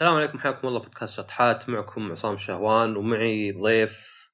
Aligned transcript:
السلام 0.00 0.16
عليكم 0.16 0.38
حياكم 0.38 0.68
الله. 0.68 0.80
بودكاست 0.80 1.16
شطحات. 1.16 1.68
معكم 1.68 2.10
عصام 2.10 2.36
شهوان 2.36 2.96
ومعي 2.96 3.52
ضيف 3.52 4.30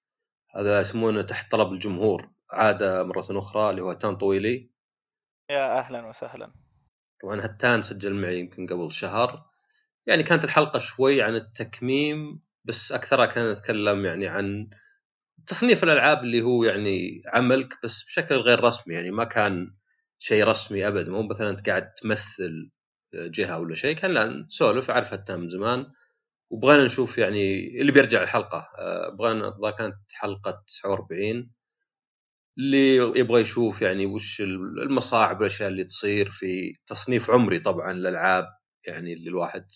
هذا 0.56 0.80
يسمونه 0.80 1.22
تحت 1.22 1.50
طلب 1.50 1.72
الجمهور 1.72 2.30
عادة 2.52 3.04
مرة 3.04 3.26
أخرى 3.30 3.70
اللي 3.70 3.82
هو 3.82 3.90
هتان 3.90 4.16
طويلي. 4.16 4.70
يا 5.50 5.78
أهلا 5.78 6.06
وسهلا. 6.06 6.52
طبعا 7.22 7.44
هتان 7.44 7.82
سجل 7.82 8.14
معي 8.14 8.40
يمكن 8.40 8.66
قبل 8.66 8.92
شهر. 8.92 9.46
يعني 10.06 10.22
كانت 10.22 10.44
الحلقة 10.44 10.78
شوي 10.78 11.22
عن 11.22 11.34
التكميم 11.34 12.42
بس 12.64 12.92
أكثرها 12.92 13.26
كانت 13.26 13.58
نتكلم 13.58 14.04
يعني 14.04 14.26
عن 14.26 14.70
تصنيف 15.46 15.84
الألعاب 15.84 16.24
اللي 16.24 16.42
هو 16.42 16.64
يعني 16.64 17.22
عملك 17.26 17.68
بس 17.84 18.04
بشكل 18.04 18.34
غير 18.34 18.64
رسمي. 18.64 18.94
يعني 18.94 19.10
ما 19.10 19.24
كان 19.24 19.76
شيء 20.18 20.44
رسمي 20.44 20.88
أبدا. 20.88 21.10
مو 21.10 21.22
مثلا 21.22 21.50
أنت 21.50 21.68
قاعد 21.68 21.94
تمثل 21.94 22.70
جهة 23.14 23.58
ولا 23.60 23.74
شيء 23.74 23.96
كان 23.96 24.10
لا 24.14 24.24
نسولف 24.26 24.90
حتى 24.90 25.36
من 25.36 25.48
زمان. 25.48 25.86
وبغينا 26.50 26.84
نشوف 26.84 27.18
يعني 27.18 27.68
اللي 27.80 27.92
بيرجع 27.92 28.22
الحلقة. 28.22 28.68
آه، 28.78 29.08
بغينا 29.10 29.70
كانت 29.78 29.96
حلقة 30.12 30.64
49 30.68 31.50
اللي 32.58 32.96
يبغى 32.96 33.40
يشوف 33.40 33.82
يعني 33.82 34.06
وش 34.06 34.40
المصاعب 34.40 35.36
والاشياء 35.40 35.68
اللي 35.68 35.84
تصير 35.84 36.30
في 36.30 36.72
تصنيف 36.86 37.30
عمري 37.30 37.58
طبعا 37.58 37.92
الالعاب 37.92 38.46
يعني 38.86 39.12
اللي 39.12 39.30
الواحد 39.30 39.66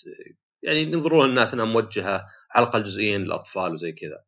يعني 0.62 0.80
ينظرون 0.82 1.28
الناس 1.30 1.54
إنها 1.54 1.64
موجهة 1.64 2.26
حلقه 2.48 2.78
جزئيا 2.78 3.18
للأطفال 3.18 3.72
وزي 3.72 3.92
كذا. 3.92 4.24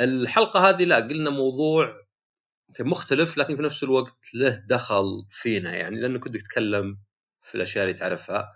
الحلقة 0.00 0.70
هذه 0.70 0.84
لا 0.84 0.96
قلنا 0.96 1.30
موضوع 1.30 1.94
مختلف 2.80 3.38
لكن 3.38 3.56
في 3.56 3.62
نفس 3.62 3.84
الوقت 3.84 4.16
له 4.34 4.64
دخل 4.68 5.04
فينا. 5.30 5.76
يعني 5.76 6.00
لأنه 6.00 6.18
كنت 6.18 6.36
تتكلم 6.36 6.98
في 7.48 7.54
الأشياء 7.54 7.84
اللي 7.84 7.98
تعرفها 7.98 8.52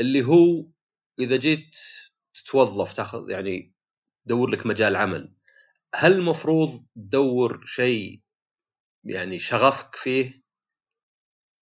اللي 0.00 0.22
هو 0.22 0.66
إذا 1.18 1.36
جيت 1.36 1.76
تتوظف 2.34 2.92
تاخذ 2.92 3.30
يعني 3.30 3.74
تدور 4.26 4.50
لك 4.50 4.66
مجال 4.66 4.96
عمل 4.96 5.34
هل 5.94 6.12
المفروض 6.12 6.86
تدور 6.96 7.64
شيء 7.66 8.22
يعني 9.04 9.38
شغفك 9.38 9.96
فيه؟ 9.96 10.42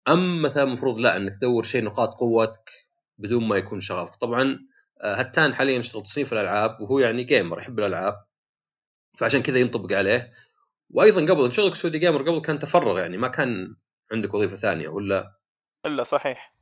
أم 0.08 0.42
مثلا 0.42 0.62
المفروض 0.62 0.98
لا 0.98 1.16
إنك 1.16 1.36
تدور 1.36 1.62
شيء 1.62 1.84
نقاط 1.84 2.14
قوتك 2.14 2.70
بدون 3.18 3.48
ما 3.48 3.56
يكون 3.56 3.80
شغفك؟ 3.80 4.16
طبعا 4.16 4.58
آه، 5.02 5.14
هتان 5.14 5.54
حاليا 5.54 5.78
يشتغل 5.78 6.02
تصنيف 6.02 6.32
الألعاب 6.32 6.80
وهو 6.80 6.98
يعني 6.98 7.24
جيمر 7.24 7.58
يحب 7.58 7.78
الألعاب 7.78 8.24
فعشان 9.18 9.42
كذا 9.42 9.58
ينطبق 9.58 9.92
عليه. 9.96 10.32
وأيضا 10.90 11.20
قبل 11.34 11.52
شغلك 11.52 11.74
Saudi 11.74 11.98
Gamer 11.98 12.22
قبل 12.22 12.40
كان 12.40 12.58
تفرغ 12.58 12.98
يعني 12.98 13.18
ما 13.18 13.28
كان 13.28 13.76
عندك 14.12 14.34
وظيفة 14.34 14.56
ثانية 14.56 14.88
ولا 14.88 15.39
إلا 15.86 16.04
صحيح. 16.04 16.54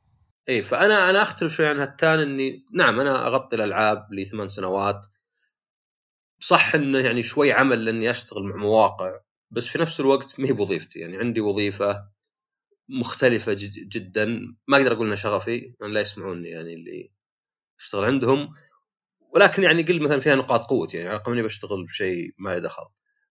إي 0.49 0.61
فأنا 0.61 1.09
أنا 1.09 1.21
أختلف 1.21 1.53
شوي 1.53 1.67
عن 1.67 1.79
هتان 1.79 2.19
إني 2.19 2.65
نعم 2.73 2.99
أنا 2.99 3.27
أغطي 3.27 3.55
الألعاب 3.55 4.13
لي 4.13 4.25
ثمان 4.25 4.47
سنوات. 4.47 5.07
صح 6.39 6.75
إنه 6.75 6.99
يعني 6.99 7.23
شوي 7.23 7.51
عمل 7.51 7.85
لاني 7.85 8.11
أشتغل 8.11 8.43
مع 8.43 8.55
مواقع 8.55 9.19
بس 9.51 9.67
في 9.67 9.79
نفس 9.79 9.99
الوقت 9.99 10.39
ما 10.39 10.47
هي 10.47 10.53
بوظيفتي 10.53 10.99
يعني 10.99 11.17
عندي 11.17 11.41
وظيفة 11.41 12.09
مختلفة 12.89 13.53
جدا. 13.89 14.25
ما 14.67 14.77
أقدر 14.77 14.91
أقول 14.91 15.05
انها 15.05 15.15
شغفي 15.15 15.75
لأن 15.81 15.91
لا 15.91 16.01
يسمعوني 16.01 16.49
يعني 16.49 16.73
اللي 16.73 17.11
أشتغل 17.79 18.05
عندهم. 18.05 18.55
ولكن 19.19 19.63
يعني 19.63 19.83
قل 19.83 20.01
مثلا 20.01 20.19
فيها 20.19 20.35
نقاط 20.35 20.65
قوتي 20.65 20.97
يعني 20.97 21.09
على 21.09 21.21
إني 21.27 21.41
بشتغل 21.41 21.85
بشيء 21.85 22.33
ما 22.37 22.49
له 22.49 22.59
دخل. 22.59 22.83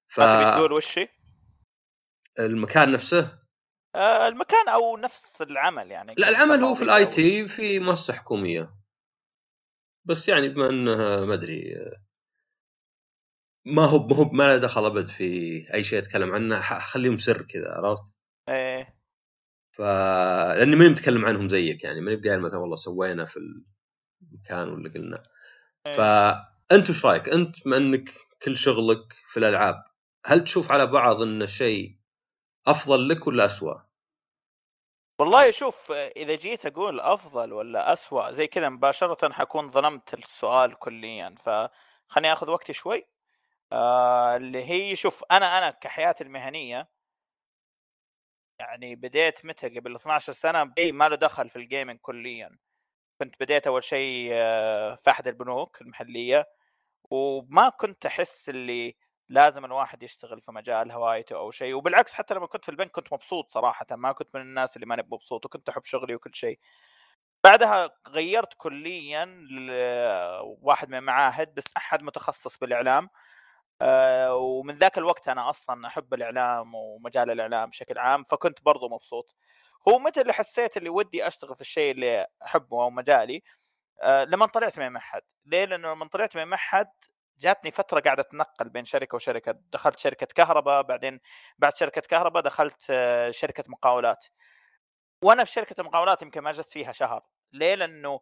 ف 0.08 0.20
تقول 0.20 0.72
وش 0.72 1.00
المكان 2.38 2.92
نفسه؟ 2.92 3.38
المكان 3.96 4.68
أو 4.68 4.96
نفس 4.96 5.42
العمل 5.42 5.90
يعني 5.90 6.14
لا 6.18 6.28
العمل 6.28 6.62
هو 6.62 6.74
في 6.74 6.82
الآي 6.82 7.06
تي 7.06 7.48
في 7.48 7.78
مؤسسه 7.78 8.14
حكومية 8.14 8.74
بس 10.04 10.28
يعني 10.28 10.48
بما 10.48 10.68
انه 10.70 10.96
ما 11.24 11.34
أدري 11.34 11.74
ما 13.66 13.84
هو 13.84 14.06
ما 14.06 14.16
هو 14.16 14.24
ما 14.24 14.42
له 14.42 14.56
دخل 14.56 14.86
أبد 14.86 15.06
في 15.06 15.64
أي 15.74 15.84
شيء 15.84 15.98
أتكلم 15.98 16.32
عنه 16.32 16.60
خليهم 16.60 17.18
سر 17.18 17.42
كذا 17.42 17.72
عرفت؟ 17.72 18.14
إيه 18.48 18.98
ف 19.70 19.80
لأني 19.80 20.76
ماني 20.76 20.90
متكلم 20.90 21.26
عنهم 21.26 21.48
زيك 21.48 21.84
يعني 21.84 22.00
ماني 22.00 22.28
قايل 22.28 22.40
مثلا 22.40 22.58
والله 22.58 22.76
سوينا 22.76 23.24
في 23.24 23.36
المكان 24.22 24.68
ولا 24.68 24.92
قلنا 24.92 25.22
إيه. 25.86 25.92
فانت 25.92 26.90
وش 26.90 27.04
رأيك؟ 27.04 27.28
أنت 27.28 27.64
بما 27.64 27.76
إنك 27.76 28.10
كل 28.42 28.56
شغلك 28.56 29.12
في 29.12 29.36
الألعاب 29.36 29.84
هل 30.26 30.44
تشوف 30.44 30.72
على 30.72 30.86
بعض 30.86 31.22
انه 31.22 31.46
شيء 31.46 31.97
أفضل 32.70 33.08
لك 33.08 33.26
ولا 33.26 33.44
اسوء؟ 33.46 33.80
والله 35.20 35.50
شوف 35.50 35.92
إذا 35.92 36.34
جيت 36.34 36.66
أقول 36.66 37.00
أفضل 37.00 37.52
ولا 37.52 37.92
اسوء 37.92 38.32
زي 38.32 38.46
كذا 38.46 38.68
مباشرة 38.68 39.32
حكون 39.32 39.68
ظلمت 39.68 40.14
السؤال 40.14 40.78
كليا. 40.78 41.34
فخليني 41.38 42.32
آخذ 42.32 42.50
وقتي 42.50 42.72
شوي. 42.72 43.06
آه 43.72 44.36
اللي 44.36 44.64
هي 44.64 44.96
شوف 44.96 45.24
أنا 45.30 45.58
أنا 45.58 45.70
كحياتي 45.70 46.24
المهنية 46.24 46.88
يعني 48.60 48.96
بديت 48.96 49.44
متى؟ 49.46 49.68
قبل 49.68 49.94
12 49.96 50.32
سنة 50.32 50.64
بي 50.64 50.92
ما 50.92 51.08
له 51.08 51.16
دخل 51.16 51.50
في 51.50 51.56
الجيمنج 51.56 51.98
كليا. 52.00 52.58
كنت 53.20 53.34
بديت 53.40 53.66
أول 53.66 53.84
شيء 53.84 54.30
آه، 54.32 54.94
في 54.94 55.10
احد 55.10 55.26
البنوك 55.28 55.82
المحلية. 55.82 56.46
وما 57.10 57.68
كنت 57.68 58.06
أحس 58.06 58.48
اللي 58.48 58.96
لازم 59.28 59.64
الواحد 59.64 60.02
يشتغل 60.02 60.40
في 60.40 60.52
مجال 60.52 60.92
هوايته 60.92 61.36
أو 61.36 61.50
شيء. 61.50 61.74
وبالعكس 61.74 62.14
حتى 62.14 62.34
لما 62.34 62.46
كنت 62.46 62.64
في 62.64 62.70
البنك 62.70 62.90
كنت 62.90 63.12
مبسوط 63.12 63.50
صراحة 63.52 63.86
ما 63.90 64.12
كنت 64.12 64.28
من 64.34 64.40
الناس 64.40 64.76
اللي 64.76 64.86
ماني 64.86 65.02
مبسوط 65.12 65.46
وكنت 65.46 65.68
أحب 65.68 65.84
شغلي 65.84 66.14
وكل 66.14 66.34
شيء. 66.34 66.58
بعدها 67.44 67.90
غيرت 68.08 68.54
كليا 68.56 69.24
لواحد 69.24 70.88
من 70.88 70.98
المعاهد 70.98 71.54
بس 71.54 71.64
أحد 71.76 72.02
متخصص 72.02 72.58
بالإعلام. 72.58 73.08
آه، 73.82 74.34
ومن 74.34 74.78
ذاك 74.78 74.98
الوقت 74.98 75.28
أنا 75.28 75.50
أصلا 75.50 75.86
أحب 75.88 76.14
الإعلام 76.14 76.74
ومجال 76.74 77.30
الإعلام 77.30 77.70
بشكل 77.70 77.98
عام 77.98 78.24
فكنت 78.24 78.62
برضو 78.62 78.88
مبسوط. 78.88 79.36
هو 79.88 79.98
متى 79.98 80.20
اللي 80.20 80.32
حسيت 80.32 80.76
اللي 80.76 80.88
ودي 80.88 81.26
أشتغل 81.26 81.54
في 81.54 81.60
الشيء 81.60 81.92
اللي 81.92 82.26
أحبه 82.44 82.82
أو 82.82 82.90
مجالي؟ 82.90 83.42
آه، 84.02 84.24
لما 84.24 84.46
طلعت 84.46 84.78
من 84.78 84.92
معهد. 84.92 85.22
ليه؟ 85.46 85.64
لأنه 85.64 85.92
لما 85.92 86.08
طلعت 86.08 86.36
من 86.36 86.44
معهد 86.48 86.90
جاتني 87.40 87.70
فترة 87.70 88.00
قاعدة 88.00 88.22
أتنقل 88.22 88.68
بين 88.68 88.84
شركة 88.84 89.16
وشركة. 89.16 89.52
دخلت 89.72 89.98
شركة 89.98 90.26
كهرباء 90.26 90.82
بعدين 90.82 91.20
بعد 91.58 91.76
شركة 91.76 92.00
كهرباء 92.00 92.42
دخلت 92.42 92.86
آه، 92.90 93.30
شركة 93.30 93.64
مقاولات. 93.68 94.26
وأنا 95.24 95.44
في 95.44 95.52
شركة 95.52 95.80
المقاولات 95.80 96.22
يمكن 96.22 96.40
ما 96.40 96.52
جلست 96.52 96.72
فيها 96.72 96.92
شهر. 96.92 97.22
ليه؟ 97.52 97.74
لأنه 97.74 98.20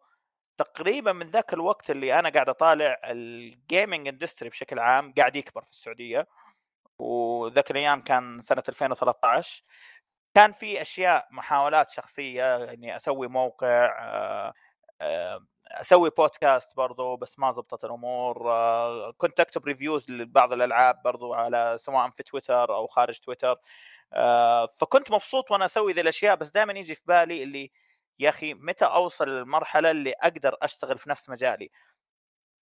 تقريبا 0.57 1.13
من 1.13 1.29
ذاك 1.29 1.53
الوقت 1.53 1.91
اللي 1.91 2.19
أنا 2.19 2.29
قاعد 2.29 2.49
أطالع 2.49 3.01
ال 3.05 3.20
gaming 3.20 4.07
industry 4.07 4.49
بشكل 4.49 4.79
عام 4.79 5.13
قاعد 5.13 5.35
يكبر 5.35 5.61
في 5.61 5.71
السعودية. 5.71 6.27
وذاك 6.99 7.71
الأيام 7.71 8.01
كان 8.01 8.41
سنة 8.41 8.63
2013 8.69 9.63
كان 10.35 10.53
في 10.53 10.81
أشياء 10.81 11.27
محاولات 11.31 11.89
شخصية 11.89 12.63
إني 12.73 12.95
أسوي 12.95 13.27
موقع 13.27 13.97
آه، 13.99 14.53
آه، 15.01 15.45
أسوي 15.71 16.09
بودكاست 16.09 16.75
برضو 16.77 17.15
بس 17.15 17.39
ما 17.39 17.51
زبطت 17.51 17.83
الأمور. 17.83 18.51
آه، 18.51 19.11
كنت 19.17 19.39
أكتب 19.39 19.65
ريفيوز 19.65 20.11
لبعض 20.11 20.53
الألعاب 20.53 21.01
برضو 21.03 21.33
على 21.33 21.75
سواء 21.79 22.09
في 22.09 22.23
تويتر 22.23 22.75
أو 22.75 22.87
خارج 22.87 23.19
تويتر. 23.19 23.55
آه، 24.13 24.65
فكنت 24.65 25.11
مبسوط 25.11 25.51
وأنا 25.51 25.65
أسوي 25.65 25.93
ذي 25.93 26.01
الأشياء 26.01 26.35
بس 26.35 26.49
دائما 26.51 26.73
يجي 26.73 26.95
في 26.95 27.01
بالي 27.07 27.43
اللي 27.43 27.71
يا 28.19 28.29
أخي 28.29 28.53
متى 28.53 28.85
أوصل 28.85 29.29
للمرحلة 29.29 29.91
اللي 29.91 30.13
أقدر 30.13 30.57
أشتغل 30.61 30.97
في 30.97 31.09
نفس 31.09 31.29
مجالي؟ 31.29 31.69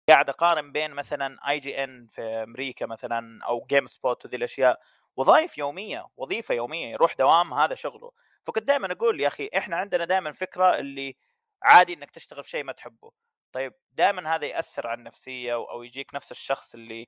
قاعد 0.10 0.30
أقارن 0.30 0.72
بين 0.72 0.92
مثلا 0.92 1.50
IGN 1.50 2.08
في 2.08 2.22
أمريكا 2.22 2.86
مثلا 2.86 3.46
أو 3.46 3.66
GameSpot 3.70 4.26
وذي 4.26 4.38
الأشياء. 4.38 4.80
وظائف 5.18 5.58
يومية 5.58 6.08
وظيفة 6.18 6.56
يومية 6.56 6.92
يروح 6.92 7.16
دوام 7.16 7.54
هذا 7.54 7.76
شغله. 7.76 8.12
فكنت 8.44 8.64
دائما 8.68 8.92
أقول 8.94 9.22
يا 9.22 9.28
أخي 9.28 9.50
إحنا 9.58 9.78
عندنا 9.78 10.06
دائما 10.06 10.32
فكرة 10.32 10.80
اللي 10.80 11.16
عادي 11.66 11.94
إنك 11.94 12.12
تشتغل 12.12 12.44
في 12.44 12.50
شيء 12.50 12.64
ما 12.64 12.72
تحبه. 12.72 13.12
طيب 13.52 13.74
دائما 13.92 14.36
هذا 14.36 14.46
يأثر 14.46 14.88
على 14.88 14.98
النفسية 14.98 15.54
أو 15.54 15.84
يجيك 15.84 16.16
نفس 16.16 16.32
الشخص 16.32 16.74
اللي 16.76 17.08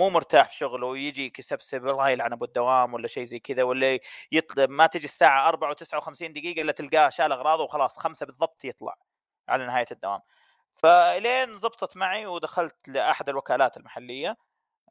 مو 0.00 0.10
مرتاح 0.10 0.48
في 0.48 0.56
شغله 0.56 0.86
ويجيك 0.86 1.38
يسب 1.38 1.63
يسب 1.63 1.88
الله 1.88 2.08
يلعن 2.10 2.32
أبو 2.32 2.44
الدوام 2.44 2.94
ولا 2.94 3.08
شيء 3.08 3.24
زي 3.24 3.38
كذا 3.38 3.62
ولا 3.62 3.98
يطلب 4.32 4.70
ما 4.70 4.86
تجي 4.86 5.04
الساعة 5.04 5.48
4 5.48 5.74
و59 5.74 6.22
دقيقة 6.22 6.62
إلا 6.62 6.72
تلقاه 6.72 7.08
شال 7.08 7.32
أغراضه 7.32 7.64
وخلاص 7.64 7.98
خمسة 7.98 8.26
بالضبط 8.26 8.64
يطلع 8.64 8.96
على 9.48 9.66
نهاية 9.66 9.86
الدوام. 9.92 10.20
فلين 10.74 11.58
زبطت 11.58 11.96
معي 11.96 12.26
ودخلت 12.26 12.88
لأحد 12.88 13.28
الوكالات 13.28 13.76
المحلية 13.76 14.36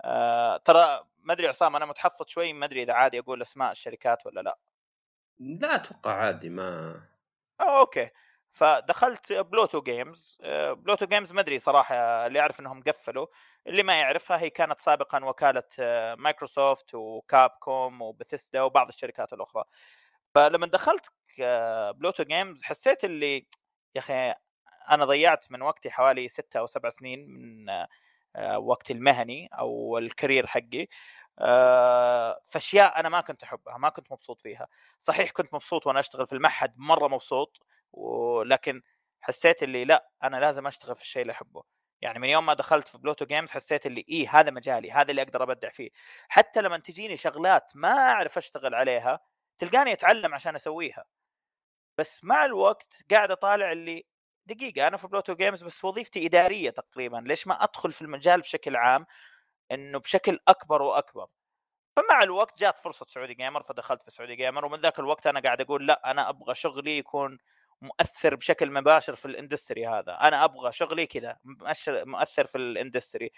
آه 0.04 0.58
ترى 0.58 1.06
ما 1.18 1.34
أدري 1.34 1.48
عصام 1.48 1.76
أنا 1.76 1.86
متحفظ 1.86 2.28
شوي 2.28 2.54
ما 2.54 2.66
أدري 2.66 2.84
إذا 2.84 2.94
عادي 2.94 3.20
أقول 3.20 3.42
أسماء 3.42 3.72
الشركات 3.72 4.26
ولا 4.26 4.42
لا. 4.42 4.58
لا 5.40 5.76
أتوقع 5.76 6.14
عادي 6.14 6.50
ما 6.50 7.02
أوه 7.62 7.80
okay. 7.80 8.10
فدخلت 8.56 9.34
Pluto 9.34 9.82
Games. 9.82 10.38
Pluto 10.74 11.06
Games 11.06 11.32
ما 11.32 11.42
أدري 11.42 11.60
صراحة 11.60 11.96
اللي 11.96 12.40
يعرف 12.40 12.60
إنهم 12.60 12.84
قفلوا. 12.84 13.28
اللي 13.68 13.84
ما 13.84 14.00
يعرفها 14.00 14.38
هي 14.40 14.50
كانت 14.50 14.80
سابقا 14.80 15.26
وكالة 15.26 15.64
مايكروسوفت 16.18 16.96
و 16.96 17.50
Capcom 17.50 18.02
و 18.02 18.08
Bethesda 18.08 18.62
وبعض 18.62 18.88
الشركات 18.88 19.34
الأخرى. 19.34 19.64
فلما 20.36 20.68
دخلت 20.68 21.06
Pluto 21.96 22.24
Games 22.24 22.64
حسيت 22.64 23.04
اللي 23.06 23.48
يا 23.96 24.00
أخي 24.00 24.34
أنا 24.92 25.06
ضيعت 25.06 25.52
من 25.52 25.62
وقتي 25.62 25.92
حوالي 25.92 26.28
ستة 26.30 26.60
أو 26.60 26.66
سبع 26.68 26.90
سنين 26.90 27.30
من 27.30 27.70
آه، 28.36 28.60
وقتي 28.60 28.94
المهني 28.94 29.50
أو 29.60 29.98
ال 29.98 30.05
career 30.05 30.48
حقي. 30.48 30.88
آه، 31.40 32.42
في 32.50 32.58
اشياء 32.58 33.00
أنا 33.00 33.10
ما 33.10 33.22
كنت 33.22 33.44
أحبها 33.44 33.78
ما 33.78 33.90
كنت 33.90 34.12
مبسوط 34.12 34.42
فيها. 34.42 34.68
صحيح 35.00 35.32
كنت 35.32 35.54
مبسوط 35.54 35.88
وأنا 35.88 36.00
أشتغل 36.00 36.28
في 36.28 36.34
المعهد 36.34 36.74
مرة 36.78 37.08
مبسوط 37.08 37.66
ولكن 37.94 38.82
حسيت 39.22 39.64
اللي 39.64 39.86
لأ 39.86 40.10
أنا 40.24 40.38
لازم 40.38 40.68
أشتغل 40.68 40.96
في 40.96 41.02
الشيء 41.02 41.22
اللي 41.22 41.34
أحبه. 41.34 41.64
يعني 42.02 42.20
من 42.20 42.30
يوم 42.30 42.46
ما 42.46 42.54
دخلت 42.54 42.88
في 42.88 42.98
Pluto 42.98 43.26
Games 43.26 43.52
حسيت 43.52 43.86
اللي 43.86 44.06
إيه 44.10 44.40
هذا 44.40 44.52
مجالي 44.52 44.92
هذا 44.92 45.12
اللي 45.12 45.22
أقدر 45.22 45.44
أبدع 45.44 45.70
فيه. 45.70 45.90
حتى 46.30 46.62
لما 46.62 46.78
تجيني 46.78 47.18
شغلات 47.18 47.72
ما 47.76 47.90
أعرف 47.90 48.38
أشتغل 48.38 48.76
عليها 48.76 49.20
تلقاني 49.58 49.94
أتعلم 49.94 50.34
عشان 50.34 50.56
أسويها. 50.56 51.06
بس 51.98 52.24
مع 52.24 52.46
الوقت 52.46 53.04
قاعد 53.12 53.32
أطالع 53.32 53.72
اللي 53.72 54.06
دقيقة 54.46 54.88
أنا 54.88 54.98
في 54.98 55.08
Pluto 55.08 55.36
Games 55.36 55.64
بس 55.64 55.86
وظيفتي 55.86 56.26
إدارية 56.26 56.70
تقريبا. 56.70 57.18
ليش 57.18 57.48
ما 57.48 57.64
أدخل 57.64 57.92
في 57.92 58.02
المجال 58.02 58.42
بشكل 58.42 58.76
عام؟ 58.76 59.06
إنه 59.72 60.00
بشكل 60.00 60.40
أكبر 60.48 60.82
وأكبر. 60.82 61.28
فمع 61.96 62.24
الوقت 62.24 62.60
جات 62.60 62.80
فرصة 62.80 63.06
Saudi 63.10 63.34
Gamer 63.34 63.64
فدخلت 63.64 64.04
في 64.04 64.12
Saudi 64.12 64.36
Gamer 64.36 64.66
ومن 64.66 64.82
ذاك 64.82 65.00
الوقت 65.00 65.28
أنا 65.28 65.40
قاعد 65.40 65.62
أقول 65.62 65.88
لأ 65.88 66.12
أنا 66.12 66.30
أبغى 66.30 66.56
شغلي 66.56 66.98
يكون 66.98 67.38
مؤثر 67.82 68.36
بشكل 68.36 68.72
مباشر 68.72 69.16
في 69.16 69.26
ال 69.26 69.33
industry 69.33 69.88
هذا. 69.88 70.14
أنا 70.14 70.44
أبغى 70.44 70.72
شغلي 70.72 71.06
كذا 71.06 71.38
مؤثر 72.06 72.46
في 72.46 72.58
ال 72.58 72.65
industry. 72.65 73.32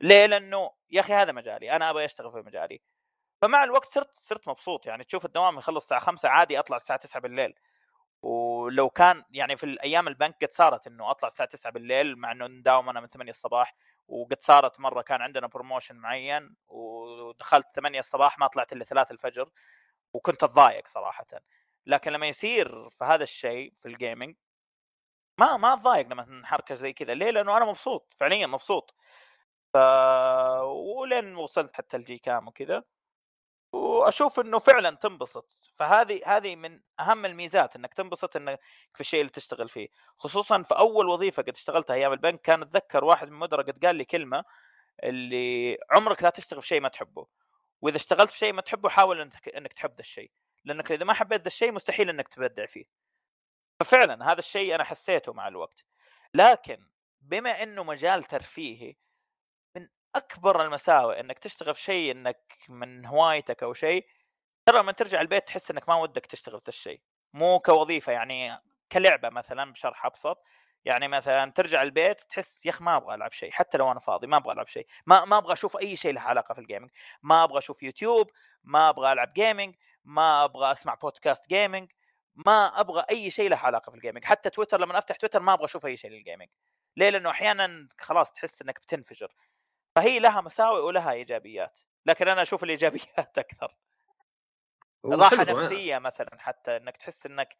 ليه؟ 0.00 0.26
لأنه 0.26 0.70
يا 0.90 1.00
أخي 1.00 1.12
هذا 1.12 1.32
مجالي 1.32 1.72
أنا 1.76 1.90
أبغى 1.90 2.04
أشتغل 2.04 2.32
في 2.32 2.38
مجالي. 2.38 2.80
فمع 3.42 3.64
الوقت 3.64 3.88
صرت 3.88 4.14
صرت 4.14 4.48
مبسوط. 4.48 4.86
يعني 4.86 5.04
تشوف 5.04 5.24
الدوام 5.24 5.58
يخلص 5.58 5.84
الساعة 5.84 6.00
5 6.00 6.28
عادي 6.28 6.58
أطلع 6.58 6.76
الساعة 6.76 6.98
9 6.98 7.22
بالليل. 7.22 7.54
ولو 8.22 8.90
كان 8.90 9.24
يعني 9.30 9.56
في 9.56 9.64
الأيام 9.64 10.08
البنك 10.08 10.36
قد 10.42 10.50
صارت 10.50 10.86
إنه 10.86 11.10
أطلع 11.10 11.28
الساعة 11.28 11.48
9 11.48 11.72
بالليل 11.72 12.16
مع 12.18 12.32
إنه 12.32 12.46
نداوم 12.46 12.88
أنا 12.88 13.00
من 13.00 13.06
8 13.08 13.30
الصباح 13.30 13.74
وقد 14.08 14.40
صارت 14.42 14.80
مرة 14.80 15.02
كان 15.02 15.22
عندنا 15.22 15.46
promotion 15.46 15.96
معين 15.96 16.56
ودخلت 16.68 17.66
8 17.74 17.98
الصباح 18.00 18.38
ما 18.38 18.46
طلعت 18.46 18.72
إلا 18.72 18.84
3 18.84 19.12
الفجر 19.12 19.50
وكنت 20.12 20.42
أتضايق 20.42 20.88
صراحة. 20.88 21.26
لكن 21.86 22.12
لما 22.12 22.26
يصير 22.26 22.90
في 22.90 23.04
هذا 23.04 23.22
الشيء 23.24 23.72
في 23.82 23.88
ال 23.88 23.95
gaming 23.95 24.36
ما 25.38 25.56
ما 25.56 25.74
أتضايق 25.74 26.06
لما 26.08 26.42
حركه 26.46 26.74
زي 26.74 26.92
كذا. 26.92 27.14
ليه؟ 27.14 27.30
لأنه 27.30 27.56
أنا 27.56 27.64
مبسوط 27.64 28.14
فعليا 28.16 28.46
مبسوط. 28.46 28.94
ف 29.74 29.76
ولين 30.96 31.36
وصلت 31.36 31.74
حتى 31.74 31.96
الجي 31.96 32.18
كام 32.18 32.48
وكذا. 32.48 32.84
وأشوف 33.72 34.40
إنه 34.40 34.58
فعلا 34.58 34.90
تنبسط. 34.96 35.46
فهذه 35.76 36.20
هذه 36.26 36.56
من 36.56 36.80
أهم 37.00 37.26
الميزات 37.26 37.76
إنك 37.76 37.94
تنبسط 37.94 38.36
إنك 38.36 38.60
في 38.94 39.00
الشيء 39.00 39.20
اللي 39.20 39.30
تشتغل 39.32 39.68
فيه. 39.68 39.88
خصوصا 40.16 40.62
في 40.62 40.74
أول 40.78 41.08
وظيفة 41.08 41.42
قد 41.42 41.48
اشتغلتها 41.48 41.94
أيام 41.94 42.12
البنك 42.12 42.40
كان 42.40 42.62
أتذكر 42.62 43.04
واحد 43.04 43.26
من 43.28 43.32
المدراء 43.34 43.66
قد 43.66 43.86
قال 43.86 43.96
لي 43.96 44.04
كلمة 44.04 44.44
اللي 45.04 45.78
عمرك 45.90 46.22
لا 46.22 46.30
تشتغل 46.30 46.62
في 46.62 46.68
شيء 46.68 46.80
ما 46.80 46.88
تحبه. 46.88 47.26
وإذا 47.82 47.96
اشتغلت 47.96 48.30
في 48.30 48.38
شيء 48.38 48.52
ما 48.52 48.62
تحبه 48.62 48.88
حاول 48.88 49.20
إنك 49.56 49.72
تحب 49.72 49.90
ذا 49.94 50.00
الشيء. 50.00 50.30
لأنك 50.64 50.92
إذا 50.92 51.04
ما 51.04 51.14
حبيت 51.14 51.40
ذا 51.40 51.46
الشيء 51.46 51.72
مستحيل 51.72 52.08
إنك 52.08 52.28
تبدع 52.28 52.66
فيه. 52.66 52.84
ففعلا 53.80 54.32
هذا 54.32 54.38
الشيء 54.38 54.74
أنا 54.74 54.84
حسيته 54.84 55.32
مع 55.32 55.48
الوقت. 55.48 55.84
لكن 56.34 56.86
بما 57.20 57.62
إنه 57.62 57.84
مجال 57.84 58.24
ترفيهي 58.24 58.96
من 59.76 59.88
أكبر 60.14 60.64
المساوئ 60.64 61.20
إنك 61.20 61.38
تشتغل 61.38 61.74
في 61.74 61.80
شيء 61.80 62.12
إنك 62.12 62.54
من 62.68 63.06
هوايتك 63.06 63.62
أو 63.62 63.72
شيء 63.72 64.06
ترى 64.66 64.78
لما 64.78 64.92
ترجع 64.92 65.20
البيت 65.20 65.46
تحس 65.46 65.70
إنك 65.70 65.88
ما 65.88 65.94
ودك 65.94 66.26
تشتغل 66.26 66.60
في 66.60 66.68
الشيء. 66.68 67.00
مو 67.32 67.58
كوظيفة 67.58 68.12
يعني 68.12 68.58
كلعبة 68.92 69.28
مثلا 69.28 69.72
بشرح 69.72 70.06
أبسط. 70.06 70.42
يعني 70.84 71.08
مثلا 71.08 71.52
ترجع 71.52 71.82
البيت 71.82 72.20
تحس 72.20 72.66
يا 72.66 72.70
أخي 72.70 72.84
ما 72.84 72.96
أبغى 72.96 73.14
ألعب 73.14 73.32
شيء 73.32 73.50
حتى 73.50 73.78
لو 73.78 73.92
أنا 73.92 74.00
فاضي 74.00 74.26
ما 74.26 74.36
أبغى 74.36 74.52
ألعب 74.52 74.66
شيء. 74.66 74.86
ما 75.06 75.24
ما 75.24 75.38
أبغى 75.38 75.52
أشوف 75.52 75.76
أي 75.76 75.96
شيء 75.96 76.12
له 76.12 76.20
علاقة 76.20 76.54
في 76.54 76.60
الجيمنج 76.60 76.90
ما 77.22 77.44
أبغى 77.44 77.58
أشوف 77.58 77.82
يوتيوب. 77.82 78.30
ما 78.64 78.88
أبغى 78.88 79.12
ألعب 79.12 79.32
gaming 79.32 79.74
ما 80.04 80.44
أبغى 80.44 80.72
أسمع 80.72 80.94
بودكاست 80.94 81.48
gaming 81.48 81.92
ما 82.34 82.80
أبغى 82.80 83.04
أي 83.10 83.30
شيء 83.30 83.50
له 83.50 83.56
علاقة 83.56 83.90
في 83.90 83.96
ال 83.96 84.00
gaming 84.00 84.24
حتى 84.24 84.50
تويتر 84.50 84.80
لما 84.80 84.98
أفتح 84.98 85.16
تويتر 85.16 85.40
ما 85.40 85.52
أبغى 85.52 85.64
أشوف 85.64 85.86
أي 85.86 85.96
شيء 85.96 86.10
لل 86.10 86.19
gaming 86.19 86.48
ليه؟ 86.96 87.10
لأنه 87.10 87.30
أحيانا 87.30 87.88
خلاص 87.98 88.32
تحس 88.32 88.62
إنك 88.62 88.80
بتنفجر. 88.80 89.32
فهي 89.96 90.18
لها 90.18 90.40
مساوئ 90.40 90.80
ولها 90.80 91.12
إيجابيات 91.12 91.80
لكن 92.06 92.28
أنا 92.28 92.42
أشوف 92.42 92.64
الإيجابيات 92.64 93.38
أكثر. 93.38 93.76
راحة 95.04 95.44
نفسية 95.44 95.98
مثلا 95.98 96.38
حتى 96.38 96.76
إنك 96.76 96.96
تحس 96.96 97.26
إنك 97.26 97.56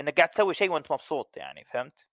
إنك 0.00 0.16
قاعد 0.16 0.28
تسوي 0.28 0.54
شيء 0.54 0.70
وأنت 0.70 0.92
مبسوط 0.92 1.36
يعني 1.36 1.64
فهمت؟ 1.64 2.08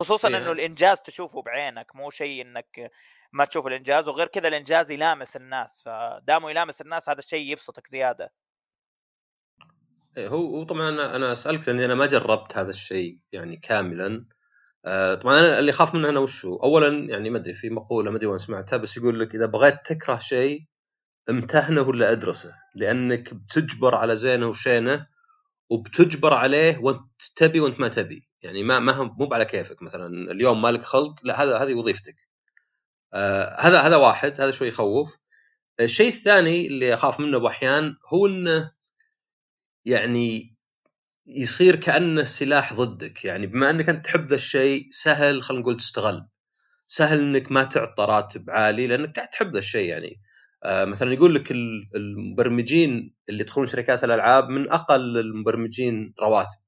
خصوصا 0.00 0.28
إيه. 0.28 0.38
انه 0.38 0.52
الإنجاز 0.52 1.02
تشوفه 1.02 1.42
بعينك 1.42 1.96
مو 1.96 2.10
شيء 2.10 2.42
إنك 2.42 2.90
ما 3.32 3.44
تشوف 3.44 3.66
الإنجاز 3.66 4.08
وغير 4.08 4.26
كذا 4.26 4.48
الإنجاز 4.48 4.90
يلامس 4.90 5.36
الناس 5.36 5.82
فدامه 5.82 6.50
يلامس 6.50 6.80
الناس 6.80 7.08
هذا 7.08 7.18
الشيء 7.18 7.52
يبسطك 7.52 7.88
زيادة. 7.88 8.32
هو 10.18 10.56
هو 10.56 10.64
طبعا 10.64 11.16
أنا 11.16 11.32
أسألك 11.32 11.68
لأني 11.68 11.84
أنا 11.84 11.94
ما 11.94 12.06
جربت 12.06 12.56
هذا 12.56 12.70
الشيء 12.70 13.18
يعني 13.32 13.56
كاملا. 13.56 14.26
آه 14.84 15.14
طبعا 15.14 15.40
أنا 15.40 15.58
اللي 15.58 15.70
اخاف 15.70 15.94
منه 15.94 16.08
أنا 16.08 16.20
وش 16.20 16.44
هو؟ 16.46 16.56
اولا 16.56 16.88
يعني 17.10 17.30
ما 17.30 17.38
أدري 17.38 17.54
في 17.54 17.70
مقولة 17.70 18.10
ما 18.10 18.16
أدري 18.16 18.26
وين 18.26 18.38
سمعتها 18.38 18.76
بس 18.76 18.96
يقول 18.96 19.20
لك 19.20 19.34
إذا 19.34 19.46
بغيت 19.46 19.74
تكره 19.84 20.18
شيء 20.18 20.60
امتهنه 21.30 21.82
ولا 21.82 22.12
أدرسه؟ 22.12 22.54
لأنك 22.74 23.34
بتجبر 23.34 23.94
على 23.94 24.16
زينه 24.16 24.46
وشينه 24.48 25.06
وبتجبر 25.70 26.34
عليه 26.34 26.78
وأنت 26.78 27.02
تبي 27.36 27.60
وأنت 27.60 27.80
ما 27.80 27.88
تبي. 27.88 28.28
يعني 28.42 28.62
ما 28.64 28.78
ما 28.78 29.02
مو 29.18 29.28
على 29.34 29.44
كيفك 29.44 29.82
مثلا 29.82 30.32
اليوم 30.32 30.62
مالك 30.62 30.82
خلق 30.82 31.14
لا 31.24 31.42
هذا 31.42 31.58
هذه 31.58 31.74
وظيفتك. 31.74 32.14
آه 33.14 33.56
هذا 33.60 33.80
هذا 33.80 33.96
واحد 33.96 34.40
هذا 34.40 34.50
شوي 34.50 34.68
يخوف. 34.68 35.10
الشيء 35.80 36.08
الثاني 36.08 36.66
اللي 36.66 36.94
أخاف 36.94 37.20
منه 37.20 37.38
باحيان 37.38 37.96
هو 38.14 38.26
إنه 38.26 38.72
يعني 39.84 40.56
يصير 41.26 41.76
كأنه 41.76 42.24
سلاح 42.24 42.74
ضدك. 42.74 43.24
يعني 43.24 43.46
بما 43.46 43.70
إنك 43.70 43.88
أنت 43.88 44.04
تحب 44.06 44.26
ذا 44.28 44.34
الشيء 44.34 44.88
سهل 44.90 45.42
خلينا 45.42 45.62
نقول 45.62 45.76
تستغل. 45.76 46.28
سهل 46.86 47.20
إنك 47.20 47.52
ما 47.52 47.64
تعطى 47.64 48.04
راتب 48.04 48.50
عالي 48.50 48.86
لأنك 48.86 49.16
قاعد 49.16 49.28
تحب 49.30 49.52
ذا 49.54 49.58
الشيء 49.58 49.88
يعني. 49.90 50.20
آه 50.64 50.84
مثلا 50.84 51.12
يقول 51.12 51.34
لك 51.34 51.52
المبرمجين 51.96 53.14
اللي 53.28 53.40
يدخلون 53.42 53.66
شركات 53.66 54.04
الألعاب 54.04 54.48
من 54.48 54.70
أقل 54.70 55.18
المبرمجين 55.18 56.14
رواتب. 56.20 56.58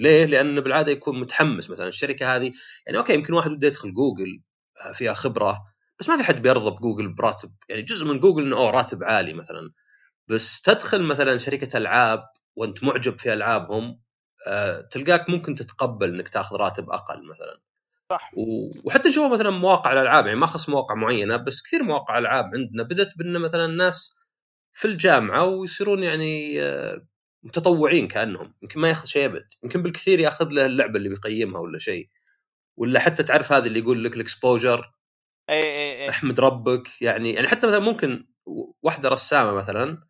ليه؟ 0.00 0.24
لأن 0.26 0.60
بالعادة 0.60 0.92
يكون 0.92 1.20
متحمس. 1.20 1.70
مثلا 1.70 1.88
الشركة 1.88 2.36
هذه 2.36 2.52
يعني 2.86 2.98
okay 2.98 3.14
يمكن 3.14 3.34
واحد 3.34 3.50
بده 3.50 3.66
يدخل 3.68 3.94
جوجل 3.94 4.42
آه، 4.86 4.92
فيها 4.92 5.14
خبرة 5.14 5.58
بس 6.00 6.08
ما 6.08 6.16
في 6.16 6.24
حد 6.24 6.42
بيرضى 6.42 6.70
بجوجل 6.70 7.14
براتب. 7.14 7.52
يعني 7.68 7.82
جزء 7.82 8.06
من 8.06 8.20
جوجل 8.20 8.42
إنه 8.46 8.56
أوه 8.56 8.70
راتب 8.70 9.04
عالي 9.04 9.34
مثلا. 9.34 9.70
بس 10.28 10.62
تدخل 10.62 11.02
مثلا 11.02 11.38
شركة 11.38 11.78
ألعاب 11.78 12.24
وانت 12.58 12.84
معجب 12.84 13.18
في 13.18 13.32
ألعابهم 13.32 14.00
أه 14.46 14.80
تلقاك 14.80 15.30
ممكن 15.30 15.54
تتقبل 15.54 16.14
إنك 16.14 16.28
تاخذ 16.28 16.56
راتب 16.56 16.90
أقل 16.90 17.26
مثلا. 17.28 17.60
صح. 18.12 18.30
وحتى 18.84 19.08
نشوف 19.08 19.32
مثلا 19.32 19.50
مواقع 19.50 19.92
الألعاب 19.92 20.26
يعني 20.26 20.38
ما 20.38 20.46
خص 20.46 20.68
مواقع 20.68 20.94
معينة 20.94 21.36
بس 21.36 21.62
كثير 21.62 21.82
مواقع 21.82 22.18
ألعاب 22.18 22.44
عندنا 22.54 22.82
بدأت 22.82 23.18
بأن 23.18 23.38
مثلا 23.40 23.64
الناس 23.64 24.18
في 24.72 24.84
الجامعة 24.88 25.44
ويصيرون 25.44 26.02
يعني 26.02 26.62
آه، 26.62 27.06
متطوعين 27.42 28.08
كأنهم 28.08 28.54
يمكن 28.62 28.80
ما 28.80 28.88
ياخذ 28.88 29.06
شيء 29.06 29.24
أبد. 29.24 29.48
يمكن 29.62 29.82
بالكثير 29.82 30.20
ياخذ 30.20 30.48
له 30.50 30.66
اللعبة 30.66 30.98
اللي 30.98 31.08
بيقيمها 31.08 31.60
ولا 31.60 31.78
شيء. 31.78 32.08
ولا 32.76 33.00
حتى 33.00 33.22
تعرف 33.22 33.52
هذا 33.52 33.66
اللي 33.66 33.78
يقول 33.78 34.04
لك 34.04 34.16
ال 34.16 34.24
exposure. 34.24 34.92
اي 35.50 35.62
اي 35.62 36.04
اي 36.04 36.10
أحمد 36.10 36.40
ربك 36.40 37.02
يعني 37.02 37.32
يعني 37.32 37.48
حتى 37.48 37.66
مثلا 37.66 37.78
ممكن 37.78 38.28
واحدة 38.82 39.08
رسامة 39.08 39.52
مثلا 39.52 40.02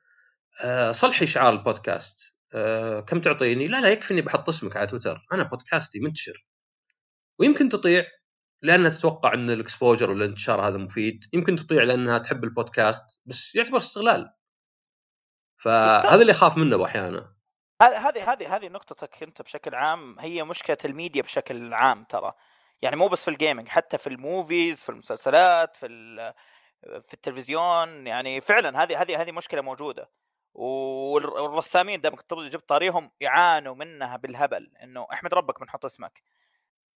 آه، 0.65 0.93
صلحي 0.93 1.15
لي 1.15 1.27
شعار 1.27 1.53
البودكاست. 1.53 2.38
آه، 2.55 3.01
كم 3.01 3.21
تعطيني؟ 3.21 3.69
لا 3.69 3.81
لا 3.81 3.89
يكفي 3.89 4.15
إني 4.15 4.23
بحط 4.23 4.49
اسمك 4.49 4.77
على 4.77 4.87
تويتر. 4.87 5.27
أنا 5.33 5.43
بودكاستي 5.43 6.01
منتشر. 6.01 6.47
ويمكن 7.39 7.69
تطيع 7.69 8.05
لانها 8.63 8.91
تتوقع 8.91 9.35
إن 9.35 9.51
ال 9.51 9.57
exposure 9.57 10.11
ولا 10.11 10.25
الانتشار 10.25 10.69
هذا 10.69 10.77
مفيد. 10.77 11.25
يمكن 11.33 11.57
تطيع 11.57 11.83
لأنها 11.83 12.19
تحب 12.19 12.45
البودكاست 12.45 13.05
بس 13.27 13.55
يعتبر 13.55 13.77
استغلال. 13.77 14.35
فهذا 15.57 16.21
اللي 16.21 16.33
اخاف 16.33 16.57
منه 16.57 16.85
أحيانا. 16.85 17.35
هذه 17.83 18.33
هذه 18.33 18.57
هذه 18.57 18.69
نقطتك 18.69 19.23
أنت 19.23 19.43
بشكل 19.43 19.75
عام. 19.75 20.19
هي 20.21 20.45
مشكلة 20.45 20.79
الميديا 20.85 21.23
بشكل 21.23 21.75
عام 21.75 22.05
ترى. 22.05 22.33
يعني 22.83 22.97
مو 22.97 23.09
بس 23.09 23.25
في 23.25 23.31
ال 23.31 23.36
gaming 23.36 23.69
حتى 23.69 23.99
في 23.99 24.07
ال 24.07 24.18
movies 24.18 24.83
في 24.83 24.89
المسلسلات 24.89 25.77
في 25.77 25.87
في 26.83 27.15
التلفزيون. 27.15 28.07
يعني 28.07 28.41
فعلا 28.41 28.83
هذه 28.83 29.03
هذه 29.03 29.23
هذه 29.23 29.33
مشكلة 29.33 29.61
موجودة. 29.61 30.11
والرسامين 30.59 32.01
دام 32.01 32.17
كنت 32.17 32.35
جبت 32.35 32.69
طاريهم 32.69 33.11
يعانوا 33.21 33.75
منها 33.75 34.17
بالهبل 34.17 34.73
إنه 34.83 35.07
احمد 35.13 35.35
ربك 35.35 35.61
بنحط 35.61 35.85
اسمك. 35.85 36.23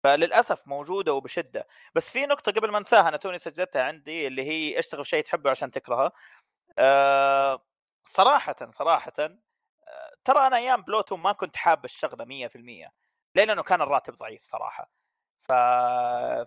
فللأسف 0.03 0.67
موجودة 0.67 1.13
وبشدة. 1.13 1.67
بس 1.95 2.11
في 2.11 2.25
نقطة 2.25 2.51
قبل 2.51 2.71
ما 2.71 2.77
انساها 2.77 3.09
أنا 3.09 3.17
توني 3.17 3.39
سجلتها 3.39 3.83
عندي 3.83 4.27
اللي 4.27 4.43
هي 4.43 4.79
اشتغل 4.79 5.07
شيء 5.07 5.23
تحبه 5.23 5.51
عشان 5.51 5.71
تكرهه. 5.71 6.11
أه 6.79 7.65
صراحة 8.05 8.55
صراحة 8.71 9.13
آه، 9.19 9.35
ترى 10.25 10.47
أنا 10.47 10.57
أيام 10.57 10.81
بلوتو 10.81 11.17
ما 11.17 11.31
كنت 11.33 11.55
حاب 11.57 11.85
الشغلة 11.85 12.25
100% 12.25 12.91
ليه؟ 13.35 13.45
لأنه 13.45 13.63
كان 13.63 13.81
الراتب 13.81 14.13
ضعيف 14.15 14.43
صراحة. 14.43 14.91
ف... 15.41 15.51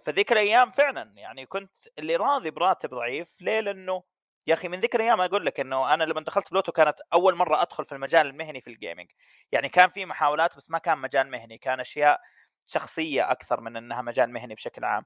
فذيك 0.07 0.33
الأيام 0.33 0.71
فعلا 0.71 1.13
يعني 1.17 1.47
كنت 1.47 1.73
اللي 1.99 2.17
راضي 2.17 2.51
براتب 2.51 2.91
ضعيف 2.91 3.43
ليه؟ 3.43 3.61
لأنه 3.61 4.03
يا 4.47 4.55
أخي 4.55 4.69
من 4.69 4.81
ذيك 4.81 4.95
الأيام 4.95 5.21
أقول 5.21 5.47
لك 5.47 5.61
إنه 5.61 5.95
أنا 5.95 6.05
لما 6.05 6.21
دخلت 6.21 6.51
بلوتو 6.51 6.73
كانت 6.73 6.97
أول 7.13 7.35
مرة 7.35 7.63
أدخل 7.63 7.85
في 7.85 7.93
المجال 7.93 8.27
المهني 8.27 8.61
في 8.61 8.71
ال 8.71 8.76
gaming 8.76 9.11
يعني 9.53 9.69
كان 9.69 9.91
في 9.91 10.07
محاولات 10.07 10.57
بس 10.57 10.71
ما 10.71 10.79
كان 10.79 10.99
مجال 10.99 11.31
مهني 11.31 11.59
كان 11.59 11.81
أشياء 11.81 12.21
شخصية 12.67 13.31
أكثر 13.31 13.61
من 13.61 13.77
إنها 13.77 14.03
مجال 14.03 14.33
مهني 14.33 14.55
بشكل 14.55 14.85
عام. 14.85 15.05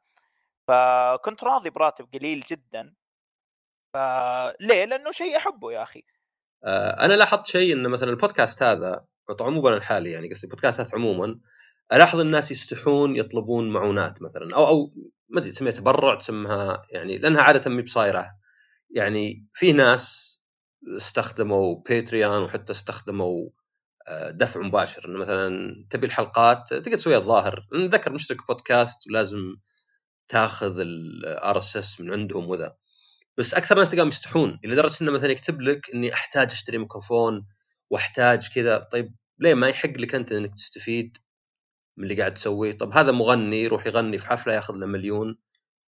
فكنت 0.68 1.44
راضي 1.44 1.70
براتب 1.70 2.08
قليل 2.14 2.40
جدا. 2.40 2.94
فليه 3.94 4.84
لأنه 4.84 5.10
شيء 5.10 5.36
أحبه 5.36 5.72
يا 5.72 5.82
أخي. 5.82 6.04
آه، 6.64 7.04
أنا 7.04 7.14
لاحظت 7.14 7.46
شيء 7.46 7.72
انه 7.74 7.88
مثلا 7.88 8.10
البودكاست 8.10 8.62
هذا 8.62 9.04
أنا 9.28 9.74
الحالي 9.74 10.10
يعني 10.10 10.28
قصدي 10.28 10.44
البودكاستات 10.44 10.94
عموما 10.94 11.40
ألاحظ 11.92 12.20
الناس 12.20 12.50
يستحون 12.50 13.16
يطلبون 13.16 13.70
معونات 13.70 14.22
مثلا 14.22 14.56
أو 14.56 14.66
أو 14.66 14.92
ما 15.28 15.40
أدري 15.40 15.50
تسميها 15.50 15.72
تبرع 15.72 16.14
تسمها 16.14 16.82
يعني 16.90 17.18
لأنها 17.18 17.42
عادة 17.42 17.70
ما 17.70 17.82
بصايرة. 17.82 18.35
يعني 18.90 19.46
في 19.54 19.72
ناس 19.72 20.36
استخدموا 20.96 21.82
باتريون 21.88 22.42
وحتى 22.42 22.72
استخدموا 22.72 23.48
آه، 24.08 24.30
دفع 24.30 24.60
مباشر. 24.60 25.08
إنه 25.08 25.18
مثلا 25.18 25.86
تبي 25.90 26.06
الحلقات 26.06 26.68
تقدر 26.70 26.96
تسويها 26.96 27.18
الظاهر. 27.18 27.66
نذكر 27.74 28.12
مشترك 28.12 28.46
بودكاست 28.48 29.08
ولازم 29.08 29.56
تاخذ 30.28 30.80
ال 30.80 31.58
RSS 31.58 32.00
من 32.00 32.12
عندهم 32.12 32.48
وذا. 32.50 32.76
بس 33.38 33.54
أكثر 33.54 33.74
الناس 33.74 33.90
تلقاهم 33.90 34.08
يستحون. 34.08 34.60
إلى 34.64 34.74
درجة 34.74 35.02
إنه 35.02 35.12
مثلا 35.12 35.30
يكتب 35.30 35.60
لك 35.60 35.90
إني 35.94 36.14
أحتاج 36.14 36.52
أشتري 36.52 36.78
ميكروفون 36.78 37.46
وأحتاج 37.90 38.48
كذا. 38.54 38.78
طيب 38.92 39.14
ليه 39.38 39.54
ما 39.54 39.68
يحق 39.68 39.90
لك 39.90 40.14
أنت 40.14 40.32
إنك 40.32 40.54
تستفيد 40.54 41.18
من 41.96 42.04
اللي 42.04 42.16
قاعد 42.20 42.34
تسويه؟ 42.34 42.72
طب 42.72 42.92
هذا 42.92 43.12
مغني 43.12 43.62
يروح 43.62 43.86
يغني 43.86 44.18
في 44.18 44.26
حفلة 44.26 44.54
ياخذ 44.54 44.74
له 44.74 44.86
مليون. 44.86 45.38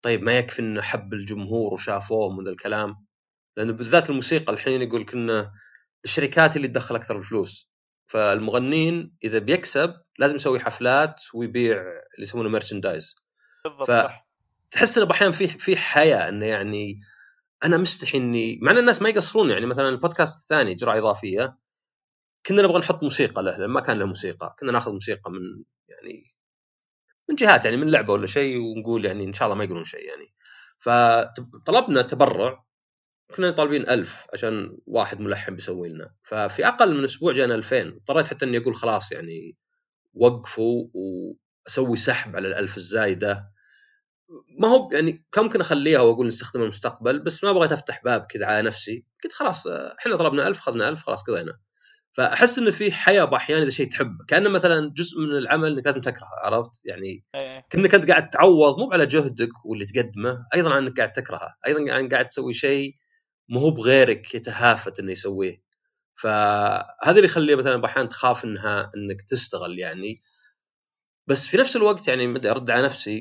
طيب 0.02 0.22
ما 0.22 0.38
يكفي 0.38 0.62
إنه 0.62 0.82
حب 0.82 1.12
الجمهور 1.12 1.74
وشافوه 1.74 2.32
من 2.32 2.48
الكلام؟ 2.48 3.06
لأنه 3.56 3.72
بالذات 3.72 4.10
الموسيقى 4.10 4.52
الحين 4.52 4.82
يقول 4.82 5.04
كنا 5.04 5.52
الشركات 6.04 6.56
اللي 6.56 6.68
تدخل 6.68 6.96
أكثر 6.96 7.18
الفلوس. 7.18 7.70
فالمغنيين 8.06 9.16
إذا 9.24 9.38
بيكسب 9.38 9.94
لازم 10.18 10.36
يسوي 10.36 10.60
حفلات 10.60 11.22
ويبيع 11.34 11.76
اللي 11.76 12.22
يسمونه 12.22 12.48
merchandise 12.48 13.14
بالضبط 13.64 14.10
فتحس 14.70 14.98
إنه 14.98 15.10
أحيانا 15.10 15.32
في 15.32 15.48
في 15.48 15.76
حياة 15.76 16.28
إنه 16.28 16.46
يعني 16.46 17.00
أنا 17.64 17.76
مستحي 17.76 18.18
إني 18.18 18.58
مع 18.62 18.72
إن 18.72 18.78
الناس 18.78 19.02
ما 19.02 19.08
يقصرون 19.08 19.50
يعني 19.50 19.66
مثلا 19.66 19.88
البودكاست 19.88 20.36
الثاني 20.36 20.74
جرعة 20.74 20.98
إضافية 20.98 21.58
كنا 22.46 22.62
نبغى 22.62 22.78
نحط 22.78 23.02
موسيقى 23.02 23.42
له 23.42 23.56
لأن 23.56 23.70
ما 23.70 23.80
كان 23.80 23.98
له 23.98 24.06
موسيقى. 24.06 24.56
كنا 24.60 24.72
ناخذ 24.72 24.92
موسيقى 24.92 25.30
من 25.30 25.64
يعني 25.88 26.35
من 27.30 27.36
جهات 27.36 27.64
يعني 27.64 27.76
من 27.76 27.90
لعبة 27.90 28.12
ولا 28.12 28.26
شيء 28.26 28.58
ونقول 28.58 29.04
يعني 29.04 29.24
إن 29.24 29.32
شاء 29.32 29.46
الله 29.48 29.58
ما 29.58 29.64
يقولون 29.64 29.84
شيء 29.84 30.08
يعني. 30.08 30.32
فطلبنا 30.78 32.02
تبرع 32.02 32.64
كنا 33.36 33.50
طالبين 33.50 33.88
ألف 33.90 34.26
عشان 34.32 34.78
واحد 34.86 35.20
ملحن 35.20 35.56
بيسوي 35.56 35.88
لنا. 35.88 36.14
ففي 36.22 36.68
أقل 36.68 36.94
من 36.98 37.04
أسبوع 37.04 37.32
جانا 37.32 37.54
2000 37.54 37.88
اضطريت 37.88 38.26
حتى 38.26 38.44
إني 38.44 38.58
أقول 38.58 38.76
خلاص 38.76 39.12
يعني 39.12 39.56
وقفوا 40.14 40.88
وأسوي 40.94 41.96
سحب 41.96 42.36
على 42.36 42.48
الألف 42.48 42.76
الزايدة. 42.76 43.50
ما 44.60 44.68
هو 44.68 44.90
يعني 44.92 45.26
كان 45.32 45.44
ممكن 45.44 45.60
أخليها 45.60 46.00
وأقول 46.00 46.26
نستخدمها 46.28 46.64
المستقبل 46.66 47.18
بس 47.20 47.44
ما 47.44 47.52
بغيت 47.52 47.72
أفتح 47.72 48.02
باب 48.04 48.26
كذا 48.30 48.46
على 48.46 48.62
نفسي. 48.68 49.04
قلت 49.24 49.32
خلاص 49.32 49.66
إحنا 49.68 50.16
طلبنا 50.16 50.48
ألف 50.48 50.58
اخذنا 50.58 50.88
ألف 50.88 51.02
خلاص 51.04 51.22
قضينا. 51.22 51.58
فأحس 52.16 52.58
إنه 52.58 52.70
في 52.70 52.92
حياة 52.92 53.24
باحيان 53.24 53.62
إذا 53.62 53.70
شيء 53.70 53.90
تحبه. 53.90 54.24
كأنه 54.28 54.50
مثلا 54.50 54.92
جزء 54.96 55.20
من 55.20 55.30
العمل 55.30 55.72
إنك 55.72 55.86
لازم 55.86 56.00
تكرهه 56.00 56.30
عرفت؟ 56.44 56.86
يعني 56.86 57.24
إيه. 57.34 57.66
كأنك 57.70 57.94
أنت 57.94 58.08
قاعد 58.10 58.30
تعوض 58.30 58.78
مو 58.78 58.92
على 58.92 59.06
جهدك 59.06 59.64
واللي 59.64 59.84
تقدمه 59.84 60.46
أيضا 60.54 60.78
إنك 60.78 60.96
قاعد 60.96 61.12
تكرهه. 61.12 61.54
أيضا 61.66 61.80
يعني 61.80 62.08
قاعد 62.08 62.28
تسوي 62.28 62.54
شيء 62.54 62.94
مو 63.48 63.60
هو 63.60 63.70
بغيرك 63.70 64.34
يتهافت 64.34 65.00
إنه 65.00 65.12
يسويه. 65.12 65.62
فهذا 66.14 67.10
اللي 67.10 67.24
يخلي 67.24 67.56
مثلا 67.56 67.86
أحيانا 67.86 68.08
تخاف 68.08 68.44
إنها 68.44 68.92
إنك 68.96 69.22
تشتغل 69.28 69.78
يعني. 69.78 70.22
بس 71.26 71.46
في 71.46 71.56
نفس 71.56 71.76
الوقت 71.76 72.08
يعني 72.08 72.34
بدي 72.34 72.50
أرد 72.50 72.70
على 72.70 72.82
نفسي. 72.84 73.20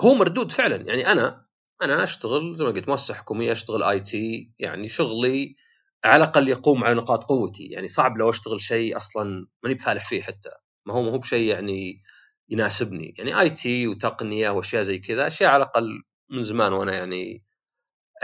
هو 0.00 0.14
مردود 0.14 0.52
فعلا. 0.52 0.76
يعني 0.76 1.12
أنا 1.12 1.46
أنا 1.82 2.04
أشتغل 2.04 2.56
زي 2.56 2.64
ما 2.64 2.70
قلت 2.70 2.88
مؤسسه 2.88 3.14
حكوميه 3.14 3.52
أشتغل 3.52 3.82
IT 3.82 4.52
يعني 4.58 4.88
شغلي 4.88 5.56
على 6.04 6.24
الأقل 6.24 6.48
يقوم 6.48 6.84
على 6.84 6.94
نقاط 6.94 7.24
قوتي 7.24 7.66
يعني 7.66 7.88
صعب 7.88 8.16
لو 8.18 8.30
أشتغل 8.30 8.60
شيء 8.60 8.96
أصلا 8.96 9.46
ماني 9.62 9.74
بفالح 9.74 10.08
فيه 10.08 10.22
حتى 10.22 10.50
ما 10.86 10.94
هو 10.94 11.02
ما 11.02 11.10
هو 11.10 11.18
بشيء 11.18 11.50
يعني 11.50 12.02
يناسبني 12.48 13.14
يعني 13.18 13.40
IT 13.40 13.86
وتقنية 13.88 14.50
وأشياء 14.50 14.82
زي 14.82 14.98
كذا 14.98 15.26
أشياء 15.26 15.50
على 15.50 15.62
الأقل 15.62 16.02
من 16.30 16.44
زمان 16.44 16.72
وأنا 16.72 16.94
يعني 16.94 17.44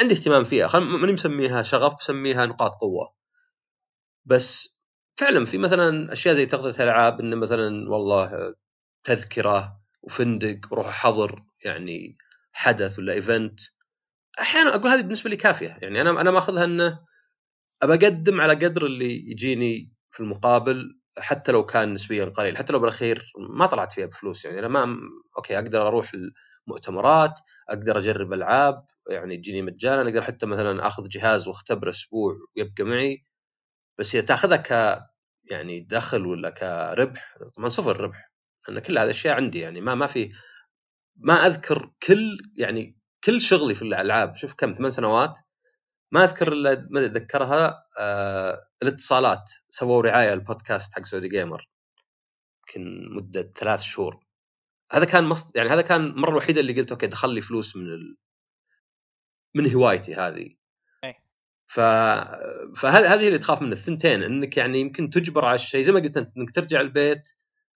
عندي 0.00 0.14
اهتمام 0.14 0.44
فيها 0.44 0.78
ماني 0.80 1.12
مسميها 1.12 1.62
شغف 1.62 1.94
بسميها 2.00 2.46
نقاط 2.46 2.74
قوة. 2.74 3.14
بس 4.24 4.78
فعلا 5.16 5.44
في 5.44 5.58
مثلا 5.58 6.12
أشياء 6.12 6.34
زي 6.34 6.46
تغطية 6.46 6.82
الألعاب 6.84 7.20
انه 7.20 7.36
مثلا 7.36 7.90
والله 7.90 8.54
تذكرة 9.04 9.80
وفندق 10.02 10.58
وروح 10.70 10.86
أحضر 10.88 11.42
يعني 11.64 12.18
حدث 12.52 12.98
ولا 12.98 13.12
إيفنت 13.12 13.60
أحيانا 14.40 14.74
أقول 14.74 14.90
هذه 14.90 15.00
بالنسبة 15.00 15.30
لي 15.30 15.36
كافية 15.36 15.78
يعني 15.82 16.00
أنا 16.00 16.20
أنا 16.20 16.30
ماخذها 16.30 16.64
إنه 16.64 17.00
أبى 17.84 17.94
أقدم 18.06 18.40
على 18.40 18.54
قدر 18.54 18.86
اللي 18.86 19.30
يجيني 19.30 19.92
في 20.10 20.20
المقابل 20.20 21.00
حتى 21.18 21.52
لو 21.52 21.66
كان 21.66 21.94
نسبيا 21.94 22.24
قليل 22.24 22.56
حتى 22.56 22.72
لو 22.72 22.78
بالأخير 22.78 23.32
ما 23.50 23.66
طلعت 23.66 23.92
فيها 23.92 24.06
بفلوس. 24.06 24.44
يعني 24.44 24.58
أنا 24.58 24.68
ما 24.68 24.96
okay 25.38 25.58
أقدر 25.58 25.86
أروح 25.88 26.12
المؤتمرات 26.68 27.40
أقدر 27.68 27.98
أجرب 27.98 28.32
ألعاب 28.32 28.84
يعني 29.10 29.36
تجيني 29.36 29.62
مجانا 29.62 30.02
أقدر 30.02 30.22
حتى 30.22 30.46
مثلا 30.46 30.86
أخذ 30.86 31.08
جهاز 31.08 31.48
واختبره 31.48 31.90
أسبوع 31.90 32.36
ويبقى 32.56 32.84
معي. 32.84 33.26
بس 33.98 34.14
إذا 34.14 34.24
تأخذها 34.26 34.56
ك 34.56 35.00
يعني 35.50 35.80
دخل 35.80 36.26
ولا 36.26 36.50
كربح 36.50 37.38
طبعا 37.56 37.68
صفر 37.68 38.00
ربح. 38.00 38.32
لأن 38.68 38.78
كل 38.78 38.98
هذه 38.98 39.04
الاشياء 39.04 39.36
عندي 39.36 39.60
يعني 39.60 39.80
ما 39.80 39.94
ما 39.94 40.06
في 40.06 40.32
ما 41.16 41.34
أذكر 41.34 41.92
كل 42.02 42.38
يعني 42.56 42.98
كل 43.24 43.40
شغلي 43.40 43.74
في 43.74 43.82
الألعاب. 43.82 44.36
شوف 44.36 44.54
كم 44.54 44.72
ثمان 44.72 44.90
سنوات 44.90 45.38
ما 46.12 46.24
أذكر 46.24 46.52
إلا 46.52 46.88
ما 46.90 47.06
أتذكرها 47.06 47.86
آه 47.98 48.68
الاتصالات. 48.82 49.50
سووا 49.68 50.02
رعاية 50.02 50.32
البودكاست 50.32 50.94
حق 50.94 51.04
Saudi 51.04 51.28
Gamer 51.28 51.68
يمكن 52.68 53.14
مدة 53.14 53.52
ثلاث 53.56 53.80
شهور. 53.80 54.24
هذا 54.92 55.04
كان 55.04 55.24
مصد... 55.24 55.56
يعني 55.56 55.68
هذا 55.68 55.82
كان 55.82 56.00
المره 56.00 56.30
الوحيدة 56.30 56.60
اللي 56.60 56.72
قلت 56.72 56.90
أوكي 56.92 57.06
دخل 57.06 57.30
لي 57.30 57.40
فلوس 57.40 57.76
من 57.76 57.86
ال... 57.86 58.16
من 59.54 59.72
هوايتي 59.72 60.14
هذه. 60.14 60.56
ف... 61.66 61.80
فهذه 62.76 63.14
هذه 63.14 63.26
اللي 63.28 63.38
تخاف 63.38 63.62
من 63.62 63.72
الثنتين 63.72 64.22
إنك 64.22 64.56
يعني 64.56 64.80
يمكن 64.80 65.10
تجبر 65.10 65.44
على 65.44 65.54
الشيء. 65.54 65.82
زي 65.82 65.92
ما 65.92 66.00
قلت 66.00 66.16
أنت 66.16 66.36
إنك 66.36 66.50
ترجع 66.50 66.80
البيت 66.80 67.28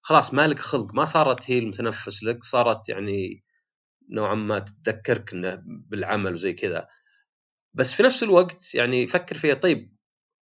خلاص 0.02 0.34
مالك 0.34 0.58
خلق. 0.58 0.94
ما 0.94 1.04
صارت 1.04 1.50
هي 1.50 1.58
المتنفس 1.58 2.22
لك 2.24 2.44
صارت 2.44 2.88
يعني 2.88 3.44
نوعا 4.10 4.34
ما 4.34 4.58
تتذكرك 4.58 5.32
إنه 5.32 5.62
بالعمل 5.64 6.34
وزي 6.34 6.52
كذا. 6.52 6.88
بس 7.78 7.92
في 7.92 8.02
نفس 8.02 8.22
الوقت 8.22 8.74
يعني 8.74 9.06
فكر 9.06 9.38
فيها 9.38 9.54
طيب 9.54 9.96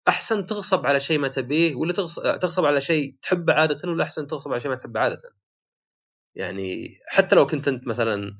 أحسن 0.08 0.46
تغصب 0.46 0.86
على 0.86 1.00
شيء 1.00 1.20
ما 1.20 1.27
تبيه 1.27 1.75
ولا 1.75 1.94
تغصب 2.38 2.65
على 2.65 2.82
شيء 2.82 3.18
تحبه 3.22 3.54
عادة 3.54 3.89
ولا 3.89 4.04
أحسن 4.04 4.27
تغصب 4.27 4.51
على 4.51 4.62
شيء 4.62 4.72
ما 4.72 4.77
تحبه 4.77 5.00
عادة؟ 5.00 5.18
يعني 6.36 7.00
حتى 7.08 7.36
لو 7.36 7.48
كنت 7.48 7.68
أنت 7.68 7.88
مثلا 7.88 8.38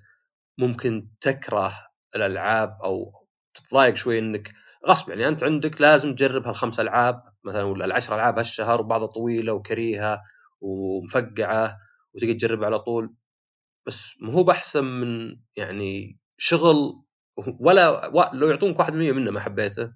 ممكن 0.57 1.09
تكره 1.21 1.73
الألعاب 2.15 2.77
أو 2.83 3.27
تتضايق 3.53 3.95
شوي 3.95 4.19
إنك 4.19 4.53
غصب 4.87 5.09
يعني 5.09 5.27
أنت 5.27 5.43
عندك 5.43 5.81
لازم 5.81 6.15
تجرب 6.15 6.47
هالخمس 6.47 6.79
ألعاب 6.79 7.23
مثلا 7.43 7.63
ولا 7.63 7.85
العشر 7.85 8.15
ألعاب 8.15 8.37
هالشهر 8.37 8.81
وبعضها 8.81 9.07
طويلة 9.07 9.53
وكريهة 9.53 10.21
ومفقعة 10.61 11.77
وتقدر 12.13 12.33
تجربها 12.33 12.65
على 12.65 12.79
طول 12.79 13.15
بس 13.87 14.15
ما 14.21 14.33
هو 14.33 14.43
بأحسن 14.43 14.83
من 14.85 15.39
يعني 15.55 16.19
شغل 16.37 17.04
ولا 17.59 18.11
لو 18.33 18.49
يعطونك 18.49 18.79
1% 18.79 18.91
منه 18.91 19.31
ما 19.31 19.39
حبيته. 19.39 19.93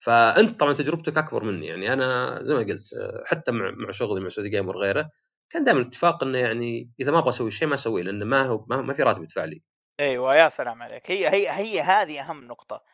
فأنت 0.00 0.60
طبعا 0.60 0.72
تجربتك 0.72 1.18
أكبر 1.18 1.44
مني. 1.44 1.66
يعني 1.66 1.92
أنا 1.92 2.38
زي 2.42 2.54
ما 2.54 2.60
قلت 2.60 2.82
حتى 3.26 3.52
مع 3.52 3.90
شغلي 3.90 4.20
مع 4.20 4.28
Saudi 4.28 4.50
Gamer 4.50 4.76
وغيره 4.76 5.10
كان 5.50 5.64
دائما 5.64 5.80
الاتفاق 5.80 6.24
إنه 6.24 6.38
يعني 6.38 6.92
إذا 7.00 7.12
ما 7.12 7.18
أبغى 7.18 7.28
أسوي 7.28 7.50
شيء 7.50 7.68
ما 7.68 7.74
أسويه 7.74 8.02
لأنه 8.02 8.24
ما 8.24 8.42
هو 8.42 8.64
ما 8.68 8.92
في 8.92 9.02
راتب 9.02 9.22
يدفع 9.22 9.44
لي. 9.44 9.62
أيوه 10.00 10.36
يا 10.36 10.48
سلام 10.48 10.82
عليك. 10.82 11.10
هي 11.10 11.28
هي 11.28 11.50
هي 11.50 11.80
هذه 11.80 12.20
أهم 12.20 12.44
نقطة. 12.44 12.84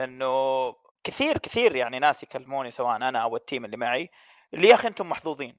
لأنه 0.00 0.74
كثير 1.04 1.38
كثير 1.38 1.76
يعني 1.76 1.98
ناس 1.98 2.22
يكلموني 2.22 2.70
سواء 2.70 2.96
أنا 2.96 3.18
أو 3.18 3.36
ال 3.36 3.42
team 3.42 3.64
اللي 3.64 3.76
معي 3.76 4.10
اللي 4.54 4.68
يا 4.68 4.74
أخي 4.74 4.88
أنتم 4.88 5.08
محظوظين. 5.08 5.58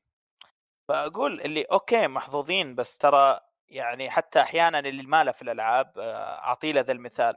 فأقول 0.89 1.41
اللي 1.41 1.61
okay 1.61 2.07
محظوظين 2.07 2.75
بس 2.75 2.97
ترى 2.97 3.39
يعني 3.69 4.09
حتى 4.09 4.41
أحيانا 4.41 4.79
اللي 4.79 5.03
ما 5.03 5.23
له 5.23 5.31
في 5.31 5.41
الألعاب 5.41 5.99
آه، 5.99 6.39
اعطي 6.39 6.71
له 6.71 6.81
ذا 6.81 6.91
المثال. 6.91 7.35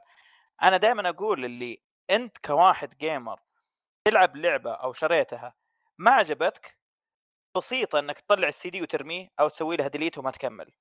أنا 0.63 0.77
دائما 0.77 1.09
أقول 1.09 1.45
اللي 1.45 1.81
أنت 2.09 2.37
كواحد 2.37 2.97
gamer 2.97 3.39
تلعب 4.05 4.35
لعبة 4.37 4.73
أو 4.73 4.93
شريتها 4.93 5.53
ما 5.97 6.11
عجبتك 6.11 6.77
بسيطه 7.57 7.99
إنك 7.99 8.19
تطلع 8.19 8.47
السي 8.47 8.69
دي 8.69 8.81
وترميه 8.81 9.29
أو 9.39 9.47
تسوي 9.47 9.75
لها 9.75 9.87
delete 9.87 10.17
وما 10.17 10.31
تكمل. 10.31 10.71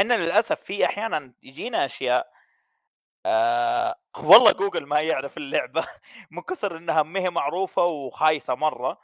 إحنا 0.00 0.14
للأسف 0.14 0.60
في 0.60 0.84
أحيانا 0.84 1.34
يجينا 1.42 1.84
أشياء 1.84 2.32
آه 3.26 3.94
والله 4.18 4.52
جوجل 4.52 4.86
ما 4.86 5.00
يعرف 5.00 5.36
اللعبة 5.36 5.88
من 6.30 6.42
كثر 6.42 6.76
إنها 6.76 7.02
ما 7.02 7.20
هي 7.20 7.30
معروفة 7.30 7.84
وخايسة 7.84 8.54
مرة. 8.54 9.00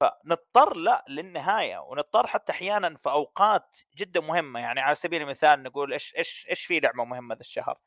فنضطر 0.00 0.76
لا 0.76 1.04
للنهاية 1.08 1.78
ونضطر 1.78 2.26
حتى 2.26 2.52
أحيانا 2.52 2.96
في 2.96 3.10
أوقات 3.10 3.78
جدا 3.96 4.20
مهمة 4.20 4.60
يعني 4.60 4.80
على 4.80 4.94
سبيل 4.94 5.22
المثال 5.22 5.62
نقول 5.62 5.92
إيش 5.92 6.14
إيش 6.16 6.46
إيش 6.50 6.66
في 6.66 6.80
لعبة 6.80 7.04
مهمة 7.04 7.34
ذا 7.34 7.40
الشهر؟ 7.40 7.78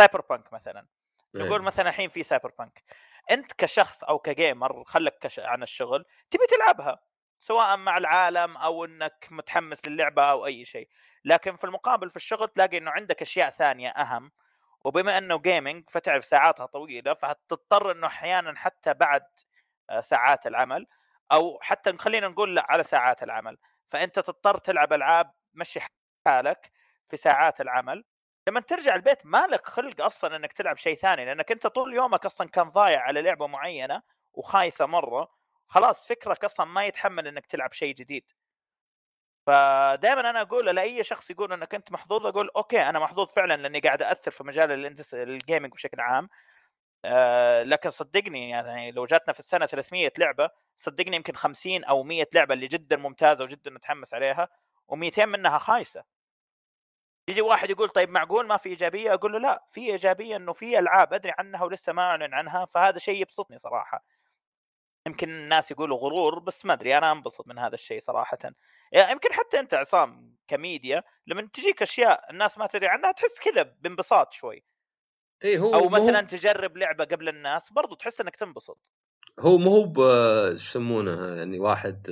Cyberpunk 0.00 0.52
مثلا. 0.52 0.86
نقول 1.34 1.60
إيه. 1.60 1.66
مثلا 1.66 1.88
الحين 1.88 2.08
في 2.08 2.22
Cyberpunk 2.22 2.82
أنت 3.30 3.52
كشخص 3.52 4.04
أو 4.04 4.18
ك 4.18 4.29
gamer 4.29 4.84
خلك 4.84 5.18
كش... 5.18 5.38
عن 5.38 5.62
الشغل 5.62 6.04
تبي 6.30 6.46
تلعبها 6.46 6.98
سواء 7.38 7.76
مع 7.76 7.98
العالم 7.98 8.56
أو 8.56 8.84
إنك 8.84 9.28
متحمس 9.30 9.88
للعبة 9.88 10.22
أو 10.22 10.46
أي 10.46 10.64
شيء. 10.64 10.88
لكن 11.24 11.56
في 11.56 11.64
المقابل 11.64 12.10
في 12.10 12.16
الشغل 12.16 12.48
تلاقي 12.48 12.78
إنه 12.78 12.90
عندك 12.90 13.22
أشياء 13.22 13.50
ثانية 13.50 13.90
أهم 13.90 14.32
وبما 14.84 15.18
إنه 15.18 15.38
gaming 15.38 15.90
فتعرف 15.90 16.24
ساعاتها 16.24 16.66
طويلة 16.66 17.14
فهتضطر 17.14 17.92
إنه 17.92 18.06
أحيانا 18.06 18.56
حتى 18.56 18.94
بعد 18.94 19.22
آه، 19.90 20.00
ساعات 20.00 20.46
العمل 20.46 20.86
أو 21.32 21.58
حتى 21.62 21.98
خلينا 21.98 22.28
نقول 22.28 22.54
لا 22.54 22.66
على 22.68 22.82
ساعات 22.84 23.22
العمل. 23.22 23.58
فأنت 23.90 24.18
تضطر 24.18 24.58
تلعب 24.58 24.92
ألعاب 24.92 25.32
مشي 25.54 25.80
حالك 26.26 26.72
في 27.08 27.16
ساعات 27.16 27.60
العمل. 27.60 28.04
لما 28.48 28.60
ترجع 28.60 28.94
البيت 28.94 29.26
ما 29.26 29.46
لك 29.46 29.66
خلق 29.66 30.00
أصلا 30.00 30.36
إنك 30.36 30.52
تلعب 30.52 30.76
شيء 30.76 30.96
ثاني 30.96 31.24
لأنك 31.24 31.52
أنت 31.52 31.66
طول 31.66 31.94
يومك 31.94 32.26
أصلا 32.26 32.48
كان 32.48 32.68
ضايع 32.70 33.00
على 33.00 33.22
لعبة 33.22 33.46
معينة 33.46 34.02
وخايسة 34.34 34.86
مرة. 34.86 35.28
خلاص 35.68 36.08
فكرك 36.08 36.44
أصلا 36.44 36.66
ما 36.66 36.84
يتحمل 36.84 37.26
إنك 37.26 37.46
تلعب 37.46 37.72
شيء 37.72 37.94
جديد. 37.94 38.30
فدائما 39.46 40.30
أنا 40.30 40.40
أقول 40.40 40.66
لأي 40.66 41.04
شخص 41.04 41.30
يقول 41.30 41.52
إنك 41.52 41.74
أنت 41.74 41.92
محظوظ 41.92 42.26
أقول 42.26 42.50
okay 42.56 42.82
أنا 42.82 42.98
محظوظ 42.98 43.28
فعلا 43.28 43.54
لأني 43.54 43.80
قاعد 43.80 44.02
اثر 44.02 44.30
في 44.30 44.44
مجال 44.44 44.86
ال 45.14 45.22
gaming 45.22 45.72
بشكل 45.72 46.00
عام. 46.00 46.28
آه 47.04 47.62
لكن 47.62 47.90
صدقني 47.90 48.50
يعني 48.50 48.90
لو 48.92 49.06
جاتنا 49.06 49.32
في 49.32 49.40
السنة 49.40 49.66
300 49.66 50.12
لعبة 50.18 50.50
صدقني 50.76 51.16
يمكن 51.16 51.36
50 51.36 51.84
أو 51.84 52.02
100 52.02 52.26
لعبة 52.34 52.54
اللي 52.54 52.66
جدا 52.66 52.96
ممتازة 52.96 53.44
وجدا 53.44 53.70
متحمس 53.70 54.14
عليها 54.14 54.48
و200 54.92 55.18
منها 55.18 55.58
خايسة. 55.58 56.04
يجي 57.28 57.40
واحد 57.42 57.70
يقول 57.70 57.88
طيب 57.90 58.10
معقول 58.10 58.46
ما 58.46 58.56
في 58.56 58.68
إيجابية؟ 58.68 59.14
أقول 59.14 59.32
له 59.32 59.38
لا 59.38 59.64
في 59.72 59.80
إيجابية 59.90 60.36
إنه 60.36 60.52
في 60.52 60.78
ألعاب 60.78 61.14
أدري 61.14 61.32
عنها 61.38 61.64
ولسه 61.64 61.92
ما 61.92 62.02
أعلن 62.02 62.34
عنها 62.34 62.64
فهذا 62.64 62.98
شيء 62.98 63.20
يبسطني 63.22 63.58
صراحة. 63.58 64.04
يمكن 65.06 65.28
الناس 65.28 65.70
يقولوا 65.70 65.98
غرور 65.98 66.38
بس 66.38 66.66
ما 66.66 66.72
أدري 66.72 66.98
أنا 66.98 67.12
أنبسط 67.12 67.46
من 67.48 67.58
هذا 67.58 67.74
الشيء 67.74 68.00
صراحة. 68.00 68.38
يعني 68.92 69.12
يمكن 69.12 69.32
حتى 69.32 69.60
أنت 69.60 69.74
عصام 69.74 70.36
كميديا 70.48 71.02
لما 71.26 71.48
تجيك 71.52 71.82
أشياء 71.82 72.30
الناس 72.30 72.58
ما 72.58 72.66
تدري 72.66 72.88
عنها 72.88 73.12
تحس 73.12 73.40
كذا 73.40 73.62
بانبساط 73.62 74.32
شوي. 74.32 74.64
اي 75.44 75.58
هو 75.58 75.74
أو 75.74 75.88
مثلا 75.88 76.20
مو 76.20 76.26
تجرب 76.26 76.76
لعبة 76.76 77.04
قبل 77.04 77.28
الناس 77.28 77.72
برضو 77.72 77.94
تحس 77.94 78.20
إنك 78.20 78.36
تنبسط. 78.36 78.92
هو 79.40 79.58
مو 79.58 79.70
هو 79.70 79.84
ب- 79.84 80.56
شو 80.56 80.78
يسمونه 80.78 81.36
يعني 81.36 81.58
واحد 81.58 82.10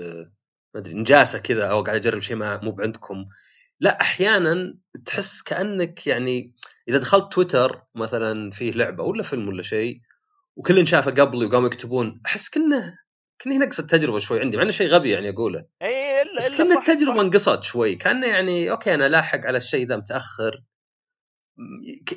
ما 0.75 0.81
أدري 0.81 0.95
نجاسة 0.95 1.39
كذا 1.39 1.71
أو 1.71 1.83
قاعد 1.83 1.97
اجرب 1.97 2.21
شيء 2.21 2.37
ما 2.37 2.61
مو 2.63 2.71
بعندكم. 2.73 3.27
لا 3.81 4.01
أحيانا 4.01 4.79
تحس 5.05 5.43
كأنك 5.43 6.07
يعني 6.07 6.55
إذا 6.89 6.99
دخلت 6.99 7.33
تويتر 7.33 7.83
مثلا 7.95 8.51
فيه 8.51 8.73
لعبة 8.73 9.05
ولا 9.05 9.23
فيلم 9.23 9.49
ولا 9.49 9.63
شيء 9.63 10.01
وكل 10.57 10.87
شافه 10.87 11.11
قبلي 11.11 11.47
وقاموا 11.47 11.67
يكتبون 11.67 12.21
أحس 12.27 12.51
كنه 12.51 12.99
كنه 13.41 13.59
نقص 13.59 13.79
التجربة 13.79 14.19
شوي 14.19 14.41
عندي 14.41 14.57
مع 14.57 14.63
إنه 14.63 14.71
شيء 14.71 14.89
غبي 14.89 15.11
يعني 15.11 15.29
أقوله. 15.31 15.65
اي 15.83 16.23
إلا 16.23 16.49
كنا 16.49 16.79
التجربة. 16.79 17.21
انقصت 17.21 17.63
شوي 17.63 17.95
كأنه 17.95 18.27
يعني 18.27 18.71
okay 18.71 18.95
أنا 18.95 19.09
لاحق 19.09 19.47
على 19.47 19.57
الشيء 19.57 19.87
ذا 19.87 19.97
متأخر. 19.97 20.63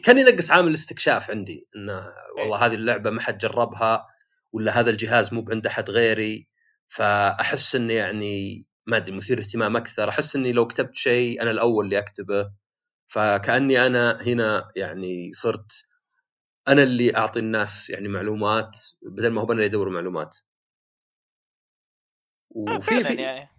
كان 0.04 0.18
ينقص 0.18 0.52
عامل 0.52 0.68
الاستكشاف 0.68 1.32
عندي 1.32 1.68
إنه 1.76 2.14
والله 2.38 2.66
هذه 2.66 2.76
اللعبة 2.76 3.10
ما 3.10 3.22
حد 3.22 3.38
جربها 3.38 4.08
ولا 4.52 4.80
هذا 4.80 4.90
الجهاز 4.90 5.34
مو 5.34 5.46
عند 5.52 5.68
أحد 5.68 5.90
غيري. 5.90 6.48
فأحس 6.90 7.76
إني 7.76 7.94
يعني 7.94 8.66
ما 8.88 8.98
أدري 8.98 9.16
مثير 9.16 9.40
اهتمام 9.40 9.76
أكثر. 9.78 10.10
أحس 10.10 10.36
إني 10.36 10.54
لو 10.54 10.68
كتبت 10.68 10.96
شيء 10.96 11.42
أنا 11.42 11.52
الأول 11.52 11.86
اللي 11.86 12.00
أكتبه. 12.00 12.52
فكأني 13.08 13.86
أنا 13.88 14.22
هنا 14.22 14.72
يعني 14.76 15.32
صرت 15.34 15.72
أنا 16.68 16.84
اللي 16.84 17.18
أعطي 17.18 17.40
الناس 17.40 17.90
يعني 17.90 18.08
معلومات 18.08 18.78
بدل 19.02 19.30
ما 19.30 19.42
هو 19.42 19.46
أنا 19.46 19.54
اللي 19.54 19.66
ادور 19.66 19.90
معلومات. 19.90 20.38
آه، 22.56 22.78
وفي 22.78 23.04
في 23.04 23.14
يعني. 23.14 23.50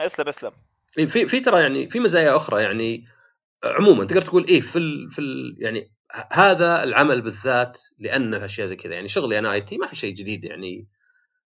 أسلم 0.00 0.28
أسلم. 0.28 0.52
إيه، 0.98 1.06
في 1.06 1.28
في 1.28 1.40
ترى 1.40 1.62
يعني 1.62 1.90
في 1.90 2.00
مزايا 2.00 2.36
أخرى 2.36 2.62
يعني. 2.62 3.06
عموما 3.64 4.04
تقدر 4.04 4.22
تقول 4.22 4.46
إيه 4.46 4.60
في 4.60 4.78
ال 4.78 5.10
في 5.12 5.18
ال 5.20 5.56
يعني 5.58 5.92
هذا 6.32 6.84
العمل 6.84 7.22
بالذات 7.22 7.78
لأنه 7.98 8.44
أشياء 8.44 8.66
زي 8.66 8.76
كذا. 8.76 8.94
يعني 8.94 9.08
شغلي 9.08 9.38
أنا 9.38 9.52
آي 9.52 9.60
تي 9.60 9.78
ما 9.78 9.86
في 9.86 9.96
شيء 9.96 10.14
جديد 10.14 10.44
يعني 10.44 10.88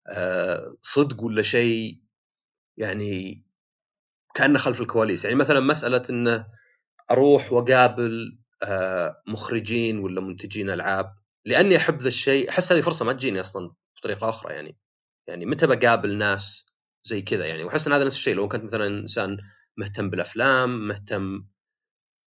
آه 0.09 0.77
صدق 0.83 1.23
ولا 1.25 1.43
شيء 1.43 2.01
يعني 2.79 3.45
كأنه 4.35 4.59
خلف 4.59 4.81
الكواليس. 4.81 5.25
يعني 5.25 5.37
مثلا 5.37 5.61
مسألة 5.61 6.03
إنه 6.11 6.47
أروح 7.11 7.53
وأقابل 7.53 8.39
آه 8.63 9.23
مخرجين 9.29 9.99
ولا 9.99 10.21
منتجين 10.21 10.71
ألعاب 10.71 11.17
لأني 11.45 11.77
أحب 11.77 12.03
ذا 12.03 12.09
الشيء. 12.09 12.49
أحس 12.51 12.73
هذه 12.73 12.81
فرصة 12.81 13.05
ما 13.05 13.13
تجيني 13.13 13.41
أصلا 13.41 13.73
بطريقة 13.97 14.29
أخرى 14.29 14.55
يعني. 14.55 14.79
يعني 15.29 15.47
متى 15.47 15.67
بقابل 15.67 16.19
ناس 16.19 16.67
زي 17.05 17.23
كذا 17.23 17.47
يعني؟ 17.47 17.65
وأحس 17.65 17.87
إن 17.87 17.93
هذا 17.93 18.05
نفس 18.05 18.17
الشيء. 18.17 18.35
لو 18.35 18.49
كنت 18.49 18.65
مثلا 18.65 18.87
إنسان 18.87 19.39
مهتم 19.77 20.11
بالأفلام 20.11 20.89
مهتم 20.89 21.47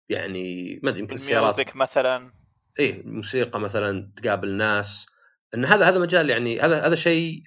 يعني 0.09 0.79
ما 0.83 0.89
أدري 0.89 0.99
يمكن 0.99 1.15
السيارات. 1.15 1.75
مثلا. 1.75 2.31
إيه 2.79 3.03
موسيقى 3.05 3.59
مثلا 3.59 4.11
تقابل 4.15 4.53
ناس. 4.53 5.07
إن 5.55 5.65
هذا 5.65 5.89
هذا 5.89 5.99
مجال 5.99 6.29
يعني 6.29 6.59
هذا 6.59 6.87
هذا 6.87 6.95
شيء 6.95 7.43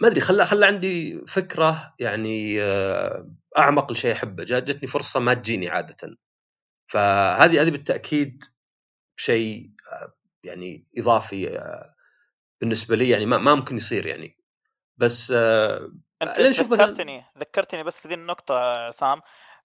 ما 0.00 0.08
أدري 0.08 0.20
خلى 0.20 0.46
خلى 0.46 0.66
عندي 0.66 1.24
فكرة 1.26 1.94
يعني 1.98 2.62
آه، 2.62 3.30
أعمق 3.58 3.92
لشيء 3.92 4.12
أحبه. 4.12 4.44
جتني 4.44 4.88
فرصة 4.88 5.20
ما 5.20 5.34
تجيني 5.34 5.68
عادة. 5.68 6.16
فهذه 6.88 7.62
هذه 7.62 7.70
بالتأكيد 7.70 8.44
شيء 9.16 9.70
آه، 9.92 10.14
يعني 10.44 10.86
إضافي 10.98 11.58
آه، 11.58 11.94
بالنسبة 12.60 12.96
لي 12.96 13.08
يعني 13.08 13.26
ما 13.26 13.38
ما 13.38 13.54
ممكن 13.54 13.76
يصير 13.76 14.06
يعني. 14.06 14.36
بس 14.96 15.30
ذكرتني 16.66 17.24
ذكرتني 17.38 17.82
بس 17.82 18.00
في 18.00 18.08
ذي 18.08 18.14
النقطة 18.14 18.86
يا 18.86 18.90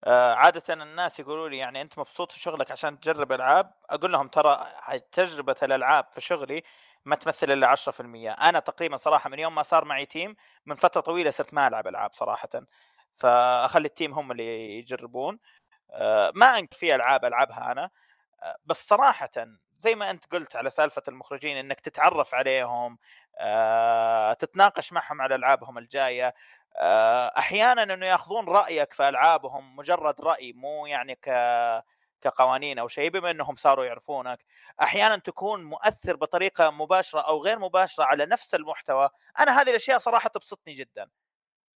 آه، 0.03 0.33
عادة 0.33 0.73
الناس 0.73 1.19
يقولوا 1.19 1.49
لي 1.49 1.57
يعني 1.57 1.81
أنت 1.81 1.99
مبسوط 1.99 2.31
في 2.31 2.39
شغلك 2.39 2.71
عشان 2.71 2.99
تجرب 2.99 3.31
ألعاب؟ 3.31 3.73
أقول 3.89 4.11
لهم 4.11 4.27
ترى 4.27 4.67
تجربة 5.11 5.55
الألعاب 5.63 6.05
في 6.13 6.21
شغلي 6.21 6.63
ما 7.05 7.15
تمثل 7.15 7.51
إلا 7.51 7.67
10% 7.67 8.31
أنا 8.31 8.59
تقريبا 8.59 8.97
صراحة 8.97 9.29
من 9.29 9.39
يوم 9.39 9.55
ما 9.55 9.63
صار 9.63 9.85
معي 9.85 10.05
تيم 10.05 10.35
من 10.65 10.75
فترة 10.75 11.01
طويلة 11.01 11.31
صرت 11.31 11.53
ما 11.53 11.67
ألعب 11.67 11.87
ألعاب 11.87 12.13
صراحة. 12.13 12.49
فأخلي 13.17 13.87
التيم 13.87 14.13
هم 14.13 14.31
اللي 14.31 14.77
يجربون. 14.79 15.39
آه، 15.91 16.33
ما 16.35 16.59
أنكر 16.59 16.77
في 16.77 16.95
ألعاب 16.95 17.25
ألعبها 17.25 17.71
أنا. 17.71 17.89
آه، 18.43 18.57
بس 18.65 18.87
صراحة 18.89 19.29
زي 19.79 19.95
ما 19.95 20.11
أنت 20.11 20.25
قلت 20.33 20.55
على 20.55 20.69
سالفة 20.69 21.03
المخرجين 21.09 21.57
إنك 21.57 21.79
تتعرف 21.79 22.35
عليهم 22.35 22.99
تتناقش 24.39 24.93
معهم 24.93 25.21
على 25.21 25.35
ألعابهم 25.35 25.77
الجاية. 25.77 26.33
أحيانا 27.37 27.83
إنه 27.83 28.05
يأخذون 28.05 28.45
رأيك 28.49 28.93
في 28.93 29.09
ألعابهم 29.09 29.75
مجرد 29.75 30.21
رأي 30.21 30.53
مو 30.53 30.85
يعني 30.85 31.15
ك 31.15 31.29
كقوانين 32.21 32.79
أو 32.79 32.87
شيء 32.87 33.09
بما 33.09 33.31
إنهم 33.31 33.55
صاروا 33.55 33.85
يعرفونك. 33.85 34.45
أحيانا 34.81 35.17
تكون 35.17 35.63
مؤثر 35.63 36.15
بطريقة 36.15 36.69
مباشرة 36.69 37.19
أو 37.21 37.43
غير 37.43 37.59
مباشرة 37.59 38.03
على 38.03 38.25
نفس 38.25 38.55
المحتوى. 38.55 39.09
أنا 39.39 39.61
هذه 39.61 39.69
الأشياء 39.69 39.99
صراحة 39.99 40.29
تبسطني 40.29 40.73
جدا. 40.73 41.09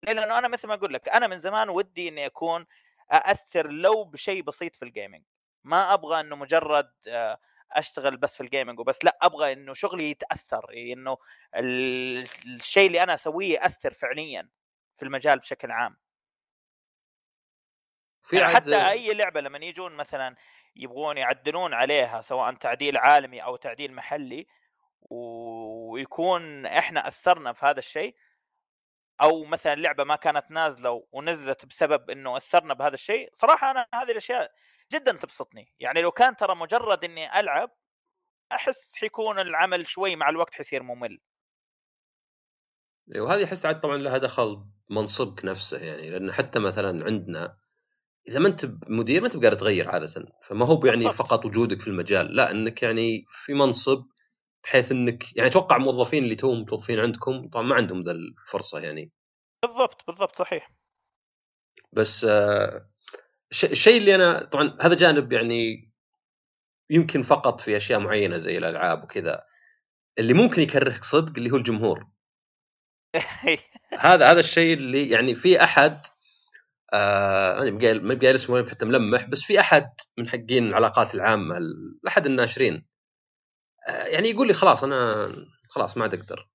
ليه؟ 0.03 0.13
لأنه 0.13 0.37
أنا 0.37 0.47
مثل 0.47 0.67
ما 0.67 0.73
أقول 0.73 0.93
لك 0.93 1.09
أنا 1.09 1.27
من 1.27 1.39
زمان 1.39 1.69
ودي 1.69 2.09
إني 2.09 2.25
أكون 2.25 2.65
أأثر 3.11 3.67
لو 3.67 4.03
بشيء 4.03 4.41
بسيط 4.43 4.75
في 4.75 4.85
الجيمنج 4.85 5.23
ما 5.63 5.93
أبغى 5.93 6.19
إنه 6.19 6.35
مجرد 6.35 6.91
آه، 7.07 7.39
أشتغل 7.71 8.17
بس 8.17 8.35
في 8.37 8.43
الجيمنج 8.43 8.79
وبس 8.79 9.05
لا 9.05 9.17
أبغى 9.21 9.53
إنه 9.53 9.73
شغلي 9.73 10.09
يتأثر 10.11 10.65
إنه 10.73 11.17
ال- 11.55 12.27
الشيء 12.45 12.87
اللي 12.87 13.03
أنا 13.03 13.13
أسويه 13.13 13.53
يأثر 13.53 13.93
فعليا. 13.93 14.49
في 14.97 15.03
المجال 15.05 15.39
بشكل 15.39 15.71
عام. 15.71 15.97
في 18.21 18.37
يعني 18.37 18.55
حتى 18.55 18.89
أي 18.89 19.13
لعبة 19.13 19.41
لما 19.41 19.57
يجون 19.57 19.95
مثلا 19.95 20.35
يبغون 20.75 21.17
يعدلون 21.17 21.73
عليها 21.73 22.21
سواء 22.21 22.53
تعديل 22.53 22.97
عالمي 22.97 23.43
أو 23.43 23.55
تعديل 23.55 23.93
محلي 23.93 24.47
ويكون 25.01 26.65
إحنا 26.65 27.07
أثرنا 27.07 27.53
في 27.53 27.65
هذا 27.65 27.79
الشيء 27.79 28.15
أو 29.21 29.43
مثلا 29.45 29.75
لعبة 29.75 30.03
ما 30.03 30.15
كانت 30.15 30.51
نازلة 30.51 31.07
ونزلت 31.11 31.65
بسبب 31.65 32.09
إنه 32.09 32.37
أثرنا 32.37 32.73
بهذا 32.73 32.93
الشيء 32.93 33.29
صراحة 33.33 33.71
أنا 33.71 33.87
هذه 33.93 34.11
الأشياء 34.11 34.51
جدا 34.91 35.11
تبسطني. 35.11 35.73
يعني 35.79 36.01
لو 36.01 36.11
كان 36.11 36.35
ترى 36.35 36.55
مجرد 36.55 37.03
إني 37.03 37.39
ألعب 37.39 37.71
أحس 38.51 38.95
حيكون 38.95 39.39
العمل 39.39 39.87
شوي 39.87 40.15
مع 40.15 40.29
الوقت 40.29 40.53
حيصير 40.55 40.83
ممل. 40.83 41.19
وهذه 43.07 43.43
احس 43.43 43.65
عاد 43.65 43.79
طبعا 43.79 43.97
لها 43.97 44.17
دخل 44.17 44.65
منصبك 44.89 45.45
نفسه 45.45 45.77
يعني 45.77 46.09
لأن 46.09 46.31
حتى 46.31 46.59
مثلا 46.59 47.05
عندنا 47.05 47.57
إذا 48.27 48.39
ما 48.39 48.47
أنت 48.47 48.71
مدير 48.87 49.21
ما 49.21 49.27
أنت 49.27 49.37
بقادر 49.37 49.57
تغير 49.57 49.89
عاده 49.91 50.07
فما 50.43 50.65
هو 50.65 50.85
يعني. 50.85 51.11
فقط 51.11 51.45
وجودك 51.45 51.81
في 51.81 51.87
المجال 51.87 52.35
لا 52.35 52.51
إنك 52.51 52.83
يعني 52.83 53.25
في 53.29 53.53
منصب 53.53 54.05
بحيث 54.63 54.91
إنك 54.91 55.37
يعني 55.37 55.49
أتوقع 55.49 55.77
موظفين 55.77 56.23
اللي 56.23 56.35
توهم 56.35 56.61
متوظفين 56.61 56.99
عندكم 56.99 57.49
طبعا 57.49 57.63
ما 57.65 57.75
عندهم 57.75 58.01
ذا 58.01 58.11
الفرصة 58.11 58.79
يعني. 58.79 59.11
بالضبط 59.61 60.01
بالضبط 60.07 60.35
صحيح. 60.37 60.71
بس 61.93 62.23
آه، 62.25 62.89
الش- 63.51 63.65
الشيء 63.65 63.97
اللي 63.97 64.15
أنا 64.15 64.45
طبعا 64.45 64.77
هذا 64.81 64.95
جانب 64.95 65.33
يعني 65.33 65.91
يمكن 66.89 67.21
فقط 67.23 67.61
في 67.61 67.77
أشياء 67.77 67.99
معينة 67.99 68.37
زي 68.37 68.57
الألعاب 68.57 69.03
وكذا 69.03 69.43
اللي 70.19 70.33
ممكن 70.33 70.61
يكرهك 70.61 71.03
صدق 71.03 71.33
اللي 71.37 71.51
هو 71.51 71.55
الجمهور. 71.55 72.14
هذا 73.99 74.31
هذا 74.31 74.39
الشيء 74.39 74.73
اللي 74.73 75.09
يعني 75.09 75.35
في 75.35 75.63
أحد 75.63 75.99
آه 76.93 77.59
ما 77.69 78.13
بقايل 78.13 78.35
اسمه 78.35 78.69
حتى 78.69 78.85
ملمح 78.85 79.25
بس 79.25 79.43
في 79.43 79.59
أحد 79.59 79.89
من 80.17 80.29
حقين 80.29 80.67
العلاقات 80.67 81.15
العامة 81.15 81.57
ال- 81.57 81.99
احد 82.07 82.25
الناشرين. 82.25 82.85
آه 83.89 84.03
يعني 84.03 84.29
يقول 84.29 84.47
لي 84.47 84.53
خلاص 84.53 84.83
أنا 84.83 85.27
خلاص 85.69 85.97
ما 85.97 86.03
عاد 86.03 86.13
أقدر. 86.13 86.47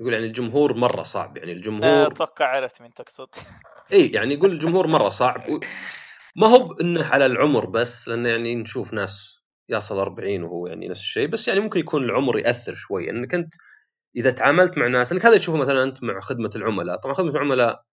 يقول 0.00 0.12
يعني 0.12 0.26
الجمهور 0.26 0.74
مرة 0.74 1.02
صعب 1.02 1.36
يعني 1.36 1.52
الجمهور 1.52 2.06
أتوقع 2.06 2.46
عرفت 2.46 2.82
مين 2.82 2.94
تقصد. 2.94 3.28
إي 3.92 4.06
يعني 4.08 4.34
يقول 4.34 4.52
الجمهور 4.52 4.86
مرة 4.86 5.08
صعب 5.08 5.48
و- 5.50 5.60
ما 6.36 6.46
هو 6.46 6.58
بانه 6.68 7.04
على 7.06 7.26
العمر 7.26 7.66
بس 7.66 8.08
لأن 8.08 8.26
يعني 8.26 8.54
نشوف 8.54 8.92
ناس 8.92 9.38
يصل 9.68 9.98
40 9.98 10.42
وهو 10.42 10.66
يعني 10.66 10.88
نفس 10.88 11.00
الشيء 11.00 11.28
بس 11.28 11.48
يعني 11.48 11.60
ممكن 11.60 11.80
يكون 11.80 12.04
العمر 12.04 12.38
يأثر 12.38 12.74
شوي 12.74 13.10
انك 13.10 13.34
أنت 13.34 13.54
إذا 14.16 14.30
تعاملت 14.30 14.78
مع 14.78 14.86
ناس 14.86 15.12
انك 15.12 15.26
هذا 15.26 15.38
تشوفه 15.38 15.58
مثلا 15.58 15.82
أنت 15.82 16.02
مع 16.02 16.20
خدمة 16.20 16.50
العملاء. 16.56 16.96
طبعا 16.96 17.14
خدمة 17.14 17.30
العملاء 17.30 17.84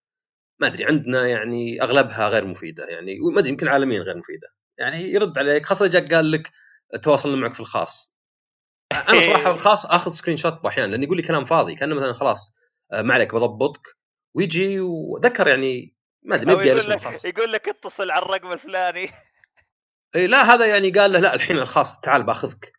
ما 0.62 0.68
أدري 0.68 0.86
عندنا 0.86 1.28
يعني 1.28 1.82
أغلبها 1.82 2.30
غير 2.30 2.46
مفيدة 2.48 2.86
يعني 2.88 3.18
ما 3.34 3.40
أدري 3.40 3.50
يمكن 3.50 3.68
عالميا 3.68 4.02
غير 4.02 4.18
مفيدة. 4.18 4.48
يعني 4.78 4.98
يرد 5.12 5.38
عليك 5.38 5.66
خاصه 5.66 5.88
جاك 5.88 6.14
قال 6.14 6.32
لك 6.32 6.52
تواصلنا 7.04 7.36
معك 7.36 7.54
في 7.54 7.60
الخاص. 7.60 8.16
أنا 8.92 9.22
صراحة 9.22 9.52
الخاص 9.52 9.86
آخذ 9.86 10.12
screenshot 10.12 10.66
أحيانا 10.66 10.92
لأنه 10.92 11.04
يقول 11.04 11.18
لي 11.18 11.24
كلام 11.24 11.46
فاضي 11.46 11.76
كأنه 11.76 11.96
مثلا 11.96 12.14
خلاص 12.14 12.54
آه، 12.94 13.02
ما 13.02 13.14
عليك 13.14 13.36
بضبطك 13.36 13.98
ويجي 14.36 14.80
وذكر 14.80 15.48
يعني 15.48 15.96
ما 16.24 16.36
أدري 16.36 16.56
ما 16.56 16.64
يقول 16.64 16.90
لك 16.90 17.26
يقول 17.26 17.52
لك 17.52 17.70
اتصل 17.70 18.12
على 18.12 18.26
الرقم 18.26 18.52
الفلاني. 18.52 19.10
اي 20.16 20.28
لا 20.28 20.54
هذا 20.54 20.66
يعني 20.66 20.92
قال 20.92 21.12
له 21.12 21.20
لا 21.20 21.36
الحين 21.36 21.58
الخاص 21.58 22.00
تعال 22.00 22.24
بأخذك. 22.24 22.75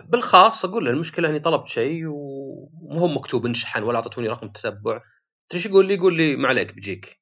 بالخاص 0.00 0.64
أقول 0.64 0.84
له 0.84 0.90
المشكلة 0.90 1.28
إني 1.28 1.40
طلبت 1.40 1.68
شيء 1.68 2.06
ومو 2.06 2.98
هو 3.00 3.08
مكتوب 3.08 3.46
انشحن 3.46 3.82
ولا 3.82 3.96
اعطتوني 3.96 4.28
رقم 4.28 4.48
تتبع 4.48 5.00
تدري 5.48 5.58
إيش 5.58 5.66
يقول 5.66 5.86
لي؟ 5.86 5.94
يقول 5.94 6.16
لي 6.16 6.36
ما 6.36 6.48
عليك 6.48 6.74
بيجيك. 6.74 7.20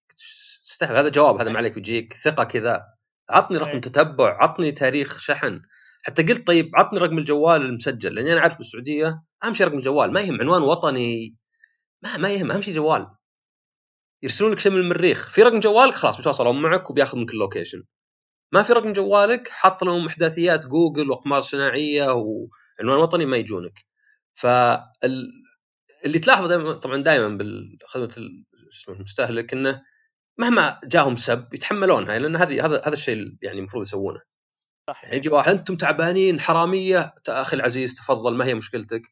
تستهبل 0.62 0.96
هذا 0.96 1.08
جواب 1.08 1.36
هذا 1.40 1.50
ما 1.50 1.58
عليك 1.58 1.72
بيجيك. 1.74 2.14
ثقة 2.14 2.44
كذا. 2.44 2.86
عطني 3.30 3.58
رقم 3.58 3.70
إيه. 3.70 3.80
تتبع 3.80 4.42
عطني 4.42 4.72
تاريخ 4.72 5.18
شحن. 5.18 5.62
حتى 6.02 6.22
قلت 6.22 6.46
طيب 6.46 6.70
عطني 6.74 6.98
رقم 6.98 7.18
الجوال 7.18 7.62
المسجل 7.62 8.14
لأني 8.14 8.32
أنا 8.32 8.40
عارف 8.40 8.56
بالسعوديه 8.56 9.22
أهم 9.44 9.54
شيء 9.54 9.66
رقم 9.66 9.78
الجوال. 9.78 10.12
ما 10.12 10.20
يهم 10.20 10.40
عنوان 10.40 10.62
وطني. 10.62 11.36
ما 12.02 12.16
ما 12.16 12.28
يهم 12.28 12.50
أهم 12.50 12.62
شيء 12.62 12.74
جوال. 12.74 13.06
يرسلون 14.22 14.52
لك 14.52 14.58
شيء 14.58 14.72
من 14.72 14.80
المريخ. 14.80 15.30
في 15.30 15.42
رقم 15.42 15.60
جوالك؟ 15.60 15.94
خلاص 15.94 16.16
بيتواصلون 16.16 16.62
معك 16.62 16.90
وبياخذ 16.90 17.18
منك 17.18 17.30
ال 17.30 17.35
location. 17.35 17.82
ما 18.52 18.62
في 18.62 18.72
رقم 18.72 18.92
جوالك؟ 18.92 19.48
حط 19.48 19.84
لهم 19.84 20.06
إحداثيات 20.06 20.66
جوجل 20.66 21.10
وأقمار 21.10 21.40
صناعية 21.40 22.10
وعنوان 22.80 22.98
وطني 23.02 23.26
ما 23.26 23.36
يجونك. 23.36 23.86
فال 24.34 25.30
اللي 26.04 26.18
تلاحظه 26.18 26.48
دائما 26.48 26.72
طبعا 26.72 27.02
دائما 27.02 27.28
بالخدمة 27.28 28.14
المستهلك 28.88 29.52
إنه 29.52 29.82
مهما 30.38 30.80
جاهم 30.84 31.16
سب 31.16 31.54
يتحملونها 31.54 32.18
لأن 32.18 32.36
هذه 32.36 32.66
هذا 32.66 32.82
هذا 32.86 32.94
الشيء 32.94 33.36
يعني 33.42 33.58
المفروض 33.58 33.84
يسوونه. 33.84 34.20
صح 34.88 35.04
يعني 35.04 35.16
يجي 35.16 35.28
واحد 35.28 35.54
أنتم 35.54 35.76
تعبانين 35.76 36.40
حرامية 36.40 37.14
أخي 37.28 37.56
العزيز 37.56 37.94
تفضل 37.94 38.36
ما 38.36 38.44
هي 38.44 38.54
مشكلتك؟ 38.54 39.02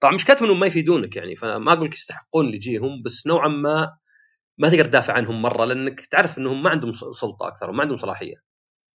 طبعا 0.00 0.14
مشكلتهم 0.14 0.48
إنهم 0.48 0.60
ما 0.60 0.66
يفيدونك 0.66 1.16
يعني 1.16 1.36
فما 1.36 1.72
أقول 1.72 1.86
لك 1.88 1.94
يستحقون 1.94 2.46
اللي 2.46 2.56
يجيهم 2.56 3.02
بس 3.02 3.26
نوعا 3.26 3.48
ما 3.48 3.98
ما 4.58 4.68
تقدر 4.70 4.84
تدافع 4.84 5.12
عنهم 5.12 5.42
مرة 5.42 5.64
لأنك 5.64 6.00
تعرف 6.06 6.38
إنهم 6.38 6.62
ما 6.62 6.70
عندهم 6.70 6.92
سلطة 6.92 7.48
أكثر 7.48 7.70
وما 7.70 7.82
عندهم 7.82 7.96
صلاحية. 7.98 8.34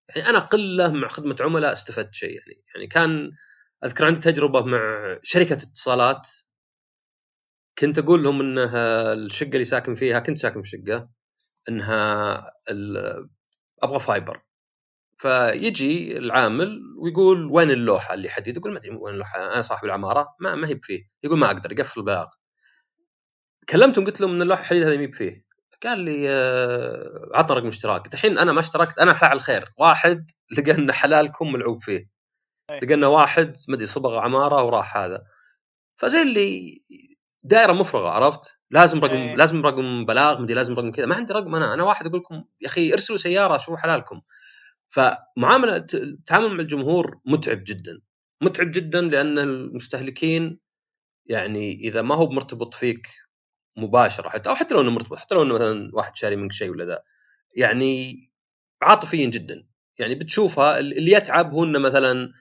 يعني 0.09 0.29
أنا 0.29 0.39
قلة 0.39 0.93
مع 0.93 1.07
خدمة 1.07 1.36
عملاء 1.41 1.73
استفدت 1.73 2.13
شيء 2.13 2.29
يعني. 2.29 2.63
يعني 2.75 2.88
كان 2.88 3.31
أذكر 3.85 4.05
عندي 4.05 4.19
تجربة 4.19 4.61
مع 4.65 5.17
شركة 5.23 5.53
اتصالات. 5.53 6.27
كنت 7.79 7.97
أقول 7.99 8.23
لهم 8.23 8.41
إنها 8.41 9.13
الشقة 9.13 9.49
اللي 9.53 9.65
ساكن 9.65 9.95
فيها 9.95 10.19
كنت 10.19 10.37
ساكن 10.37 10.61
في 10.61 10.69
شقة 10.69 11.09
إنها 11.69 12.51
أبغى 13.83 13.99
fiber. 13.99 14.41
فيجي 15.17 16.17
العامل 16.17 16.81
ويقول 16.99 17.45
وين 17.51 17.71
اللوحة 17.71 18.13
اللي 18.13 18.29
حديد 18.29 18.57
يقول 18.57 18.71
ما 18.73 18.79
أدري 18.79 18.91
وين 18.95 19.13
اللوحة 19.13 19.53
أنا 19.53 19.61
صاحب 19.61 19.85
العمارة 19.85 20.35
ما 20.39 20.55
ما 20.55 20.67
هي 20.67 20.73
بفيه 20.73 21.09
يقول 21.23 21.39
ما 21.39 21.47
أقدر 21.47 21.71
يقفل 21.71 21.99
البلاغ. 21.99 22.27
كلمتهم 23.69 24.05
قلت 24.05 24.21
لهم 24.21 24.35
إن 24.35 24.41
اللوحة 24.41 24.61
الحديد 24.61 24.83
هذه 24.83 24.97
مي 24.97 25.07
بفيه 25.07 25.45
قال 25.83 25.99
لي 25.99 26.29
آه، 26.29 27.29
عطنا 27.33 27.57
رقم 27.57 27.67
اشتراك 27.67 28.13
الحين 28.13 28.37
أنا 28.37 28.51
ما 28.53 28.59
اشتركت 28.59 28.99
أنا 28.99 29.13
فاعل 29.13 29.41
خير. 29.41 29.73
واحد 29.77 30.31
لقى 30.57 30.71
إن 30.71 30.91
حلالكم 30.91 31.51
ملعوب 31.53 31.83
فيه. 31.83 32.12
لقى 32.81 32.93
انه 32.93 33.09
واحد 33.09 33.57
ما 33.69 33.75
أدري 33.75 33.88
صبغ 33.88 34.17
عمارة 34.17 34.63
وراح 34.63 34.97
هذا. 34.97 35.23
فزي 35.97 36.21
اللي 36.21 36.81
دائرة 37.43 37.73
مفرغة 37.73 38.09
عرفت؟ 38.09 38.41
لازم 38.71 38.99
رقم 38.99 39.15
أي. 39.15 39.36
لازم 39.36 39.65
رقم 39.65 40.05
بلاغ 40.05 40.41
مدري 40.41 40.53
لازم 40.53 40.73
رقم 40.73 40.91
كذا. 40.91 41.05
ما 41.05 41.15
عندي 41.15 41.33
رقم 41.33 41.55
أنا 41.55 41.73
أنا 41.73 41.83
واحد 41.83 42.05
أقول 42.05 42.19
لكم 42.19 42.43
يا 42.62 42.67
أخي 42.67 42.93
ارسلوا 42.93 43.17
سيارة 43.17 43.57
شوفوا 43.57 43.77
حلالكم. 43.77 44.21
فمعاملة 44.89 45.86
التعامل 45.93 46.49
مع 46.49 46.59
الجمهور 46.59 47.19
متعب 47.25 47.63
جدا. 47.63 48.01
متعب 48.41 48.71
جدا 48.71 49.01
لأن 49.01 49.39
المستهلكين 49.39 50.59
يعني 51.25 51.73
إذا 51.73 52.01
ما 52.01 52.15
هو 52.15 52.29
مرتبط 52.29 52.73
فيك 52.73 53.07
مباشرة 53.77 54.29
حتى 54.29 54.49
أو 54.49 54.55
حتى 54.55 54.75
لو 54.75 54.81
إنه 54.81 54.91
مرتبط 54.91 55.17
حتى 55.17 55.36
لو 55.36 55.43
إنه 55.43 55.53
مثلا 55.53 55.91
واحد 55.93 56.15
شاري 56.15 56.36
منك 56.36 56.51
شيء 56.51 56.69
ولا 56.71 56.86
ذا 56.86 57.03
يعني 57.55 58.15
عاطفيين 58.81 59.29
جدا. 59.29 59.67
يعني 59.99 60.15
بتشوفها 60.15 60.79
اللي 60.79 61.12
يتعب 61.12 61.53
هو 61.53 61.63
إنه 61.63 61.79
مثلا 61.79 62.33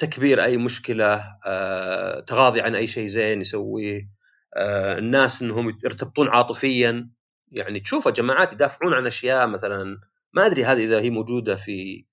تكبير 0.00 0.44
أي 0.44 0.56
مشكلة 0.56 1.36
آه، 1.46 2.20
تغاضي 2.20 2.60
عن 2.60 2.74
أي 2.74 2.86
شيء 2.86 3.06
زين 3.06 3.40
يسويه 3.40 4.10
آه، 4.56 4.98
الناس 4.98 5.42
إنهم 5.42 5.78
يرتبطون 5.84 6.28
عاطفيا. 6.28 7.10
يعني 7.52 7.80
تشوفها 7.80 8.12
جماعات 8.12 8.52
يدافعون 8.52 8.94
عن 8.94 9.06
أشياء 9.06 9.46
مثلا 9.46 10.00
ما 10.32 10.46
أدري 10.46 10.64
هذه 10.64 10.84
إذا 10.84 11.00
هي 11.00 11.10
موجودة 11.10 11.56
في 11.56 12.06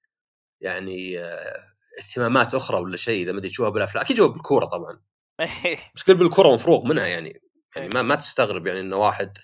يعني 0.62 1.20
آه، 1.20 1.64
اهتمامات 2.00 2.56
أخرى 2.56 2.80
ولا 2.80 2.98
شيء 2.98 3.24
إذا 3.24 3.32
ما 3.32 3.38
أدري 3.40 3.50
تشوفها 3.50 3.70
بالأفلام. 3.70 4.04
أكيد 4.04 4.18
جوا 4.18 4.28
بالكورة 4.28 4.66
طبعا. 4.66 5.02
بس 5.96 6.04
كل 6.04 6.16
بالكره 6.16 6.54
مفروغ 6.54 6.86
منها 6.86 7.06
يعني. 7.06 7.42
يعني 7.76 7.90
ما 7.94 8.02
ما 8.02 8.16
تستغرب 8.16 8.68
يعني 8.68 8.80
إنه 8.80 8.98
واحد 8.98 9.38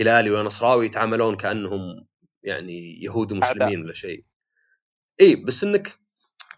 هلالي 0.00 0.30
ولا 0.30 0.42
نصراوي 0.42 0.86
يتعاملون 0.86 1.36
كأنهم 1.36 2.06
يعني 2.42 3.02
يهود 3.02 3.32
ومسلمين 3.32 3.80
ولا 3.80 3.92
شيء. 3.92 4.24
اي 5.20 5.36
بس 5.36 5.64
إنك 5.64 5.99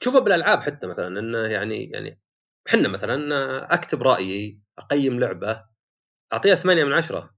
تشوفها 0.02 0.20
بالألعاب 0.20 0.62
حتى 0.62 0.86
مثلا 0.86 1.20
إنه 1.20 1.38
يعني 1.38 1.90
يعني 1.90 2.20
إحنا 2.68 2.88
مثلا 2.88 3.74
أكتب 3.74 4.02
رأيي 4.02 4.60
أقيم 4.78 5.20
لعبة 5.20 5.64
أعطيها 6.32 6.54
ثمانية 6.54 6.84
من 6.84 6.92
عشرة 6.92 7.34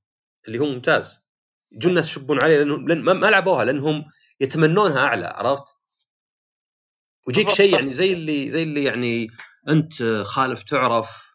اللي 0.46 0.58
هو 0.58 0.66
ممتاز 0.66 1.24
يجون 1.72 1.90
الناس 1.90 2.06
يشبون 2.10 2.42
عليه 2.42 2.58
لانهم 2.58 2.88
لأن 2.88 3.00
ما 3.02 3.26
لعبوها 3.26 3.64
لأنهم 3.64 4.04
يتمنونها 4.40 4.98
أعلى 4.98 5.26
عرفت؟ 5.26 5.64
ويجيك 7.26 7.48
شيء. 7.48 7.74
يعني 7.74 7.92
زي 7.92 8.12
اللي 8.12 8.50
زي 8.50 8.62
اللي 8.62 8.84
يعني 8.84 9.28
أنت 9.68 10.02
خالف 10.26 10.62
تعرف 10.62 11.34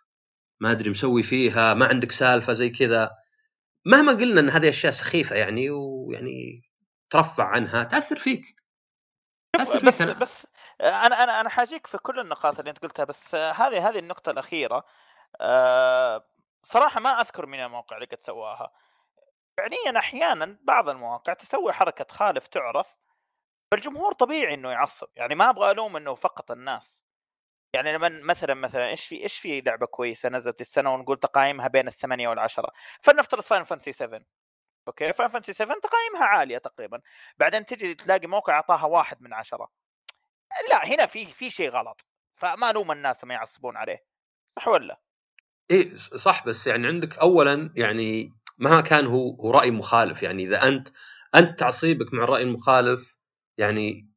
ما 0.60 0.72
أدري 0.72 0.90
مسوي 0.90 1.24
فيها 1.24 1.74
ما 1.74 1.86
عندك 1.86 2.12
سالفة 2.12 2.54
زي 2.54 2.70
كذا 2.70 3.10
مهما 3.86 4.12
قلنا 4.12 4.40
إن 4.42 4.50
هذه 4.50 4.70
أشياء 4.70 4.92
سخيفة 4.92 5.36
يعني 5.36 5.70
ويعني 5.70 6.62
ترفع 7.10 7.44
عنها 7.44 7.84
تأثر 7.84 8.20
فيك 8.20 8.44
تأثر 9.58 9.86
بس 9.86 9.94
فيك 9.94 10.02
أنا. 10.02 10.14
بس 10.14 10.48
أنا 10.82 11.24
أنا 11.24 11.42
أنا 11.42 11.50
حاجيك 11.50 11.88
في 11.88 11.98
كل 11.98 12.20
النقاط 12.20 12.60
اللي 12.60 12.70
أنت 12.70 12.80
قلتها 12.80 13.06
بس 13.06 13.36
هذه 13.36 13.90
هذه 13.90 14.00
النقطة 14.00 14.30
الأخيرة 14.30 14.86
آه، 15.42 16.26
صراحة 16.64 17.00
ما 17.00 17.10
أذكر 17.22 17.46
من 17.46 17.60
المواقع 17.60 17.96
اللي 17.96 18.08
قد 18.08 18.22
سواها. 18.22 18.72
فعليا 19.58 20.00
أحيانا 20.00 20.60
بعض 20.64 20.90
المواقع 20.90 21.34
تسوي 21.34 21.74
حركة 21.74 22.06
خالف 22.12 22.48
تعرف 22.48 22.96
فالجمهور 23.72 24.14
طبيعي 24.14 24.54
إنه 24.54 24.72
يعصب 24.72 25.08
يعني 25.16 25.36
ما 25.36 25.50
أبغى 25.50 25.72
ألوم 25.72 25.98
إنه 25.98 26.16
فقط 26.16 26.52
الناس. 26.52 27.06
يعني 27.74 27.94
لما 27.94 28.10
مثلا 28.10 28.54
مثلا 28.54 28.88
إيش 28.90 29.08
في 29.08 29.24
إيش 29.24 29.40
في 29.40 29.62
لعبة 29.62 29.86
كويسة 29.86 30.30
نزلت 30.30 30.62
السنة 30.62 30.94
ونقول 30.94 31.18
تقايمها 31.20 31.68
بين 31.68 31.88
الثمانية 31.88 32.28
والعشرة؟ 32.30 32.72
فلنفترض 33.04 33.42
Final 33.44 33.64
Fantasy 33.64 33.92
7 33.92 34.22
okay؟ 34.88 35.14
Final 35.14 35.30
Fantasy 35.30 35.54
7 35.54 35.80
تقايمها 35.80 36.26
عالية 36.26 36.58
تقريبا. 36.58 37.02
بعدين 37.38 37.66
تجي 37.66 37.96
تلاقي 37.96 38.28
موقع 38.28 38.54
أعطاها 38.56 38.86
واحد 38.86 39.22
من 39.22 39.34
عشرة. 39.34 39.70
لا 40.70 40.88
هنا 40.88 41.06
في 41.06 41.26
في 41.26 41.50
شيء 41.50 41.70
غلط 41.70 42.06
فما 42.36 42.70
الوم 42.70 42.92
الناس 42.92 43.24
ما 43.24 43.34
يعصبون 43.34 43.78
عليه 43.78 44.04
صح 44.56 44.68
ولا؟ 44.68 45.02
إيه 45.72 45.98
صح 45.98 46.46
بس 46.46 46.68
يعني 46.68 46.88
عندك 46.88 47.18
اولا 47.18 47.74
يعني 47.76 48.34
ما 48.58 48.82
كان 48.82 49.06
هو 49.06 49.32
هو 49.36 49.52
رأي 49.52 49.72
مخالف 49.72 50.24
يعني 50.24 50.44
إذا 50.44 50.64
أنت 50.68 50.90
أنت 51.36 51.60
تعصيبك 51.60 52.14
مع 52.14 52.24
الرأي 52.24 52.44
المخالف 52.44 53.18
يعني 53.58 54.10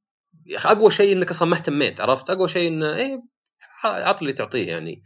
يا 0.46 0.56
أخي 0.56 0.68
أقوى 0.68 0.90
شيء 0.90 1.16
إنك 1.16 1.30
أصلا 1.30 1.48
ما 1.48 1.56
اهتميت 1.56 2.00
عرفت 2.00 2.30
أقوى 2.30 2.48
شيء 2.48 2.68
إنه 2.68 2.96
إيه 2.96 3.22
عط 3.84 4.20
اللي 4.20 4.32
تعطيه 4.32 4.68
يعني 4.68 5.02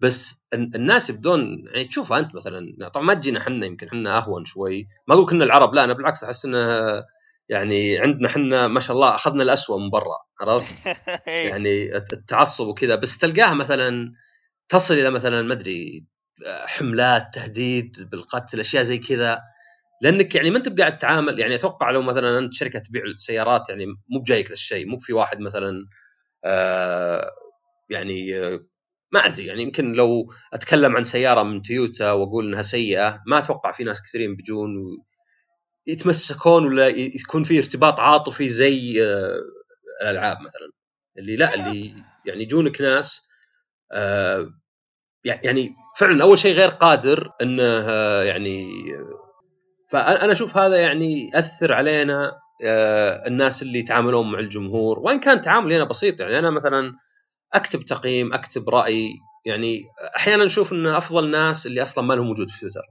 بس 0.00 0.46
الناس 0.54 1.10
يبدون 1.10 1.64
يعني 1.66 1.84
تشوف 1.84 2.12
أنت 2.12 2.34
مثلا 2.34 2.88
طبعا 2.88 3.06
ما 3.06 3.14
تجينا 3.14 3.38
إحنا 3.38 3.66
يمكن 3.66 3.86
إحنا 3.86 4.18
أهون 4.18 4.44
شوي 4.44 4.88
ما 5.08 5.14
أقول 5.14 5.26
كنا 5.26 5.44
العرب 5.44 5.74
لا 5.74 5.84
أنا 5.84 5.92
بالعكس 5.92 6.24
أحس 6.24 6.44
إنه 6.44 6.58
يعني 7.50 7.98
عندنا 7.98 8.28
إحنا 8.28 8.68
ما 8.68 8.80
شاء 8.80 8.96
الله 8.96 9.14
أخذنا 9.14 9.42
الاسوء 9.42 9.78
من 9.78 9.90
برا 9.90 10.16
عرفت؟ 10.40 10.86
يعني 11.50 11.96
التعصب 11.96 12.66
وكذا 12.66 12.94
بس 12.94 13.18
تلقاها 13.18 13.54
مثلا 13.54 14.12
تصل 14.68 14.94
إلى 14.94 15.10
مثلا 15.10 15.42
ما 15.42 15.54
أدري 15.54 16.06
حملات 16.66 17.34
تهديد 17.34 18.08
بالقتل 18.10 18.60
أشياء 18.60 18.82
زي 18.82 18.98
كذا 18.98 19.40
لأنك 20.02 20.34
يعني 20.34 20.50
ما 20.50 20.58
أنت 20.58 20.80
قاعد 20.80 20.98
تتعامل 20.98 21.40
يعني 21.40 21.54
أتوقع 21.54 21.90
لو 21.90 22.02
مثلا 22.02 22.38
أنت 22.38 22.54
شركة 22.54 22.78
تبيع 22.78 23.02
سيارات 23.18 23.68
يعني 23.68 23.86
مو 23.86 24.20
بجايك 24.20 24.48
ذا 24.48 24.52
الشيء 24.52 24.86
مو 24.86 24.98
في 24.98 25.12
واحد 25.12 25.40
مثلا 25.40 25.86
آه 26.44 27.30
يعني 27.90 28.38
آه 28.38 28.60
ما 29.12 29.26
أدري 29.26 29.46
يعني 29.46 29.62
يمكن 29.62 29.92
لو 29.92 30.34
أتكلم 30.52 30.96
عن 30.96 31.04
سيارة 31.04 31.42
من 31.42 31.62
تويوتا 31.62 32.12
وأقول 32.12 32.48
إنها 32.48 32.62
سيئة 32.62 33.22
ما 33.26 33.38
أتوقع 33.38 33.72
في 33.72 33.84
ناس 33.84 34.02
كثيرين 34.02 34.36
بيجون 34.36 34.70
يتمسكون 35.86 36.66
ولا 36.66 36.88
يكون 36.88 37.44
في 37.44 37.58
ارتباط 37.58 38.00
عاطفي 38.00 38.48
زي 38.48 39.04
آه 39.04 39.40
الألعاب 40.02 40.36
مثلا. 40.40 40.70
اللي 41.18 41.36
لا 41.36 41.54
اللي 41.54 41.94
يعني 42.26 42.42
يجونك 42.42 42.80
ناس 42.80 43.22
آه 43.92 44.50
يعني 45.24 45.74
فعلا 45.98 46.22
أول 46.22 46.38
شيء 46.38 46.54
غير 46.54 46.68
قادر 46.68 47.30
إنه 47.42 47.62
آه 47.64 48.22
يعني 48.24 48.66
فانا 49.90 50.32
أشوف 50.32 50.56
هذا 50.56 50.76
يعني 50.76 51.30
يأثر 51.34 51.72
علينا 51.72 52.32
الناس 53.26 53.62
اللي 53.62 53.78
يتعاملون 53.78 54.32
مع 54.32 54.38
الجمهور. 54.38 54.98
وإن 54.98 55.20
كان 55.20 55.40
تعاملي 55.42 55.76
أنا 55.76 55.84
بسيط 55.84 56.20
يعني 56.20 56.38
أنا 56.38 56.50
مثلا 56.50 56.92
أكتب 57.54 57.80
تقييم 57.82 58.34
أكتب 58.34 58.68
رأي 58.70 59.10
يعني 59.46 59.84
أحيانا 60.16 60.46
أشوف 60.46 60.72
إن 60.72 60.86
أفضل 60.86 61.30
ناس 61.30 61.66
اللي 61.66 61.82
أصلا 61.82 62.04
ما 62.04 62.14
لهم 62.14 62.30
وجود 62.30 62.50
في 62.50 62.60
تويتر. 62.60 62.82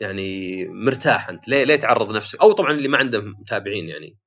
يعني 0.00 0.68
مرتاح 0.68 1.28
أنت 1.28 1.48
ليه 1.48 1.64
ليه 1.64 1.76
تعرض 1.76 2.16
نفسك؟ 2.16 2.40
أو 2.40 2.52
طبعا 2.52 2.70
اللي 2.70 2.88
ما 2.88 2.98
عنده 2.98 3.20
متابعين 3.20 3.88
يعني. 3.88 4.18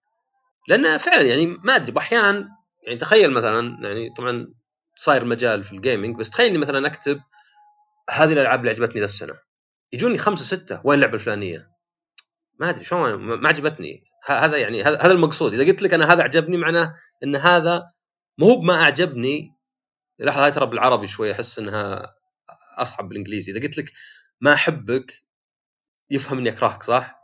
لأن 0.68 0.98
فعلا 0.98 1.22
يعني 1.22 1.46
ما 1.46 1.76
أدري 1.76 1.92
بأحيان 1.92 2.50
يعني 2.88 3.00
تخيل 3.00 3.32
مثلا 3.32 3.78
يعني 3.88 4.10
طبعا 4.18 4.54
صاير 4.96 5.26
مجال 5.26 5.64
في 5.64 5.74
الجيمنج 5.74 6.16
بس 6.16 6.30
تخيل 6.30 6.50
إني 6.50 6.58
مثلا 6.58 6.88
أكتب 6.88 7.22
هذه 8.10 8.34
الألعاب 8.34 8.60
اللي 8.60 8.72
عجبتني 8.72 9.00
ذا 9.00 9.06
السنة. 9.06 9.34
يجوني 9.94 10.18
خمسة 10.18 10.46
ستة 10.46 10.82
وين 10.84 10.96
اللعبة 10.96 11.16
الفلانية؟ 11.16 11.68
ما 12.60 12.70
أدري 12.70 12.84
شلون؟ 12.84 13.14
ما 13.16 13.48
عجبتني. 13.48 14.04
هذا 14.26 14.58
يعني 14.58 14.84
هذا 14.84 15.12
المقصود. 15.12 15.54
إذا 15.54 15.72
قلت 15.72 15.82
لك 15.82 15.94
أنا 15.94 16.14
هذا 16.14 16.24
عجبني 16.24 16.58
معناه 16.58 16.96
إن 17.24 17.36
هذا 17.36 17.84
مو 18.38 18.50
هو 18.50 18.56
بما 18.62 18.82
أعجبني. 18.82 19.56
لحظة 20.20 20.46
هاي 20.46 20.52
ترى 20.52 20.66
بالعربي 20.66 21.08
شوي 21.08 21.32
أحس 21.32 21.60
إنها 21.60 22.16
أصعب 22.78 23.10
بالإنجليزي. 23.10 23.52
إذا 23.52 23.62
قلت 23.62 23.78
لك 23.78 23.92
ما 24.42 24.54
أحبك 24.54 25.23
يفهم 26.10 26.38
اني 26.38 26.50
أكرهك 26.50 26.84
صح؟ 26.84 27.16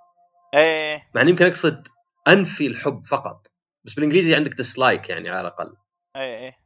إيه. 0.53 1.09
مع 1.15 1.21
يمكن 1.21 1.45
أقصد 1.45 1.87
أنفي 2.27 2.67
الحب 2.67 3.05
فقط 3.05 3.47
بس 3.83 3.93
بالإنجليزي 3.93 4.35
عندك 4.35 4.53
dislike 4.53 5.09
يعني 5.09 5.29
على 5.29 5.41
الأقل. 5.41 5.75
إيه 6.15 6.37
إيه. 6.37 6.57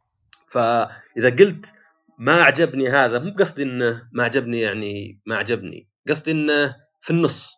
فإذا 0.47 1.29
قلت 1.39 1.73
ما 2.19 2.41
أعجبني 2.41 2.89
هذا 2.89 3.19
مو 3.19 3.35
قصدي 3.39 3.63
انه 3.63 4.09
ما 4.11 4.23
عجبني 4.23 4.61
يعني 4.61 5.21
ما 5.25 5.35
عجبني 5.35 5.89
قصدي 6.09 6.31
انه 6.31 6.75
في 7.01 7.11
النص. 7.11 7.55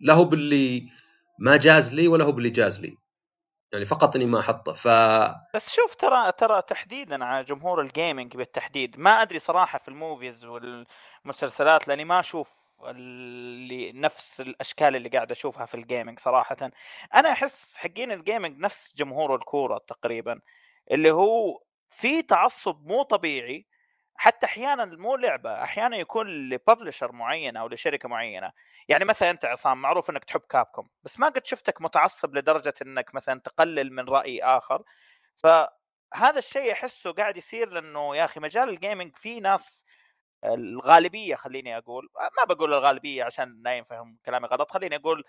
لا 0.00 0.14
هو 0.14 0.24
باللي 0.24 0.88
ما 1.38 1.56
جاز 1.56 1.94
لي 1.94 2.08
ولا 2.08 2.24
هو 2.24 2.32
باللي 2.32 2.50
جاز 2.50 2.80
لي. 2.80 2.96
يعني 3.72 3.84
فقط 3.84 4.16
إني 4.16 4.24
ما 4.24 4.40
أحطه. 4.40 4.72
ف 4.72 4.88
بس 5.54 5.72
شوف 5.72 5.94
ترى 5.94 6.32
ترى 6.32 6.62
تحديدا 6.62 7.24
على 7.24 7.44
جمهور 7.44 7.80
ال 7.80 7.88
gaming 7.88 8.36
بالتحديد. 8.36 8.98
ما 8.98 9.22
أدري 9.22 9.38
صراحة 9.38 9.78
في 9.78 9.88
ال 9.88 9.96
movies 9.96 10.44
والمسلسلات 10.44 11.88
لأني 11.88 12.04
ما 12.04 12.20
أشوف 12.20 12.60
اللي 12.84 13.92
نفس 13.92 14.40
الأشكال 14.40 14.96
اللي 14.96 15.08
قاعد 15.08 15.30
أشوفها 15.30 15.66
في 15.66 15.74
ال 15.74 15.80
gaming 15.80 16.18
صراحة. 16.18 16.56
أنا 17.14 17.32
أحس 17.32 17.76
حقين 17.76 18.12
ال 18.12 18.19
gaming 18.19 18.58
نفس 18.58 18.94
جمهور 18.96 19.34
الكورة 19.34 19.78
تقريبا 19.86 20.40
اللي 20.90 21.10
هو 21.10 21.62
في 21.90 22.22
تعصب 22.22 22.86
مو 22.86 23.02
طبيعي. 23.02 23.66
حتى 24.14 24.46
أحيانا 24.46 24.84
مو 24.84 25.16
لعبة 25.16 25.62
أحيانا 25.62 25.96
يكون 25.96 26.28
ل 26.48 26.54
publisher 26.54 27.12
معين 27.12 27.56
أو 27.56 27.68
لشركة 27.68 28.08
معينة. 28.08 28.52
يعني 28.88 29.04
مثلا 29.04 29.30
أنت 29.30 29.44
عصام 29.44 29.82
معروف 29.82 30.10
إنك 30.10 30.24
تحب 30.24 30.40
كابكوم 30.40 30.88
بس 31.02 31.20
ما 31.20 31.28
قد 31.28 31.46
شفتك 31.46 31.82
متعصب 31.82 32.34
لدرجة 32.34 32.74
إنك 32.82 33.14
مثلا 33.14 33.40
تقلل 33.40 33.92
من 33.92 34.08
رأي 34.08 34.42
آخر. 34.42 34.82
فهذا 35.36 36.38
الشيء 36.38 36.72
أحسه 36.72 37.12
قاعد 37.12 37.36
يصير 37.36 37.68
لأنه 37.70 38.16
يا 38.16 38.24
أخي 38.24 38.40
مجال 38.40 38.68
ال 38.68 38.75
gaming 38.75 39.16
فيه 39.16 39.40
ناس 39.40 39.86
الغالبية 40.44 41.34
خليني 41.34 41.78
أقول 41.78 42.08
ما 42.38 42.54
بقول 42.54 42.74
الغالبية 42.74 43.24
عشان 43.24 43.62
لا 43.64 43.76
ينفهم 43.76 44.18
كلامي 44.26 44.46
غلط 44.46 44.70
خليني 44.70 44.96
أقول 44.96 45.24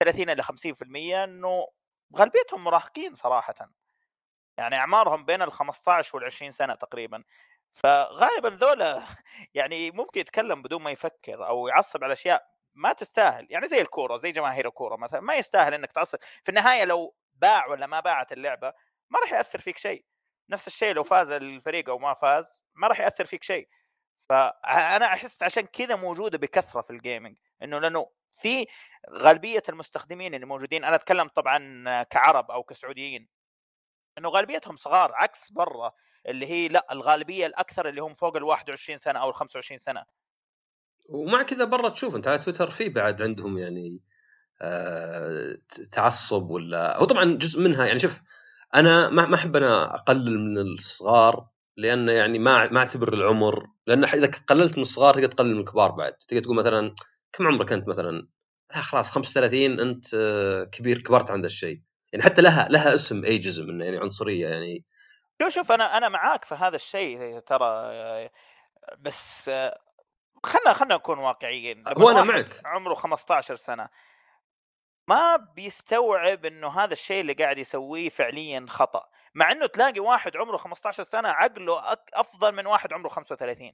30 0.00 0.30
إلى 0.30 0.42
50% 0.42 1.24
إنه 1.24 1.68
غالبيتهم 2.16 2.64
مراهقين 2.64 3.14
صراحة. 3.14 3.54
يعني 4.58 4.76
أعمارهم 4.76 5.24
بين 5.24 5.42
ال 5.42 5.52
15 5.52 6.16
وال 6.16 6.24
20 6.24 6.50
سنة 6.52 6.74
تقريبا. 6.74 7.24
فغالبا 7.74 8.48
ذولا 8.48 9.02
يعني 9.54 9.90
ممكن 9.90 10.20
يتكلم 10.20 10.62
بدون 10.62 10.82
ما 10.82 10.90
يفكر 10.90 11.48
أو 11.48 11.68
يعصب 11.68 12.04
على 12.04 12.12
أشياء 12.12 12.46
ما 12.74 12.92
تستاهل. 12.92 13.46
يعني 13.50 13.68
زي 13.68 13.80
الكورة 13.80 14.18
زي 14.18 14.30
جماهير 14.32 14.68
الكورة 14.68 14.96
مثلا 14.96 15.20
ما 15.20 15.34
يستاهل 15.36 15.74
إنك 15.74 15.92
تعصب. 15.92 16.18
في 16.44 16.48
النهاية 16.48 16.84
لو 16.84 17.16
باع 17.34 17.66
ولا 17.66 17.86
ما 17.86 18.00
باعت 18.00 18.32
اللعبة 18.32 18.72
ما 19.10 19.20
راح 19.20 19.32
يأثر 19.32 19.60
فيك 19.60 19.78
شيء. 19.78 20.04
نفس 20.50 20.66
الشيء 20.66 20.94
لو 20.94 21.04
فاز 21.04 21.30
الفريق 21.30 21.88
أو 21.90 21.98
ما 21.98 22.14
فاز 22.14 22.62
ما 22.74 22.88
راح 22.88 23.00
يأثر 23.00 23.24
فيك 23.24 23.42
شيء. 23.44 23.68
فأنا 24.28 25.06
أحس 25.06 25.42
عشان 25.42 25.66
كذا 25.66 25.96
موجودة 25.96 26.38
بكثرة 26.38 26.82
في 26.82 26.90
الجيمنج 26.90 27.36
إنه 27.62 27.78
لأنه 27.78 28.10
في 28.32 28.66
غالبية 29.10 29.62
المستخدمين 29.68 30.34
اللي 30.34 30.46
موجودين 30.46 30.84
أنا 30.84 30.96
أتكلم 30.96 31.28
طبعا 31.28 32.02
كعرب 32.02 32.50
أو 32.50 32.62
كسعوديين 32.62 33.28
إنه 34.18 34.28
غالبيتهم 34.28 34.76
صغار 34.76 35.12
عكس 35.14 35.52
برا 35.52 35.92
اللي 36.28 36.46
هي 36.46 36.68
لأ 36.68 36.86
الغالبية 36.92 37.46
الأكثر 37.46 37.88
اللي 37.88 38.00
هم 38.00 38.14
فوق 38.14 38.36
ال 38.36 38.42
21 38.42 38.98
سنة 38.98 39.20
أو 39.20 39.28
ال 39.30 39.34
25 39.34 39.78
سنة. 39.78 40.04
ومع 41.08 41.42
كذا 41.42 41.64
برا 41.64 41.88
تشوف 41.88 42.16
أنت 42.16 42.28
على 42.28 42.38
تويتر 42.38 42.70
في 42.70 42.88
بعد 42.88 43.22
عندهم 43.22 43.58
يعني 43.58 44.00
آه 44.62 45.58
تعصب 45.92 46.50
ولا 46.50 46.96
هو 46.96 47.04
طبعا 47.04 47.24
جزء 47.24 47.60
منها 47.60 47.86
يعني 47.86 47.98
شوف 47.98 48.20
أنا 48.74 49.10
ما 49.10 49.34
أحب 49.34 49.56
أنا 49.56 49.94
أقلل 49.94 50.38
من 50.38 50.58
الصغار 50.58 51.48
لأن 51.76 52.08
يعني 52.08 52.38
ما 52.38 52.68
ما 52.72 52.78
أعتبر 52.80 53.12
العمر 53.12 53.66
لأن 53.86 54.04
إذا 54.04 54.30
قللت 54.46 54.76
من 54.76 54.82
الصغار 54.82 55.14
تقدر 55.14 55.26
تقلل 55.26 55.54
من 55.54 55.60
الكبار 55.60 55.90
بعد. 55.90 56.12
تقدر 56.28 56.42
تقول 56.42 56.56
مثلا 56.56 56.94
كم 57.32 57.46
عمرك 57.46 57.72
أنت 57.72 57.88
مثلا؟ 57.88 58.28
آه 58.74 58.80
خلاص 58.80 59.10
35 59.10 59.80
أنت 59.80 60.06
كبير 60.72 60.98
كبرت 61.02 61.30
عن 61.30 61.40
ذا 61.40 61.46
الشيء. 61.46 61.80
يعني 62.12 62.24
حتى 62.24 62.42
لها 62.42 62.68
لها 62.68 62.94
اسم 62.94 63.24
ايجزم 63.24 63.70
إنه 63.70 63.84
يعني 63.84 63.98
عنصرية 63.98 64.48
يعني. 64.48 64.84
شوف 65.42 65.54
شوف 65.54 65.72
أنا 65.72 65.96
أنا 65.96 66.08
معاك 66.08 66.44
في 66.44 66.54
هذا 66.54 66.76
الشيء 66.76 67.38
ترى 67.38 67.90
بس 68.98 69.50
خلنا 70.44 70.72
خلنا 70.72 70.94
نكون 70.94 71.18
واقعيين. 71.18 71.84
هو 71.98 72.10
أنا 72.10 72.22
معك. 72.22 72.60
عمره 72.64 72.94
15 72.94 73.56
سنة. 73.56 73.88
ما 75.08 75.36
بيستوعب 75.36 76.44
إنه 76.44 76.80
هذا 76.80 76.92
الشيء 76.92 77.20
اللي 77.20 77.32
قاعد 77.32 77.58
يسويه 77.58 78.08
فعليا 78.08 78.66
خطأ 78.68 79.08
مع 79.34 79.52
إنه 79.52 79.66
تلاقي 79.66 80.00
واحد 80.00 80.36
عمره 80.36 80.56
15 80.56 81.02
سنة 81.04 81.28
عقله 81.28 81.96
أفضل 82.14 82.52
من 82.52 82.66
واحد 82.66 82.92
عمره 82.92 83.08
35 83.08 83.72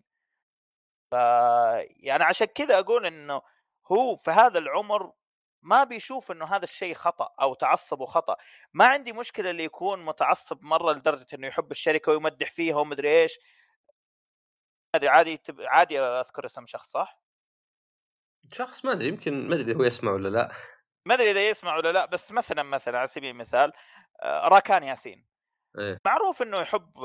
ف 1.10 1.14
يعني 1.96 2.24
عشان 2.24 2.46
كذا 2.46 2.78
أقول 2.78 3.06
إنه 3.06 3.42
هو 3.92 4.16
في 4.16 4.30
هذا 4.30 4.58
العمر 4.58 5.12
ما 5.62 5.84
بيشوف 5.84 6.32
إنه 6.32 6.44
هذا 6.44 6.64
الشيء 6.64 6.94
خطأ 6.94 7.34
أو 7.40 7.54
تعصبه 7.54 8.06
خطأ. 8.06 8.36
ما 8.72 8.86
عندي 8.86 9.12
مشكلة 9.12 9.50
اللي 9.50 9.64
يكون 9.64 10.04
متعصب 10.04 10.62
مرة 10.62 10.92
لدرجة 10.92 11.26
إنه 11.34 11.46
يحب 11.46 11.70
الشركة 11.70 12.12
ويمدح 12.12 12.50
فيها 12.52 12.76
ومدري 12.76 13.22
إيش. 13.22 13.38
عادي 14.94 15.38
عادي 15.66 16.00
أذكر 16.00 16.46
اسم 16.46 16.66
شخص 16.66 16.90
صح؟ 16.90 17.20
شخص 18.52 18.84
ما 18.84 18.92
أدري 18.92 19.08
يمكن 19.08 19.48
ما 19.48 19.54
أدري 19.54 19.74
هو 19.74 19.82
يسمع 19.82 20.12
ولا 20.12 20.28
لا. 20.28 20.52
ما 21.04 21.14
أدري 21.14 21.30
إذا 21.30 21.48
يسمع 21.48 21.76
ولا 21.76 21.92
لا 21.92 22.06
بس 22.06 22.32
مثلا 22.32 22.62
مثلا 22.62 22.98
على 22.98 23.06
سبيل 23.06 23.30
المثال 23.30 23.72
آه، 24.22 24.48
راكان 24.48 24.82
ياسين. 24.82 25.26
إيه؟ 25.78 26.00
معروف 26.04 26.42
إنه 26.42 26.60
يحب 26.60 26.98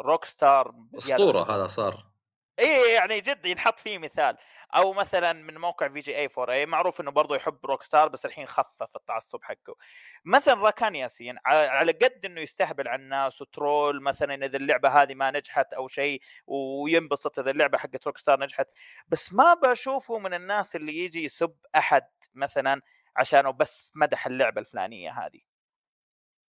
روك 0.00 0.24
ستار 0.24 0.74
أسطورة 0.98 1.56
هذا 1.56 1.66
صار. 1.66 2.06
اي 2.58 2.92
يعني 2.92 3.20
جد 3.20 3.46
ينحط 3.46 3.78
فيه 3.78 3.98
مثال. 3.98 4.36
أو 4.76 4.92
مثلا 4.92 5.32
من 5.32 5.58
موقع 5.58 5.88
في 5.88 6.00
GA4A 6.00 6.66
معروف 6.66 7.00
إنه 7.00 7.10
برضه 7.10 7.36
يحب 7.36 7.58
روك 7.66 7.82
ستار 7.82 8.08
بس 8.08 8.26
الحين 8.26 8.46
خفف 8.46 8.96
التعصب 8.96 9.42
حقه. 9.42 9.76
مثلا 10.24 10.54
راكان 10.54 10.94
ياسين 10.94 11.36
على 11.46 11.92
قد 11.92 12.24
إنه 12.24 12.40
يستهبل 12.40 12.88
على 12.88 13.02
الناس 13.02 13.42
و 13.42 13.52
troll 13.52 14.02
مثلا 14.02 14.46
إذا 14.46 14.56
اللعبة 14.56 14.88
هذه 14.88 15.14
ما 15.14 15.30
نجحت 15.30 15.72
أو 15.72 15.88
شيء 15.88 16.20
وينبسط 16.46 17.38
إذا 17.38 17.50
اللعبة 17.50 17.78
حقت 17.78 18.06
روك 18.06 18.18
ستار 18.18 18.40
نجحت. 18.40 18.68
بس 19.08 19.32
ما 19.32 19.54
بشوفه 19.54 20.18
من 20.18 20.34
الناس 20.34 20.76
اللي 20.76 20.98
يجي 20.98 21.24
يسب 21.24 21.54
أحد 21.76 22.08
مثلا 22.34 22.80
عشانه 23.16 23.50
بس 23.50 23.92
مدح 23.94 24.26
اللعبة 24.26 24.60
الفلانية 24.60 25.10
هذه. 25.10 25.40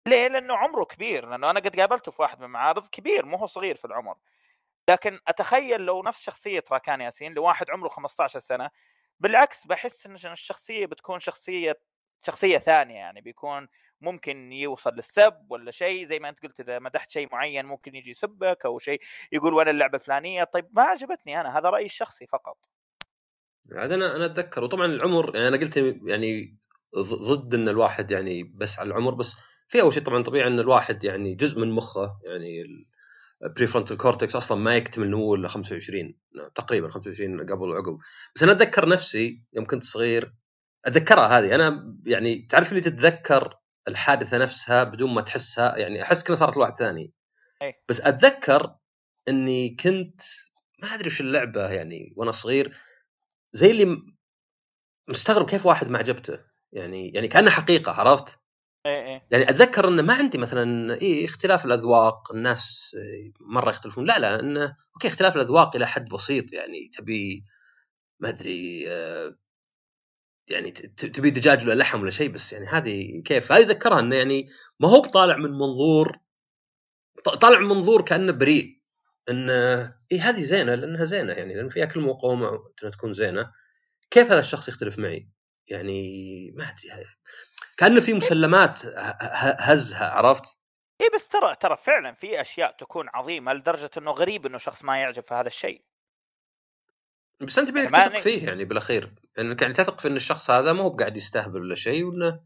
ليه؟ 0.08 0.28
لأنه 0.28 0.56
عمره 0.56 0.84
كبير 0.84 1.28
لأنه 1.28 1.50
أنا 1.50 1.60
قد 1.60 1.80
قابلته 1.80 2.12
في 2.12 2.22
واحد 2.22 2.38
من 2.38 2.44
المعارض 2.44 2.86
كبير 2.88 3.26
مو 3.26 3.36
هو 3.36 3.46
صغير 3.46 3.76
في 3.76 3.84
العمر. 3.84 4.16
لكن 4.90 5.18
أتخيل 5.28 5.80
لو 5.80 6.02
نفس 6.02 6.20
شخصية 6.20 6.64
راكان 6.72 7.00
ياسين 7.00 7.34
لواحد 7.34 7.70
عمره 7.70 7.88
15 7.88 8.38
سنة 8.40 8.70
بالعكس 9.20 9.66
بحس 9.66 10.06
إن 10.06 10.14
الشخصية 10.32 10.86
بتكون 10.86 11.18
شخصية 11.20 11.80
شخصية 12.26 12.58
ثانية 12.58 12.94
يعني 12.94 13.20
بيكون 13.20 13.68
ممكن 14.00 14.52
يوصل 14.52 14.90
للسب 14.94 15.46
ولا 15.50 15.70
شيء 15.70 16.06
زي 16.06 16.18
ما 16.18 16.28
أنت 16.28 16.42
قلت 16.42 16.60
إذا 16.60 16.78
مدحت 16.78 17.10
شيء 17.10 17.28
معين 17.32 17.66
ممكن 17.66 17.94
يجي 17.94 18.10
يسبك 18.10 18.66
أو 18.66 18.78
شيء 18.78 19.00
يقول 19.32 19.54
وين 19.54 19.68
اللعبة 19.68 19.96
الفلانية. 19.96 20.44
طيب 20.44 20.68
ما 20.72 20.82
عجبتني 20.82 21.40
أنا 21.40 21.58
هذا 21.58 21.70
رأيي 21.70 21.84
الشخصي 21.86 22.26
فقط. 22.26 22.58
عاد 23.72 23.92
أنا 23.92 24.16
أنا 24.16 24.26
أتذكر 24.26 24.64
وطبعا 24.64 24.86
العمر 24.86 25.36
يعني 25.36 25.48
أنا 25.48 25.56
قلت 25.56 25.76
يعني 26.06 26.58
ضد 26.98 27.54
إن 27.54 27.68
الواحد 27.68 28.10
يعني 28.10 28.42
بس 28.42 28.78
على 28.78 28.88
العمر 28.88 29.14
بس 29.14 29.36
في 29.68 29.80
أول 29.80 29.92
شيء 29.92 30.02
طبعا 30.02 30.22
طبيعي 30.22 30.48
إن 30.48 30.58
الواحد 30.58 31.04
يعني 31.04 31.34
جزء 31.34 31.60
من 31.60 31.70
مخه 31.70 32.18
يعني 32.24 32.64
ال 33.42 33.66
prefrontal 33.66 33.96
cortex 33.96 34.36
أصلا 34.36 34.58
ما 34.58 34.76
يكتمل 34.76 35.10
نمو 35.10 35.34
إلا 35.34 35.48
25 35.48 36.14
تقريبا 36.54 36.90
25 36.90 37.40
قبل 37.40 37.68
وعقب 37.68 37.98
بس 38.34 38.42
أنا 38.42 38.52
أتذكر 38.52 38.88
نفسي 38.88 39.44
يوم 39.52 39.66
كنت 39.66 39.84
صغير 39.84 40.34
أتذكرها 40.84 41.38
هذه. 41.38 41.54
أنا 41.54 41.96
يعني 42.06 42.46
تعرف 42.50 42.70
اللي 42.70 42.80
تتذكر 42.80 43.58
الحادثة 43.88 44.38
نفسها 44.38 44.84
بدون 44.84 45.14
ما 45.14 45.20
تحسها؟ 45.20 45.76
يعني 45.76 46.02
أحس 46.02 46.22
كأنها 46.22 46.38
صارت 46.38 46.56
لواحد 46.56 46.76
ثاني. 46.76 47.12
أي. 47.62 47.74
بس 47.88 48.00
أتذكر 48.00 48.74
إني 49.28 49.76
كنت 49.80 50.20
ما 50.82 50.94
أدري 50.94 51.06
وش 51.06 51.20
اللعبة 51.20 51.70
يعني 51.70 52.14
وأنا 52.16 52.32
صغير 52.32 52.72
زي 53.52 53.70
اللي 53.70 54.02
مستغرب 55.08 55.50
كيف 55.50 55.66
واحد 55.66 55.88
ما 55.88 55.98
عجبته. 55.98 56.38
يعني 56.72 57.08
يعني 57.10 57.28
كأنها 57.28 57.50
حقيقة 57.50 57.92
عرفت؟ 57.92 58.38
إيه 58.86 59.06
إيه. 59.06 59.26
يعني 59.30 59.50
أتذكر 59.50 59.88
إنه 59.88 60.02
ما 60.02 60.14
عندي 60.14 60.38
مثلا 60.38 60.94
إيه 61.02 61.24
اختلاف 61.26 61.64
الأذواق 61.64 62.32
الناس 62.32 62.96
مرة 63.40 63.70
يختلفون. 63.70 64.04
لا 64.06 64.18
لا 64.18 64.40
إنه 64.40 64.76
أوكي 64.94 65.08
اختلاف 65.08 65.36
الأذواق 65.36 65.76
إلى 65.76 65.86
حد 65.86 66.08
بسيط. 66.08 66.52
يعني 66.52 66.90
تبي 66.98 67.44
ما 68.20 68.28
أدري 68.28 68.84
آه، 68.88 69.36
يعني 70.50 70.70
تبي 70.72 71.30
دجاج 71.30 71.64
ولا 71.64 71.74
لحم 71.74 72.00
ولا 72.02 72.10
شيء 72.10 72.28
بس 72.30 72.52
يعني 72.52 72.66
هذه 72.66 73.22
كيف؟ 73.24 73.52
هذه 73.52 73.62
ذكرها 73.66 74.00
إنه 74.00 74.16
يعني 74.16 74.48
ما 74.80 74.88
هو 74.88 75.00
بطالع 75.00 75.36
من 75.36 75.50
منظور 75.50 76.18
طالع 77.24 77.58
من 77.58 77.68
منظور 77.68 78.02
كأنه 78.02 78.32
بريء. 78.32 78.79
انه 79.30 79.94
اي 80.12 80.20
هذه 80.20 80.40
زينة 80.40 80.74
لأنها 80.74 81.04
زينة 81.04 81.32
يعني 81.32 81.54
لأن 81.54 81.68
فيها 81.68 81.84
كل 81.84 82.00
مقاومة 82.00 82.48
إنها 82.48 82.92
تكون 82.92 83.12
زينة. 83.12 83.52
كيف 84.10 84.26
هذا 84.26 84.40
الشخص 84.40 84.68
يختلف 84.68 84.98
معي؟ 84.98 85.28
يعني 85.68 86.50
ما 86.56 86.64
أدري 86.64 87.04
كانه 87.76 88.00
في 88.00 88.12
مسلمات 88.12 88.80
هزها 89.60 90.10
عرفت؟ 90.10 90.44
اي 91.00 91.08
بس 91.14 91.28
ترى 91.28 91.54
ترى 91.54 91.76
فعلا 91.76 92.14
في 92.14 92.40
أشياء 92.40 92.76
تكون 92.76 93.08
عظيمة 93.14 93.52
لدرجة 93.52 93.90
إنه 93.98 94.10
غريب 94.10 94.46
إنه 94.46 94.58
شخص 94.58 94.84
ما 94.84 94.98
يعجب 95.00 95.22
في 95.22 95.34
هذا 95.34 95.46
الشيء. 95.46 95.84
بس 97.40 97.58
أنت 97.58 97.70
بينك 97.70 97.92
يعني 97.92 98.10
تثق 98.10 98.18
فيه 98.18 98.46
يعني 98.46 98.64
بالأخير. 98.64 99.14
إنك 99.38 99.62
يعني 99.62 99.74
تثق 99.74 100.00
في 100.00 100.08
إن 100.08 100.16
الشخص 100.16 100.50
هذا 100.50 100.72
ما 100.72 100.82
هو 100.82 100.90
قاعد 100.90 101.16
يستهبل 101.16 101.60
ولا 101.60 101.74
شيء 101.74 102.04
وإنه 102.04 102.40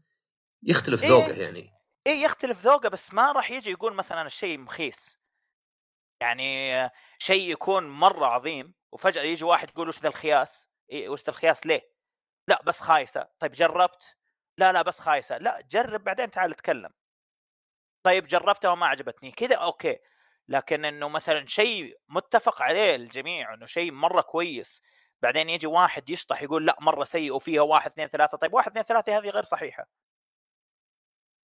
يختلف 0.63 1.03
إيه 1.03 1.09
ذوقه 1.09 1.33
يعني. 1.33 1.69
اي 2.07 2.21
يختلف 2.21 2.65
ذوقه 2.65 2.89
بس 2.89 3.13
ما 3.13 3.31
راح 3.31 3.51
يجي 3.51 3.71
يقول 3.71 3.93
مثلا 3.93 4.27
الشيء 4.27 4.57
مخيس. 4.57 5.17
يعني 6.21 6.89
شيء 7.19 7.51
يكون 7.51 7.89
مرة 7.89 8.25
عظيم 8.25 8.73
وفجأة 8.91 9.21
يجي 9.21 9.45
واحد 9.45 9.69
يقول 9.69 9.87
وش 9.87 9.99
ذا 9.99 10.09
الخياس؟ 10.09 10.67
إيه 10.91 11.09
وش 11.09 11.23
ذا 11.23 11.29
الخياس 11.29 11.65
ليه؟ 11.65 11.81
لا 12.47 12.61
بس 12.63 12.79
خايسة. 12.79 13.27
طيب 13.39 13.51
جربت؟ 13.51 14.15
لا 14.57 14.71
لا 14.71 14.81
بس 14.81 14.99
خايسة. 14.99 15.37
لا 15.37 15.61
جرب 15.71 16.03
بعدين 16.03 16.31
تعال 16.31 16.51
اتكلم. 16.51 16.89
طيب 18.03 18.27
جربتها 18.27 18.71
وما 18.71 18.87
عجبتني. 18.87 19.31
كذا 19.31 19.55
okay. 19.55 19.97
لكن 20.47 20.85
إنه 20.85 21.09
مثلا 21.09 21.45
شيء 21.47 21.97
متفق 22.09 22.61
عليه 22.61 22.95
الجميع 22.95 23.53
إنه 23.53 23.65
شيء 23.65 23.91
مرة 23.91 24.21
كويس. 24.21 24.81
بعدين 25.21 25.49
يجي 25.49 25.67
واحد 25.67 26.09
يشطح 26.09 26.41
يقول 26.41 26.65
لا 26.65 26.77
مرة 26.79 27.03
سيء 27.03 27.35
وفيها 27.35 27.61
واحد 27.61 27.91
اثنين 27.91 28.07
ثلاثة. 28.07 28.37
طيب 28.37 28.53
واحد 28.53 28.71
اثنين 28.71 28.83
ثلاثة 28.83 29.17
هذه 29.17 29.29
غير 29.29 29.43
صحيحة. 29.43 29.87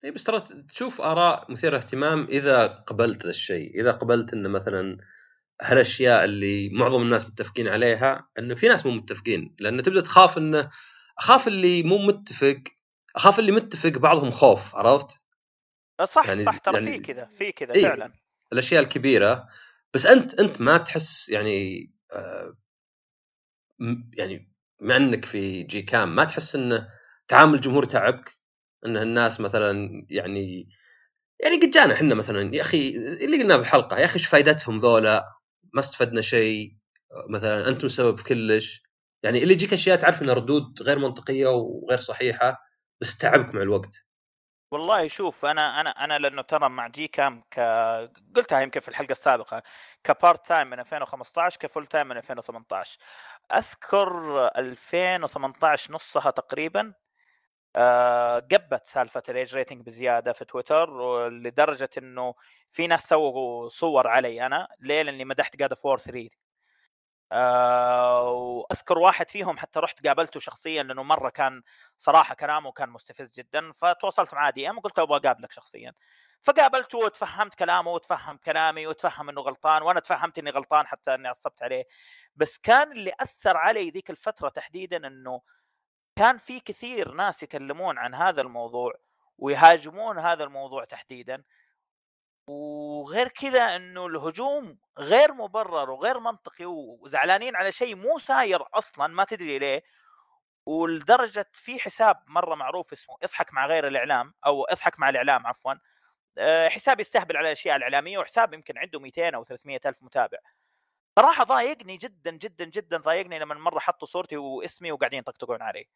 اي 0.06 0.12
بس 0.12 0.24
ترى 0.24 0.42
تشوف 0.74 1.02
آراء 1.02 1.52
مثيرة 1.52 1.78
اهتمام 1.78 2.28
إذا 2.30 2.68
قبلت 2.68 3.24
ذا 3.24 3.30
الشيء، 3.30 3.82
إذا 3.82 3.92
قبلت 3.92 4.34
انه 4.34 4.50
مثلا 4.50 4.98
هالأشياء 5.62 6.26
اللي 6.26 6.70
معظم 6.70 7.02
الناس 7.02 7.28
متفقين 7.28 7.68
عليها 7.68 8.30
انه 8.40 8.56
في 8.56 8.68
ناس 8.68 8.86
مو 8.86 8.92
متفقين، 8.92 9.56
لأن 9.60 9.84
تبدأ 9.84 10.02
تخاف 10.02 10.38
إنه 10.38 10.70
أخاف 11.18 11.48
اللي 11.48 11.84
مو 11.84 11.98
متفق 11.98 12.64
أخاف 13.16 13.40
اللي 13.40 13.52
متفق 13.52 13.90
بعضهم 13.90 14.32
خوف 14.32 14.76
عرفت؟ 14.76 15.26
صح 16.06 16.28
يعني 16.28 16.44
صح 16.44 16.58
ترى 16.58 16.74
يعني 16.74 16.92
في 16.92 17.14
كذا 17.14 17.26
في 17.26 17.52
كذا 17.52 17.74
إيه 17.74 17.84
فعلا 17.84 18.14
الأشياء 18.54 18.84
الكبيرة 18.84 19.48
بس 19.94 20.06
أنت 20.06 20.40
أنت 20.40 20.62
ما 20.62 20.78
تحس 20.78 21.30
يعني 21.30 21.90
آه 22.14 22.58
يعني 24.18 24.52
مع 24.82 24.96
إنك 24.96 25.26
في 25.26 25.64
جي 25.64 25.82
كام 25.82 26.16
ما 26.16 26.24
تحس 26.24 26.56
انه 26.56 26.90
تعامل 27.28 27.56
الجمهور 27.56 27.86
تعبك 27.86 28.40
إن 28.86 28.98
الناس 28.98 29.39
مثلا 29.39 30.06
يعني 30.10 30.70
يعني 31.39 31.56
قد 31.62 31.70
جانا 31.72 31.94
إحنا 31.94 32.15
مثلا 32.15 32.56
يا 32.56 32.62
أخي 32.62 32.89
اللي 33.26 33.41
قلناه 33.41 33.56
في 33.56 33.62
الحلقة 33.62 33.98
يا 34.00 34.06
أخي 34.06 34.13
إيش 34.15 34.28
فائدتهم 34.28 34.78
ذولا؟ 34.80 35.26
ما 35.74 35.80
استفدنا 35.80 36.22
شيء. 36.22 36.78
مثلا 37.30 37.67
أنتم 37.70 37.86
السبب 37.86 38.17
في 38.17 38.24
كلش. 38.24 38.84
يعني 39.24 39.44
اللي 39.44 39.54
يجيك 39.54 39.74
أشياء 39.74 39.98
تعرف 39.98 40.22
إنها 40.22 40.34
ردود 40.34 40.82
غير 40.82 41.00
منطقية 41.00 41.48
وغير 41.48 42.00
صحيحة 42.00 42.58
بس 43.02 43.17
تعبك 43.17 43.56
مع 43.56 43.62
الوقت. 43.62 44.06
والله 44.72 45.08
شوف 45.08 45.46
أنا 45.46 45.82
أنا 45.82 45.89
أنا 45.89 46.20
لأنه 46.20 46.41
ترى 46.41 46.70
مع 46.70 46.88
جي 46.88 47.08
كام 47.08 47.60
قلتها 48.36 48.62
يمكن 48.62 48.80
في 48.80 48.88
الحلقة 48.88 49.12
السابقة 49.12 49.63
ك 50.04 50.48
part-time 50.48 50.70
من 50.70 50.80
2015 50.80 51.60
ك 51.60 51.88
full-time 51.88 52.08
من 52.08 52.17
2018 52.17 52.98
أذكر 53.54 54.48
2018 54.58 55.94
نصها 55.94 56.32
تقريبا 56.32 56.94
قبت 58.52 58.86
سالفة 58.86 59.24
ال 59.30 59.36
age 59.36 59.56
rating 59.56 59.86
بزيادة 59.86 60.34
في 60.34 60.46
تويتر 60.46 61.30
لدرجة 61.30 61.90
إنه 61.98 62.34
في 62.72 62.88
ناس 62.88 63.04
سووا 63.10 63.70
صور 63.70 64.08
علي 64.08 64.46
أنا 64.46 64.68
ليه 64.80 65.02
لاني 65.02 65.26
مدحت 65.26 65.56
God 65.56 65.74
of 65.74 65.83
War 65.83 65.98
3 65.98 66.30
آه 67.32 68.30
وأذكر 68.30 68.98
واحد 68.98 69.30
فيهم 69.30 69.58
حتى 69.58 69.80
رحت 69.80 70.08
قابلته 70.08 70.40
شخصيا 70.40 70.84
لأنه 70.84 71.04
مرة 71.04 71.30
كان 71.30 71.62
صراحة 71.98 72.36
كلامه 72.36 72.72
كان 72.72 72.90
مستفز 72.90 73.34
جدا 73.34 73.72
فتواصلت 73.72 74.34
معاه 74.34 74.52
DM 74.52 74.78
وقلت 74.78 75.00
أبغى 75.00 75.18
أقابلك 75.18 75.52
شخصيا. 75.52 75.94
فقابلته 76.44 76.98
وتفهمت 76.98 77.56
كلامه 77.56 77.92
وتفهم 77.92 78.38
كلامي 78.38 78.88
وتفهم 78.88 79.30
إنه 79.30 79.42
غلطان 79.42 79.82
وأنا 79.84 80.00
تفهمت 80.00 80.40
إني 80.40 80.50
غلطان 80.50 80.88
حتى 80.88 81.14
إني 81.16 81.28
عصبت 81.28 81.64
عليه. 81.64 81.84
بس 82.36 82.58
كان 82.58 82.92
اللي 82.92 83.12
أثر 83.20 83.58
علي 83.58 83.90
ذيك 83.90 84.10
الفترة 84.10 84.50
تحديدا 84.50 85.08
إنه 85.08 85.42
كان 86.22 86.38
في 86.38 86.60
كثير 86.60 87.12
ناس 87.12 87.44
يتكلمون 87.44 87.98
عن 87.98 88.16
هذا 88.16 88.42
الموضوع 88.42 88.94
ويهاجمون 89.38 90.20
هذا 90.20 90.44
الموضوع 90.44 90.86
تحديدا. 90.86 91.44
وغير 92.48 93.28
كذا 93.28 93.76
إنه 93.76 94.08
الهجوم 94.08 94.78
غير 94.98 95.34
مبرر 95.34 95.90
وغير 95.90 96.20
منطقي 96.20 96.66
وزعلانين 96.66 97.56
على 97.56 97.72
شيء 97.72 97.96
مو 97.96 98.20
ساير 98.20 98.64
أصلا 98.74 99.08
ما 99.08 99.24
تدري 99.24 99.60
ليه. 99.60 99.84
ولدرجة 100.66 101.50
في 101.54 101.80
حساب 101.80 102.24
مرة 102.28 102.56
معروف 102.56 102.94
اسمه 102.94 103.16
اضحك 103.24 103.54
مع 103.54 103.68
غير 103.68 103.88
الإعلام 103.88 104.34
أو 104.46 104.64
اضحك 104.66 105.00
مع 105.00 105.10
الإعلام 105.10 105.48
عفوا. 105.48 105.74
آه، 106.38 106.70
حساب 106.70 107.00
يستهبل 107.00 107.38
على 107.38 107.48
الأشياء 107.48 107.76
الإعلامية 107.76 108.18
وحساب 108.18 108.54
يمكن 108.54 108.78
عنده 108.78 109.00
200 109.00 109.36
أو 109.36 109.44
300 109.44 109.80
ألف 109.86 110.04
متابع. 110.04 110.38
صراحة 111.20 111.44
ضايقني 111.44 111.98
جدا 111.98 112.32
جدا 112.32 112.66
جدا 112.66 112.98
ضايقني 112.98 113.40
لما 113.40 113.56
مرة 113.56 113.80
حطوا 113.80 114.08
صورتي 114.08 114.38
واسمي 114.38 114.92
وقاعدين 114.92 115.20
يطقطقون 115.20 115.62
علي. 115.62 115.88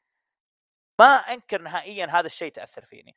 ما 0.99 1.15
أنكر 1.15 1.61
نهائيا 1.61 2.05
هذا 2.05 2.25
الشيء 2.25 2.51
تأثر 2.51 2.85
فيني. 2.85 3.15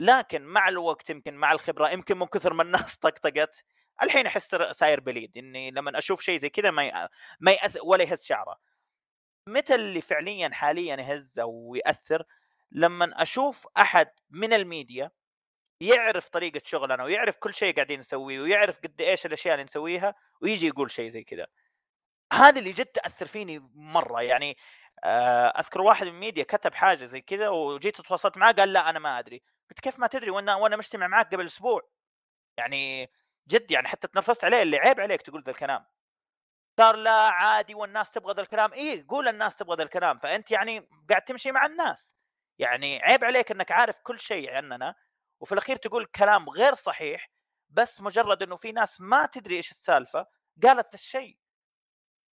لكن 0.00 0.42
مع 0.42 0.68
الوقت 0.68 1.10
يمكن 1.10 1.34
مع 1.34 1.52
الخبرة 1.52 1.90
يمكن 1.90 2.18
من 2.18 2.26
كثر 2.26 2.54
ما 2.54 2.62
الناس 2.62 2.98
طقطقت 2.98 3.64
الحين 4.02 4.26
أحس 4.26 4.54
صاير 4.54 5.00
بليد. 5.00 5.38
إني 5.38 5.70
لما 5.70 5.98
أشوف 5.98 6.22
شيء 6.22 6.36
زي 6.36 6.48
كذا 6.48 6.70
ما 6.70 7.08
ما 7.40 7.52
يأث... 7.52 7.78
ولا 7.82 8.04
يهز 8.04 8.24
شعره. 8.24 8.56
متى 9.46 9.74
اللي 9.74 10.00
فعليا 10.00 10.50
حاليا 10.52 10.96
يهز 10.96 11.38
أو 11.38 11.74
يأثر؟ 11.74 12.24
لما 12.72 13.22
أشوف 13.22 13.66
أحد 13.76 14.10
من 14.30 14.52
الميديا 14.52 15.10
يعرف 15.80 16.28
طريقة 16.28 16.60
شغلنا 16.64 17.04
ويعرف 17.04 17.36
كل 17.38 17.54
شيء 17.54 17.74
قاعدين 17.74 18.00
نسويه 18.00 18.40
ويعرف 18.40 18.80
قد 18.80 19.00
إيش 19.00 19.26
الأشياء 19.26 19.54
اللي 19.54 19.64
نسويها 19.64 20.14
ويجي 20.40 20.66
يقول 20.66 20.90
شيء 20.90 21.08
زي 21.08 21.24
كذا. 21.24 21.46
هذا 22.32 22.58
اللي 22.58 22.72
جد 22.72 22.86
تأثر 22.86 23.26
فيني 23.26 23.70
مرة. 23.74 24.22
يعني 24.22 24.56
أذكر 25.58 25.80
واحد 25.82 26.06
من 26.06 26.12
الميديا 26.12 26.44
كتب 26.44 26.74
حاجة 26.74 27.04
زي 27.04 27.20
كذا 27.20 27.48
وجيت 27.48 28.00
تواصلت 28.00 28.36
معاه 28.36 28.52
قال 28.52 28.72
لا 28.72 28.90
أنا 28.90 28.98
ما 28.98 29.18
أدري. 29.18 29.42
قلت 29.70 29.80
كيف 29.80 29.98
ما 29.98 30.06
تدري 30.06 30.30
وأنا 30.30 30.54
وأنا 30.56 30.76
مجتمع 30.76 31.06
معك 31.06 31.34
قبل 31.34 31.46
أسبوع. 31.46 31.82
يعني 32.58 33.10
جد 33.48 33.70
يعني 33.70 33.88
حتى 33.88 34.08
تنرفزت 34.08 34.44
عليه 34.44 34.62
اللي 34.62 34.78
عيب 34.78 35.00
عليك 35.00 35.22
تقول 35.22 35.42
ذا 35.42 35.50
الكلام. 35.50 35.86
صار 36.78 36.96
لا 36.96 37.12
عادي 37.30 37.74
والناس 37.74 38.12
تبغى 38.12 38.34
ذا 38.34 38.42
الكلام. 38.42 38.72
اي 38.72 39.02
قول 39.02 39.28
الناس 39.28 39.56
تبغى 39.56 39.76
ذا 39.76 39.82
الكلام. 39.82 40.18
فأنت 40.18 40.50
يعني 40.50 40.88
قاعد 41.10 41.22
تمشي 41.22 41.52
مع 41.52 41.66
الناس. 41.66 42.16
يعني 42.58 43.02
عيب 43.02 43.24
عليك 43.24 43.50
إنك 43.50 43.72
عارف 43.72 43.96
كل 44.02 44.18
شيء 44.18 44.50
عننا 44.50 44.94
وفي 45.40 45.52
الأخير 45.52 45.76
تقول 45.76 46.06
كلام 46.06 46.48
غير 46.50 46.74
صحيح 46.74 47.30
بس 47.70 48.00
مجرد 48.00 48.42
إنه 48.42 48.56
في 48.56 48.72
ناس 48.72 49.00
ما 49.00 49.26
تدري 49.26 49.56
إيش 49.56 49.70
السالفة 49.70 50.26
قالت 50.62 50.94
الشيء. 50.94 51.39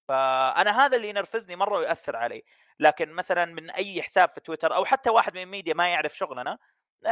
فأنا 0.08 0.84
هذا 0.86 0.96
اللي 0.96 1.08
ينرفزني 1.08 1.56
مرة 1.56 1.78
ويؤثر 1.78 2.16
علي. 2.16 2.44
لكن 2.80 3.12
مثلا 3.12 3.44
من 3.44 3.70
أي 3.70 4.02
حساب 4.02 4.30
في 4.30 4.40
تويتر 4.40 4.74
أو 4.74 4.84
حتى 4.84 5.10
واحد 5.10 5.34
من 5.38 5.46
ميديا 5.46 5.74
ما 5.74 5.88
يعرف 5.88 6.16
شغلنا 6.16 6.58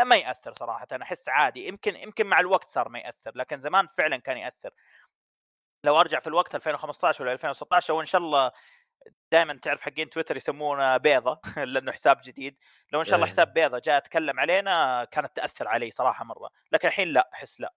ما 0.04 0.16
يأثر 0.16 0.54
صراحة 0.54 0.86
أنا 0.92 1.04
أحس 1.04 1.28
عادي. 1.28 1.68
يمكن 1.68 1.96
يمكن 1.96 2.26
مع 2.26 2.40
الوقت 2.40 2.68
صار 2.68 2.88
ما 2.88 2.98
يأثر 2.98 3.32
لكن 3.34 3.60
زمان 3.60 3.88
فعلا 3.98 4.16
كان 4.16 4.36
يأثر. 4.36 4.70
لو 5.84 6.00
أرجع 6.00 6.20
في 6.20 6.26
الوقت 6.26 6.54
2015 6.54 7.24
ولا 7.24 7.32
2016 7.32 7.94
وإن 7.94 8.06
شاء 8.06 8.20
الله 8.20 8.52
دائما 9.32 9.54
تعرف 9.62 9.80
حقين 9.80 10.10
تويتر 10.10 10.36
يسمونه 10.36 10.96
بيضة 10.96 11.40
لأنه 11.56 11.92
حساب 11.92 12.20
جديد. 12.24 12.58
لو 12.92 13.00
إن 13.00 13.04
شاء 13.04 13.14
الله 13.16 13.26
إيه. 13.26 13.32
حساب 13.32 13.52
بيضة 13.54 13.78
جاء 13.78 13.96
اتكلم 13.96 14.40
علينا 14.40 15.04
كانت 15.04 15.36
تأثر 15.36 15.68
علي 15.68 15.90
صراحة 15.90 16.24
مرة. 16.24 16.50
لكن 16.72 16.88
الحين 16.88 17.08
لا 17.08 17.30
أحس 17.34 17.60
لا. 17.60 17.74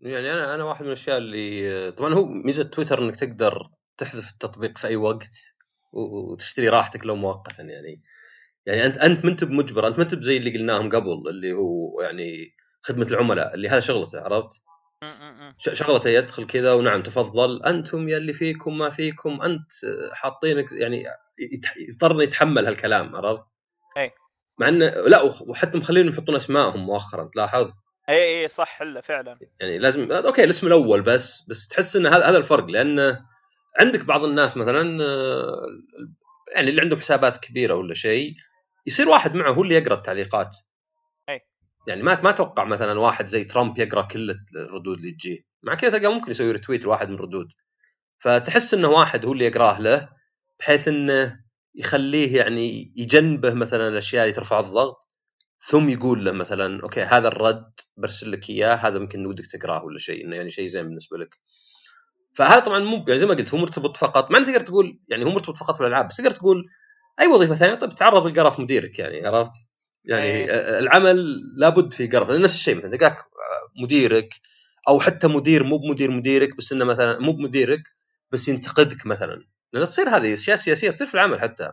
يعني 0.00 0.32
أنا 0.32 0.54
أنا 0.54 0.64
واحد 0.64 0.82
من 0.82 0.86
الأشياء 0.86 1.18
اللي 1.18 1.90
طبعا 1.92 2.14
هو 2.14 2.26
ميزة 2.26 2.62
تويتر 2.62 3.02
إنك 3.02 3.16
تقدر 3.16 3.70
تحذف 3.96 4.30
التطبيق 4.30 4.78
في 4.78 4.86
أي 4.86 4.96
وقت 4.96 5.54
وتشتري 5.92 6.68
راحتك 6.68 7.06
لو 7.06 7.16
مؤقتا 7.16 7.62
يعني 7.62 8.02
يعني 8.66 8.86
أنت 8.86 8.98
أنت 8.98 9.24
ما 9.24 9.30
أنت 9.30 9.44
بمجبر 9.44 9.88
أنت 9.88 9.98
ما 9.98 10.04
أنت 10.04 10.14
زي 10.14 10.36
اللي 10.36 10.58
قلناهم 10.58 10.90
قبل 10.90 11.28
اللي 11.28 11.52
هو 11.52 12.00
يعني 12.00 12.54
خدمة 12.82 13.06
العملاء 13.06 13.54
اللي 13.54 13.68
هذا 13.68 13.80
شغلته 13.80 14.20
عرفت؟ 14.20 14.62
شغلته 15.58 16.10
يدخل 16.10 16.46
كذا 16.46 16.72
ونعم 16.72 17.02
تفضل 17.02 17.62
أنتم 17.62 18.08
يا 18.08 18.16
اللي 18.16 18.32
فيكم 18.32 18.78
ما 18.78 18.90
فيكم 18.90 19.42
أنت 19.42 19.72
حاطينك 20.12 20.72
يعني 20.72 21.04
يضطر 21.88 22.22
يتحمل 22.22 22.66
هالكلام 22.66 23.16
عرفت؟ 23.16 23.44
أي 23.96 24.12
مع 24.58 24.68
إنه 24.68 24.86
لا 24.86 25.22
وحتى 25.22 25.78
مخلينهم 25.78 26.12
يحطون 26.12 26.36
أسمائهم 26.36 26.86
مؤخرا 26.86 27.24
تلاحظ؟ 27.24 27.70
اي 28.08 28.42
اي 28.42 28.48
صح 28.48 28.82
الا 28.82 29.00
فعلا. 29.00 29.38
يعني 29.60 29.78
لازم 29.78 30.12
okay 30.12 30.44
الاسم 30.44 30.66
الأول 30.66 31.02
بس 31.02 31.42
بس 31.48 31.68
تحس 31.68 31.96
إن 31.96 32.06
هذا 32.06 32.26
هذا 32.26 32.38
الفرق 32.38 32.64
لأنه 32.64 33.26
عندك 33.80 34.04
بعض 34.04 34.24
الناس 34.24 34.56
مثلا 34.56 34.82
يعني 36.54 36.70
اللي 36.70 36.80
عندهم 36.80 37.00
حسابات 37.00 37.36
كبيرة 37.36 37.74
ولا 37.74 37.94
شيء 37.94 38.34
يصير 38.86 39.08
واحد 39.08 39.34
معه 39.34 39.50
هو 39.52 39.62
اللي 39.62 39.74
يقرأ 39.74 39.94
التعليقات. 39.94 40.56
اي 41.28 41.40
يعني 41.88 42.02
ما 42.02 42.20
ما 42.22 42.30
أتوقع 42.30 42.64
مثلا 42.64 43.00
واحد 43.00 43.26
زي 43.26 43.44
ترامب 43.44 43.78
يقرأ 43.78 44.02
كل 44.02 44.34
الردود 44.56 44.98
اللي 44.98 45.12
تجيه 45.12 45.38
مع 45.62 45.74
كذا 45.74 45.98
تلقى 45.98 46.14
ممكن 46.14 46.30
يسوي 46.30 46.52
retweet 46.52 46.84
لواحد 46.84 47.08
من 47.08 47.14
الردود 47.14 47.48
فتحس 48.18 48.74
إنه 48.74 48.88
واحد 48.88 49.26
هو 49.26 49.32
اللي 49.32 49.44
يقراه 49.44 49.80
له 49.80 50.08
بحيث 50.60 50.88
إنه 50.88 51.40
يخليه 51.74 52.36
يعني 52.36 52.92
يجنبه 52.96 53.54
مثلا 53.54 53.88
الأشياء 53.88 54.22
اللي 54.24 54.34
ترفع 54.34 54.60
الضغط. 54.60 55.05
ثم 55.68 55.88
يقول 55.88 56.24
له 56.24 56.32
مثلا 56.32 56.82
أوكي 56.82 57.02
هذا 57.02 57.28
الرد 57.28 57.72
برسل 57.96 58.32
لك 58.32 58.50
إياه 58.50 58.74
هذا 58.74 58.98
ممكن 58.98 59.26
ودك 59.26 59.46
تقراه 59.46 59.84
ولا 59.84 59.98
شيء 59.98 60.24
إنه 60.24 60.36
يعني 60.36 60.50
شيء 60.50 60.66
زين 60.68 60.82
بالنسبة 60.82 61.18
لك. 61.18 61.38
فهذا 62.34 62.60
طبعا 62.60 62.78
مو 62.78 63.04
يعني 63.08 63.20
زي 63.20 63.26
ما 63.26 63.34
قلت 63.34 63.54
هو 63.54 63.60
مرتبط 63.60 63.96
فقط 63.96 64.30
ما 64.30 64.38
تقدر 64.44 64.60
تقول 64.60 64.98
يعني 65.08 65.24
هو 65.24 65.30
مرتبط 65.30 65.56
فقط 65.56 65.74
في 65.76 65.80
الألعاب 65.80 66.08
بس 66.08 66.16
تقدر 66.16 66.30
تقول 66.30 66.64
أي 67.20 67.26
وظيفة 67.26 67.54
ثانية 67.54 67.74
طيب 67.74 67.90
تعرض 67.94 68.26
القرف 68.26 68.60
مديرك 68.60 68.98
يعني 68.98 69.26
عرفت؟ 69.26 69.52
يعني 70.04 70.24
أيه. 70.24 70.78
العمل 70.78 71.40
لابد 71.58 71.92
في 71.92 72.06
قرف 72.06 72.30
نفس 72.30 72.54
الشيء 72.54 72.74
مثلا 72.76 72.90
تلقاك 72.90 73.16
مديرك 73.82 74.34
أو 74.88 75.00
حتى 75.00 75.28
مدير 75.28 75.64
مو 75.64 75.78
بمدير 75.78 76.10
مديرك 76.10 76.56
بس 76.56 76.72
إنه 76.72 76.84
مثلا 76.84 77.18
مو 77.20 77.32
بمديرك 77.32 77.82
بس 78.32 78.48
ينتقدك 78.48 79.06
مثلا 79.06 79.46
لأن 79.72 79.84
تصير 79.86 80.08
هذه 80.08 80.34
أشياء 80.34 80.56
سياسية 80.56 80.90
تصير 80.90 81.06
في 81.06 81.14
العمل 81.14 81.40
حتى 81.40 81.72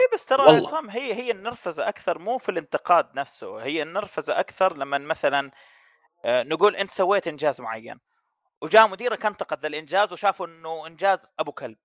اي 0.00 0.08
بس 0.14 0.26
ترى 0.26 0.56
عصام 0.56 0.90
هي 0.90 1.14
هي 1.14 1.30
النرفزة 1.30 1.88
أكثر 1.88 2.18
مو 2.18 2.38
في 2.38 2.48
الانتقاد 2.48 3.14
نفسه 3.14 3.58
هي 3.62 3.82
النرفزة 3.82 4.40
أكثر 4.40 4.76
لما 4.76 4.98
مثلا 4.98 5.50
آه، 6.24 6.42
نقول 6.42 6.76
أنت 6.76 6.90
سويت 6.90 7.28
إنجاز 7.28 7.60
معين 7.60 8.00
وجاء 8.62 8.88
مديرك 8.88 9.26
انتقد 9.26 9.64
الانجاز 9.64 10.12
وشافوا 10.12 10.46
إنه 10.46 10.86
إنجاز 10.86 11.26
أبو 11.38 11.52
كلب. 11.52 11.76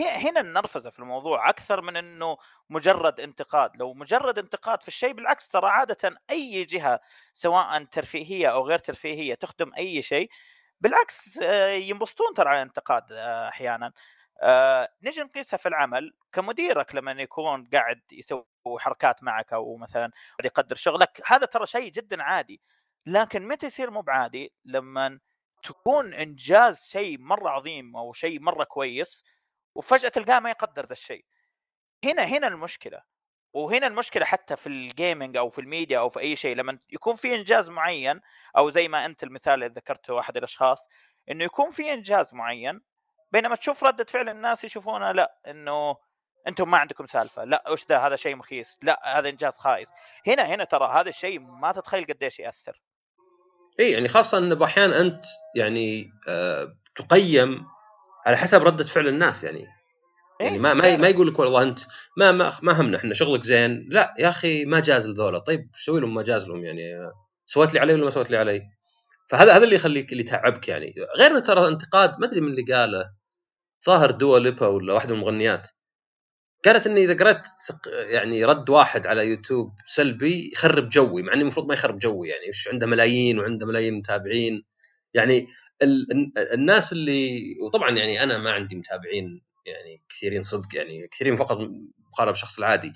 هنا 0.00 0.40
النرفزة 0.40 0.90
في 0.90 0.98
الموضوع 0.98 1.48
أكثر 1.48 1.80
من 1.80 1.96
إنه 1.96 2.36
مجرد 2.70 3.20
انتقاد. 3.20 3.76
لو 3.76 3.94
مجرد 3.94 4.38
انتقاد 4.38 4.82
في 4.82 4.88
الشيء 4.88 5.12
بالعكس 5.12 5.48
ترى 5.48 5.68
عادة 5.68 6.16
أي 6.30 6.64
جهة 6.64 7.00
سواء 7.34 7.84
ترفيهية 7.84 8.48
أو 8.48 8.66
غير 8.66 8.78
ترفيهية 8.78 9.34
تخدم 9.34 9.74
أي 9.78 10.02
شيء 10.02 10.30
بالعكس 10.80 11.38
آه، 11.42 11.68
ينبسطون 11.70 12.34
ترى 12.34 12.48
على 12.48 12.56
الانتقاد 12.62 13.12
آه، 13.12 13.48
أحيانا. 13.48 13.92
آه 14.42 14.88
نجي 15.02 15.20
نقيسها 15.20 15.56
في 15.56 15.68
العمل 15.68 16.14
كمديرك 16.32 16.94
لما 16.94 17.12
يكون 17.12 17.68
قاعد 17.72 18.00
يسوي 18.12 18.44
حركات 18.78 19.22
معك 19.22 19.52
أو 19.52 19.76
مثلا 19.76 20.10
يقدر 20.44 20.76
شغلك 20.76 21.22
هذا 21.26 21.46
ترى 21.46 21.66
شيء 21.66 21.92
جدا 21.92 22.22
عادي. 22.22 22.60
لكن 23.06 23.48
متى 23.48 23.66
يصير 23.66 23.90
مو 23.90 24.00
بعادي؟ 24.02 24.52
لما 24.64 25.20
تكون 25.62 26.14
إنجاز 26.14 26.80
شيء 26.84 27.18
مرة 27.18 27.50
عظيم 27.50 27.96
أو 27.96 28.12
شيء 28.12 28.40
مرة 28.40 28.64
كويس 28.64 29.24
وفجأة 29.74 30.08
تلقاه 30.08 30.38
ما 30.40 30.50
يقدر 30.50 30.86
ذا 30.86 30.92
الشيء. 30.92 31.24
هنا 32.04 32.24
هنا 32.24 32.46
المشكلة. 32.48 33.02
وهنا 33.52 33.86
المشكلة 33.86 34.24
حتى 34.24 34.56
في 34.56 34.66
ال 34.66 34.76
gaming 34.76 35.36
أو 35.36 35.50
في 35.50 35.60
الميديا 35.60 35.98
أو 35.98 36.10
في 36.10 36.20
أي 36.20 36.36
شيء. 36.36 36.56
لما 36.56 36.78
يكون 36.90 37.14
في 37.16 37.34
إنجاز 37.34 37.70
معين 37.70 38.20
أو 38.58 38.70
زي 38.70 38.88
ما 38.88 39.04
أنت 39.04 39.24
المثال 39.24 39.54
اللي 39.54 39.66
ذكرته 39.66 40.20
أحد 40.20 40.36
الأشخاص 40.36 40.88
إنه 41.30 41.44
يكون 41.44 41.70
في 41.70 41.92
إنجاز 41.94 42.34
معين 42.34 42.80
بينما 43.32 43.56
تشوف 43.56 43.84
ردة 43.84 44.04
فعل 44.04 44.28
الناس 44.28 44.64
يشوفونها 44.64 45.12
لا 45.12 45.34
إنه 45.46 45.96
أنتم 46.48 46.70
ما 46.70 46.78
عندكم 46.78 47.06
سالفة 47.06 47.44
لا 47.44 47.64
وش 47.70 47.86
ذا؟ 47.88 47.98
هذا 47.98 48.16
شيء 48.16 48.36
مخيس 48.36 48.78
لا 48.82 49.18
هذا 49.18 49.28
إنجاز 49.28 49.58
خايس. 49.58 49.90
هنا 50.26 50.42
هنا 50.42 50.64
ترى 50.64 50.88
هذا 50.88 51.08
الشيء 51.08 51.40
ما 51.40 51.72
تتخيل 51.72 52.04
قديش 52.04 52.40
يأثر. 52.40 52.80
إي 53.80 53.92
يعني 53.92 54.08
خاصة 54.08 54.38
انه 54.38 54.64
أحيانا 54.64 55.00
أنت 55.00 55.24
يعني 55.56 56.10
آه 56.28 56.76
تقيم 56.96 57.66
على 58.26 58.36
حسب 58.36 58.62
ردة 58.62 58.84
فعل 58.84 59.08
الناس 59.08 59.44
يعني. 59.44 59.66
يعني 60.40 60.54
إيه، 60.54 60.60
ما 60.60 60.74
ما, 60.74 60.96
ما 60.96 61.08
يقول 61.08 61.28
لك 61.28 61.38
والله 61.38 61.62
أنت 61.62 61.80
ما 62.16 62.32
ما 62.32 62.52
ما 62.62 62.80
همنا 62.80 62.96
إحنا 62.96 63.14
شغلك 63.14 63.42
زين. 63.42 63.86
لا 63.90 64.14
يا 64.18 64.28
أخي 64.28 64.64
ما 64.64 64.80
جاز 64.80 65.08
لذولا. 65.08 65.38
طيب 65.38 65.60
إيش 65.60 65.82
أسوي 65.82 66.00
لهم 66.00 66.14
ما 66.14 66.22
جاز 66.22 66.48
لهم 66.48 66.64
يعني؟ 66.64 66.82
سويت 67.46 67.74
لي 67.74 67.80
علي 67.80 67.94
ولا 67.94 68.04
ما 68.04 68.10
سويت 68.10 68.30
لي 68.30 68.36
علي؟ 68.36 68.62
فهذا 69.30 69.56
هذا 69.56 69.64
اللي 69.64 69.74
يخليك 69.74 70.12
اللي 70.12 70.22
يتعبك 70.22 70.68
يعني. 70.68 70.94
غير 71.18 71.38
ترى 71.38 71.68
انتقاد 71.68 72.20
ما 72.20 72.26
أدري 72.26 72.40
من 72.40 72.48
اللي 72.48 72.74
قاله. 72.74 73.17
ظاهر 73.86 74.10
دوا 74.10 74.38
ليبا 74.38 74.66
ولا 74.66 74.92
واحدة 74.94 75.14
من 75.14 75.20
المغنيات. 75.20 75.68
قالت 76.64 76.86
إني 76.86 77.04
إذا 77.04 77.16
قرأت 77.16 77.46
يعني 77.94 78.44
رد 78.44 78.70
واحد 78.70 79.06
على 79.06 79.26
يوتيوب 79.26 79.72
سلبي 79.86 80.50
يخرب 80.52 80.88
جوي 80.88 81.22
مع 81.22 81.32
انه 81.32 81.42
المفروض 81.42 81.66
ما 81.68 81.74
يخرب 81.74 81.98
جوي 81.98 82.28
يعني 82.28 82.48
وش 82.48 82.68
عنده 82.68 82.86
ملايين 82.86 83.38
وعنده 83.38 83.66
ملايين 83.66 83.94
متابعين. 83.94 84.64
يعني 85.14 85.48
ال 85.82 86.06
الناس 86.54 86.92
اللي 86.92 87.42
وطبعا 87.66 87.90
يعني 87.90 88.22
أنا 88.22 88.38
ما 88.38 88.52
عندي 88.52 88.76
متابعين 88.76 89.42
يعني 89.66 90.02
كثيرين 90.08 90.42
صدق 90.42 90.74
يعني 90.74 91.08
كثيرين 91.08 91.36
فقط 91.36 91.58
مقارنة 92.12 92.32
بالشخص 92.32 92.58
العادي. 92.58 92.92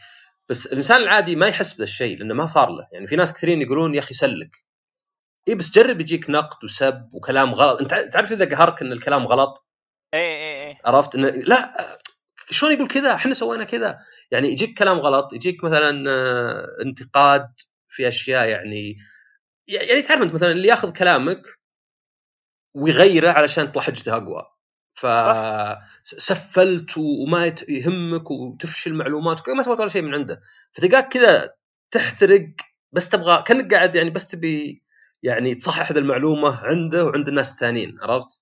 بس 0.49 0.67
الإنسان 0.67 1.03
العادي 1.03 1.37
ما 1.37 1.47
يحس 1.47 1.73
بهذا 1.73 1.85
الشيء 1.85 2.19
لأنه 2.19 2.35
ما 2.35 2.47
صار 2.47 2.71
له. 2.71 2.89
يعني 2.93 3.07
في 3.07 3.17
ناس 3.17 3.33
كثيرين 3.33 3.63
يقولون 3.63 3.95
يا 3.95 4.01
أخي 4.01 4.15
سلك. 4.15 4.57
اي 5.49 5.55
بس 5.55 5.71
جرب 5.71 6.01
يجيك 6.01 6.31
نقد 6.31 6.65
وسب 6.65 7.09
وكلام 7.13 7.55
غلط. 7.55 7.81
أنت 7.81 8.13
تعرف 8.13 8.33
إذا 8.33 8.57
قهرك 8.57 8.83
إن 8.83 8.93
الكلام 8.93 9.27
غلط؟ 9.27 9.67
اي 10.15 10.21
اي 10.21 10.52
عرفت 10.85 11.15
انه 11.15 11.29
لا 11.29 11.75
شلون 12.51 12.73
يقول 12.73 12.89
كذا؟ 12.89 13.15
إحنا 13.15 13.35
سوينا 13.35 13.65
كذا. 13.65 13.99
يعني 14.31 14.49
يجيك 14.49 14.79
كلام 14.79 14.99
غلط 14.99 15.33
يجيك 15.33 15.65
مثلا 15.65 16.11
آه، 16.11 16.67
انتقاد 16.85 17.49
في 17.89 18.09
أشياء 18.09 18.49
يعني 18.49 18.97
يعني 19.69 20.03
تعرف 20.03 20.23
أنت 20.23 20.35
مثلا 20.35 20.53
اللي 20.53 20.69
ياخذ 20.69 20.93
كلامك 20.93 21.43
ويغيره 22.75 23.31
علشان 23.33 23.73
تطلع 23.73 23.83
حجته 23.83 24.17
أقوى. 24.17 24.43
فسفلت 24.95 26.99
وما 26.99 27.55
يهمك 27.69 28.31
وتفشل 28.31 28.95
معلوماتك 28.95 29.49
ما 29.49 29.63
سويت 29.63 29.81
ولا 29.81 29.89
شيء 29.89 30.03
من 30.03 30.15
عنده. 30.15 30.41
فتلقاك 30.73 31.09
كذا 31.09 31.55
تحترق 31.91 32.47
بس 32.93 33.09
تبغى 33.09 33.43
كأنك 33.47 33.75
قاعد 33.75 33.97
يعني 33.97 34.11
بس 34.11 34.29
تبي 34.29 34.83
يعني 35.23 35.55
تصحح 35.55 35.91
هذه 35.91 35.99
المعلومة 35.99 36.65
عنده 36.65 37.05
وعند 37.05 37.29
الناس 37.29 37.53
الثانيين 37.53 37.99
عرفت؟ 38.03 38.42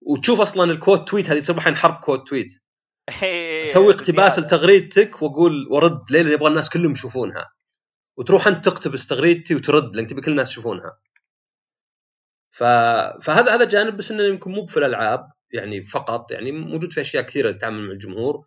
وتشوف 0.00 0.40
أصلا 0.40 0.72
الكود 0.72 1.04
تويت 1.04 1.30
هذه 1.30 1.40
تصير 1.40 1.56
الحين 1.56 1.76
حرب 1.76 1.94
كود 2.00 2.24
تويت. 2.24 2.52
أسوي 3.64 3.94
اقتباس 3.94 4.38
لتغريدتك 4.38 5.22
وأقول 5.22 5.68
ورد 5.70 6.10
ليه؟ 6.10 6.20
يبغى 6.32 6.48
الناس 6.48 6.70
كلهم 6.70 6.92
يشوفونها. 6.92 7.48
وتروح 8.16 8.46
أنت 8.46 8.64
تقتبس 8.64 9.06
تغريدتي 9.06 9.54
وترد 9.54 9.96
لأن 9.96 10.06
تبي 10.06 10.20
كل 10.20 10.30
الناس 10.30 10.50
يشوفونها. 10.50 10.98
ف... 12.50 12.64
فهذا 13.22 13.54
هذا 13.54 13.64
جانب 13.64 13.96
بس 13.96 14.10
إنه 14.10 14.22
يمكن 14.22 14.50
مو 14.50 14.66
في 14.66 14.76
الألعاب 14.76 15.30
يعني 15.52 15.82
فقط 15.82 16.30
يعني 16.32 16.52
موجود 16.52 16.92
في 16.92 17.00
أشياء 17.00 17.22
كثيرة 17.22 17.52
تتعامل 17.52 17.82
مع 17.86 17.92
الجمهور. 17.92 18.46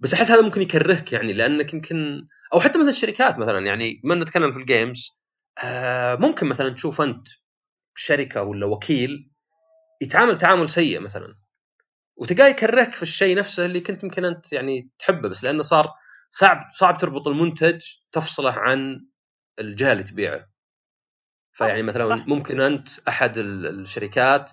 بس 0.00 0.14
أحس 0.14 0.30
هذا 0.30 0.40
ممكن 0.40 0.62
يكرهك 0.62 1.12
يعني 1.12 1.32
لأنك 1.32 1.74
يمكن 1.74 2.26
أو 2.54 2.60
حتى 2.60 2.78
مثلا 2.78 2.90
الشركات 2.90 3.38
مثلا 3.38 3.66
يعني 3.66 4.00
ما 4.04 4.14
نتكلم 4.14 4.52
في 4.52 4.58
الجيمز 4.58 5.10
آه 5.64 6.14
ممكن 6.14 6.46
مثلا 6.46 6.74
تشوف 6.74 7.00
أنت 7.00 7.28
شركة 7.94 8.42
ولا 8.42 8.66
وكيل 8.66 9.33
يتعامل 10.02 10.38
تعامل 10.38 10.70
سيء 10.70 11.00
مثلا. 11.00 11.34
وتلقاه 12.16 12.46
يكرهك 12.48 12.94
في 12.94 13.02
الشيء 13.02 13.36
نفسه 13.38 13.64
اللي 13.66 13.80
كنت 13.80 14.04
يمكن 14.04 14.24
أنت 14.24 14.52
يعني 14.52 14.90
تحبه 14.98 15.28
بس 15.28 15.44
لأنه 15.44 15.62
صار 15.62 15.88
صعب 16.30 16.58
صعب 16.74 16.98
تربط 16.98 17.28
المنتج 17.28 17.82
تفصله 18.12 18.52
عن 18.52 19.06
الجهة 19.58 19.92
اللي 19.92 20.02
تبيعه. 20.02 20.48
فيعني 21.52 21.82
مثلا 21.82 22.06
صح. 22.16 22.26
ممكن 22.26 22.60
أنت 22.60 22.88
أحد 23.08 23.38
ال- 23.38 23.80
الشركات 23.80 24.50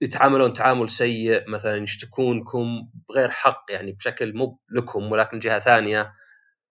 يتعاملون 0.00 0.52
تعامل 0.52 0.90
سيء 0.90 1.50
مثلا 1.50 1.76
يشتكونكم 1.76 2.88
بغير 3.08 3.30
حق 3.30 3.64
يعني 3.70 3.92
بشكل 3.92 4.36
مو 4.36 4.60
لكم 4.70 5.12
ولكن 5.12 5.38
جهة 5.38 5.58
ثانية 5.58 6.12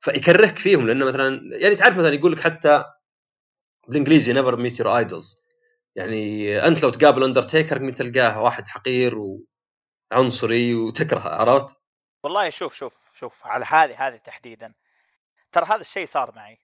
فيكرهك 0.01 0.57
فيهم. 0.59 0.87
لأنه 0.87 1.05
مثلا 1.05 1.41
يعني 1.61 1.75
تعرف 1.75 1.97
مثلا 1.97 2.13
يقول 2.13 2.31
لك 2.31 2.39
حتى 2.39 2.83
بالإنجليزي 3.87 4.33
never 4.33 4.55
meet 4.55 4.79
your 4.79 4.97
idols 4.97 5.37
يعني 5.97 6.57
أنت 6.67 6.83
لو 6.83 6.89
تقابل 6.89 7.23
اندرتيكر 7.23 7.79
ممكن 7.79 7.95
تلقاه 7.95 8.41
واحد 8.41 8.67
حقير 8.67 9.15
وعنصري 10.11 10.75
وتكرهه 10.75 11.29
عرفت؟ 11.29 11.77
والله 12.23 12.49
شوف 12.49 12.73
شوف 12.73 13.17
شوف 13.19 13.47
على 13.47 13.65
هذه 13.65 14.07
هذه 14.07 14.17
تحديدا 14.17 14.73
ترى 15.51 15.65
هذا 15.65 15.81
الشيء 15.81 16.05
صار 16.05 16.35
معي 16.35 16.59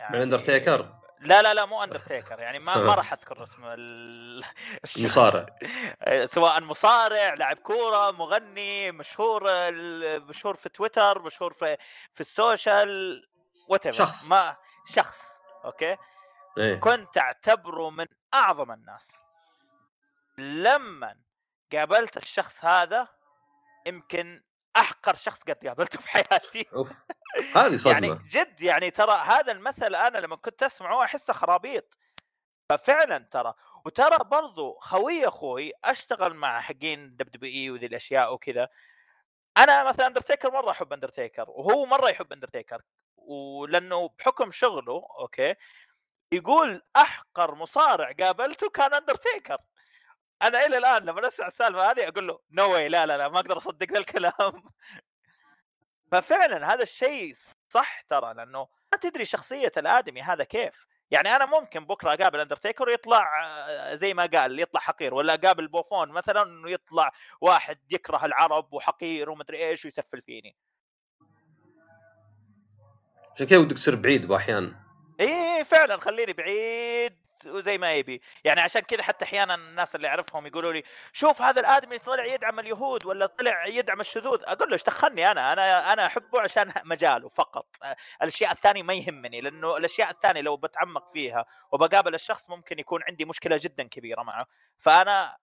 مع 0.00 0.22
اندرتيكر 0.22 0.94
لا 1.20 1.42
لا 1.42 1.54
لا 1.54 1.64
مو 1.64 1.82
اندرتيكر 1.82 2.40
يعني 2.40 2.58
ما 2.58 2.76
ما 2.76 2.92
آه. 2.92 2.94
راح 2.94 3.12
أذكر 3.12 3.42
اسم. 3.42 3.62
المصارع 4.96 5.46
سواء 6.34 6.60
مصارع 6.60 7.34
لاعب 7.34 7.56
كورة 7.56 8.10
مغني 8.10 8.92
مشهور 8.92 9.42
مشهور 10.20 10.56
في 10.56 10.68
تويتر 10.68 11.22
مشهور 11.22 11.52
في 11.52 11.76
في 12.14 12.20
السوشيال 12.20 13.22
what 13.68 13.90
شخص. 13.90 14.24
ما 14.24 14.56
شخص 14.86 15.40
okay 15.64 15.96
إيه 16.58 16.74
كنت 16.74 17.18
أعتبره 17.18 17.90
من 17.90 18.06
أعظم 18.34 18.72
الناس. 18.72 19.22
لما 20.38 21.16
قابلت 21.72 22.16
الشخص 22.16 22.64
هذا 22.64 23.08
يمكن 23.86 24.42
أحقر 24.76 25.14
شخص 25.14 25.38
قد 25.42 25.66
قابلته 25.66 26.00
في 26.00 26.08
حياتي. 26.08 26.66
أوف. 26.74 26.92
هذه 27.56 27.76
صدمة. 27.76 27.92
يعني 27.92 28.18
جد 28.30 28.62
يعني 28.62 28.90
ترى 28.90 29.12
هذا 29.12 29.52
المثل 29.52 29.94
أنا 29.94 30.18
لما 30.18 30.36
كنت 30.36 30.62
أسمعه 30.62 31.04
أحسه 31.04 31.32
خرابيط. 31.32 31.98
ففعلا 32.70 33.18
ترى. 33.18 33.54
وترى 33.84 34.18
برضو 34.24 34.78
خوي 34.78 35.28
أخوي 35.28 35.72
أشتغل 35.84 36.34
مع 36.34 36.60
حقين 36.60 37.16
WWE 37.16 37.70
وذي 37.70 37.86
الأشياء 37.86 38.34
وكذا. 38.34 38.68
أنا 39.56 39.84
مثلا 39.84 40.06
أندرتيكر 40.06 40.50
مرة 40.50 40.70
أحب 40.70 40.92
أندرتيكر 40.92 41.44
وهو 41.48 41.86
مرة 41.86 42.08
يحب 42.08 42.32
أندرتيكر. 42.32 42.82
ولأنه 43.16 44.08
بحكم 44.18 44.50
شغله 44.50 45.06
okay 45.18 45.54
يقول 46.32 46.82
أحقر 46.96 47.54
مصارع 47.54 48.12
قابلته 48.20 48.70
كان 48.70 48.94
أندرتيكر. 48.94 49.58
أنا 50.42 50.66
إلى 50.66 50.78
الآن 50.78 51.02
لما 51.02 51.28
اسمع 51.28 51.46
السالفة 51.46 51.90
هذه 51.90 52.08
أقول 52.08 52.26
له 52.26 52.38
no 52.50 52.72
way 52.72 52.88
لا 52.88 53.06
لا 53.06 53.16
لا 53.16 53.28
ما 53.28 53.40
أقدر 53.40 53.58
أصدق 53.58 53.92
ذا 53.92 53.98
الكلام. 53.98 54.32
ففعلا 56.12 56.74
هذا 56.74 56.82
الشيء 56.82 57.34
صح 57.68 58.00
ترى 58.00 58.34
لأنه 58.34 58.68
ما 58.92 58.98
تدري 58.98 59.24
شخصية 59.24 59.72
الآدمي 59.76 60.22
هذا 60.22 60.44
كيف. 60.44 60.86
يعني 61.10 61.36
أنا 61.36 61.46
ممكن 61.46 61.86
بكرة 61.86 62.14
أقابل 62.14 62.40
أندرتيكر 62.40 62.88
ويطلع 62.88 63.44
آه، 63.44 63.94
زي 63.94 64.14
ما 64.14 64.26
قال 64.26 64.60
يطلع 64.60 64.80
حقير 64.80 65.14
ولا 65.14 65.34
أقابل 65.34 65.68
بوفون 65.68 66.08
مثلا 66.08 66.42
انه 66.42 66.70
يطلع 66.70 67.12
واحد 67.40 67.78
يكره 67.92 68.24
العرب 68.24 68.72
وحقير 68.72 69.30
ومدري 69.30 69.68
إيش 69.68 69.84
ويسفل 69.84 70.22
فيني. 70.22 70.56
عشان 73.34 73.46
كذا 73.46 73.58
ودك 73.58 73.76
تصير 73.76 73.94
بعيد 73.96 74.28
بأحيان. 74.28 74.83
إيه 75.20 75.62
فعلا 75.62 76.00
خليني 76.00 76.32
بعيد 76.32 77.24
وزي 77.46 77.78
ما 77.78 77.92
يبي. 77.92 78.22
يعني 78.44 78.60
عشان 78.60 78.80
كذا 78.82 79.02
حتى 79.02 79.24
أحيانا 79.24 79.54
الناس 79.54 79.94
اللي 79.94 80.08
أعرفهم 80.08 80.46
يقولوا 80.46 80.72
لي 80.72 80.82
شوف 81.12 81.42
هذا 81.42 81.60
الآدمي 81.60 81.98
طلع 81.98 82.24
يدعم 82.24 82.58
اليهود 82.60 83.06
ولا 83.06 83.26
طلع 83.26 83.66
يدعم 83.66 84.00
الشذوذ. 84.00 84.42
أقول 84.44 84.68
له 84.68 84.72
إيش 84.72 84.84
دخلني 84.84 85.30
أنا؟ 85.30 85.52
أنا 85.52 85.92
أنا 85.92 86.06
أحبه 86.06 86.40
عشان 86.40 86.72
مجاله 86.84 87.28
فقط. 87.28 87.66
الأشياء 88.22 88.52
الثانية 88.52 88.82
ما 88.82 88.94
يهمني 88.94 89.40
لأنه 89.40 89.76
الأشياء 89.76 90.10
الثانية 90.10 90.40
لو 90.40 90.56
بتعمق 90.56 91.12
فيها 91.12 91.46
وبقابل 91.72 92.14
الشخص 92.14 92.50
ممكن 92.50 92.78
يكون 92.78 93.00
عندي 93.08 93.24
مشكلة 93.24 93.60
جدا 93.62 93.88
كبيرة 93.88 94.22
معه. 94.22 94.46
فأنا 94.78 95.36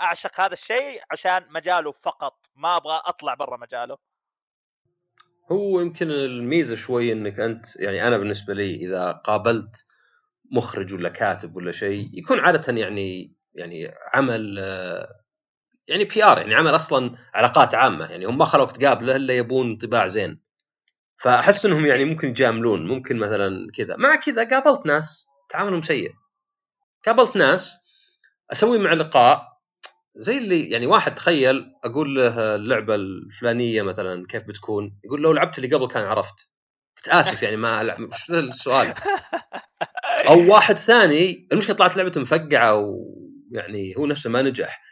أعشق 0.00 0.40
هذا 0.40 0.52
الشيء 0.52 1.02
عشان 1.10 1.46
مجاله 1.50 1.92
فقط 1.92 2.46
ما 2.56 2.76
أبغى 2.76 3.00
أطلع 3.04 3.34
برا 3.34 3.56
مجاله. 3.56 3.98
هو 5.52 5.80
يمكن 5.80 6.10
الميزة 6.10 6.74
شوي 6.76 7.12
إنك 7.12 7.40
أنت 7.40 7.66
يعني 7.76 8.08
أنا 8.08 8.18
بالنسبة 8.18 8.54
لي 8.54 8.74
إذا 8.74 9.12
قابلت 9.12 9.86
مخرج 10.52 10.94
ولا 10.94 11.08
كاتب 11.08 11.56
ولا 11.56 11.72
شيء 11.72 12.10
يكون 12.14 12.40
عادة 12.40 12.72
يعني 12.78 13.36
يعني 13.54 13.90
عمل 14.14 14.58
يعني 15.88 16.04
PR 16.04 16.38
يعني 16.38 16.54
عمل 16.54 16.74
أصلا 16.74 17.16
علاقات 17.34 17.74
عامة 17.74 18.06
يعني 18.06 18.26
هم 18.26 18.38
ما 18.38 18.44
خلوك 18.44 18.72
تقابله 18.72 19.16
إلا 19.16 19.34
يبون 19.34 19.70
انطباع 19.70 20.08
زين. 20.08 20.40
فأحس 21.18 21.66
إنهم 21.66 21.86
يعني 21.86 22.04
ممكن 22.04 22.28
يجاملون 22.28 22.86
ممكن 22.86 23.16
مثلا 23.16 23.70
كذا. 23.74 23.96
مع 23.96 24.16
كذا 24.16 24.50
قابلت 24.50 24.86
ناس 24.86 25.26
تعاملهم 25.50 25.82
سيء. 25.82 26.12
قابلت 27.06 27.36
ناس 27.36 27.76
أسوي 28.52 28.78
مع 28.78 28.92
لقاء 28.92 29.57
زي 30.18 30.38
اللي 30.38 30.70
يعني 30.70 30.86
واحد 30.86 31.14
تخيل 31.14 31.72
أقول 31.84 32.14
له 32.14 32.54
اللعبة 32.54 32.94
الفلانية 32.94 33.82
مثلا 33.82 34.26
كيف 34.26 34.42
بتكون؟ 34.42 34.98
يقول 35.04 35.22
لو 35.22 35.32
لعبت 35.32 35.58
اللي 35.58 35.76
قبل 35.76 35.88
كان 35.88 36.04
عرفت. 36.04 36.50
كنت 36.96 37.08
آسف 37.08 37.42
يعني 37.42 37.56
ما 37.56 37.80
ألعب. 37.80 38.00
وش 38.00 38.30
ذا 38.30 38.40
السؤال. 38.40 38.94
أو 40.28 40.52
واحد 40.52 40.76
ثاني 40.76 41.48
المشكلة 41.52 41.76
طلعت 41.76 41.96
لعبته 41.96 42.20
مفقعة 42.20 42.74
ويعني 42.74 43.94
هو 43.96 44.06
نفسه 44.06 44.30
ما 44.30 44.42
نجح. 44.42 44.82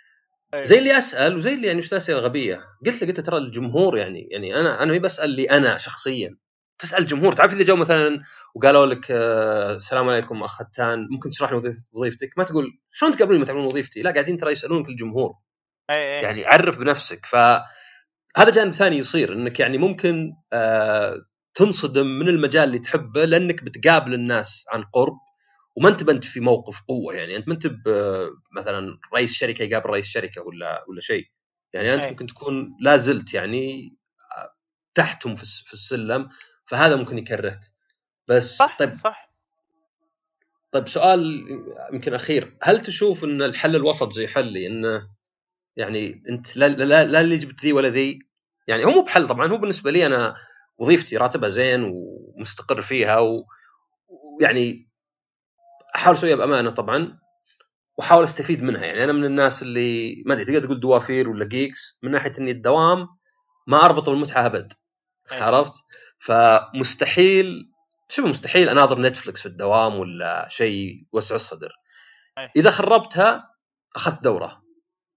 زي 0.55 0.79
اللي 0.79 0.99
أسأل 0.99 1.37
وزي 1.37 1.55
اللي 1.55 1.66
يعني 1.66 1.79
وش 1.79 1.93
الأسئلة 1.93 2.18
الغبية؟ 2.18 2.61
قلت 2.87 3.03
له 3.03 3.09
قلت 3.09 3.18
له 3.18 3.24
ترى 3.24 3.39
الجمهور 3.39 3.99
يعني 3.99 4.29
يعني 4.31 4.57
أنا 4.57 4.83
أنا 4.83 4.93
ما 4.93 4.99
بسأل 4.99 5.31
لي 5.31 5.51
أنا 5.51 5.79
شخصيا. 5.79 6.37
تسأل 6.79 6.99
الجمهور 7.03 7.33
تعرف 7.33 7.53
اللي 7.53 7.64
جو 7.64 7.77
مثلا 7.77 8.22
وقالوا 8.55 8.87
لك 8.87 9.11
آه، 9.11 9.77
السلام 9.77 10.09
عليكم 10.09 10.43
أخ 10.43 10.62
هتان 10.62 11.07
ممكن 11.11 11.31
تشرح 11.31 11.53
لي 11.53 11.77
وظيفتك؟ 11.93 12.31
ما 12.39 12.45
تقول 12.45 12.79
شلون 12.91 13.12
تقابلوني 13.12 13.39
ما 13.41 13.47
تعملون 13.47 13.66
وظيفتي؟ 13.66 14.03
لا 14.03 14.11
قاعدين 14.11 14.37
ترى 14.37 14.53
يسألونك 14.53 14.89
الجمهور. 14.89 15.35
إيه 15.91 15.97
إيه. 15.97 16.22
يعني 16.22 16.45
عرف 16.47 16.79
بنفسك. 16.79 17.27
فهذا 17.27 18.51
جانب 18.55 18.74
ثاني 18.74 18.97
يصير 18.97 19.33
إنك 19.33 19.61
يعني 19.61 19.79
ممكن 19.79 20.33
آه 20.53 21.16
تنصدم 21.55 22.07
من 22.07 22.29
المجال 22.29 22.64
اللي 22.64 22.79
تحبه 22.79 23.24
لأنك 23.24 23.62
بتقابل 23.64 24.14
الناس 24.14 24.64
عن 24.72 24.83
قرب 24.85 25.18
وما 25.77 25.89
أنت 25.89 26.03
بنت 26.03 26.24
في 26.24 26.41
موقف 26.41 26.81
قوة. 26.89 27.14
يعني 27.14 27.37
أنت 27.37 27.49
ما 27.49 27.55
أنت 27.55 27.66
ب- 27.66 28.31
مثلا 28.57 28.99
رئيس 29.14 29.33
شركة 29.33 29.62
يقابل 29.62 29.91
رئيس 29.91 30.07
شركة 30.07 30.43
ولا 30.43 30.85
ولا 30.89 31.01
شيء. 31.01 31.24
يعني 31.74 31.95
أنت 31.95 32.05
أي. 32.05 32.11
ممكن 32.11 32.27
تكون 32.27 32.77
لا 32.81 32.97
زلت 32.97 33.35
يعني 33.35 33.97
آه، 34.37 34.55
تحتهم 34.95 35.35
في 35.35 35.72
السلم. 35.72 36.29
فهذا 36.67 36.97
ممكن 36.97 37.19
يكرهك. 37.19 37.61
بس 38.29 38.57
صح 38.57 38.79
طيب 38.79 38.95
صح. 38.95 39.33
طيب 40.73 40.89
سؤال 40.89 41.45
يمكن 41.93 42.14
أخير. 42.14 42.57
هل 42.62 42.81
تشوف 42.83 43.25
إن 43.25 43.43
الحل 43.43 43.77
الوسط 43.77 44.12
زي 44.12 44.27
حلي 44.27 44.67
انه 44.67 45.09
يعني 45.77 46.23
أنت 46.29 46.57
لا 46.57 46.69
لا 46.69 47.05
لا 47.05 47.21
اللي 47.21 47.37
جبت 47.39 47.61
ذي 47.62 47.73
ولا 47.73 47.89
ذي؟ 47.89 48.19
يعني 48.69 48.85
هو 48.85 48.91
مو 48.91 49.03
بحل 49.03 49.29
طبعا 49.29 49.49
هو 49.49 49.57
بالنسبة 49.59 49.91
لي 49.91 50.07
أنا 50.07 50.37
وظيفتي 50.79 51.17
راتبها 51.17 51.49
زين 51.49 51.93
ومستقر 51.95 52.83
فيها 52.83 53.19
و- 53.19 53.47
ويعني 54.09 54.89
أحاول 55.97 56.17
أسويها 56.17 56.37
بأمانة 56.37 56.71
طبعا 56.71 57.19
وأحاول 57.99 58.25
أستفيد 58.25 58.62
منها. 58.62 58.85
يعني 58.85 59.05
أنا 59.05 59.12
من 59.12 59.25
الناس 59.25 59.62
اللي 59.62 60.23
ما 60.27 60.35
أدري 60.35 60.45
تقدر 60.45 60.64
تقول 60.64 60.81
دوافير 60.81 61.29
ولا 61.29 61.45
geeks 61.45 61.99
من 62.03 62.11
ناحية 62.11 62.33
اني 62.39 62.51
الدوام 62.51 63.09
ما 63.67 63.85
اربط 63.85 64.11
بالمتعة 64.11 64.47
أبد. 64.47 64.73
أي. 65.33 65.41
عرفت؟ 65.41 65.73
فمستحيل 66.19 67.71
شبه 68.09 68.29
مستحيل 68.29 68.69
أناظر 68.69 69.01
Netflix 69.01 69.41
في 69.41 69.47
الدوام 69.47 69.95
ولا 69.95 70.49
شيء 70.51 71.07
وسع 71.12 71.35
الصدر 71.35 71.73
أي. 72.39 72.51
إذا 72.57 72.71
خربتها 72.71 73.51
أخذت 73.97 74.23
دورة 74.23 74.62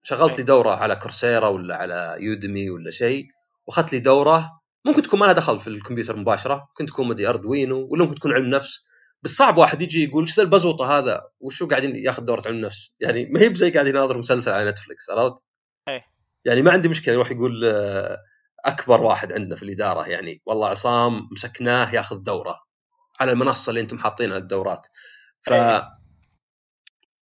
شغلت. 0.02 0.38
لي 0.38 0.44
دورة 0.44 0.70
على 0.70 0.96
Coursera 0.96 1.48
ولا 1.48 1.76
على 1.76 2.16
Udemy 2.18 2.70
ولا 2.70 2.90
شيء 2.90 3.26
وأخذت 3.66 3.92
لي 3.92 3.98
دورة 3.98 4.60
ممكن 4.84 5.02
تكون 5.02 5.20
ما 5.20 5.24
لها 5.24 5.32
دخل 5.32 5.60
في 5.60 5.66
الكمبيوتر 5.66 6.16
مباشرة 6.16 6.68
ممكن 6.68 6.86
تكون 6.86 7.08
مدري 7.08 7.28
Arduino 7.28 7.88
ولا 7.90 8.04
ممكن 8.04 8.14
تكون 8.14 8.32
علم 8.32 8.46
نفس 8.46 8.90
بس 9.22 9.30
صعب 9.30 9.58
واحد 9.58 9.82
يجي 9.82 10.04
يقول 10.04 10.24
إيش 10.24 10.36
ذا 10.36 10.42
البزوطة 10.42 10.98
هذا 10.98 11.22
وشو 11.40 11.68
قاعدين 11.68 11.96
ياخذ 11.96 12.24
دورة 12.24 12.42
علم 12.46 12.60
نفس 12.60 12.94
يعني 13.00 13.24
ما 13.24 13.40
هي 13.40 13.48
بزي 13.48 13.70
قاعد 13.70 13.86
يناظر 13.86 14.18
مسلسل 14.18 14.52
على 14.52 14.70
نتفلكس 14.70 15.10
عرفت؟ 15.10 15.42
أي. 15.88 16.00
يعني 16.44 16.62
ما 16.62 16.70
عندي 16.72 16.88
مشكلة 16.88 17.14
يروح 17.14 17.30
يقول 17.30 17.64
آه، 17.64 18.18
أكبر 18.64 19.00
واحد 19.00 19.32
عندنا 19.32 19.56
في 19.56 19.62
الإدارة 19.62 20.08
يعني. 20.08 20.42
والله 20.46 20.68
عصام 20.68 21.28
مسكناه 21.32 21.94
ياخذ 21.94 22.16
دورة 22.16 22.60
على 23.20 23.32
المنصة 23.32 23.70
اللي 23.70 23.80
أنتم 23.80 23.98
حاطينها 23.98 24.36
الدورات 24.36 24.86
ف. 25.40 25.52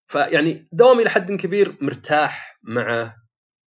فيعني 0.07 0.67
دوامي 0.71 1.01
إلى 1.01 1.09
حد 1.09 1.31
كبير 1.31 1.77
مرتاح 1.81 2.59
مع 2.63 3.13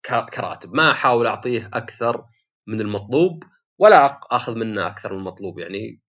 كراتب. 0.09 0.75
ما 0.75 0.91
أحاول 0.91 1.27
أعطيه 1.27 1.71
أكثر 1.73 2.25
من 2.67 2.81
المطلوب 2.81 3.45
ولا 3.79 4.21
أخذ 4.31 4.59
منه 4.59 4.87
أكثر 4.87 5.13
من 5.13 5.19
المطلوب 5.19 5.59
يعني. 5.59 6.01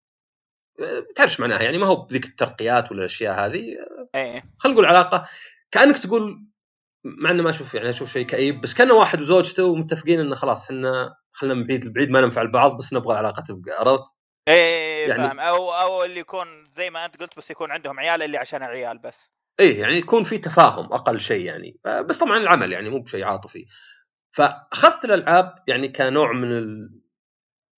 تعرف 1.15 1.39
معناها 1.39 1.61
يعني؟ 1.61 1.77
ما 1.77 1.85
هو 1.87 1.95
بذيك 1.95 2.25
الترقيات 2.25 2.91
ولا 2.91 2.99
الاشياء 2.99 3.45
هذه 3.45 3.63
خلينا 4.57 4.73
نقول 4.75 4.85
علاقة. 4.85 5.27
كأنك 5.71 5.97
تقول 5.97 6.45
مع 7.03 7.31
إنه 7.31 7.43
ما 7.43 7.49
أشوف 7.49 7.73
يعني 7.73 7.89
أشوف 7.89 8.11
شيء 8.11 8.25
كئيب 8.25 8.61
بس 8.61 8.73
كان 8.73 8.91
واحد 8.91 9.21
وزوجته 9.21 9.65
ومتفقين 9.65 10.19
إنه 10.19 10.35
خلاص 10.35 10.65
إحنا 10.65 11.15
خلينا 11.31 11.55
من 11.55 11.67
بعيد 11.67 11.85
لبعيد 11.85 12.09
ما 12.09 12.21
ننفع 12.21 12.41
البعض 12.41 12.77
بس 12.77 12.93
نبغى 12.93 13.13
العلاقة 13.13 13.41
تبقى 13.43 13.71
عرفت؟ 13.79 14.03
إيه 14.47 15.09
يعني 15.09 15.27
فاهم. 15.27 15.39
أو 15.39 15.71
أو 15.71 16.03
اللي 16.03 16.19
يكون 16.19 16.47
زي 16.75 16.89
ما 16.89 17.05
أنت 17.05 17.17
قلت 17.17 17.37
بس 17.37 17.51
يكون 17.51 17.71
عندهم 17.71 17.99
عيال 17.99 18.23
اللي 18.23 18.37
عشان 18.37 18.63
العيال 18.63 18.97
بس. 18.97 19.31
إيه 19.59 19.81
يعني 19.81 19.97
يكون 19.97 20.23
في 20.23 20.37
تفاهم 20.37 20.93
أقل 20.93 21.19
شيء 21.19 21.45
يعني. 21.45 21.79
بس 21.85 22.17
طبعا 22.17 22.37
العمل 22.37 22.71
يعني 22.71 22.89
مو 22.89 22.99
بشيء 22.99 23.23
عاطفي. 23.25 23.65
فأخذت 24.31 25.05
الألعاب 25.05 25.55
يعني 25.67 25.87
كنوع 25.89 26.33
من 26.33 26.51
ال... 26.57 26.99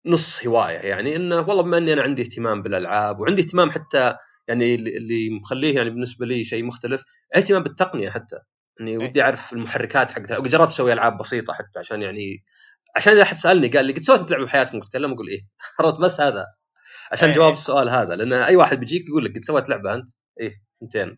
نص 0.06 0.48
هواية 0.48 0.78
يعني 0.78 1.16
إنه 1.16 1.36
والله 1.36 1.64
بما 1.64 1.78
إني 1.78 1.94
أنا 1.94 2.02
عندي 2.02 2.22
اهتمام 2.22 2.62
بالألعاب 2.62 3.20
وعندي 3.20 3.42
اهتمام 3.42 3.72
حتى 3.72 4.16
يعني 4.48 4.76
اللي 4.76 5.30
مخليه 5.30 5.76
يعني 5.76 5.90
بالنسبة 5.90 6.26
لي 6.26 6.44
شيء 6.44 6.64
مختلف 6.64 7.04
اهتمام 7.36 7.64
بالتقنية 7.64 8.10
حتى. 8.10 8.40
إني 8.82 8.92
إيه. 8.92 8.98
ودي 8.98 9.22
أعرف 9.22 9.54
المحركات 9.54 10.12
حقتها. 10.12 10.38
وجربت 10.38 10.72
أسوي 10.72 10.94
ألعاب 10.94 11.18
بسيطة 11.18 11.54
حتى 11.54 11.80
عشان 11.80 12.02
يعني 12.02 12.44
عشان 12.96 13.14
إذا 13.14 13.22
احد 13.22 13.36
سألني 13.38 13.68
قال 13.68 13.86
لي 13.86 13.94
قد 13.94 14.02
سويت 14.04 14.32
لعبة 14.32 14.46
بحياتك 14.46 14.72
تتكلم 14.84 15.12
أقول 15.14 15.28
إيه؟ 15.30 15.42
عرفت 15.80 16.00
بس 16.02 16.22
هذا. 16.22 16.46
عشان 17.12 17.30
أيه. 17.30 17.36
جواب 17.36 17.54
السؤال 17.54 17.90
هذا. 17.90 18.16
لأن 18.16 18.34
أي 18.34 18.56
واحد 18.56 18.80
بيجيك 18.80 19.10
يقول 19.10 19.26
لك 19.26 19.36
قد 19.36 19.42
سويت 19.44 19.70
لعبة 19.70 19.94
أنت؟ 19.94 20.10
إيه 20.40 20.54
سنتين 20.74 21.18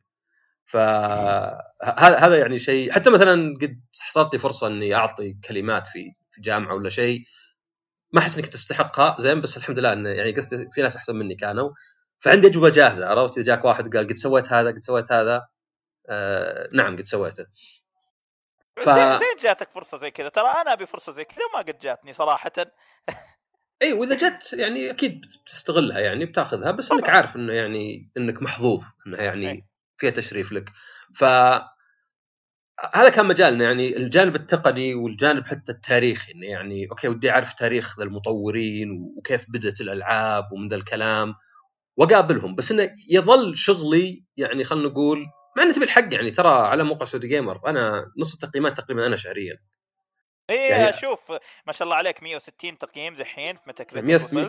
فهذا 0.65 2.17
هذا 2.19 2.37
يعني 2.37 2.59
شيء 2.59 2.91
حتى 2.91 3.09
مثلا 3.09 3.57
قد 3.61 3.81
حصلت 3.99 4.33
لي 4.33 4.39
فرصة 4.39 4.67
إني 4.67 4.95
أعطي 4.95 5.33
كلمات 5.47 5.87
في 5.87 6.13
في 6.31 6.41
جامعة 6.41 6.75
ولا 6.75 6.89
شيء 6.89 7.23
ما 8.13 8.19
أحس 8.19 8.37
إنك 8.37 8.47
تستحقها. 8.47 9.15
زين 9.19 9.41
بس 9.41 9.57
الحمد 9.57 9.79
لله 9.79 9.93
انه 9.93 10.09
يعني 10.09 10.31
قصدي 10.31 10.69
في 10.71 10.81
ناس 10.81 10.95
أحسن 10.97 11.15
مني 11.15 11.35
كانوا. 11.35 11.69
فعندي 12.19 12.47
أجوبة 12.47 12.69
جاهزة 12.69 13.07
عرفت؟ 13.07 13.37
إذا 13.37 13.45
جاك 13.45 13.65
واحد 13.65 13.95
قال 13.97 14.07
قد 14.07 14.15
سويت 14.15 14.53
هذا 14.53 14.69
قد 14.71 14.79
سويت 14.79 15.11
هذا. 15.11 15.47
آه 16.09 16.69
نعم 16.73 16.97
قد 16.97 17.05
سويته. 17.05 17.45
ف... 18.77 18.89
زين 18.89 19.37
جاتك 19.41 19.69
فرصة 19.71 19.97
زي 19.97 20.11
كذا. 20.11 20.29
ترى 20.29 20.47
أنا 20.61 20.73
أبي 20.73 20.85
فرصة 20.85 21.11
زي 21.11 21.25
كذا 21.25 21.45
وما 21.53 21.63
قد 21.63 21.79
جاتني 21.79 22.13
صراحة. 22.13 22.51
إي 23.81 23.93
وإذا 23.93 24.15
جت 24.15 24.53
يعني 24.53 24.91
أكيد 24.91 25.21
بتستغلها 25.21 25.99
يعني 25.99 26.25
بتاخذها 26.25 26.71
بس 26.71 26.91
إنك 26.91 27.09
عارف 27.09 27.35
إنه 27.35 27.53
يعني 27.53 28.11
إنك 28.17 28.41
محظوظ 28.41 28.83
انها 29.07 29.21
يعني 29.21 29.51
أي. 29.51 29.65
فيها 29.97 30.09
تشريف 30.09 30.51
لك. 30.51 30.69
ف 31.15 31.23
هذا 32.93 33.09
كان 33.09 33.25
مجالنا 33.25 33.63
يعني 33.63 33.97
الجانب 33.97 34.35
التقني 34.35 34.95
والجانب 34.95 35.47
حتى 35.47 35.71
التاريخي 35.71 36.31
إنه 36.31 36.47
يعني 36.47 36.87
okay 36.91 37.07
ودي 37.07 37.31
أعرف 37.31 37.53
تاريخ 37.53 37.99
المطورين 37.99 39.13
وكيف 39.17 39.45
بدأت 39.49 39.81
الألعاب 39.81 40.53
ومن 40.53 40.67
ذا 40.67 40.75
الكلام 40.75 41.35
وأقابلهم. 41.97 42.55
بس 42.55 42.71
إنه 42.71 42.89
يظل 43.09 43.57
شغلي 43.57 44.23
يعني 44.37 44.63
خلينا 44.63 44.87
نقول 44.87 45.25
مع 45.57 45.63
إنه 45.63 45.73
تبي 45.73 45.85
الحق 45.85 46.13
يعني 46.13 46.31
ترى 46.31 46.49
على 46.49 46.83
موقع 46.83 47.05
Saudi 47.05 47.27
Gamer 47.27 47.59
أنا 47.67 48.11
نص 48.17 48.33
التقييمات 48.33 48.77
تقريبا 48.77 49.07
أنا 49.07 49.15
شهريا. 49.15 49.59
إيه 50.49 50.69
يعني 50.69 50.97
شوف 50.97 51.19
ما 51.67 51.73
شاء 51.73 51.83
الله 51.83 51.95
عليك 51.95 52.23
160 52.23 52.77
تقييم 52.77 53.15
دحين 53.15 53.55
في 53.55 53.61
متى 53.67 53.85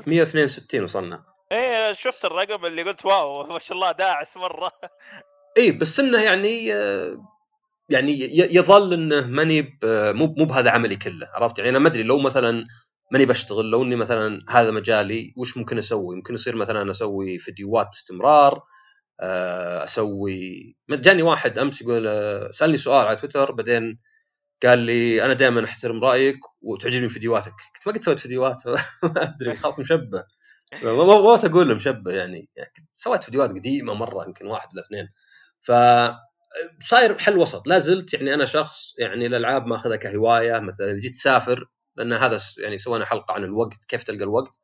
162 0.06 0.84
وصلنا. 0.84 1.24
إيه 1.52 1.92
شفت 1.92 2.24
الرقم 2.24 2.66
اللي 2.66 2.82
قلت 2.82 3.04
واو 3.04 3.46
ما 3.52 3.58
شاء 3.58 3.76
الله 3.76 3.92
داعس 3.92 4.36
مرة. 4.36 4.72
اي 5.58 5.72
بس 5.72 6.00
إنه 6.00 6.22
يعني 6.22 6.66
يعني 7.88 8.36
يظل 8.54 8.92
إنه 8.92 9.26
ماني 9.26 9.78
مو 9.84 10.34
مو 10.38 10.44
بهذا 10.44 10.70
عملي 10.70 10.96
كله 10.96 11.28
عرفت؟ 11.34 11.58
يعني 11.58 11.70
أنا 11.70 11.78
ما 11.78 11.88
أدري 11.88 12.02
لو 12.02 12.18
مثلا 12.18 12.66
ماني 13.12 13.26
بشتغل 13.26 13.70
لو 13.70 13.82
إني 13.82 13.96
مثلا 13.96 14.44
هذا 14.50 14.70
مجالي 14.70 15.34
وش 15.36 15.56
ممكن 15.56 15.78
أسوي؟ 15.78 16.16
ممكن 16.16 16.34
يصير 16.34 16.56
مثلا 16.56 16.90
أسوي 16.90 17.38
فيديوهات 17.38 17.86
باستمرار 17.86 18.62
أسوي. 19.20 20.76
جاني 20.90 21.22
واحد 21.22 21.58
أمس 21.58 21.82
يقول 21.82 22.06
آه، 22.08 22.50
سألني 22.50 22.76
سؤال 22.76 23.06
على 23.06 23.16
تويتر 23.16 23.52
بعدين 23.52 23.98
قال 24.64 24.78
لي 24.78 25.24
أنا 25.26 25.32
دائما 25.34 25.64
أحترم 25.64 26.04
رأيك 26.04 26.36
وتعجبني 26.62 27.08
فيديوهاتك. 27.08 27.52
قلت 27.76 27.88
ما 27.88 27.92
قد 27.94 28.00
سويت 28.00 28.18
فيديوهات؟ 28.18 28.66
ما 28.68 29.22
أدري 29.24 29.56
خاف 29.56 29.78
مشبه. 29.80 30.24
ما 30.84 30.90
أقول 31.46 31.68
له 31.68 31.74
مشبه 31.74 32.12
يعني, 32.12 32.50
يعني 32.56 32.72
سويت 32.94 33.24
فيديوهات 33.24 33.50
قديمة 33.50 33.94
مرة 33.94 34.24
يمكن 34.26 34.46
واحد 34.46 34.68
ولا 34.74 34.82
اثنين. 34.86 35.08
ف 35.62 35.72
صاير 36.84 37.18
حل 37.18 37.38
وسط. 37.38 37.66
لا 37.68 37.78
زلت 37.78 38.14
يعني 38.14 38.34
أنا 38.34 38.44
شخص 38.44 38.94
يعني 38.98 39.26
الألعاب 39.26 39.66
ماخذها 39.66 39.96
كهواية 39.96 40.58
مثلا 40.60 40.90
إذا 40.90 40.98
جيت 41.00 41.12
تسافر 41.12 41.68
لأن 41.96 42.12
هذا 42.12 42.40
يعني 42.58 42.78
سوينا 42.78 43.04
حلقة 43.06 43.34
عن 43.34 43.44
الوقت 43.44 43.84
كيف 43.88 44.02
تلقى 44.02 44.24
الوقت. 44.24 44.60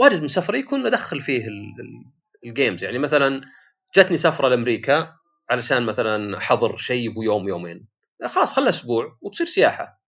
واجد 0.00 0.22
من 0.22 0.28
سفري 0.28 0.58
يكون 0.58 0.86
ادخل 0.86 1.20
فيه 1.20 1.46
ال 2.46 2.52
games 2.52 2.84
يعني 2.84 2.98
مثلا 2.98 3.40
جتني 3.96 4.16
سفرة 4.16 4.48
لأمريكا 4.48 5.16
علشان 5.50 5.86
مثلا 5.86 6.40
حضر 6.40 6.76
شيء 6.76 7.20
بيوم 7.20 7.48
يومين. 7.48 7.86
خلاص 8.26 8.52
خلى 8.52 8.68
أسبوع 8.68 9.18
وتصير 9.20 9.46
سياحة. 9.46 10.00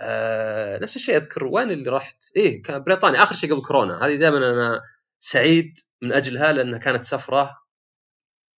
آه 0.00 0.78
نفس 0.78 0.96
الشيء 0.96 1.16
أذكر 1.16 1.44
وين 1.44 1.70
اللي 1.70 1.90
رحت؟ 1.90 2.24
إيه 2.36 2.62
كان 2.62 2.82
بريطانيا 2.82 3.22
آخر 3.22 3.34
شيء 3.34 3.52
قبل 3.54 3.62
كورونا. 3.62 4.06
هذه 4.06 4.14
دائما 4.14 4.38
أنا 4.38 4.80
سعيد 5.18 5.78
من 6.02 6.12
أجلها 6.12 6.52
لانها 6.52 6.78
كانت 6.78 7.04
سفرة 7.04 7.56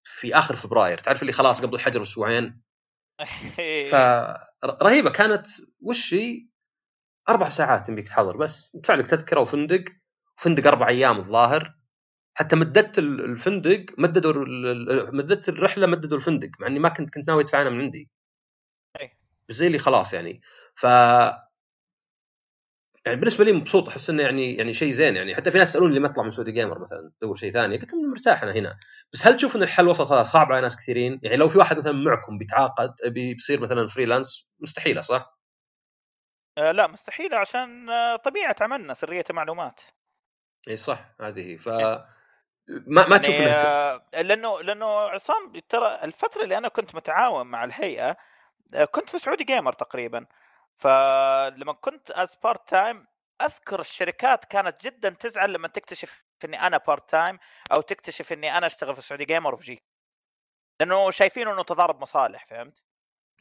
في 0.04 0.34
آخر 0.38 0.56
فبراير. 0.56 0.98
تعرف 0.98 1.22
اللي 1.22 1.32
خلاص 1.32 1.62
قبل 1.62 1.74
الحجر 1.74 1.98
بأسبوعين؟ 1.98 2.62
فرهيبه 4.80 5.10
كانت 5.10 5.46
وش 5.80 6.14
هي؟ 6.14 6.46
أربع 7.28 7.48
ساعات 7.48 7.86
تبيك 7.86 8.08
تحضر 8.08 8.36
بس. 8.36 8.70
تدفع 8.70 8.94
لك 8.94 9.06
تذكرة 9.06 9.40
وفندق 9.40 9.84
فندق 10.36 10.66
أربع 10.66 10.88
أيام 10.88 11.18
الظاهر. 11.18 11.82
حتى 12.35 12.57
مددت 12.57 12.99
الفندق 12.99 13.87
مددوا 13.99 14.45
مددت 15.12 15.49
الرحلة 15.49 15.87
مددوا 15.87 16.18
الفندق 16.18 16.51
مع 16.61 16.66
إني 16.66 16.78
ما 16.78 16.89
كنت 16.89 17.14
كنت 17.14 17.28
ناوي 17.28 17.43
أدفع 17.43 17.62
أنا 17.62 17.70
من 17.70 17.80
عندي. 17.80 18.11
بس 19.49 19.55
زي 19.55 19.66
اللي 19.66 19.78
خلاص 19.78 20.14
يعني. 20.14 20.41
ف 20.74 20.85
يعني 23.07 23.16
بالنسبة 23.20 23.45
لي 23.45 23.53
مبسوط 23.53 23.89
أحس 23.89 24.11
إنه 24.11 24.22
يعني 24.22 24.55
يعني 24.55 24.74
شيء 24.74 24.93
زين 24.93 25.16
يعني. 25.16 25.35
حتى 25.35 25.51
في 25.51 25.59
ناس 25.59 25.68
يسألوني 25.68 25.97
لما 25.97 26.07
اطلع 26.07 26.24
من 26.24 26.30
Saudi 26.30 26.53
Gamer 26.53 26.78
مثلا 26.78 27.12
تدور 27.20 27.37
شيء 27.37 27.53
ثاني 27.53 27.78
قلت 27.78 27.93
لهم 27.93 28.11
مرتاح 28.11 28.43
أنا 28.43 28.53
هنا. 28.53 28.78
بس 29.12 29.26
هل 29.26 29.37
تشوف 29.37 29.57
إن 29.57 29.62
الحل 29.62 29.85
الوسط 29.85 30.12
هذا 30.12 30.22
صعب 30.22 30.53
على 30.53 30.61
ناس 30.61 30.76
كثيرين؟ 30.76 31.20
يعني 31.22 31.37
لو 31.37 31.49
في 31.49 31.59
واحد 31.59 31.78
مثلا 31.78 31.93
معكم 31.93 32.39
بيتعاقد 32.39 32.95
بيصير 33.07 33.61
مثلا 33.61 33.87
freelance 33.88 34.48
مستحيلة 34.61 35.01
صح؟ 35.01 35.39
آه 36.59 36.72
لا 36.72 36.87
مستحيلة 36.87 37.37
عشان 37.37 37.91
آه، 37.91 38.16
طبيعة 38.16 38.57
عملنا 38.61 38.95
سرية 38.95 39.24
المعلومات 39.30 39.80
اي 40.68 40.76
صح 40.76 41.14
هذه 41.20 41.57
ف 41.57 41.68
ما 42.68 43.06
ما 43.06 43.18
تشوف 43.18 43.34
يعني 43.34 43.52
آه 43.52 44.02
لأنه 44.14 44.60
لأنه 44.60 44.86
عصام 44.86 45.60
ترى 45.68 45.98
الفترة 46.02 46.42
اللي 46.42 46.58
أنا 46.58 46.68
كنت 46.68 46.94
متعاون 46.94 47.46
مع 47.46 47.64
الهيئة 47.64 48.16
آه، 48.74 48.84
كنت 48.84 49.10
في 49.10 49.18
Saudi 49.18 49.44
Gamer 49.44 49.72
تقريبا 49.72 50.26
فلما 50.76 51.72
كنت 51.72 52.10
as 52.11 52.34
part 52.34 52.68
time 52.68 53.07
أذكر 53.42 53.80
الشركات 53.80 54.44
كانت 54.44 54.86
جدا 54.86 55.10
تزعل 55.10 55.52
لما 55.52 55.68
تكتشف 55.68 56.22
إني 56.44 56.66
أنا 56.66 56.76
part 56.76 57.11
time 57.11 57.38
أو 57.76 57.80
تكتشف 57.80 58.32
إني 58.32 58.58
أنا 58.58 58.66
أشتغل 58.66 58.94
في 58.94 59.02
Saudi 59.03 59.24
Gamer 59.24 59.55
وفي 59.54 59.64
جي 59.64 59.82
لأنه 60.80 61.10
شايفين 61.10 61.48
إنه 61.48 61.62
تضارب 61.62 62.00
مصالح 62.00 62.44
فهمت؟ 62.44 62.84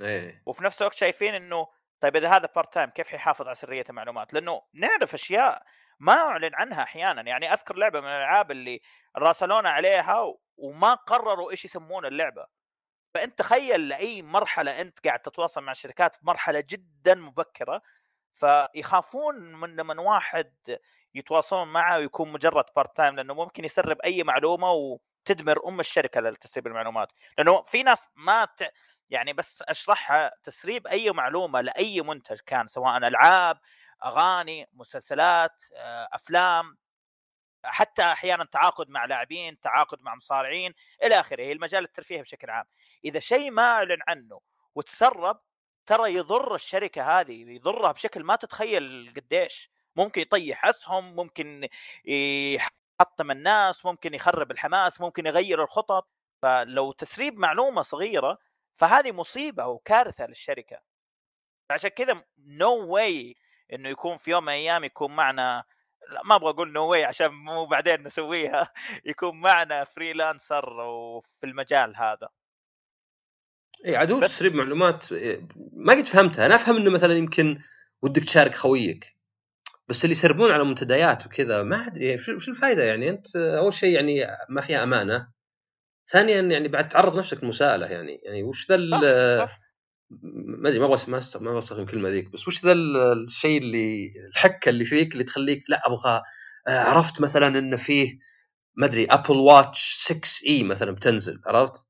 إيه 0.01 0.43
وفي 0.45 0.63
نفس 0.63 0.81
الوقت 0.81 0.95
شايفين 0.95 1.35
إنه 1.35 1.67
طيب 1.99 2.15
إذا 2.15 2.29
هذا 2.29 2.49
part 2.55 2.73
time 2.73 2.89
كيف 2.89 3.07
حيحافظ 3.07 3.45
على 3.47 3.55
سرية 3.55 3.83
المعلومات؟ 3.89 4.33
لأنه 4.33 4.61
نعرف 4.73 5.13
أشياء 5.13 5.63
ما 6.01 6.13
أعلن 6.13 6.55
عنها 6.55 6.83
أحيانا. 6.83 7.21
يعني 7.21 7.53
أذكر 7.53 7.77
لعبة 7.77 7.99
من 8.01 8.07
الألعاب 8.07 8.51
اللي 8.51 8.81
راسلونا 9.17 9.69
عليها 9.69 10.33
وما 10.57 10.93
قرروا 10.93 11.51
إيش 11.51 11.65
يسمون 11.65 12.05
اللعبة. 12.05 12.45
فأنت 13.13 13.39
تخيل 13.39 13.87
لأي 13.87 14.21
مرحلة 14.21 14.81
أنت 14.81 14.99
قاعد 15.07 15.19
تتواصل 15.19 15.63
مع 15.63 15.71
الشركات 15.71 16.15
في 16.15 16.21
مرحلة 16.27 16.63
جدا 16.69 17.15
مبكرة 17.15 17.81
فيخافون 18.35 19.35
من 19.35 19.75
من 19.75 19.99
واحد 19.99 20.53
يتواصلون 21.15 21.67
معه 21.67 21.97
ويكون 21.97 22.31
مجرد 22.31 22.65
part 22.75 22.97
time 22.97 23.15
لأنه 23.15 23.33
ممكن 23.33 23.65
يسرب 23.65 24.01
أي 24.01 24.23
معلومة 24.23 24.71
وتدمر 24.71 25.67
أم 25.67 25.79
الشركة 25.79 26.21
لتسريب 26.21 26.67
المعلومات. 26.67 27.13
لأنه 27.37 27.61
في 27.63 27.83
ناس 27.83 28.07
ما 28.15 28.45
ت... 28.45 28.73
يعني 29.09 29.33
بس 29.33 29.63
أشرحها 29.67 30.31
تسريب 30.43 30.87
أي 30.87 31.11
معلومة 31.11 31.61
لأي 31.61 32.01
منتج 32.01 32.39
كان 32.45 32.67
سواء 32.67 32.97
ألعاب 32.97 33.57
أغاني 34.05 34.69
مسلسلات 34.73 35.63
آه، 35.75 36.09
أفلام 36.13 36.77
حتى 37.65 38.03
أحيانا 38.03 38.45
تعاقد 38.45 38.89
مع 38.89 39.05
لاعبين 39.05 39.59
تعاقد 39.59 40.01
مع 40.01 40.15
مصارعين 40.15 40.73
إلى 41.03 41.19
آخره. 41.19 41.51
المجال 41.51 41.83
الترفيهي 41.83 42.21
بشكل 42.21 42.49
عام. 42.49 42.65
إذا 43.05 43.19
شيء 43.19 43.51
ما 43.51 43.63
أعلن 43.63 43.99
عنه 44.07 44.41
وتسرب 44.75 45.39
ترى 45.85 46.13
يضر 46.15 46.55
الشركة 46.55 47.19
هذه 47.19 47.51
يضرها 47.51 47.91
بشكل 47.91 48.23
ما 48.23 48.35
تتخيل 48.35 49.13
قديش. 49.15 49.71
ممكن 49.95 50.21
يطيح 50.21 50.65
أسهم 50.65 51.15
ممكن 51.15 51.67
يحطم 52.05 53.31
الناس 53.31 53.85
ممكن 53.85 54.13
يخرب 54.13 54.51
الحماس 54.51 55.01
ممكن 55.01 55.25
يغير 55.25 55.63
الخطط. 55.63 56.09
فلو 56.41 56.91
تسريب 56.91 57.37
معلومة 57.37 57.81
صغيرة 57.81 58.37
فهذه 58.77 59.11
مصيبة 59.11 59.67
وكارثة 59.67 60.25
للشركة. 60.27 60.81
عشان 61.71 61.89
كذا 61.89 62.23
نو 62.37 62.85
no 62.85 62.89
واي 62.89 63.35
إنه 63.73 63.89
يكون 63.89 64.17
في 64.17 64.31
يوم 64.31 64.43
من 64.45 64.49
الأيام 64.53 64.83
يكون 64.83 65.15
معنا 65.15 65.63
لا 66.11 66.21
ما 66.25 66.35
أبغى 66.35 66.49
أقول 66.49 66.73
no 66.73 66.87
way 66.87 67.05
عشان 67.05 67.27
مو 67.31 67.65
بعدين 67.65 68.03
نسويها 68.03 68.73
يكون 69.11 69.41
معنا 69.41 69.83
freelancer 69.83 70.69
وفي 70.81 71.43
المجال 71.45 71.97
هذا. 71.97 72.29
اي 73.85 73.97
بس- 74.21 74.37
تسريب 74.37 74.55
معلومات 74.55 75.11
إيه، 75.11 75.47
ما 75.73 75.93
قد 75.93 76.05
فهمتها. 76.05 76.45
أنا 76.45 76.55
أفهم 76.55 76.75
إنه 76.77 76.91
مثلا 76.91 77.13
يمكن 77.13 77.59
ودك 78.01 78.23
تشارك 78.25 78.55
خويك 78.55 79.17
بس 79.89 80.05
اللي 80.05 80.11
يسربون 80.13 80.51
على 80.51 80.63
منتديات 80.65 81.25
وكذا 81.25 81.63
ما 81.63 81.87
أدري 81.87 82.15
وش 82.15 82.29
وش 82.29 82.49
الفائده 82.49 82.83
يعني؟ 82.83 83.09
أنت 83.09 83.35
أول 83.37 83.73
شيء 83.73 83.95
يعني 83.95 84.25
ما 84.49 84.61
فيها 84.61 84.83
أمانة. 84.83 85.31
ثانيا 86.07 86.41
يعني 86.41 86.67
بعد 86.67 86.89
تعرض 86.89 87.17
نفسك 87.17 87.43
لمساءلة 87.43 87.87
يعني. 87.87 88.21
يعني 88.25 88.43
وش 88.43 88.67
ذا. 89.37 89.49
ما 90.23 90.69
أدري 90.69 90.79
ما 90.79 90.85
أبغى 90.85 90.97
ما 91.07 91.17
استخدم 91.59 91.81
الكلمة 91.81 92.09
ذيك 92.09 92.29
بس 92.31 92.47
وش 92.47 92.65
ذا 92.65 92.71
ال- 92.71 92.97
الشيء 93.27 93.61
اللي 93.61 94.11
الحكة 94.29 94.69
اللي 94.69 94.85
فيك 94.85 95.13
اللي 95.13 95.23
تخليك 95.23 95.63
لا 95.69 95.81
أبغى 95.87 96.21
آه، 96.67 96.79
عرفت 96.79 97.21
مثلا 97.21 97.47
انه 97.59 97.77
فيه 97.77 98.19
ما 98.75 98.85
أدري 98.85 99.05
Apple 99.05 99.37
Watch 99.37 99.93
6 99.99 100.47
اي 100.47 100.63
مثلا 100.63 100.91
بتنزل 100.91 101.41
عرفت؟ 101.47 101.87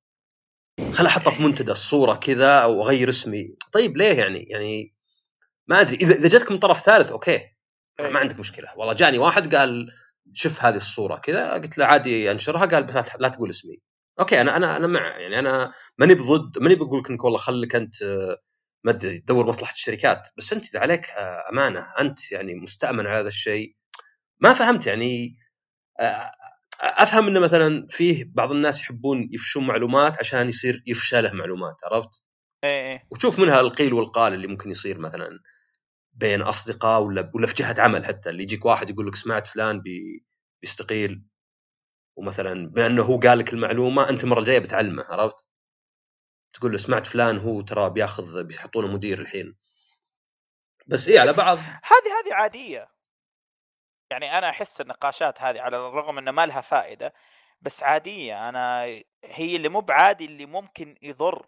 خل 0.93 1.05
أحطها 1.05 1.32
في 1.32 1.43
منتدى 1.43 1.72
الصورة 1.72 2.15
كذا 2.15 2.59
أو 2.59 2.84
أغير 2.84 3.09
اسمي. 3.09 3.55
طيب 3.74 3.97
ليه 3.97 4.13
يعني؟ 4.13 4.39
يعني 4.49 4.93
ما 5.67 5.82
أدري 5.82 5.95
إذا 5.95 6.15
إذا 6.15 6.28
جاتك 6.30 6.51
من 6.51 6.59
طرف 6.59 6.82
ثالث 6.82 7.11
أوكي. 7.11 7.39
ما 7.99 8.19
عندك 8.19 8.39
مشكلة. 8.39 8.67
والله 8.78 8.93
جاني 8.93 9.17
واحد 9.17 9.55
قال 9.55 9.91
شوف 10.34 10.65
هذه 10.65 10.76
الصورة 10.76 11.15
كذا 11.15 11.53
قلت 11.53 11.78
له 11.78 11.86
عادي 11.86 12.32
أنشرها 12.32 12.65
قال 12.65 13.05
لا 13.19 13.30
تقول 13.30 13.49
اسمي. 13.49 13.80
أوكي 14.20 14.41
أنا 14.41 14.55
أنا 14.57 14.78
أنا 14.78 14.88
مع 14.88 15.18
يعني 15.20 15.39
أنا 15.39 15.74
ماني 15.97 16.16
بضد 16.16 16.57
ماني 16.59 16.76
بقول 16.76 16.99
لك 16.99 17.09
إنك 17.09 17.24
والله 17.24 17.38
خليك 17.39 17.76
أنت 17.76 18.01
آه، 18.03 18.38
ما 18.86 18.91
أدري 18.91 19.20
تدور 19.20 19.47
مصلحة 19.47 19.74
الشركات 19.74 20.30
بس 20.38 20.53
أنت 20.53 20.70
إذا 20.70 20.80
عليك 20.80 21.09
آه، 21.09 21.49
أمانة 21.51 21.88
أنت 21.99 22.32
يعني 22.32 22.55
مستأمن 22.55 23.07
على 23.07 23.18
هذا 23.20 23.28
الشيء 23.28 23.76
ما 24.39 24.53
فهمت 24.53 24.88
يعني 24.88 25.38
آه، 25.99 26.32
أفهم 26.82 27.28
إنه 27.28 27.39
مثلا 27.39 27.88
فيه 27.89 28.26
بعض 28.36 28.51
الناس 28.51 28.82
يحبون 28.82 29.30
يفشون 29.34 29.68
معلومات 29.68 30.20
عشان 30.20 30.49
يصير 30.49 30.84
يفشله 30.88 31.34
معلومات 31.34 31.76
عرفت؟ 31.91 32.24
إيه 32.64 32.70
إيه 32.91 33.07
وتشوف 33.12 33.39
منها 33.39 33.59
القيل 33.62 33.93
والقال 33.93 34.34
اللي 34.34 34.47
ممكن 34.47 34.72
يصير 34.72 34.99
مثلا 34.99 35.39
بين 36.14 36.41
أصدقاء 36.41 37.03
ولا 37.03 37.32
ولا 37.36 37.47
في 37.47 37.53
جهة 37.55 37.76
عمل 37.80 38.05
حتى 38.05 38.30
اللي 38.30 38.43
يجيك 38.43 38.66
واحد 38.66 38.89
يقول 38.89 39.07
لك 39.07 39.16
سمعت 39.16 39.47
فلان 39.47 39.82
بي 39.82 40.26
بيستقيل 40.62 41.24
ومثلا 42.16 42.68
بأنه 42.68 43.03
هو 43.03 43.20
قال 43.20 43.39
لك 43.39 43.53
المعلومة 43.53 44.09
أنت 44.09 44.24
المرة 44.24 44.39
الجاية 44.39 44.59
بتعلمه 44.59 45.03
عرفت؟ 45.03 45.47
تقول 46.53 46.72
له 46.72 46.78
سمعت 46.78 47.07
فلان 47.07 47.38
هو 47.38 47.62
ترى 47.62 47.89
بياخذ 47.89 48.43
بيحطونه 48.43 48.88
مدير 48.88 49.20
الحين. 49.20 49.57
بس 50.88 51.07
إيه 51.07 51.20
على 51.20 51.34
بعض. 51.34 51.57
هذه 51.57 52.20
هذه 52.20 52.34
عادية. 52.34 52.91
يعني 54.12 54.38
أنا 54.38 54.49
أحس 54.49 54.82
النقاشات 54.82 55.41
هذه 55.41 55.62
على 55.62 55.78
الرغم 55.78 56.18
ان 56.18 56.30
ما 56.30 56.45
لها 56.45 56.62
فائدة 56.62 57.14
بس 57.62 57.84
عادية. 57.84 58.49
أنا 58.49 58.84
هي 59.24 59.55
اللي 59.55 59.70
مو 59.70 59.82
بعادي 59.82 60.26
اللي 60.26 60.45
ممكن 60.45 60.97
يضر. 61.01 61.47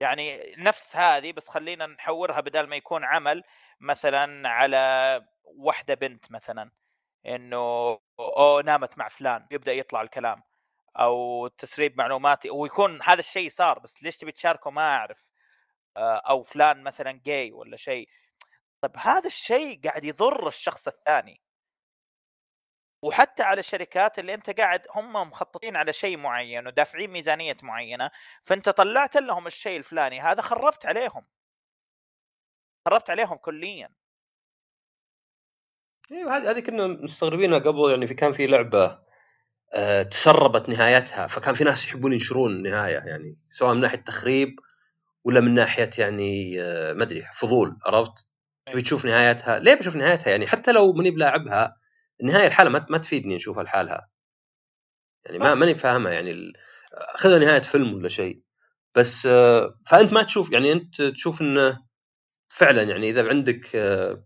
يعني 0.00 0.54
نفس 0.58 0.96
هذه 0.96 1.32
بس 1.32 1.48
خلينا 1.48 1.86
نحورها 1.86 2.40
بدل 2.40 2.66
ما 2.66 2.76
يكون 2.76 3.04
عمل 3.04 3.42
مثلا 3.80 4.48
على 4.48 5.24
واحدة 5.44 5.94
بنت 5.94 6.32
مثلا. 6.32 6.70
إنه 7.26 7.98
أو 8.20 8.60
نامت 8.60 8.98
مع 8.98 9.08
فلان 9.08 9.46
يبدأ 9.50 9.72
يطلع 9.72 10.02
الكلام 10.02 10.42
أو 10.98 11.48
تسريب 11.48 11.98
معلوماتي 11.98 12.50
ويكون 12.50 13.02
هذا 13.02 13.20
الشيء 13.20 13.50
صار 13.50 13.78
بس 13.78 14.02
ليش 14.02 14.16
تبي 14.16 14.32
تشاركه؟ 14.32 14.70
ما 14.70 14.96
أعرف. 14.96 15.32
آه، 15.96 16.16
أو 16.30 16.42
فلان 16.42 16.82
مثلا 16.82 17.20
جاي 17.26 17.52
ولا 17.52 17.76
شيء. 17.76 18.08
طيب 18.82 18.92
هذا 18.96 19.26
الشيء 19.26 19.80
قاعد 19.84 20.04
يضر 20.04 20.48
الشخص 20.48 20.88
الثاني. 20.88 21.42
وحتى 23.02 23.42
على 23.42 23.58
الشركات 23.60 24.18
اللي 24.18 24.34
أنت 24.34 24.50
قاعد 24.50 24.86
هم 24.94 25.12
مخططين 25.12 25.76
على 25.76 25.92
شيء 25.92 26.16
معين 26.16 26.66
ودافعين 26.66 27.10
ميزانية 27.10 27.56
معينة 27.62 28.10
فأنت 28.44 28.68
طلعت 28.68 29.16
لهم 29.16 29.46
الشيء 29.46 29.76
الفلاني 29.78 30.20
هذا 30.20 30.42
خربت 30.42 30.86
عليهم. 30.86 31.26
خربت 32.88 33.10
عليهم 33.10 33.36
كليا. 33.36 33.90
أيوه 36.12 36.36
هذه 36.36 36.50
هذه 36.50 36.60
كنا 36.60 36.86
مستغربينها 36.86 37.58
قبل 37.58 37.90
يعني 37.90 38.06
في 38.06 38.14
كان 38.14 38.32
في 38.32 38.46
لعبة 38.46 38.98
آه، 39.74 40.02
تسربت 40.02 40.68
نهايتها 40.68 41.26
فكان 41.26 41.54
في 41.54 41.64
ناس 41.64 41.86
يحبون 41.88 42.12
ينشرون 42.12 42.52
النهايه 42.52 42.94
يعني 42.98 43.38
سواء 43.50 43.74
من 43.74 43.80
ناحية 43.80 43.98
تخريب 43.98 44.56
ولا 45.24 45.40
من 45.40 45.54
ناحية 45.54 45.90
يعني 45.98 46.62
آه، 46.62 46.92
ما 46.92 47.02
أدري 47.02 47.22
فضول 47.34 47.76
عرفت؟ 47.86 48.12
تبي 48.66 48.82
تشوف 48.82 49.04
نهايتها؟ 49.04 49.58
ليه 49.58 49.74
بشوف 49.74 49.96
نهايتها؟ 49.96 50.30
يعني 50.30 50.46
حتى 50.46 50.72
لو 50.72 50.92
ماني 50.92 51.10
بلاعبها 51.10 51.76
النهاية 52.20 52.46
الحالة 52.46 52.70
ما 52.70 52.86
ما 52.90 52.98
تفيدني 52.98 53.36
نشوفها 53.36 53.62
لحالها 53.62 54.08
يعني 55.26 55.38
ما 55.38 55.54
ماني 55.54 55.74
فاهمها 55.74 56.12
يعني 56.12 56.30
ال- 56.30 56.52
خذها 57.16 57.38
نهاية 57.38 57.60
فيلم 57.62 57.94
ولا 57.94 58.08
شيء. 58.08 58.42
بس 58.94 59.26
آه، 59.26 59.74
فأنت 59.86 60.12
ما 60.12 60.22
تشوف 60.22 60.52
يعني 60.52 60.72
أنت 60.72 61.02
تشوف 61.02 61.40
إنه 61.42 61.78
فعلا 62.48 62.82
يعني 62.82 63.10
إذا 63.10 63.28
عندك 63.28 63.76
آه، 63.76 64.24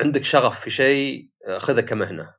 عندك 0.00 0.24
شغف 0.24 0.60
في 0.60 0.70
شيء 0.70 1.30
آه، 1.48 1.58
خذه 1.58 1.80
كمهنة. 1.80 2.34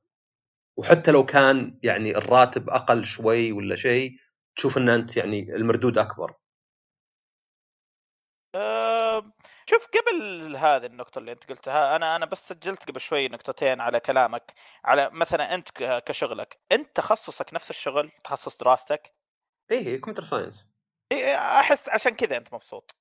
وحتى 0.77 1.11
لو 1.11 1.25
كان 1.25 1.79
يعني 1.83 2.17
الراتب 2.17 2.69
أقل 2.69 3.05
شوي 3.05 3.51
ولا 3.51 3.75
شيء 3.75 4.11
تشوف 4.55 4.77
ان 4.77 4.89
أنت 4.89 5.17
يعني 5.17 5.55
المردود 5.55 5.97
أكبر. 5.97 6.33
أه 8.55 9.31
شوف 9.65 9.87
قبل 9.87 10.55
هذه 10.55 10.85
النقطة 10.85 11.19
اللي 11.19 11.31
أنت 11.31 11.49
قلتها 11.49 11.95
أنا 11.95 12.15
أنا 12.15 12.25
بس 12.25 12.47
سجلت 12.47 12.83
قبل 12.83 12.99
شوي 12.99 13.27
نقطتين 13.27 13.81
على 13.81 13.99
كلامك. 13.99 14.53
على 14.85 15.09
مثلا 15.13 15.53
أنت 15.53 15.69
كشغلك 16.05 16.59
أنت 16.71 16.95
تخصصك 16.95 17.53
نفس 17.53 17.69
الشغل 17.69 18.11
تخصص 18.23 18.57
دراستك؟ 18.57 19.13
إيه 19.71 20.01
computer 20.01 20.23
science. 20.23 20.67
إيه، 21.11 21.35
أحس 21.59 21.89
عشان 21.89 22.15
كذا 22.15 22.37
أنت 22.37 22.53
مبسوط. 22.53 22.95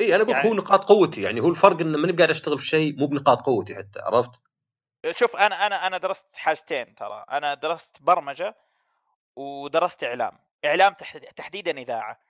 إي 0.00 0.14
أنا 0.14 0.22
أقول 0.22 0.34
يعني- 0.36 0.48
هو 0.48 0.54
نقاط 0.54 0.84
قوتي 0.84 1.22
يعني 1.22 1.40
هو 1.40 1.48
الفرق 1.48 1.80
ان 1.80 1.96
ماني 1.96 2.12
قاعد 2.12 2.30
أشتغل 2.30 2.58
في 2.58 2.64
شيء 2.66 2.98
مو 2.98 3.06
بنقاط 3.06 3.40
قوتي 3.42 3.74
حتى 3.74 4.00
عرفت؟ 4.00 4.42
شوف 5.10 5.36
أنا 5.36 5.66
أنا 5.66 5.86
أنا 5.86 5.98
درست 5.98 6.26
حاجتين 6.36 6.94
ترى 6.94 7.24
أنا 7.32 7.54
درست 7.54 7.96
برمجة 8.02 8.54
ودرست 9.36 10.04
إعلام 10.64 10.92
تح- 10.94 11.16
تحديدا 11.16 11.78
إذاعة 11.78 12.20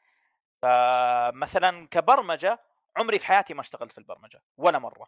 فمثلا 0.62 1.88
كبرمجة 1.90 2.58
عمري 2.96 3.18
في 3.18 3.26
حياتي 3.26 3.54
ما 3.54 3.60
اشتغلت 3.60 3.92
في 3.92 3.98
البرمجة 3.98 4.42
ولا 4.56 4.78
مرة 4.78 5.06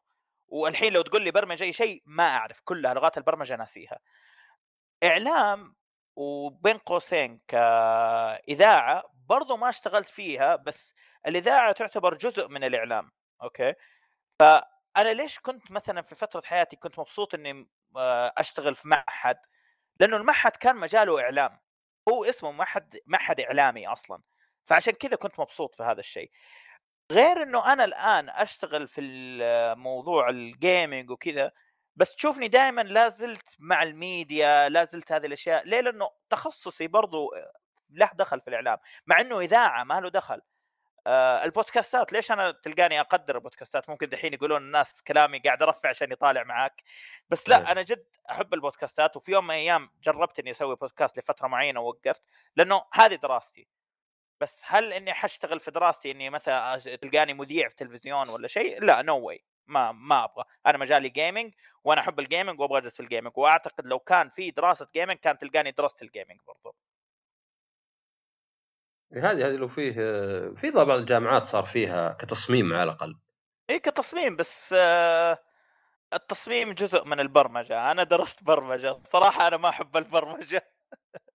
والحين 0.49 0.93
لو 0.93 1.03
تقول 1.03 1.23
لي 1.23 1.31
برمج 1.31 1.63
أي 1.63 1.73
شيء 1.73 2.03
ما 2.07 2.29
أعرف 2.29 2.61
كلها 2.65 2.95
لغات 2.95 3.19
البرمجة 3.19 3.57
ناسيها 3.57 3.99
إعلام 5.05 5.75
وبين 6.17 6.79
قوسين 6.79 7.41
كإذاعة 7.49 9.05
برضو 9.29 9.57
ما 9.57 9.69
اشتغلت 9.69 10.09
فيها 10.09 10.57
بس 10.57 10.95
الإذاعة 11.27 11.73
تعتبر 11.73 12.15
جزء 12.15 12.49
من 12.49 12.65
الإعلام 12.65 13.11
أوكي؟ 13.43 13.75
فانا 14.41 15.13
ليش 15.13 15.39
كنت 15.39 15.71
مثلا 15.71 16.03
في 16.03 16.15
فترة 16.15 16.41
حياتي 16.41 16.77
كنت 16.77 16.99
مبسوط 16.99 17.35
إني 17.35 17.69
آه، 17.97 18.33
أشتغل 18.39 18.75
في 18.75 18.89
معهد؟ 18.89 19.37
لأنه 20.01 20.17
المعهد 20.17 20.53
كان 20.57 20.77
مجاله 20.77 21.21
إعلام 21.21 21.61
هو 22.09 22.25
اسمه 22.25 22.53
معهد 22.53 23.01
معهد 23.07 23.41
إعلامي 23.41 23.87
أصلا 23.89 24.23
فعشان 24.67 24.93
كذا 24.93 25.17
كنت 25.17 25.41
مبسوط 25.41 25.75
في 25.75 25.83
هذا 25.83 26.01
الشيء. 26.01 26.31
غير 27.13 27.43
إنه 27.43 27.73
أنا 27.73 27.85
الآن 27.85 28.29
أشتغل 28.31 28.89
في 28.89 29.01
موضوع 29.77 30.29
ال 30.29 30.41
gaming 30.41 31.11
وكذا 31.11 31.53
بس 31.97 32.17
تشوفني 32.17 32.49
دائما 32.49 32.81
لا 32.81 33.09
زلت 33.09 33.57
مع 33.59 33.83
الميديا 33.83 34.69
لا 34.69 34.85
زلت 34.85 35.13
هذه 35.13 35.27
الأشياء 35.27 35.65
ليه؟ 35.69 35.81
لأنه 35.81 36.11
تخصصي 36.31 36.87
برضو 36.87 37.31
له 37.91 38.11
دخل 38.15 38.41
في 38.41 38.49
الإعلام 38.49 38.79
مع 39.07 39.21
إنه 39.21 39.41
إذاعة 39.41 39.85
ما 39.85 40.01
له 40.01 40.11
دخل. 40.11 40.43
آه 41.07 41.45
البودكاستات 41.45 42.13
ليش 42.13 42.33
أنا 42.33 42.51
تلقاني 42.51 43.01
أقدر 43.01 43.37
البودكاستات؟ 43.37 43.91
ممكن 43.91 44.09
دحين 44.09 44.35
يقولون 44.35 44.63
الناس 44.63 45.03
كلامي 45.03 45.39
قاعد 45.39 45.63
أرفع 45.63 45.89
عشان 45.89 46.13
يطالع 46.13 46.45
معاك. 46.45 46.83
بس 47.31 47.49
لا 47.49 47.59
أيه. 47.59 47.73
أنا 47.73 47.83
جد 47.83 48.07
أحب 48.31 48.55
البودكاستات 48.55 49.17
وفي 49.17 49.33
يوم 49.33 49.45
من 49.45 49.51
الأيام 49.51 49.91
جربت 50.03 50.39
اني 50.39 50.51
أسوي 50.51 50.77
بودكاست 50.77 51.19
لفترة 51.19 51.49
معينة 51.49 51.81
ووقفت 51.81 52.23
لأنه 52.57 52.85
هذه 52.93 53.15
دراستي. 53.15 53.69
بس 54.41 54.63
هل 54.67 54.93
إني 54.93 55.13
حاشتغل 55.13 55.61
في 55.61 55.71
دراستي 55.71 56.11
إني 56.11 56.31
مثلا 56.31 56.79
تلقاني 57.03 57.35
مذيع 57.35 57.69
في 57.69 57.75
تلفزيون 57.75 58.29
ولا 58.29 58.49
شيء؟ 58.49 58.85
لا 58.85 59.03
نو 59.03 59.21
no 59.21 59.23
واي 59.23 59.45
ما 59.67 59.93
ما 59.93 60.25
أبغى. 60.25 60.45
أنا 60.67 60.79
مجالي 60.79 61.09
gaming 61.09 61.55
وأنا 61.85 62.01
أحب 62.01 62.21
ال 62.21 62.27
gaming 62.27 62.61
وأبغى 62.61 62.79
اجلس 62.79 62.97
في 62.97 63.01
ال 63.01 63.05
gaming 63.05 63.33
وأعتقد 63.39 63.87
لو 63.87 63.99
كان 63.99 64.29
في 64.29 64.51
دراسة 64.51 64.89
gaming 64.95 65.19
كان 65.19 65.39
تلقاني 65.39 65.71
درست 65.71 66.03
ال 66.03 66.08
gaming 66.08 66.41
برضو. 66.47 66.77
هذه 69.13 69.49
هذه 69.49 69.57
لو 69.57 69.69
فيه 69.69 69.93
في 70.57 70.71
بعض 70.71 70.91
الجامعات 70.91 71.45
صار 71.45 71.65
فيها 71.65 72.13
كتصميم 72.13 72.73
على 72.73 72.83
الأقل. 72.83 73.15
اي 73.71 73.79
كتصميم 73.79 74.37
بس 74.37 74.75
آه، 74.79 75.39
التصميم 76.13 76.73
جزء 76.73 77.05
من 77.05 77.21
البرمجة. 77.21 77.91
أنا 77.91 78.03
درست 78.03 78.45
برمجة. 78.45 78.99
صراحة 79.05 79.49
أنا 79.49 79.57
ما 79.57 79.69
أحب 79.69 79.97
البرمجة. 79.97 80.63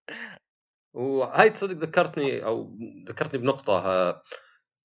وهاي 0.93 1.49
تصدق 1.49 1.77
ذكرتني 1.77 2.45
أو 2.45 2.77
ذكرتني 3.07 3.39
بنقطة 3.39 3.77
آه، 3.77 4.21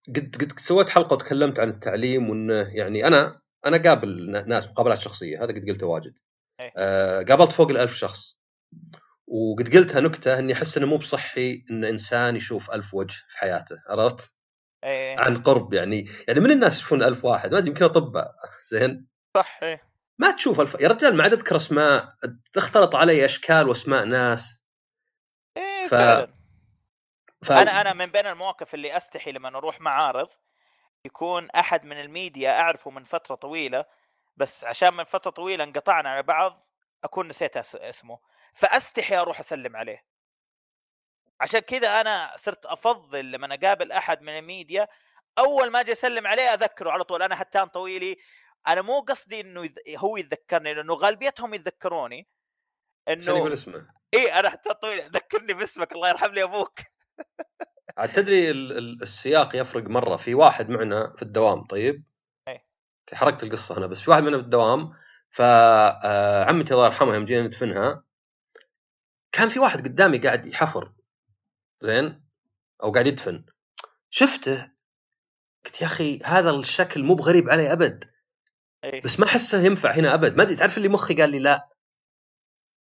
قد 0.09 0.37
قد 0.41 0.59
سويت 0.59 0.89
حلقة 0.89 1.15
وتكلمت 1.15 1.61
عن 1.61 1.69
التعليم 1.69 2.31
وإنه 2.31 2.77
يعني 2.77 3.07
أنا 3.07 3.41
أنا 3.67 3.83
قابل 3.83 4.31
ناس 4.49 4.71
مقابلات 4.71 4.99
شخصية. 4.99 5.45
هذا 5.45 5.53
قد 5.53 5.69
قلته 5.69 5.87
واجد. 5.87 6.19
إيه. 6.61 6.73
آه 6.77 7.23
قابلت 7.23 7.53
فوق 7.53 7.71
الألف 7.71 7.95
شخص. 7.95 8.39
وقد 9.31 9.77
قلتها 9.77 10.01
نكتة 10.01 10.39
إني 10.39 10.53
أحس 10.53 10.77
إنه 10.77 10.87
مو 10.87 10.97
بصحي 10.97 11.65
إن 11.71 11.85
إنسان 11.85 12.37
يشوف 12.37 12.71
ألف 12.71 12.95
وجه 12.95 13.25
في 13.29 13.39
حياته 13.39 13.77
عرفت؟ 13.89 14.35
إيه. 14.85 15.21
عن 15.21 15.43
قرب 15.43 15.75
يعني 15.75 16.09
يعني 16.29 16.41
من 16.41 16.51
الناس 16.51 16.79
يشوفون 16.79 17.03
ألف 17.03 17.25
واحد؟ 17.25 17.53
ما 17.53 17.59
أدري 17.59 17.71
يمكن 17.71 17.85
أطباء. 17.85 18.35
زين؟ 18.63 19.07
صح 19.35 19.59
إيه. 19.63 19.83
ما 20.19 20.31
تشوف 20.31 20.61
ألف... 20.61 20.81
يا 20.81 20.89
رجال 20.89 21.17
ما 21.17 21.23
عاد 21.23 21.33
أذكر 21.33 21.57
أسماء 21.57 22.15
تختلط 22.53 22.95
علي 22.97 23.25
أشكال 23.25 23.69
وأسماء 23.69 24.05
ناس. 24.05 24.65
إيه 25.57 25.87
ف- 25.87 25.91
فعلا. 25.91 26.33
ف... 27.43 27.53
أنا 27.53 27.81
أنا 27.81 27.93
من 27.93 28.07
بين 28.07 28.27
المواقف 28.27 28.75
اللي 28.75 28.97
أستحي 28.97 29.33
لما 29.33 29.49
أروح 29.49 29.81
معارض 29.81 30.29
يكون 31.05 31.51
أحد 31.51 31.85
من 31.85 32.01
الميديا 32.01 32.61
أعرفه 32.61 32.91
من 32.91 33.05
فترة 33.05 33.35
طويلة 33.35 33.85
بس 34.37 34.65
عشان 34.65 34.95
من 34.95 35.05
فترة 35.05 35.31
طويلة 35.31 35.65
انقطعنا 35.65 36.09
على 36.11 36.23
بعض 36.23 36.69
أكون 37.05 37.29
نسيت 37.29 37.57
اسمه. 37.57 38.19
فأستحي 38.55 39.17
أروح 39.17 39.41
أسلم 39.41 39.77
عليه. 39.77 40.05
عشان 41.41 41.61
كذا 41.61 42.01
أنا 42.01 42.33
صرت 42.37 42.67
أفضل 42.67 43.31
لما 43.33 43.55
أقابل 43.55 43.93
أحد 43.93 44.23
من 44.23 44.39
الميديا 44.39 44.89
أول 45.39 45.71
ما 45.71 45.81
أجي 45.81 45.93
أسلم 45.93 46.27
عليه 46.27 46.55
أذكره 46.55 46.91
على 46.91 47.05
طول. 47.05 47.23
أنا 47.23 47.43
هتان 47.43 47.67
طويلي. 47.67 48.17
أنا 48.69 48.83
مو 48.83 49.01
قصدي 49.01 49.41
إنه. 49.41 49.71
هو 49.97 50.17
يتذكرني 50.17 50.75
لأنه 50.75 50.95
غالبيتهم 50.95 51.55
يتذكروني 51.55 52.29
عشان 53.09 53.37
يقول 53.37 53.47
انه 53.47 53.53
اسمه. 53.53 53.89
إي 54.15 54.33
أنا 54.33 54.55
هتان 54.55 54.73
طويلي. 54.73 55.03
ذكرني 55.03 55.55
باسمك 55.55 55.93
الله 55.93 56.09
يرحم 56.09 56.31
لي 56.31 56.43
أبوك. 56.43 56.79
عاد 57.99 58.13
تدري 58.13 58.51
ال... 58.51 58.79
ال- 58.79 59.03
السياق 59.03 59.57
يفرق 59.57 59.83
مرة. 59.83 60.17
في 60.17 60.35
واحد 60.35 60.69
معنا 60.69 61.15
في 61.17 61.23
الدوام 61.23 61.65
طيب؟ 61.65 62.05
إيه. 62.49 62.67
حرقت 63.15 63.43
القصة 63.43 63.79
هنا 63.79 63.87
بس. 63.87 64.01
في 64.01 64.11
واحد 64.11 64.23
معنا 64.23 64.37
في 64.37 64.43
الدوام 64.43 64.93
فعمتي 65.31 66.75
الله 66.75 66.87
يرحمها 66.87 67.15
يوم 67.15 67.25
جينا 67.25 67.47
ندفنها 67.47 68.05
كان 69.33 69.49
في 69.49 69.59
واحد 69.59 69.89
قدامي 69.89 70.19
قاعد 70.19 70.47
يحفر 70.47 70.93
زين؟ 71.81 72.25
أو 72.83 72.93
قاعد 72.93 73.07
يدفن. 73.07 73.45
شفته؟ 74.11 74.73
قلت 75.65 75.81
يا 75.81 75.87
أخي 75.87 76.19
هذا 76.25 76.51
الشكل 76.51 77.05
مو 77.05 77.15
بغريب 77.15 77.49
علي 77.49 77.73
أبد. 77.73 78.11
إيه. 78.85 79.03
بس 79.03 79.21
ما 79.21 79.27
احسه 79.27 79.61
ينفع 79.61 79.93
هنا 79.93 80.15
أبد. 80.15 80.37
ما 80.37 80.43
أدري 80.43 80.57
تعرف 80.57 80.79
اللي 80.79 80.89
مخي 80.89 81.15
قال 81.15 81.31
لي 81.31 81.39
لا؟ 81.39 81.69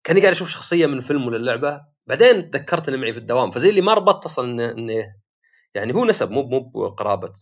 كأني 0.04 0.20
قاعد 0.20 0.32
أشوف 0.32 0.48
شخصية 0.48 0.86
من 0.86 1.00
فيلم 1.00 1.26
ولا 1.26 1.36
اللعبه 1.36 1.86
بعدين 2.06 2.50
تذكرت 2.50 2.88
إنه 2.88 2.96
معي 2.96 3.12
في 3.12 3.18
الدوام. 3.18 3.50
فزي 3.50 3.70
اللي 3.70 3.80
ما 3.80 3.94
ربطت 3.94 4.24
أصلا 4.24 4.50
إنه 4.50 4.70
إنه 4.70 5.16
يعني 5.74 5.94
هو 5.94 6.04
نسب 6.04 6.30
مو 6.30 6.42
مو 6.42 6.60
بقرابة. 6.60 7.32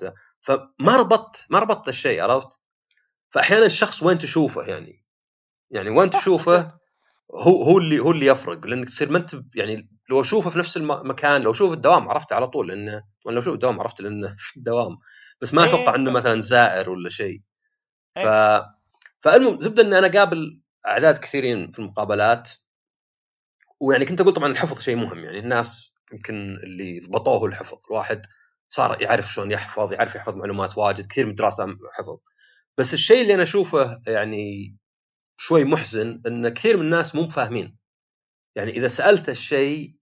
فما 0.40 0.96
ربطت 0.96 1.46
ما 1.50 1.58
ربطت 1.58 1.88
الشيء 1.88 2.22
عرفت؟ 2.22 2.60
فاحيانا 3.30 3.66
الشخص 3.66 4.02
وين 4.02 4.18
تشوفه 4.18 4.62
يعني؟ 4.62 5.04
يعني 5.70 5.90
وين 5.90 6.10
تشوفه؟ 6.10 6.78
هو 7.32 7.62
هو 7.62 7.78
اللي 7.78 7.98
هو 7.98 8.10
اللي 8.10 8.26
يفرق 8.26 8.66
لأنك 8.66 8.88
تصير 8.88 9.10
ما 9.10 9.18
أنت 9.18 9.36
يعني 9.54 9.88
لو 10.10 10.20
أشوفه 10.20 10.50
في 10.50 10.58
نفس 10.58 10.76
المكان 10.76 11.42
لو 11.42 11.50
أشوف 11.50 11.72
الدوام 11.72 12.08
عرفته 12.08 12.36
على 12.36 12.46
طول 12.46 12.68
لأنه 12.68 13.04
لو 13.26 13.38
أشوف 13.38 13.54
الدوام 13.54 13.80
عرفت 13.80 14.00
لأنه 14.00 14.34
في 14.38 14.56
الدوام 14.56 14.98
بس 15.40 15.54
ما 15.54 15.62
إيه، 15.64 15.68
أتوقع 15.68 15.94
إنه 15.94 16.10
صح. 16.10 16.16
مثلا 16.16 16.40
زائر 16.40 16.90
ولا 16.90 17.08
شيء 17.08 17.40
ف 18.14 18.18
إيه. 18.18 18.74
فالمهم 19.20 19.60
زبدة 19.60 19.82
إني 19.82 19.98
أنا 19.98 20.08
قابل 20.18 20.60
أعداد 20.86 21.18
كثيرين 21.18 21.70
في 21.70 21.78
المقابلات 21.78 22.50
ويعني 23.80 24.04
كنت 24.04 24.20
أقول 24.20 24.32
طبعا 24.32 24.52
الحفظ 24.52 24.80
شيء 24.80 24.96
مهم 24.96 25.18
يعني 25.18 25.38
الناس 25.38 25.94
يمكن 26.12 26.34
اللي 26.62 27.00
ضبطوه 27.00 27.48
الحفظ 27.48 27.78
الواحد 27.90 28.26
صار 28.68 29.02
يعرف 29.02 29.32
شلون 29.32 29.50
يحفظ 29.50 29.92
يعرف 29.92 30.14
يحفظ 30.14 30.36
معلومات 30.36 30.78
واجد 30.78 31.06
كثير 31.06 31.24
من 31.24 31.30
الدراسة 31.30 31.66
حفظ 31.92 32.18
بس 32.78 32.94
الشيء 32.94 33.22
اللي 33.22 33.34
أنا 33.34 33.42
أشوفه 33.42 34.00
يعني 34.06 34.76
شوي 35.36 35.64
محزن 35.64 36.22
إن 36.26 36.48
كثير 36.48 36.76
من 36.76 36.82
الناس 36.82 37.14
مو 37.14 37.28
فاهمين 37.28 37.76
يعني 38.56 38.70
إذا 38.70 38.88
سألت 38.88 39.28
الشيء 39.28 39.96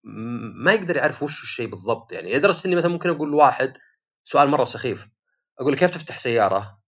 ما 0.65 0.73
يقدر 0.73 0.97
يعرف 0.97 1.23
وش 1.23 1.43
الشيء 1.43 1.67
بالضبط 1.67 2.13
يعني 2.13 2.35
لدرجه 2.35 2.67
إني 2.67 2.77
مثلا 2.77 2.91
ممكن 2.91 3.09
أقول 3.11 3.31
لواحد 3.31 3.79
سؤال 4.25 4.49
مرة 4.49 4.65
سخيف 4.65 5.09
أقول 5.61 5.73
له 5.73 5.79
كيف 5.79 5.91
تفتح 5.91 6.19
سيارة؟ 6.19 6.83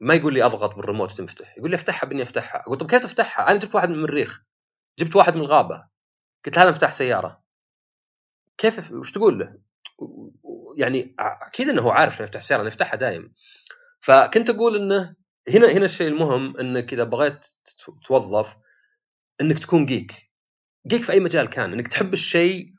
ما 0.00 0.14
يقول 0.14 0.34
لي 0.34 0.42
أضغط 0.42 0.74
بالريموت 0.74 1.12
تنفتح 1.12 1.58
يقول 1.58 1.70
لي 1.70 1.76
أفتحها 1.76 2.06
بإني 2.06 2.22
أفتحها 2.22 2.60
أقول 2.60 2.78
طب 2.78 2.90
كيف 2.90 3.02
تفتحها؟ 3.02 3.50
أنا 3.50 3.58
جبت 3.58 3.74
واحد 3.74 3.88
من 3.88 3.94
المريخ 3.94 4.42
جبت 4.98 5.16
واحد 5.16 5.36
من 5.36 5.40
الغابة 5.40 5.88
قلت 6.44 6.56
له 6.56 6.62
هذا 6.62 6.70
مفتاح 6.70 6.92
سيارة 6.92 7.42
كيف 8.58 8.92
وش 8.92 9.12
تقول 9.12 9.38
له؟ 9.38 9.58
يعني 10.76 11.14
أكيد 11.18 11.68
إنه 11.68 11.82
هو 11.82 11.90
عارف 11.90 12.20
إنه 12.20 12.28
يفتح 12.28 12.40
سيارة 12.40 12.60
إنه 12.60 12.68
يفتحها 12.68 12.96
دايم 12.96 13.34
فكنت 14.00 14.50
أقول 14.50 14.76
إنه 14.76 15.16
هنا 15.54 15.72
هنا 15.72 15.84
الشيء 15.84 16.08
المهم 16.08 16.56
إنك 16.56 16.92
إذا 16.92 17.04
بغيت 17.04 17.46
توظف 18.06 18.56
إنك 19.40 19.58
تكون 19.58 19.86
جيك 19.86 20.12
جيك 20.86 21.02
في 21.02 21.12
أي 21.12 21.20
مجال 21.20 21.48
كان. 21.48 21.72
إنك 21.72 21.88
تحب 21.88 22.12
الشيء 22.12 22.74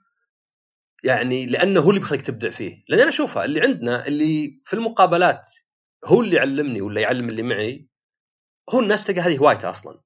يعني 1.04 1.46
لأنه 1.46 1.80
هو 1.80 1.90
اللي 1.90 2.00
بيخليك 2.00 2.22
تبدع 2.22 2.50
فيه. 2.50 2.84
لأن 2.90 3.00
أنا 3.00 3.10
أشوفها 3.10 3.46
اللي 3.46 3.62
عندنا 3.62 4.08
اللي 4.08 4.62
في 4.64 4.74
المقابلات 4.74 5.50
هو 6.06 6.22
اللي 6.22 6.36
يعلمني 6.36 6.82
ولا 6.82 7.02
يعلم 7.02 7.30
اللي 7.30 7.44
معي 7.44 7.88
هو 8.74 8.80
الناس 8.80 9.04
تلقى 9.04 9.22
هذه 9.22 9.38
هوايته 9.38 9.70
أصلا. 9.70 10.02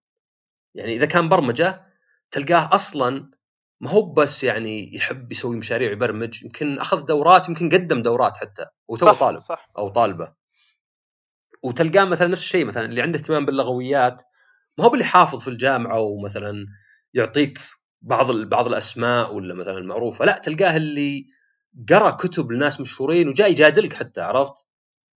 يعني 0.75 0.93
إذا 0.93 1.05
كان 1.05 1.29
برمجة 1.29 1.85
تلقاه 2.31 2.75
أصلا 2.75 3.31
ما 3.81 3.89
هو 3.89 4.13
بس 4.13 4.43
يعني 4.43 4.95
يحب 4.95 5.31
يسوي 5.31 5.57
مشاريع 5.57 5.89
ويبرمج 5.89 6.43
يمكن 6.43 6.79
أخذ 6.79 7.05
دورات 7.05 7.49
يمكن 7.49 7.69
قدم 7.69 8.01
دورات 8.01 8.37
حتى 8.37 8.65
وتو 8.87 9.13
طالب 9.13 9.41
صح. 9.41 9.71
أو 9.77 9.89
طالبة. 9.89 10.40
وتلقاه 11.63 12.05
مثلا 12.05 12.27
نفس 12.27 12.41
الشيء 12.43 12.65
مثلا 12.65 12.85
اللي 12.85 13.01
عنده 13.01 13.19
اهتمام 13.19 13.45
باللغويات 13.45 14.23
ما 14.77 14.85
هو 14.85 14.89
باللي 14.89 15.05
حافظ 15.05 15.41
في 15.41 15.47
الجامعة 15.47 15.99
ومثلا 15.99 16.65
يعطيك 17.13 17.59
بعض 18.01 18.31
بعض 18.31 18.67
الأسماء 18.67 19.35
ولا 19.35 19.53
مثلا 19.53 19.85
معروفه 19.85 20.25
لا 20.25 20.37
تلقاه 20.37 20.77
اللي 20.77 21.25
قرأ 21.89 22.11
كتب 22.11 22.51
لناس 22.51 22.81
مشهورين 22.81 23.29
وجاي 23.29 23.51
يجادلك 23.51 23.93
حتى 23.93 24.21
عرفت؟ 24.21 24.53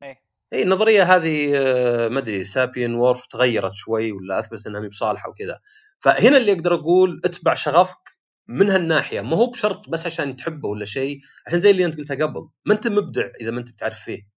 إيه. 0.04 0.22
اي 0.54 0.64
النظرية 0.64 1.04
هذه 1.04 1.52
آه، 1.56 2.08
ما 2.08 2.20
أدري 2.20 2.44
سابين 2.44 2.96
وورف 2.96 3.26
تغيرت 3.26 3.74
شوي 3.74 4.12
ولا 4.12 4.40
أثبت 4.40 4.68
إنها 4.68 4.80
مي 4.80 4.88
بصالحة 4.88 5.30
وكذا 5.30 5.60
فهنا 6.00 6.38
اللي 6.38 6.54
أقدر 6.54 6.76
أقول 6.76 7.22
اتبع 7.26 7.54
شغفك 7.54 8.16
من 8.48 8.70
هالناحية 8.70 9.22
ما 9.22 9.38
هو 9.38 9.46
بشرط 9.52 9.90
بس 9.90 10.06
عشان 10.06 10.36
تحبه 10.36 10.70
ولا 10.70 10.86
شيء 10.86 11.20
عشان 11.48 11.60
زي 11.60 11.72
اللي 11.72 11.86
أنت 11.86 11.98
قلتها 11.98 12.16
قبل 12.26 12.50
ما 12.66 12.74
أنت 12.74 12.88
مبدع 12.88 13.32
إذا 13.42 13.52
ما 13.52 13.60
أنت 13.60 13.72
بتعرف 13.72 14.00
فيه 14.00 14.35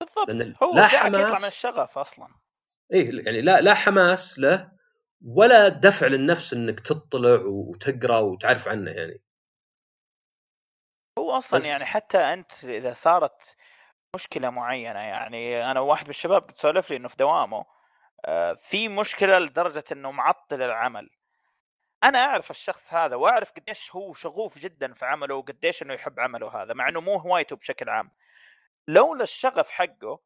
بالضبط. 0.00 0.28
لأن 0.28 0.54
هو 0.62 0.74
لا 0.74 0.80
داعك 0.80 1.08
يطلع 1.08 1.26
حماس. 1.28 1.40
من 1.42 1.48
الشغف 1.48 1.98
أصلا. 1.98 2.28
إيه 2.92 3.24
يعني 3.26 3.40
لا 3.40 3.60
لا 3.60 3.74
حماس 3.74 4.38
له 4.38 4.72
ولا 5.24 5.68
دفع 5.68 6.06
للنفس 6.06 6.52
إنك 6.52 6.80
تطلع 6.80 7.40
وتقرأ 7.44 8.18
وتعرف 8.18 8.68
عنه 8.68 8.90
يعني. 8.90 9.22
هو 11.18 11.30
أصلا 11.38 11.60
بس- 11.60 11.66
يعني 11.66 11.84
حتى 11.84 12.18
أنت 12.18 12.64
إذا 12.64 12.94
صارت 12.94 13.56
مشكلة 14.14 14.50
معينة 14.50 15.00
يعني 15.00 15.70
أنا 15.70 15.80
واحد 15.80 16.04
من 16.04 16.10
الشباب 16.10 16.46
بتسولف 16.46 16.90
لي 16.90 16.96
إنه 16.96 17.08
في 17.08 17.16
دوامه 17.16 17.64
آه، 18.24 18.54
في 18.54 18.88
مشكلة 18.88 19.38
لدرجة 19.38 19.84
إنه 19.92 20.10
معطل 20.10 20.62
العمل. 20.62 21.10
أنا 22.04 22.18
أعرف 22.18 22.50
الشخص 22.50 22.94
هذا 22.94 23.16
وأعرف 23.16 23.52
قديش 23.52 23.94
هو 23.94 24.12
شغوف 24.14 24.58
جدا 24.58 24.92
في 24.94 25.04
عمله 25.04 25.34
وقديش 25.34 25.82
إنه 25.82 25.94
يحب 25.94 26.20
عمله 26.20 26.62
هذا 26.62 26.74
مع 26.74 26.88
إنه 26.88 27.00
مو 27.00 27.16
هوايته 27.16 27.56
بشكل 27.56 27.88
عام. 27.88 28.10
لولا 28.88 29.22
الشغف 29.22 29.70
حقه 29.70 30.20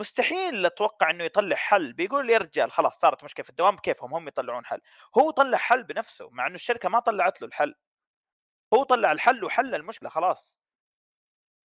مستحيل 0.00 0.66
أتوقع 0.66 1.10
إنه 1.10 1.24
يطلع 1.24 1.56
حل. 1.56 1.92
بيقول 1.92 2.30
يا 2.30 2.38
رجال 2.38 2.72
خلاص 2.72 3.00
صارت 3.00 3.24
مشكلة 3.24 3.44
في 3.44 3.50
الدوام 3.50 3.76
كيفهم؟ 3.78 4.14
هم 4.14 4.28
يطلعون 4.28 4.66
حل. 4.66 4.80
هو 5.18 5.30
طلع 5.30 5.58
حل 5.58 5.82
بنفسه 5.84 6.30
مع 6.30 6.46
إنه 6.46 6.54
الشركة 6.54 6.88
ما 6.88 7.00
طلعت 7.00 7.40
له 7.40 7.48
الحل. 7.48 7.74
هو 8.74 8.82
طلع 8.82 9.12
الحل 9.12 9.44
وحل 9.44 9.74
المشكلة 9.74 10.08
خلاص. 10.08 10.60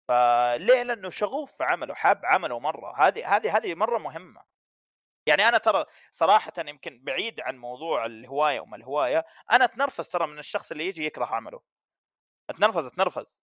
فليه؟ 0.08 0.84
لأنه 0.84 1.10
شغوف 1.10 1.58
في 1.58 1.64
عمله 1.64 1.94
حاب 1.94 2.26
عمله 2.26 2.60
مرة. 2.60 3.08
هذه 3.08 3.36
هذه 3.36 3.58
هذه 3.58 3.76
مرة 3.76 3.98
مهمة. 3.98 4.44
يعني 5.28 5.48
أنا 5.48 5.58
ترى 5.58 5.86
صراحة 6.12 6.54
يمكن 6.58 7.04
بعيد 7.04 7.42
عن 7.42 7.58
موضوع 7.58 8.06
الهواية 8.06 8.60
وما 8.60 8.78
الهواية 8.78 9.26
أنا 9.52 9.66
أتنرفز 9.66 10.10
ترى 10.10 10.28
من 10.28 10.40
الشخص 10.40 10.72
اللي 10.72 10.88
يجي 10.88 11.06
يكره 11.06 11.26
عمله. 11.26 11.62
أتنرفز 12.50 12.86
أتنرفز. 12.86 13.42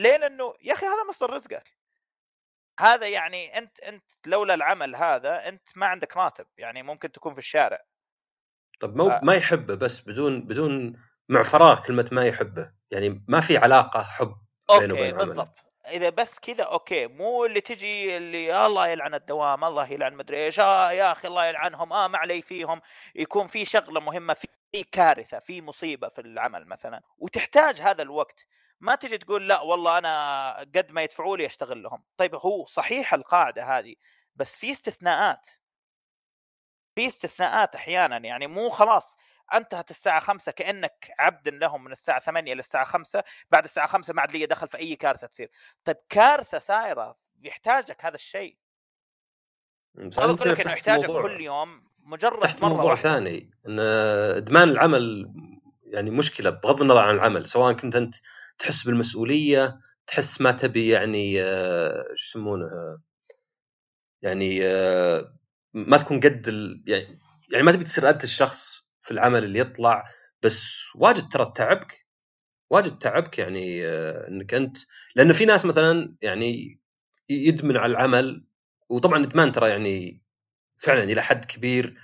ليه 0.00 0.16
لأنه 0.16 0.52
يا 0.62 0.72
أخي 0.72 0.86
هذا 0.86 1.04
مصدر 1.08 1.30
رزقك. 1.30 1.76
هذا 2.80 3.08
يعني 3.08 3.58
أنت 3.58 3.80
أنت 3.80 4.04
لولا 4.26 4.54
العمل 4.54 4.96
هذا 4.96 5.48
أنت 5.48 5.68
ما 5.76 5.86
عندك 5.86 6.16
راتب 6.16 6.46
يعني 6.58 6.82
ممكن 6.82 7.12
تكون 7.12 7.32
في 7.32 7.38
الشارع. 7.38 7.84
طب 8.80 8.96
ما 8.96 9.16
آه. 9.16 9.20
ما 9.22 9.34
يحبه 9.34 9.74
بس 9.74 10.00
بدون 10.00 10.40
بدون 10.46 11.00
مع 11.28 11.42
فراغ 11.42 11.86
كلمة 11.86 12.08
ما 12.12 12.26
يحبه 12.26 12.72
يعني 12.90 13.24
ما 13.28 13.40
في 13.40 13.56
علاقة 13.56 14.02
حب 14.02 14.36
بينه 14.78 14.94
وبين 14.94 15.14
بالضبط. 15.14 15.58
إذا 15.88 16.10
بس 16.10 16.38
كذا 16.38 16.64
أوكي 16.64 17.06
مو 17.06 17.44
اللي 17.44 17.60
تجي 17.60 18.16
اللي 18.16 18.66
الله 18.66 18.88
يلعن 18.88 19.14
الدوام 19.14 19.64
الله 19.64 19.92
يلعن 19.92 20.14
مدري 20.14 20.44
إيش 20.44 20.60
آه 20.60 20.92
يا 20.92 21.12
أخي 21.12 21.28
الله 21.28 21.46
يلعنهم 21.46 21.92
آه 21.92 22.08
ما 22.08 22.18
علي 22.18 22.42
فيهم. 22.42 22.80
يكون 23.14 23.46
في 23.46 23.64
شغلة 23.64 24.00
مهمة 24.00 24.36
في 24.72 24.82
كارثة 24.92 25.38
في 25.38 25.62
مصيبة 25.62 26.08
في 26.08 26.20
العمل 26.20 26.66
مثلا 26.66 27.02
وتحتاج 27.18 27.80
هذا 27.80 28.02
الوقت. 28.02 28.46
ما 28.84 28.94
تجي 28.94 29.18
تقول 29.18 29.48
لا 29.48 29.60
والله 29.60 29.98
أنا 29.98 30.56
قد 30.58 30.90
ما 30.90 31.02
يدفعوا 31.02 31.36
لي 31.36 31.46
اشتغل 31.46 31.82
لهم 31.82 32.02
طيب 32.16 32.34
هو 32.34 32.64
صحيح 32.64 33.14
القاعدة 33.14 33.78
هذه 33.78 33.94
بس 34.36 34.56
في 34.56 34.70
استثناءات. 34.70 35.48
في 36.94 37.06
استثناءات 37.06 37.74
أحيانا 37.74 38.16
يعني 38.16 38.46
مو 38.46 38.68
خلاص 38.68 39.16
انتهت 39.54 39.90
الساعة 39.90 40.20
5 40.20 40.52
كأنك 40.52 41.14
عبد 41.18 41.48
لهم 41.48 41.84
من 41.84 41.92
الساعة 41.92 42.18
8 42.18 42.54
للساعه 42.54 42.84
5 42.84 43.24
بعد 43.50 43.64
الساعة 43.64 43.86
5 43.86 44.14
ما 44.14 44.20
عاد 44.20 44.32
لي 44.32 44.46
دخل 44.46 44.68
في 44.68 44.78
أي 44.78 44.96
كارثة 44.96 45.26
تصير. 45.26 45.50
طيب 45.84 45.96
كارثة 46.08 46.58
سايره 46.58 47.16
يحتاجك 47.42 48.04
هذا 48.04 48.14
الشيء. 48.14 48.56
أقول 49.98 50.50
لك 50.50 50.60
إنه 50.60 50.72
يحتاجك 50.72 51.06
كل 51.06 51.40
يوم 51.40 51.84
مجرد 51.98 52.40
تحت 52.40 52.62
مرة 52.62 52.68
موضوع 52.68 52.84
واحدة. 52.84 53.02
ثاني 53.02 53.50
إن 53.66 53.80
إدمان 54.36 54.68
العمل 54.68 55.32
يعني 55.84 56.10
مشكلة 56.10 56.50
بغض 56.50 56.82
النظر 56.82 57.00
عن 57.00 57.14
العمل 57.14 57.48
سواء 57.48 57.72
كنت 57.72 57.96
أنت 57.96 58.14
تحس 58.58 58.84
بالمسؤولية 58.84 59.80
تحس 60.06 60.40
ما 60.40 60.52
تبي 60.52 60.88
يعني 60.88 61.42
آه، 61.42 62.04
شو 62.14 62.38
يسمونه 62.38 62.66
يعني 64.22 64.66
آه، 64.66 65.38
ما 65.74 65.96
تكون 65.96 66.20
قد 66.20 66.48
ال... 66.48 66.84
يعني 66.86 67.18
يعني 67.52 67.64
ما 67.64 67.72
تبي 67.72 67.84
تصير 67.84 68.10
أنت 68.10 68.24
الشخص 68.24 68.88
في 69.02 69.10
العمل 69.10 69.44
اللي 69.44 69.58
يطلع 69.58 70.04
بس 70.42 70.88
واجد 70.94 71.28
ترى 71.28 71.52
تعبك 71.56 72.06
واجد 72.70 72.98
تعبك 72.98 73.38
يعني 73.38 73.86
آه، 73.86 74.28
إنك 74.28 74.54
أنت 74.54 74.78
لأنه 75.16 75.32
في 75.32 75.44
ناس 75.44 75.64
مثلا 75.64 76.16
يعني 76.22 76.80
يدمن 77.28 77.76
على 77.76 77.92
العمل 77.92 78.46
وطبعا 78.90 79.18
الادمان 79.18 79.52
ترى 79.52 79.68
يعني 79.68 80.22
فعلا 80.76 81.02
إلى 81.02 81.22
حد 81.22 81.44
كبير 81.44 81.96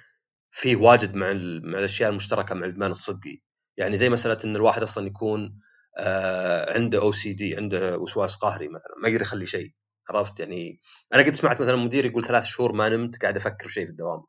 فيه 0.52 0.76
واجد 0.76 1.14
مع 1.14 1.32
مع 1.64 1.78
الأشياء 1.78 2.10
المشتركة 2.10 2.54
مع 2.54 2.66
الإدمان 2.66 2.90
الصدقي. 2.90 3.40
يعني 3.76 3.96
زي 3.96 4.08
مسألة 4.08 4.38
إن 4.44 4.56
الواحد 4.56 4.82
أصلا 4.82 5.06
يكون 5.06 5.42
آه 5.42 5.69
عنده 6.68 7.02
أو 7.02 7.12
سي 7.12 7.32
دي 7.32 7.56
عنده 7.56 7.98
وسواس 7.98 8.36
قهري 8.36 8.68
مثلا 8.68 8.92
ما 9.02 9.08
يقدر 9.08 9.22
يخلي 9.22 9.46
شيء 9.46 9.72
عرفت؟ 10.10 10.40
يعني 10.40 10.80
أنا 11.14 11.22
قد 11.22 11.30
سمعت 11.30 11.60
مثلا 11.60 11.76
مدير 11.76 12.04
يقول 12.06 12.24
ثلاث 12.24 12.44
شهور 12.44 12.72
ما 12.72 12.88
نمت 12.88 13.22
قاعد 13.22 13.36
أفكر 13.36 13.68
في 13.68 13.74
شيء 13.74 13.84
في 13.84 13.90
الدوام. 13.90 14.24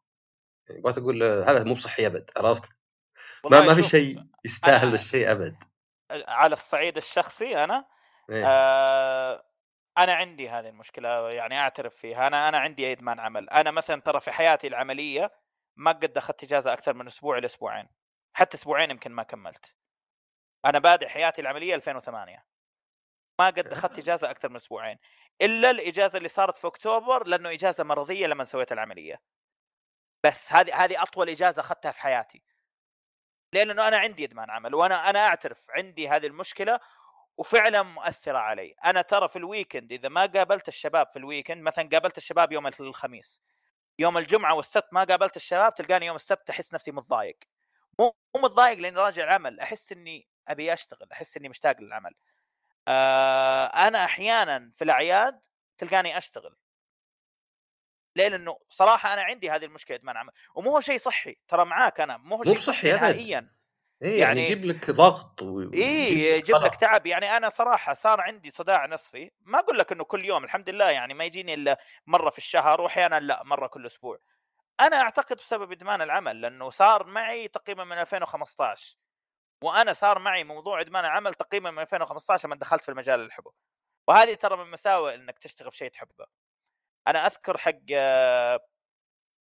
يعني 0.70 0.82
قلت 0.82 0.98
أقول 0.98 1.24
هذا 1.24 1.64
مو 1.64 1.74
بصحي 1.74 2.08
أبد 2.08 2.30
عرفت؟ 2.38 2.72
ما 3.52 3.62
ما 3.62 3.76
في 3.76 3.84
شيء 3.84 4.24
يستاهل 4.46 4.94
الشيء 4.94 5.32
أبد. 5.32 5.56
على 6.12 6.54
الصعيد 6.54 6.98
الشخصي 6.98 7.64
أنا 7.64 7.86
إيه؟ 8.30 8.44
آه 8.48 9.44
أنا 9.98 10.14
عندي 10.14 10.50
هذه 10.50 10.70
المشكلة 10.70 11.30
يعني 11.30 11.60
أعترف 11.60 11.96
فيها. 11.96 12.28
أنا 12.28 12.50
أنا 12.50 12.60
عندي 12.60 12.92
ادمان 12.92 13.20
عمل 13.20 13.50
أنا 13.50 13.72
مثلا 13.72 14.02
ترى 14.02 14.22
في 14.22 14.32
حياتي 14.32 14.68
العملية 14.68 15.32
ما 15.76 15.92
قد 15.92 16.18
أخذت 16.18 16.44
إجازة 16.44 16.74
أكثر 16.74 16.94
من 16.94 17.08
أسبوع 17.08 17.38
إلى 17.38 17.46
أسبوعين 17.46 17.88
حتى 18.34 18.58
أسبوعين 18.58 18.92
يمكن 18.92 19.12
ما 19.12 19.24
كملت. 19.24 19.76
أنا 20.66 20.80
بادئ 20.80 21.08
حياتي 21.08 21.42
العملية 21.42 21.76
2008 21.76 22.46
ما 23.40 23.46
قد 23.46 23.68
أخذت 23.68 24.00
إجازة 24.00 24.30
أكثر 24.32 24.50
من 24.50 24.56
أسبوعين 24.56 24.98
إلا 25.42 25.72
الإجازة 25.72 26.18
اللي 26.18 26.30
صارت 26.30 26.58
في 26.58 26.68
أكتوبر 26.68 27.28
لأنه 27.28 27.52
إجازة 27.52 27.84
مرضية 27.84 28.28
لما 28.28 28.46
سويت 28.46 28.72
العملية. 28.72 29.22
بس 30.24 30.54
هذه 30.54 30.84
هذه 30.84 31.04
أطول 31.04 31.30
إجازة 31.30 31.62
أخذتها 31.62 31.92
في 31.92 32.00
حياتي. 32.02 32.44
لأنه 33.54 33.88
أنا 33.88 33.98
عندي 33.98 34.26
إدمان 34.26 34.50
عمل 34.50 34.76
وأنا 34.76 35.10
أنا 35.10 35.20
أعترف 35.28 35.62
عندي 35.70 36.10
هذه 36.10 36.28
المشكلة 36.28 36.80
وفعلا 37.38 37.84
مؤثرة 37.84 38.38
علي. 38.38 38.76
أنا 38.86 39.02
ترى 39.02 39.30
في 39.30 39.36
ال 39.36 39.43
weekend 39.43 39.92
إذا 39.92 40.10
ما 40.10 40.26
قابلت 40.26 40.68
الشباب 40.68 41.08
في 41.08 41.20
ال 41.20 41.25
weekend 41.25 41.62
مثلا 41.64 41.90
قابلت 41.90 42.18
الشباب 42.18 42.52
يوم 42.52 42.68
الخميس 42.68 43.42
يوم 44.00 44.18
الجمعة 44.18 44.56
والسبت 44.56 44.94
ما 44.94 45.04
قابلت 45.04 45.36
الشباب 45.38 45.74
تلقاني 45.76 46.06
يوم 46.06 46.16
السبت 46.16 46.50
أحس 46.50 46.74
نفسي 46.74 46.92
متضايق. 46.92 47.38
مو 48.00 48.16
مو 48.36 48.42
متضايق 48.42 48.80
لأني 48.80 49.00
راجع 49.00 49.34
عمل 49.34 49.60
أحس 49.60 49.92
إني 49.92 50.28
أبي 50.48 50.74
أشتغل 50.74 51.08
أحس 51.12 51.38
إني 51.38 51.50
مشتاق 51.50 51.82
للعمل. 51.82 52.14
آه 52.88 53.66
أنا 53.66 54.06
أحيانا 54.06 54.72
في 54.78 54.84
الأعياد 54.84 55.40
تلقاني 55.78 56.18
أشتغل. 56.18 56.56
ليه 58.16 58.28
لأنه 58.28 58.60
صراحة 58.70 59.14
أنا 59.14 59.24
عندي 59.24 59.52
هذه 59.52 59.66
المشكلة 59.66 59.98
ادمان 59.98 60.18
عمل 60.18 60.34
ومو 60.56 60.72
هو 60.72 60.80
شيء 60.80 60.98
صحي 60.98 61.38
ترى 61.48 61.66
معاك 61.66 62.00
أنا 62.00 62.18
مو 62.18 62.36
هو 62.36 62.44
شيء 62.44 62.60
صحي 62.60 62.92
نهائيا 62.92 63.52
إيه 64.02 64.20
يعني, 64.20 64.20
يعني 64.20 64.42
يجيب 64.42 64.66
لك 64.66 64.92
ضغط 64.92 65.42
و... 65.42 65.74
اي 65.74 66.38
يجيب 66.38 66.56
لك 66.56 66.76
تعب. 66.76 67.06
يعني 67.06 67.38
أنا 67.38 67.50
صراحة 67.50 67.94
صار 67.94 68.22
عندي 68.22 68.52
صداع 68.52 68.86
نصفي 68.86 69.32
ما 69.42 69.60
أقول 69.60 69.78
لك 69.78 69.92
إنه 69.92 70.04
كل 70.04 70.26
يوم 70.26 70.44
الحمد 70.44 70.70
لله 70.70 70.90
يعني 70.90 71.14
ما 71.14 71.26
يجيني 71.26 71.54
إلا 71.54 71.80
مرة 72.08 72.30
في 72.30 72.38
الشهر 72.38 72.82
واحيانا 72.82 73.20
لا 73.20 73.44
مرة 73.44 73.68
كل 73.68 73.86
أسبوع. 73.86 74.20
أنا 74.80 75.02
أعتقد 75.02 75.38
بسبب 75.38 75.72
إدمان 75.72 76.02
العمل 76.02 76.42
لأنه 76.42 76.70
صار 76.70 77.08
معي 77.08 77.48
تقريبا 77.48 77.84
من 77.84 77.98
2015 77.98 78.96
وأنا 79.64 79.94
صار 79.94 80.20
معي 80.20 80.44
موضوع 80.44 80.82
إدمان 80.82 81.06
العمل 81.06 81.34
تقريبا 81.34 81.72
من 81.72 81.80
2015 81.80 82.48
لما 82.48 82.56
دخلت 82.56 82.84
في 82.84 82.90
المجال 82.90 83.20
اللي 83.20 83.32
احبه 83.32 83.52
وهذه 84.08 84.34
ترى 84.34 84.58
من 84.58 84.72
مساوئ 84.72 85.16
إنك 85.16 85.40
تشتغل 85.40 85.72
في 85.72 85.78
شيء 85.78 85.90
تحبه. 85.90 86.26
أنا 87.08 87.28
أذكر 87.28 87.58
حق 87.58 87.74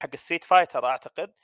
حق 0.03 0.11
ال 0.15 0.19
Street 0.19 0.45
Fighter 0.45 0.87
أعتقد 0.87 1.35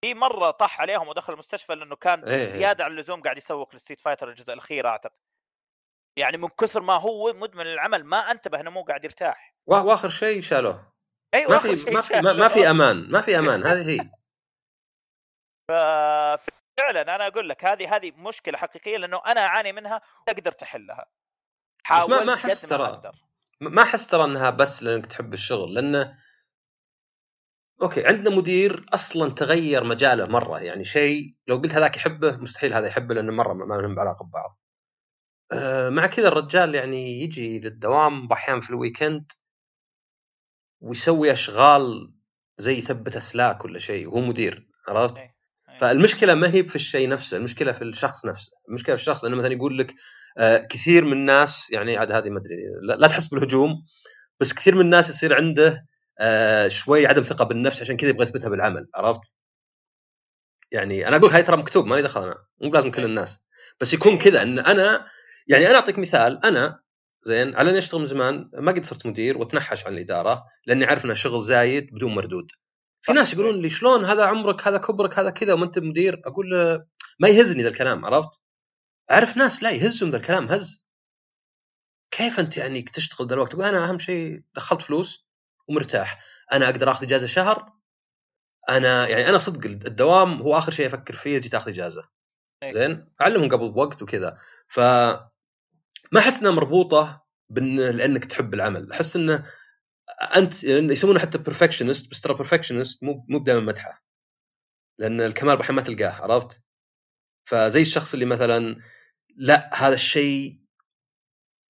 في 0.00 0.14
مرة 0.14 0.50
طاح 0.50 0.80
عليهم 0.80 1.08
ودخل 1.08 1.32
المستشفى 1.32 1.74
لأنه 1.74 1.96
كان 1.96 2.24
إيه،, 2.24 2.36
إيه. 2.36 2.50
زيادة 2.50 2.84
عن 2.84 2.90
اللزوم 2.90 3.22
قاعد 3.22 3.36
يسوق 3.36 3.74
لل 3.74 3.80
Street 3.80 4.00
Fighter 4.00 4.28
الجزء 4.28 4.52
الأخير 4.52 4.86
أعتقد. 4.86 5.16
يعني 6.18 6.36
من 6.36 6.48
كثر 6.48 6.82
ما 6.82 6.94
هو 6.94 7.32
مدمن 7.32 7.66
العمل 7.66 8.04
ما 8.04 8.18
أنتبه 8.18 8.60
إنه 8.60 8.70
مو 8.70 8.82
قاعد 8.82 9.04
يرتاح. 9.04 9.54
وآخر 9.66 10.08
شيء 10.08 10.40
شالوه. 10.40 10.92
أيوه 11.34 11.50
ما 11.50 11.58
في 11.58 11.68
ما 11.90 12.00
في, 12.00 12.20
ما 12.20 12.48
في 12.48 12.70
أمان 12.70 13.10
ما 13.10 13.20
في 13.20 13.38
أمان 13.38 13.66
هذه 13.66 13.90
هي. 13.90 14.10
فعلا 16.76 17.14
أنا 17.14 17.26
أقول 17.26 17.48
لك 17.48 17.64
هذه 17.64 17.96
هذه 17.96 18.12
مشكلة 18.16 18.58
حقيقية 18.58 18.96
لأنه 18.96 19.22
أنا 19.26 19.40
أعاني 19.40 19.72
منها 19.72 20.00
وقدرت 20.28 20.62
أحلها 20.62 21.06
حاولت 21.82 22.10
ما 22.10 22.24
ما 22.24 22.34
أحس 22.34 22.60
ترى 22.60 23.12
ما 23.60 23.82
أحس 23.82 24.06
ترى 24.06 24.24
إنها 24.24 24.50
بس 24.50 24.82
لأنك 24.82 25.06
تحب 25.06 25.32
الشغل 25.32 25.74
لأنه 25.74 26.18
أوكي 27.82 28.06
عندنا 28.06 28.36
مدير 28.36 28.86
أصلا 28.94 29.34
تغير 29.34 29.84
مجاله 29.84 30.26
مرة 30.26 30.60
يعني 30.60 30.84
شيء 30.84 31.30
لو 31.46 31.56
قلت 31.56 31.74
هذاك 31.74 31.96
يحبه 31.96 32.36
مستحيل 32.36 32.74
هذا 32.74 32.86
يحبه 32.86 33.14
لأنه 33.14 33.32
مرة 33.32 33.52
ما 33.52 33.74
لهم 33.74 34.00
علاقه 34.00 34.24
ببعض. 34.24 34.58
أه 35.52 35.88
مع 35.88 36.06
كذا 36.06 36.28
الرجال 36.28 36.74
يعني 36.74 37.22
يجي 37.22 37.60
للدوام 37.60 38.28
باحيان 38.28 38.60
في 38.60 38.70
الويكند 38.70 39.32
ويسوي 40.80 41.32
أشغال 41.32 42.14
زي 42.58 42.78
يثبت 42.78 43.16
أسلاك 43.16 43.64
ولا 43.64 43.78
شيء 43.78 44.08
وهو 44.08 44.20
مدير 44.20 44.68
عرفت؟ 44.88 45.35
إيه، 45.82 45.88
إيه. 45.88 45.94
فالمشكلة 45.94 46.34
ما 46.34 46.54
هي 46.54 46.64
في 46.64 46.76
الشيء 46.76 47.08
نفسه، 47.08 47.36
المشكلة 47.36 47.72
في 47.72 47.82
الشخص 47.84 48.26
نفسه، 48.26 48.52
المشكلة 48.68 48.96
في 48.96 49.02
الشخص 49.02 49.24
لأنه 49.24 49.36
مثلا 49.36 49.52
يقول 49.52 49.78
لك 49.78 49.94
آه 50.38 50.58
كثير 50.70 51.04
من 51.04 51.12
الناس 51.12 51.70
يعني 51.70 51.96
عاد 51.96 52.12
هذه 52.12 52.30
ما 52.30 52.38
أدري 52.38 52.56
لا, 52.98 53.08
تحس 53.08 53.28
بالهجوم 53.28 53.84
بس 54.40 54.52
كثير 54.54 54.74
من 54.74 54.80
الناس 54.80 55.10
يصير 55.10 55.34
عنده 55.36 55.86
آه 56.20 56.68
شوي 56.68 57.06
عدم 57.06 57.22
ثقة 57.22 57.44
بالنفس 57.44 57.82
عشان 57.82 57.96
كذا 57.96 58.10
يبغى 58.10 58.22
يثبتها 58.24 58.48
بالعمل 58.48 58.88
عرفت؟ 58.94 59.34
يعني 60.72 61.08
أنا 61.08 61.16
أقول 61.16 61.30
هاي 61.30 61.42
ترى 61.42 61.56
مكتوب 61.56 61.86
مالي 61.86 62.02
دخل 62.02 62.22
أنا 62.22 62.36
مو 62.62 62.72
لازم 62.72 62.90
كل 62.90 63.04
الناس 63.04 63.46
بس 63.80 63.94
يكون 63.94 64.18
كذا 64.18 64.42
إن 64.42 64.58
أنا 64.58 65.06
يعني 65.48 65.66
أنا 65.66 65.74
أعطيك 65.76 65.98
مثال 65.98 66.44
أنا 66.46 66.80
زين 67.22 67.56
على 67.56 67.70
إني 67.70 67.78
أشتغل 67.78 68.00
من 68.00 68.06
زمان 68.06 68.50
ما 68.54 68.72
قد 68.72 68.84
صرت 68.84 69.06
مدير 69.06 69.38
وأتنحش 69.38 69.86
عن 69.86 69.94
الإدارة 69.94 70.44
لأني 70.66 70.84
عارف 70.84 71.04
إنه 71.04 71.14
شغل 71.14 71.42
زايد 71.44 71.94
بدون 71.94 72.14
مردود 72.14 72.50
في 73.06 73.12
ناس 73.12 73.32
يقولون 73.32 73.62
لي 73.62 73.70
شلون 73.70 74.04
هذا 74.04 74.26
عمرك 74.26 74.66
هذا 74.68 74.78
كبرك 74.78 75.18
هذا 75.18 75.30
كذا 75.30 75.52
وما 75.52 75.64
أنت 75.64 75.78
مدير؟ 75.78 76.22
أقول 76.24 76.46
ما 77.20 77.28
يهزني 77.28 77.62
ذا 77.62 77.68
الكلام 77.68 78.04
عرفت؟ 78.04 78.40
أعرف 79.10 79.36
ناس 79.36 79.62
لا 79.62 79.70
يهزهم 79.70 80.10
ذا 80.10 80.16
الكلام 80.16 80.46
هز. 80.46 80.86
كيف 82.10 82.40
أنت 82.40 82.56
يعني 82.56 82.82
تشتغل 82.82 83.26
ذا 83.26 83.34
الوقت؟ 83.34 83.52
تقول 83.52 83.64
أنا 83.64 83.88
أهم 83.88 83.98
شيء 83.98 84.42
دخلت 84.54 84.82
فلوس 84.82 85.28
ومرتاح. 85.68 86.24
أنا 86.52 86.68
أقدر 86.68 86.90
آخذ 86.90 87.04
إجازة 87.04 87.26
شهر. 87.26 87.72
أنا 88.68 89.08
يعني 89.08 89.28
أنا 89.28 89.38
صدق 89.38 89.66
الدوام 89.66 90.42
هو 90.42 90.58
آخر 90.58 90.72
شيء 90.72 90.86
أفكر 90.86 91.14
فيه 91.14 91.38
تجي 91.38 91.48
تاخذ 91.48 91.70
إجازة. 91.70 92.08
إيه. 92.62 92.72
زين؟ 92.72 93.08
أعلمهم 93.20 93.48
قبل 93.48 93.70
بوقت 93.70 94.02
وكذا. 94.02 94.38
ف 94.68 94.80
ما 96.12 96.18
أحس 96.18 96.40
إنها 96.40 96.52
مربوطة 96.52 97.26
بان 97.50 97.76
لأنك 97.80 98.24
تحب 98.24 98.54
العمل. 98.54 98.92
أحس 98.92 99.16
إنه 99.16 99.46
أنت 100.36 100.64
يسمونه 100.64 101.18
حتى 101.18 101.38
perfectionist 101.38 102.10
بس 102.10 102.20
ترى 102.20 102.34
perfectionist 102.34 103.04
مو 103.04 103.26
مو 103.28 103.38
دائما 103.38 103.60
مدحه. 103.60 104.04
لأن 104.98 105.20
الكمال 105.20 105.56
بحين 105.56 105.76
ما 105.76 105.82
تلقاه 105.82 106.10
عرفت؟ 106.22 106.62
فزي 107.48 107.82
الشخص 107.82 108.12
اللي 108.12 108.26
مثلا 108.26 108.76
لا 109.36 109.70
هذا 109.74 109.94
الشيء 109.94 110.60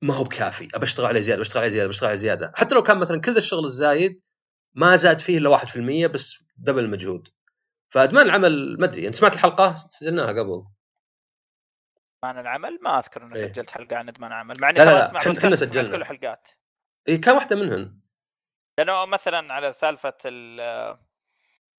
ما 0.02 0.14
هو 0.14 0.24
بكافي 0.24 0.68
ابى 0.74 0.84
أشتغل 0.84 1.06
عليه 1.06 1.20
زيادة 1.20 1.40
بشتغل 1.40 1.62
عليه 1.62 1.72
زيادة 1.72 1.88
بشتغل 1.88 2.08
عليه 2.08 2.18
زيادة. 2.18 2.52
حتى 2.56 2.74
لو 2.74 2.82
كان 2.82 2.98
مثلا 2.98 3.20
كل 3.20 3.36
الشغل 3.36 3.64
الزايد 3.64 4.22
ما 4.74 4.96
زاد 4.96 5.18
فيه 5.18 5.38
إلا 5.38 5.58
1% 5.58 6.06
بس 6.06 6.44
double 6.56 6.84
المجهود 6.84 7.28
فادمان 7.88 8.26
العمل 8.26 8.76
ما 8.80 8.84
أدري 8.84 9.06
أنت 9.06 9.14
سمعت 9.14 9.34
الحلقة؟ 9.34 9.74
سجلناها 9.74 10.28
قبل. 10.28 10.64
ادمان 12.24 12.38
العمل؟ 12.38 12.78
ما 12.82 12.98
أذكر 12.98 13.22
إني 13.22 13.36
إيه؟ 13.36 13.52
سجلت 13.52 13.70
حلقة 13.70 13.96
عن 13.96 14.08
ادمان 14.08 14.32
العمل 14.32 14.60
مع 14.60 14.70
إني 14.70 14.78
لا 14.78 14.84
لا, 14.84 14.90
لا. 14.90 15.18
إحنا 15.18 15.56
سجلنا. 15.56 15.88
كل 15.88 15.94
الحلقات 15.94 16.48
اي 17.08 17.18
كان 17.18 17.34
واحدة 17.34 17.56
منهن. 17.56 18.00
لأنه 18.78 19.04
مثلا 19.04 19.54
على 19.54 19.72
سالفة 19.72 20.14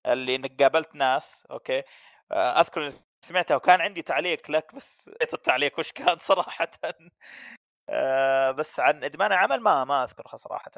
اللي 0.05 0.35
إنك 0.35 0.61
قابلت 0.63 0.95
ناس 0.95 1.47
أوكي 1.51 1.83
أذكر 2.31 2.91
سمعتها 3.21 3.55
وكان 3.55 3.81
عندي 3.81 4.01
تعليق 4.01 4.51
لك 4.51 4.75
بس 4.75 5.09
التعليق 5.33 5.79
وش 5.79 5.91
كان 5.91 6.17
صراحة. 6.29 6.71
آه، 7.89 8.51
بس 8.51 8.79
عن 8.79 9.03
إدمان 9.03 9.31
العمل 9.31 9.59
ما 9.59 9.85
ما 9.85 10.03
أذكرها 10.03 10.37
صراحة. 10.37 10.71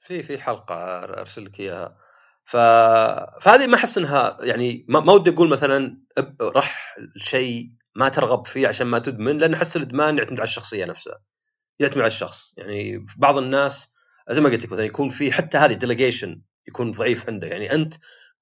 في 0.00 0.22
في 0.22 0.38
حلقة 0.38 0.74
أرسل 1.04 1.44
لك 1.44 1.60
إياها. 1.60 1.96
ف... 2.44 2.56
فهذه 3.40 3.66
ما 3.66 3.76
أحس 3.76 3.98
إنها 3.98 4.36
يعني 4.40 4.86
ما, 4.88 5.00
ما 5.00 5.12
ودي 5.12 5.30
أقول 5.30 5.48
مثلا 5.48 6.02
رح 6.42 6.96
الشيء 6.98 7.70
ما 7.94 8.08
ترغب 8.08 8.46
فيه 8.46 8.68
عشان 8.68 8.86
ما 8.86 8.98
تدمن 8.98 9.38
لأن 9.38 9.54
أحس 9.54 9.76
الإدمان 9.76 10.18
يعتمد 10.18 10.38
على 10.38 10.44
الشخصية 10.44 10.84
نفسها 10.84 11.18
يعتمد 11.80 11.98
على 11.98 12.06
الشخص. 12.06 12.54
يعني 12.58 13.06
بعض 13.18 13.38
الناس 13.38 13.93
زي 14.30 14.40
ما 14.40 14.50
قلت 14.50 14.64
لك 14.64 14.72
مثلا 14.72 14.84
يكون 14.84 15.08
في 15.08 15.32
حتى 15.32 15.58
هذه 15.58 15.72
ديليجيشن 15.72 16.42
يكون 16.68 16.90
ضعيف 16.90 17.28
عنده. 17.28 17.48
يعني 17.48 17.72
أنت 17.72 17.94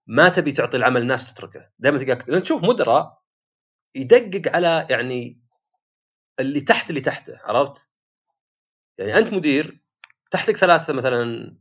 ما 0.06 0.28
تبي 0.28 0.52
تعطي 0.52 0.76
العمل 0.76 1.02
الناس 1.02 1.34
تتركه. 1.34 1.70
دائما 1.78 1.98
تلقاك 1.98 2.28
لأن 2.28 2.42
تشوف 2.42 2.64
مدراء 2.64 3.22
يدقق 3.94 4.54
على 4.56 4.86
يعني 4.90 5.42
اللي 6.40 6.60
تحت 6.60 6.90
اللي 6.90 7.00
تحته 7.00 7.38
عرفت؟ 7.44 7.88
يعني 8.98 9.18
أنت 9.18 9.34
مدير 9.34 9.82
تحتك 10.30 10.56
ثلاثة 10.56 10.92
مثلا 10.92 11.56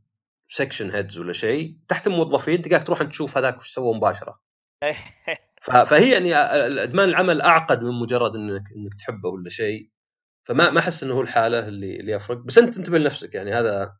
سكشن 0.48 0.90
هيدز 0.90 1.18
ولا 1.18 1.32
شيء 1.32 1.78
تحت 1.88 2.06
الموظفين 2.06 2.62
تلقاك 2.62 2.86
تروح 2.86 3.02
تشوف 3.02 3.38
هذاك 3.38 3.58
وش 3.58 3.74
سوى 3.74 3.94
مباشرة. 3.94 4.40
فهي 5.86 6.12
يعني 6.12 6.34
ادمان 6.82 7.08
العمل 7.08 7.40
أعقد 7.40 7.82
من 7.82 8.00
مجرد 8.00 8.34
انك 8.34 8.62
إنك 8.76 8.94
تحبه 8.98 9.28
ولا 9.28 9.50
شيء. 9.50 9.90
فما 10.44 10.70
ما 10.70 10.80
أحس 10.80 11.02
إنه 11.02 11.14
هو 11.14 11.20
الحالة 11.20 11.68
اللي 11.68 12.00
اللي 12.00 12.12
يفرق. 12.12 12.38
بس 12.38 12.58
أنت 12.58 12.78
انتبه 12.78 12.98
لنفسك 12.98 13.34
يعني 13.34 13.52
هذا 13.52 13.96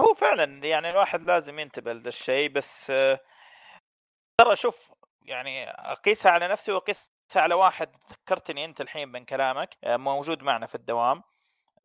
هو 0.00 0.14
فعلا 0.14 0.66
يعني 0.66 0.90
الواحد 0.90 1.22
لازم 1.22 1.58
ينتبه 1.58 1.92
لهذا 1.92 2.08
الشيء 2.08 2.48
بس 2.48 2.86
ترى 4.38 4.56
شوف 4.56 4.92
يعني 5.22 5.70
أقيسها 5.70 6.32
على 6.32 6.48
نفسي 6.48 6.72
وأقيسها 6.72 7.12
على 7.36 7.54
واحد 7.54 7.96
ذكرتني 8.12 8.64
أنت 8.64 8.80
الحين 8.80 9.08
من 9.08 9.24
كلامك 9.24 9.76
موجود 9.84 10.42
معنا 10.42 10.66
في 10.66 10.74
الدوام. 10.74 11.22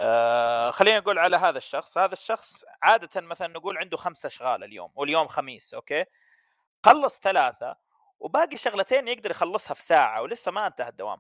آه 0.02 0.72
خلينا 0.72 1.00
نقول 1.00 1.20
على 1.20 1.38
هذا 1.38 1.58
الشخص. 1.58 1.98
هذا 1.98 2.14
الشخص 2.14 2.66
عادة 2.84 3.22
مثلا 3.22 3.48
نقول 3.48 3.78
عنده 3.78 3.98
خمسة 3.98 4.28
أشغال 4.28 4.64
اليوم 4.64 4.92
واليوم 4.96 5.28
خميس 5.28 5.74
أوكي؟ 5.74 6.06
خلص 6.86 7.20
ثلاثة 7.20 7.76
وباقي 8.20 8.58
شغلتين 8.58 9.08
يقدر 9.08 9.32
يخلصها 9.32 9.74
في 9.74 9.84
ساعة 9.84 10.22
ولسه 10.22 10.52
ما 10.52 10.68
انتهى 10.68 10.90
الدوام. 10.90 11.20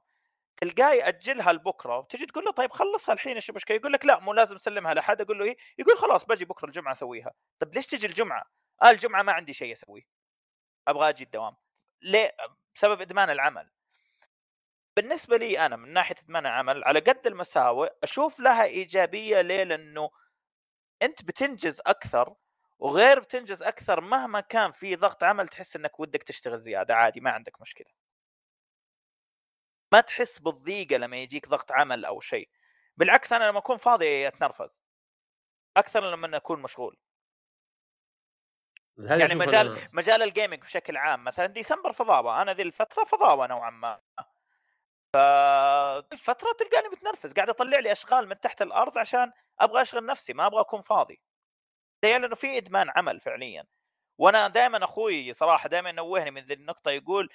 تلقاه 0.57 0.93
يأجلها 0.93 1.53
لبكرة 1.53 1.97
وتجي 1.97 2.25
تقول 2.25 2.45
له 2.45 2.51
طيب 2.51 2.71
خلصها 2.71 3.13
الحين 3.13 3.35
إيش 3.35 3.49
المشكلة؟ 3.49 3.77
يقول 3.77 3.93
لك 3.93 4.05
لا 4.05 4.19
مو 4.19 4.33
لازم 4.33 4.55
اسلمها 4.55 4.93
لحد 4.93 5.21
أقول 5.21 5.39
له 5.39 5.45
إيه؟ 5.45 5.57
يقول 5.77 5.97
خلاص 5.97 6.25
باجي 6.25 6.45
بكرة 6.45 6.67
الجمعة 6.67 6.91
أسويها. 6.91 7.31
طيب 7.59 7.73
ليش 7.75 7.87
تجي 7.87 8.07
الجمعة؟ 8.07 8.43
آه 8.83 8.89
الجمعة 8.89 9.23
ما 9.23 9.31
عندي 9.31 9.53
شيء 9.53 9.73
أسويه. 9.73 10.03
أبغى 10.87 11.09
أجي 11.09 11.23
الدوام. 11.23 11.55
ليه؟ 12.01 12.35
بسبب 12.75 13.01
إدمان 13.01 13.29
العمل. 13.29 13.69
بالنسبة 14.97 15.37
لي 15.37 15.65
أنا 15.65 15.75
من 15.75 15.93
ناحية 15.93 16.15
إدمان 16.23 16.45
العمل 16.45 16.83
على 16.83 16.99
قد 16.99 17.27
المساوئ 17.27 17.89
أشوف 18.03 18.39
لها 18.39 18.63
إيجابية 18.63 19.41
ليه 19.41 19.63
لأنه 19.63 20.09
أنت 21.01 21.23
بتنجز 21.23 21.81
أكثر 21.87 22.35
وغير 22.79 23.19
بتنجز 23.19 23.63
أكثر 23.63 24.01
مهما 24.01 24.39
كان 24.41 24.71
في 24.71 24.95
ضغط 24.95 25.23
عمل 25.23 25.47
تحس 25.47 25.75
إنك 25.75 25.99
ودك 25.99 26.23
تشتغل 26.23 26.59
زيادة. 26.61 26.95
عادي 26.95 27.19
ما 27.21 27.31
عندك 27.31 27.61
مشكلة. 27.61 27.87
ما 29.91 30.01
تحس 30.01 30.39
بالضيقة 30.39 30.97
لما 30.97 31.17
يجيك 31.17 31.47
ضغط 31.47 31.71
عمل 31.71 32.05
أو 32.05 32.19
شيء 32.19 32.49
بالعكس 32.97 33.33
أنا 33.33 33.43
لما 33.43 33.59
أكون 33.59 33.77
فاضي 33.77 34.27
أتنرفز 34.27 34.81
أكثر 35.77 36.11
لما 36.11 36.37
أكون 36.37 36.61
مشغول. 36.61 36.97
يعني 38.97 39.35
مجال 39.35 39.77
أنا... 39.77 39.89
مجال 39.93 40.23
الجيمنج 40.23 40.61
بشكل 40.61 40.97
عام 40.97 41.23
مثلا 41.23 41.45
ديسمبر 41.45 41.93
فضاوه 41.93 42.41
أنا 42.41 42.53
ذي 42.53 42.61
الفترة 42.61 43.03
فضاوه 43.03 43.47
نوعا 43.47 43.69
ما. 43.69 43.99
فالفتره 45.13 46.51
تلقاني 46.59 46.87
متنرفز 46.89 47.33
قاعد 47.33 47.49
أطلع 47.49 47.79
لي 47.79 47.91
أشغال 47.91 48.27
من 48.27 48.39
تحت 48.39 48.61
الأرض 48.61 48.97
عشان 48.97 49.31
أبغى 49.59 49.81
أشغل 49.81 50.05
نفسي 50.05 50.33
ما 50.33 50.47
أبغى 50.47 50.61
أكون 50.61 50.81
فاضي. 50.81 51.21
تخيل 52.01 52.25
إنه 52.25 52.35
في 52.35 52.57
إدمان 52.57 52.89
عمل 52.95 53.19
فعليا. 53.19 53.65
وأنا 54.17 54.47
دائما 54.47 54.83
أخوي 54.83 55.33
صراحة 55.33 55.69
دائما 55.69 55.89
ينوهني 55.89 56.31
من 56.31 56.41
ذي 56.41 56.53
النقطة 56.53 56.91
يقول 56.91 57.29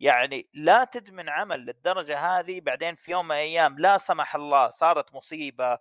يعني 0.00 0.48
لا 0.54 0.84
تدمن 0.84 1.28
عمل 1.28 1.60
للدرجة 1.60 2.18
هذه 2.18 2.60
بعدين 2.60 2.94
في 2.94 3.10
يوم 3.10 3.28
من 3.28 3.34
الأيام 3.34 3.78
لا 3.78 3.98
سمح 3.98 4.34
الله 4.34 4.70
صارت 4.70 5.14
مصيبة 5.14 5.78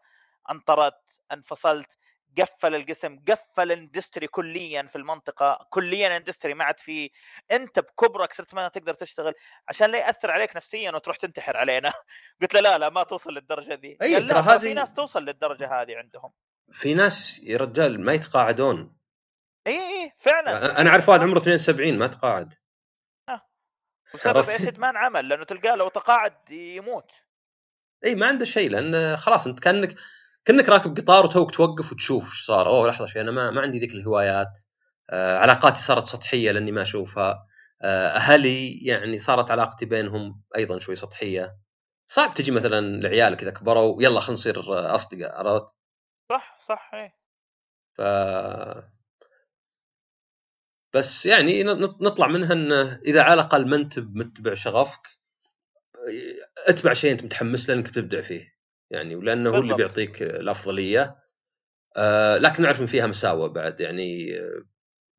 أنطرت 0.52 1.22
انفصلت 1.32 1.98
قفل 2.38 2.76
القسم 2.76 3.20
قفل 3.28 3.72
ال 3.72 3.78
industry 3.78 4.28
كليا 4.28 4.84
في 4.84 4.96
المنطقة 4.96 5.68
كليا 5.70 6.18
industry 6.18 6.54
ما 6.54 6.64
عاد 6.64 6.80
في 6.80 7.12
أنت 7.52 7.80
بكبرك 7.80 8.34
صرت 8.34 8.54
ما 8.54 8.68
تقدر 8.68 8.94
تشتغل 8.94 9.34
عشان 9.68 9.90
لا 9.90 9.98
يأثر 9.98 10.32
عليك 10.32 10.56
نفسيا 10.56 10.92
وتروح 10.92 11.18
تنتحر 11.18 11.58
علينا. 11.58 11.94
قلت 12.42 12.54
له 12.54 12.60
لا 12.62 12.78
لا 12.78 12.90
ما 12.90 13.04
توصل 13.04 13.34
للدرجة 13.34 13.74
ذي. 13.74 13.98
أي 14.02 14.22
ترى 14.22 14.40
هذه 14.40 14.60
في 14.60 14.74
ناس 14.74 14.94
توصل 14.94 15.26
للدرجة 15.26 15.82
هذه 15.82 15.96
عندهم. 15.96 16.32
في 16.72 16.94
ناس 16.94 17.44
يا 17.44 17.58
رجال 17.58 18.02
ما 18.02 18.14
يتقاعدون. 18.14 18.96
اي 19.68 19.80
اي 19.80 20.12
فعلا. 20.18 20.82
أنا 20.82 20.90
أعرف 20.90 21.10
واحد 21.10 21.20
عمره 21.20 21.38
72 21.38 21.98
ما 21.98 22.08
تقاعد. 22.08 22.54
بسبب 24.14 24.50
إيش؟ 24.50 24.68
إدمان 24.68 24.98
عمل 24.98 25.30
لأنه 25.30 25.44
تلقاه 25.44 25.76
لو 25.76 25.90
تقاعد 25.90 26.52
يموت. 26.52 27.12
إي 28.06 28.16
ما 28.16 28.28
عنده 28.28 28.46
شيء 28.46 28.70
لأن 28.70 29.18
خلاص 29.18 29.48
أنت 29.48 29.60
كأنك 29.60 29.96
كأنك 30.46 30.70
راكب 30.70 30.98
قطار 30.98 31.26
وتوك 31.26 31.52
توقف 31.52 31.92
وتشوف 31.92 32.26
إيش 32.26 32.46
صار. 32.46 32.68
أوه 32.68 32.88
لحظة 32.88 33.06
شوي 33.06 33.22
أنا 33.22 33.32
ما, 33.32 33.52
ما 33.52 33.62
عندي 33.62 33.80
ذيك 33.80 33.92
الهوايات. 33.92 34.60
آه 35.10 35.38
علاقاتي 35.38 35.82
صارت 35.82 36.06
سطحية 36.06 36.52
لأني 36.52 36.72
ما 36.72 36.82
أشوفها. 36.82 37.48
آه 37.82 38.08
أهلي 38.08 38.86
يعني 38.86 39.18
صارت 39.18 39.52
علاقتي 39.52 39.86
بينهم 39.86 40.42
أيضا 40.56 40.80
شوي 40.80 40.96
سطحية. 40.96 41.58
صعب 42.08 42.34
تجي 42.34 42.52
مثلا 42.52 43.02
لعيالك 43.02 43.42
اذا 43.42 43.52
كبروا 43.52 44.04
يلا 44.04 44.20
خلينا 44.20 44.34
نصير 44.34 44.60
أصدقاء 44.96 45.36
عرفت؟ 45.36 45.76
صح 46.32 46.60
صح 46.62 46.92
إيه 46.94 47.16
ف 47.98 48.02
بس 50.96 51.26
يعني 51.26 51.64
نطلع 51.64 52.28
منها 52.28 52.54
انه 52.54 53.00
إذا 53.06 53.22
على 53.22 53.34
الأقل 53.34 53.68
ما 53.68 53.76
أنت 53.76 54.00
متبع 54.00 54.54
شغفك 54.54 55.08
اتبع 56.68 56.94
شيء 56.94 57.12
أنت 57.12 57.24
متحمس 57.24 57.70
له 57.70 57.76
إنك 57.76 57.90
بتبدع 57.90 58.22
فيه. 58.22 58.56
يعني 58.90 59.16
ولأنه 59.16 59.50
هو 59.50 59.58
اللي 59.58 59.76
بيعطيك 59.76 60.22
الأفضلية. 60.22 61.16
آه 61.98 62.38
لكن 62.38 62.64
نعرف 62.64 62.82
إن 62.82 62.86
فيها 62.86 63.08
مساوئ 63.08 63.50
بعد. 63.50 63.80
يعني 63.82 64.34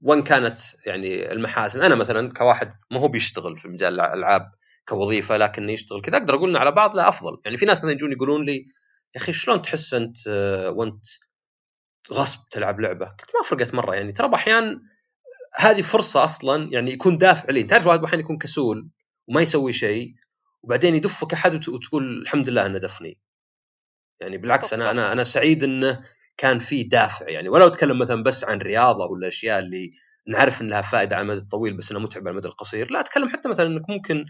وإن 0.00 0.22
كانت 0.22 0.58
يعني 0.86 1.32
المحاسن 1.32 1.82
أنا 1.82 1.94
مثلا 1.94 2.32
كواحد 2.32 2.74
ما 2.90 3.00
هو 3.00 3.08
بيشتغل 3.08 3.58
في 3.58 3.68
مجال 3.68 4.00
الألعاب 4.00 4.52
كوظيفة 4.88 5.36
لكنه 5.36 5.72
يشتغل 5.72 6.00
كذا 6.02 6.16
أقدر 6.16 6.34
أقول 6.34 6.56
على 6.56 6.72
بعض 6.72 6.96
لا 6.96 7.08
أفضل. 7.08 7.40
يعني 7.44 7.56
في 7.56 7.64
ناس 7.64 7.78
مثلا 7.78 7.92
يجون 7.92 8.12
يقولون 8.12 8.46
لي 8.46 8.56
يا 9.14 9.20
أخي 9.20 9.32
شلون 9.32 9.62
تحس 9.62 9.94
أنت 9.94 10.16
آه 10.28 10.70
وإنت 10.70 11.06
غصب 12.12 12.48
تلعب 12.50 12.80
لعبة؟ 12.80 13.06
قلت 13.06 13.30
ما 13.36 13.42
فرقت 13.44 13.74
مرة. 13.74 13.94
يعني 13.94 14.12
ترى 14.12 14.34
أحيانا 14.34 14.80
هذه 15.58 15.82
فرصة 15.82 16.24
أصلا 16.24 16.72
يعني 16.72 16.92
يكون 16.92 17.18
دافع 17.18 17.50
لي. 17.52 17.62
تعرف 17.62 17.86
واحد 17.86 18.04
أحيانا 18.04 18.22
يكون 18.22 18.38
كسول 18.38 18.88
وما 19.28 19.40
يسوي 19.40 19.72
شيء 19.72 20.14
وبعدين 20.62 20.94
يدفك 20.94 21.32
أحد 21.32 21.68
وتقول 21.68 22.22
الحمد 22.22 22.48
لله 22.48 22.66
أنه 22.66 22.78
دفني. 22.78 23.18
يعني 24.20 24.38
بالعكس 24.38 24.72
أنا 24.72 24.90
أنا 24.90 25.12
أنا 25.12 25.24
سعيد 25.24 25.64
إنه 25.64 26.04
كان 26.36 26.58
في 26.58 26.82
دافع 26.82 27.28
يعني. 27.28 27.48
ولو 27.48 27.66
أتكلم 27.66 27.98
مثلا 27.98 28.22
بس 28.22 28.44
عن 28.44 28.58
رياضة 28.58 29.06
ولا 29.06 29.20
الاشياء 29.22 29.58
اللي 29.58 29.90
نعرف 30.28 30.62
ان 30.62 30.68
لها 30.68 30.82
فائدة 30.82 31.16
على 31.16 31.22
المدى 31.22 31.38
الطويل 31.40 31.76
بس 31.76 31.90
انها 31.90 32.02
متعبه 32.02 32.24
على 32.28 32.30
المدى 32.30 32.48
القصير 32.48 32.90
لا 32.90 33.00
أتكلم 33.00 33.28
حتى 33.28 33.48
مثلا 33.48 33.66
إنك 33.66 33.90
ممكن 33.90 34.26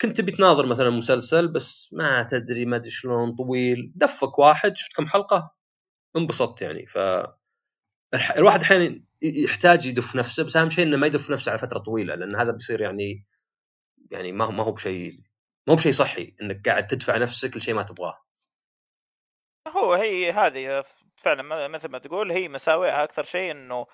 كنت 0.00 0.16
تبي 0.18 0.32
تناظر 0.32 0.66
مثلا 0.66 0.90
مسلسل 0.90 1.48
بس 1.48 1.90
ما 1.92 2.22
تدري 2.22 2.66
ما 2.66 2.76
أدري 2.76 2.90
شلون 2.90 3.36
طويل 3.36 3.92
دفك 3.96 4.38
واحد 4.38 4.76
شفت 4.76 4.96
كم 4.96 5.06
حلقة؟ 5.06 5.54
انبسطت 6.16 6.62
يعني. 6.62 6.86
ف 6.86 6.98
الواحد 8.38 8.62
أحيانا 8.62 9.02
يحتاج 9.24 9.86
يدف 9.86 10.16
نفسه 10.16 10.44
بس 10.44 10.56
أهم 10.56 10.70
شيء 10.70 10.84
إنه 10.84 10.96
ما 10.96 11.06
يدف 11.06 11.30
نفسه 11.30 11.50
على 11.50 11.58
فترة 11.58 11.78
طويلة 11.78 12.14
لأن 12.14 12.36
هذا 12.36 12.52
بيصير 12.52 12.80
يعني 12.80 13.26
يعني 14.10 14.32
ما 14.32 14.44
هو 14.44 14.50
ما 14.50 14.62
هو 14.62 14.72
بشيء 14.72 15.12
ما 15.66 15.72
هو 15.72 15.76
بشيء 15.76 15.92
صحي 15.92 16.34
إنك 16.42 16.68
قاعد 16.68 16.86
تدفع 16.86 17.18
نفسك 17.18 17.56
لشيء 17.56 17.74
ما 17.74 17.82
تبغاه. 17.82 18.18
هو 19.68 19.94
هي 19.94 20.32
هذه 20.32 20.84
فعلا 21.16 21.68
مثل 21.68 21.88
ما 21.88 21.98
تقول 21.98 22.32
هي 22.32 22.48
مساوئها. 22.48 23.04
أكثر 23.04 23.24
شيء 23.24 23.50
إنه 23.50 23.86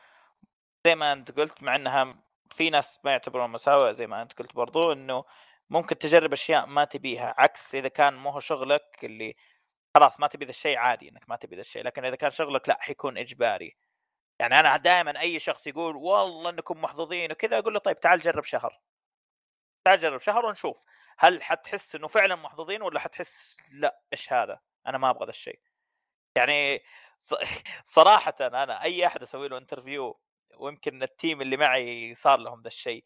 زي 0.86 0.94
ما 0.94 1.12
أنت 1.12 1.30
قلت 1.30 1.62
مع 1.62 1.76
إنها 1.76 2.24
في 2.50 2.70
ناس 2.70 3.00
ما 3.04 3.10
يعتبرون 3.10 3.50
مساوئ 3.50 3.94
زي 3.94 4.06
ما 4.06 4.22
أنت 4.22 4.32
قلت 4.32 4.54
برضو 4.54 4.92
إنه 4.92 5.24
ممكن 5.70 5.98
تجرب 5.98 6.32
أشياء 6.32 6.66
ما 6.66 6.84
تبيها 6.84 7.34
عكس 7.38 7.74
إذا 7.74 7.88
كان 7.88 8.14
مو 8.14 8.30
هو 8.30 8.40
شغلك 8.40 8.82
اللي 9.04 9.36
خلاص 9.96 10.20
ما 10.20 10.26
تبي 10.26 10.44
ذا 10.44 10.50
الشيء 10.50 10.76
عادي 10.78 11.08
إنك 11.08 11.28
ما 11.28 11.36
تبي 11.36 11.56
ذا 11.56 11.60
الشيء 11.60 11.82
لكن 11.84 12.04
إذا 12.04 12.16
كان 12.16 12.30
شغلك 12.30 12.68
لا 12.68 12.78
حيكون 12.80 13.18
إجباري. 13.18 13.76
يعني 14.40 14.60
أنا 14.60 14.76
دائما 14.76 15.20
أي 15.20 15.38
شخص 15.38 15.66
يقول 15.66 15.96
والله 15.96 16.50
إنكم 16.50 16.82
محظوظين 16.82 17.32
وكذا 17.32 17.58
أقول 17.58 17.74
له 17.74 17.80
طيب 17.80 18.00
تعال 18.00 18.20
جرب 18.20 18.44
شهر. 18.44 18.80
تعال 19.84 20.00
جرب 20.00 20.20
شهر 20.20 20.46
ونشوف. 20.46 20.84
هل 21.18 21.42
حتحس 21.42 21.94
إنه 21.94 22.08
فعلا 22.08 22.34
محظوظين 22.34 22.82
ولا 22.82 23.00
حتحس 23.00 23.56
لا 23.72 24.00
إيش 24.12 24.32
هذا؟ 24.32 24.60
أنا 24.86 24.98
ما 24.98 25.10
أبغى 25.10 25.24
ذا 25.24 25.30
الشيء. 25.30 25.60
يعني 26.36 26.82
صراحة 27.84 28.34
أنا 28.40 28.82
أي 28.82 29.06
أحد 29.06 29.22
أسوي 29.22 29.48
له 29.48 29.58
interview 29.58 30.20
ويمكن 30.56 31.02
ال 31.02 31.10
team 31.10 31.42
اللي 31.42 31.56
معي 31.56 32.14
صار 32.14 32.38
لهم 32.38 32.62
ذا 32.62 32.68
الشيء 32.68 33.04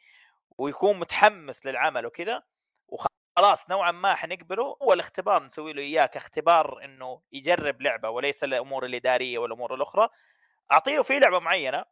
ويكون 0.58 0.98
متحمس 0.98 1.66
للعمل 1.66 2.06
وكذا 2.06 2.42
وخلاص 2.88 3.70
نوعا 3.70 3.90
ما 3.90 4.14
حنقبله. 4.14 4.76
هو 4.82 4.92
الاختبار 4.92 5.42
نسوي 5.42 5.72
له 5.72 5.82
اياه 5.82 6.06
كاختبار 6.06 6.84
إنه 6.84 7.22
يجرب 7.32 7.82
لعبة 7.82 8.10
وليس 8.10 8.44
الأمور 8.44 8.86
الإدارية 8.86 9.38
والأمور 9.38 9.74
الأخرى. 9.74 10.08
أعطيه 10.72 11.00
في 11.00 11.18
لعبة 11.18 11.38
معينة؟ 11.38 11.84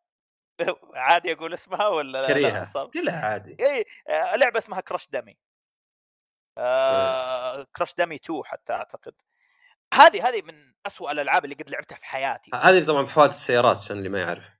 عادي 0.94 1.32
أقول 1.32 1.54
اسمها 1.54 1.88
ولا 1.88 2.26
كريهه 2.26 2.72
قلها 2.72 3.26
عادي. 3.26 3.56
اي 3.60 3.84
آه، 4.08 4.36
لعبة 4.36 4.58
اسمها 4.58 4.80
كراش 4.80 5.08
دمي 5.08 5.38
آه 6.58 7.66
كراش 7.76 7.94
دمي 7.94 8.14
2 8.14 8.44
حتى 8.44 8.72
أعتقد. 8.72 9.14
هذه 9.94 10.28
هذه 10.28 10.42
من 10.42 10.72
أسوأ 10.86 11.12
الألعاب 11.12 11.44
اللي 11.44 11.54
قد 11.54 11.70
لعبتها 11.70 11.96
في 11.96 12.04
حياتي. 12.04 12.50
هذه 12.54 12.86
طبعا 12.86 13.02
بحوادث 13.02 13.32
السيارات 13.32 13.76
عشان 13.76 13.98
اللي 13.98 14.08
ما 14.08 14.20
يعرف. 14.20 14.50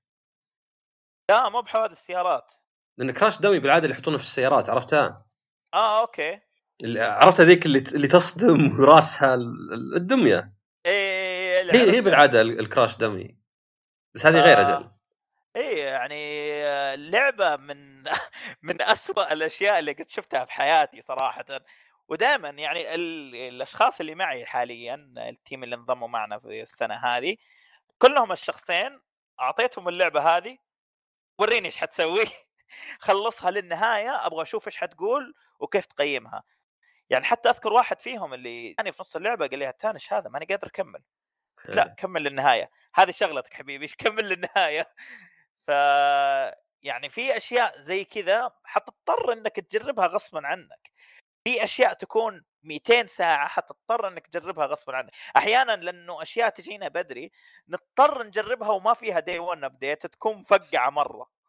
لا 1.30 1.48
مو 1.48 1.60
بحوادث 1.60 1.92
السيارات. 1.92 2.52
لأن 2.98 3.10
كراش 3.10 3.40
دمي 3.40 3.58
بالعادة 3.58 3.84
اللي 3.84 3.94
يحطونها 3.94 4.18
في 4.18 4.24
السيارات 4.24 4.70
عرفتها؟ 4.70 5.26
آه 5.74 6.00
أوكي. 6.00 6.40
عرفت 6.96 7.40
هذيك 7.40 7.66
اللي 7.66 7.78
اللي 7.78 8.08
تصدم 8.08 8.80
راسها 8.80 9.34
الدمية؟ 9.96 10.52
إيه 10.86 11.72
هي 11.72 11.96
هي 11.96 12.00
بالعادة 12.00 12.40
الكراش 12.40 12.96
دمي 12.96 13.41
بس 14.14 14.26
هذه 14.26 14.40
غير 14.40 14.60
أجل. 14.60 14.90
إيه 15.56 15.84
يعني 15.84 17.10
لعبه 17.10 17.56
من 17.56 18.02
من 18.62 18.82
أسوأ 18.82 19.32
الأشياء 19.32 19.78
اللي 19.78 19.92
قد 19.92 20.08
شفتها 20.08 20.44
في 20.44 20.52
حياتي 20.52 21.00
صراحة. 21.00 21.44
ودائما 22.08 22.48
يعني 22.48 22.94
الأشخاص 22.94 24.00
اللي 24.00 24.14
معي 24.14 24.46
حاليا 24.46 25.14
التيم 25.18 25.64
اللي 25.64 25.76
انضموا 25.76 26.08
معنا 26.08 26.38
في 26.38 26.62
السنة 26.62 26.94
هذه 26.94 27.36
كلهم 27.98 28.32
الشخصين 28.32 29.00
أعطيتهم 29.40 29.88
اللعبة 29.88 30.36
هذه 30.36 30.58
وريني 31.38 31.66
إيش 31.66 31.76
حتسوي. 31.76 32.24
خلصها 32.98 33.50
للنهاية 33.50 34.26
أبغى 34.26 34.42
أشوف 34.42 34.66
إيش 34.66 34.76
حتقول 34.76 35.34
وكيف 35.60 35.86
تقيمها. 35.86 36.42
يعني 37.10 37.24
حتى 37.24 37.48
أذكر 37.50 37.72
واحد 37.72 38.00
فيهم 38.00 38.34
اللي 38.34 38.74
كان 38.74 38.90
في 38.90 38.96
نص 39.00 39.16
اللعبة 39.16 39.46
قال 39.46 39.58
لي 39.58 39.68
هتانش 39.68 40.12
هذا؟ 40.12 40.30
ماني 40.30 40.46
قادر 40.46 40.66
أكمل. 40.66 41.02
لا 41.68 41.86
إيه. 41.88 41.94
كمل 41.96 42.22
للنهاية. 42.22 42.70
هذه 42.94 43.10
شغلتك 43.10 43.54
حبيبي 43.54 43.86
كمل 43.98 44.28
للنهاية. 44.28 44.94
ف 45.68 45.70
يعني 46.82 47.10
في 47.10 47.36
أشياء 47.36 47.78
زي 47.78 48.04
كذا 48.04 48.50
حتضطر 48.64 49.32
إنك 49.32 49.56
تجربها 49.56 50.06
غصبا 50.06 50.46
عنك. 50.46 50.90
في 51.44 51.64
أشياء 51.64 51.92
تكون 51.92 52.44
200 52.62 53.06
ساعة 53.06 53.48
حتضطر 53.48 54.08
إنك 54.08 54.26
تجربها 54.26 54.66
غصبا 54.66 54.96
عنك. 54.96 55.10
أحيانا 55.36 55.76
لأنه 55.76 56.22
أشياء 56.22 56.48
تجينا 56.48 56.88
بدري 56.88 57.32
نضطر 57.68 58.22
نجربها 58.26 58.70
وما 58.70 58.94
فيها 58.94 59.20
دي 59.20 59.38
1 59.38 59.64
ابديت 59.64 60.06
تكون 60.06 60.36
مفقعه 60.36 60.90
مرة. 60.90 61.41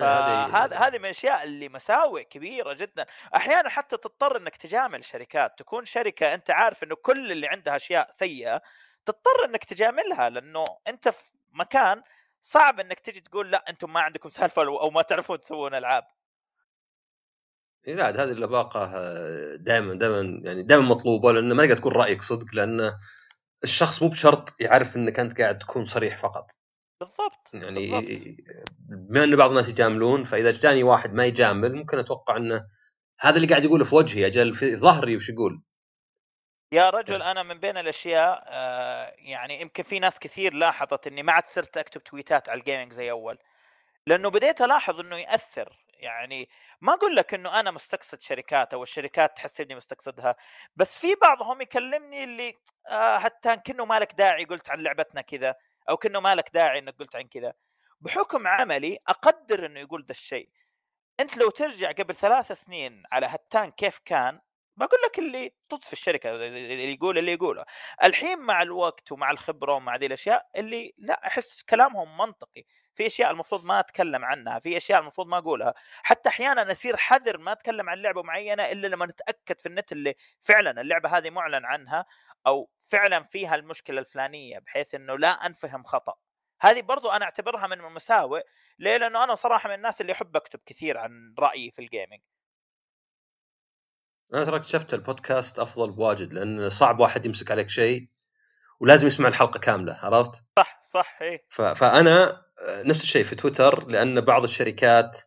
فهذا 0.00 0.76
هذه. 0.76 0.98
من 0.98 1.04
الأشياء 1.04 1.44
اللي 1.44 1.68
مساوئ 1.68 2.24
كبيرة 2.24 2.72
جدا. 2.72 3.06
أحيانا 3.36 3.68
حتى 3.68 3.96
تضطر 3.96 4.36
إنك 4.36 4.56
تجامل 4.56 5.04
شركات. 5.04 5.58
تكون 5.58 5.84
شركة 5.84 6.34
أنت 6.34 6.50
عارف 6.50 6.82
إنه 6.82 6.96
كل 6.96 7.32
اللي 7.32 7.46
عندها 7.46 7.76
أشياء 7.76 8.10
سيئة 8.10 8.62
تضطر 9.06 9.44
إنك 9.44 9.64
تجاملها 9.64 10.28
لأنه 10.28 10.64
أنت 10.88 11.08
في 11.08 11.32
مكان 11.50 12.02
صعب 12.42 12.80
إنك 12.80 13.00
تجي 13.00 13.20
تقول 13.20 13.50
لا 13.50 13.64
أنتم 13.68 13.92
ما 13.92 14.00
عندكم 14.00 14.30
سالفة 14.30 14.62
أو 14.62 14.90
ما 14.90 15.02
تعرفون 15.02 15.40
تسوون 15.40 15.74
ألعاب. 15.74 16.04
لا 17.86 18.10
هذه 18.10 18.30
اللباقه 18.30 18.92
دائما 19.56 19.94
دائما 19.94 20.40
يعني 20.44 20.62
دائما 20.62 20.84
مطلوبة 20.84 21.32
لأنه 21.32 21.54
ما 21.54 21.66
تقدر 21.66 21.76
تكون 21.76 21.92
رأيك 21.92 22.22
صدق 22.22 22.54
لأن 22.54 22.92
الشخص 23.64 24.02
مو 24.02 24.08
بشرط 24.08 24.60
يعرف 24.60 24.96
إنك 24.96 25.20
أنت 25.20 25.40
قاعد 25.40 25.58
تكون 25.58 25.84
صريح 25.84 26.16
فقط. 26.16 26.50
بالضبط 27.04 27.48
يعني 27.54 28.36
بما 28.88 29.24
إنه 29.24 29.36
بعض 29.36 29.50
الناس 29.50 29.68
يجاملون 29.68 30.24
فإذا 30.24 30.52
جاني 30.52 30.82
واحد 30.82 31.14
ما 31.14 31.24
يجامل 31.24 31.74
ممكن 31.74 31.98
أتوقع 31.98 32.36
إنه 32.36 32.66
هذا 33.20 33.36
اللي 33.36 33.48
قاعد 33.48 33.64
يقوله 33.64 33.84
في 33.84 33.94
وجهي 33.94 34.26
أجل 34.26 34.54
في 34.54 34.76
ظهري 34.76 35.16
وش 35.16 35.28
يقول؟ 35.28 35.62
يا 36.72 36.90
رجل 36.90 37.22
أنا 37.22 37.42
من 37.42 37.60
بين 37.60 37.76
الأشياء 37.76 38.44
آه 38.46 39.14
يعني 39.18 39.60
يمكن 39.60 39.82
في 39.82 39.98
ناس 39.98 40.18
كثير 40.18 40.54
لاحظت 40.54 41.06
إني 41.06 41.22
ما 41.22 41.32
عاد 41.32 41.46
صرت 41.46 41.76
أكتب 41.76 42.02
تويتات 42.02 42.48
على 42.48 42.60
الجيمنج 42.60 42.92
زي 42.92 43.10
أول 43.10 43.38
لأنه 44.06 44.30
بديت 44.30 44.62
ألاحظ 44.62 45.00
إنه 45.00 45.18
يأثر. 45.18 45.78
يعني 46.02 46.48
ما 46.80 46.94
أقول 46.94 47.16
لك 47.16 47.34
إنه 47.34 47.60
أنا 47.60 47.70
مستقصد 47.70 48.20
شركات 48.20 48.74
أو 48.74 48.82
الشركات 48.82 49.36
تحسبني 49.36 49.74
مستقصدها 49.74 50.36
بس 50.76 50.98
في 50.98 51.14
بعضهم 51.22 51.60
يكلمني 51.60 52.24
اللي 52.24 52.54
آه 52.90 53.18
حتى 53.18 53.56
كأنه 53.56 53.84
مالك 53.84 54.14
داعي 54.14 54.44
قلت 54.44 54.70
عن 54.70 54.80
لعبتنا 54.80 55.20
كذا. 55.20 55.54
أو 55.88 55.96
كأنه 55.96 56.20
مالك 56.20 56.50
داعي 56.54 56.78
إنك 56.78 56.94
قلت 56.98 57.16
عن 57.16 57.22
كذا. 57.22 57.54
بحكم 58.00 58.46
عملي 58.48 58.98
أقدر 59.08 59.66
إنه 59.66 59.80
يقول 59.80 60.04
ذا 60.04 60.10
الشيء. 60.10 60.48
أنت 61.20 61.36
لو 61.36 61.50
ترجع 61.50 61.92
قبل 61.92 62.14
ثلاث 62.14 62.52
سنين 62.52 63.02
على 63.12 63.26
هتان 63.26 63.70
كيف 63.70 63.98
كان 64.04 64.40
بقول 64.76 65.00
لك 65.06 65.18
اللي 65.18 65.52
طز 65.68 65.80
في 65.80 65.92
الشركة 65.92 66.30
اللي 66.30 66.92
يقول 66.94 67.18
اللي 67.18 67.32
يقوله. 67.32 67.64
الحين 68.04 68.38
مع 68.38 68.62
الوقت 68.62 69.12
ومع 69.12 69.30
الخبرة 69.30 69.72
ومع 69.72 69.96
ذي 69.96 70.06
الأشياء 70.06 70.48
اللي 70.56 70.94
لا 70.98 71.26
أحس 71.26 71.62
كلامهم 71.62 72.18
منطقي. 72.18 72.64
في 72.94 73.06
أشياء 73.06 73.30
المفروض 73.30 73.64
ما 73.64 73.80
أتكلم 73.80 74.24
عنها 74.24 74.58
في 74.58 74.76
أشياء 74.76 75.00
المفروض 75.00 75.26
ما 75.26 75.38
أقولها. 75.38 75.74
حتى 76.02 76.28
أحيانا 76.28 76.72
أصير 76.72 76.96
حذر 76.96 77.38
ما 77.38 77.52
أتكلم 77.52 77.90
عن 77.90 77.98
لعبة 77.98 78.22
معينة 78.22 78.64
إلا 78.72 78.86
لما 78.86 79.06
نتأكد 79.06 79.60
في 79.60 79.66
النت 79.66 79.92
اللي 79.92 80.14
فعلا 80.40 80.80
اللعبة 80.80 81.18
هذه 81.18 81.30
معلن 81.30 81.64
عنها. 81.64 82.06
أو 82.46 82.70
فعلا 82.84 83.22
فيها 83.22 83.54
المشكلة 83.54 84.00
الفلانية 84.00 84.58
بحيث 84.58 84.94
إنه 84.94 85.18
لا 85.18 85.46
أنفهم 85.46 85.82
خطأ. 85.82 86.14
هذه 86.60 86.80
برضو 86.80 87.10
أنا 87.10 87.24
أعتبرها 87.24 87.66
من 87.66 87.80
المساوئ 87.80 88.42
ليه؟ 88.78 88.96
لأنه 88.96 89.24
أنا 89.24 89.34
صراحة 89.34 89.68
من 89.68 89.74
الناس 89.74 90.00
اللي 90.00 90.12
احب 90.12 90.36
أكتب 90.36 90.60
كثير 90.66 90.98
عن 90.98 91.34
رأيي 91.38 91.70
في 91.70 91.78
الجيمنج 91.78 92.20
أنا 94.34 94.44
ترى 94.44 94.56
اكتشفت 94.56 94.94
البودكاست 94.94 95.58
أفضل 95.58 95.90
بواجد 95.90 96.32
لأن 96.32 96.70
صعب 96.70 97.00
واحد 97.00 97.26
يمسك 97.26 97.50
عليك 97.50 97.68
شيء 97.68 98.08
ولازم 98.80 99.06
يسمع 99.06 99.28
الحلقة 99.28 99.58
كاملة 99.58 99.98
عرفت؟ 100.02 100.44
صح 100.58 100.82
صح 100.84 101.18
اي 101.22 101.46
فأنا 101.50 102.42
نفس 102.68 103.02
الشيء 103.02 103.24
في 103.24 103.34
تويتر 103.34 103.88
لأن 103.88 104.20
بعض 104.20 104.42
الشركات 104.42 105.20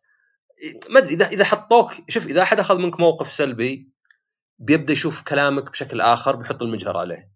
ما 0.90 1.00
أدري 1.00 1.14
إذا 1.14 1.28
إذا 1.28 1.46
حطوك 1.46 1.92
شوف 2.10 2.26
إذا 2.26 2.42
أحد 2.42 2.60
أخذ 2.60 2.80
منك 2.80 3.00
موقف 3.00 3.32
سلبي 3.32 3.95
بيبدأ 4.60 4.94
يشوف 4.94 5.23
كلامك 5.23 5.72
بشكل 5.72 6.02
آخر 6.02 6.36
بيحط 6.36 6.61
المجهر 6.61 6.98
عليه. 6.98 7.32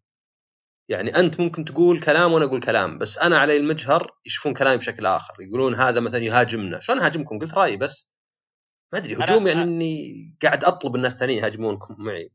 يعني 0.89 1.15
أنت 1.15 1.39
ممكن 1.39 1.65
تقول 1.65 1.99
كلام 1.99 2.33
وأنا 2.33 2.45
أقول 2.45 2.61
كلام 2.61 2.97
بس 2.97 3.17
أنا 3.17 3.39
علي 3.39 3.57
المجهر 3.57 4.11
يشوفون 4.25 4.53
كلامي 4.53 4.77
بشكل 4.77 5.05
آخر. 5.05 5.41
يقولون 5.41 5.75
هذا 5.75 5.99
مثلا 5.99 6.23
يهاجمنا. 6.23 6.79
شلون 6.79 6.99
هاجمكم 6.99 7.39
قلت 7.39 7.53
رأيي 7.53 7.77
بس. 7.77 8.09
ما 8.93 8.99
أدري 8.99 9.15
هجوم 9.15 9.47
يعني 9.47 9.63
إني 9.63 10.37
قاعد 10.43 10.63
أطلب 10.63 10.95
الناس 10.95 11.13
الثانيين 11.13 11.43
يهاجمونكم 11.43 11.95
معي. 11.97 12.31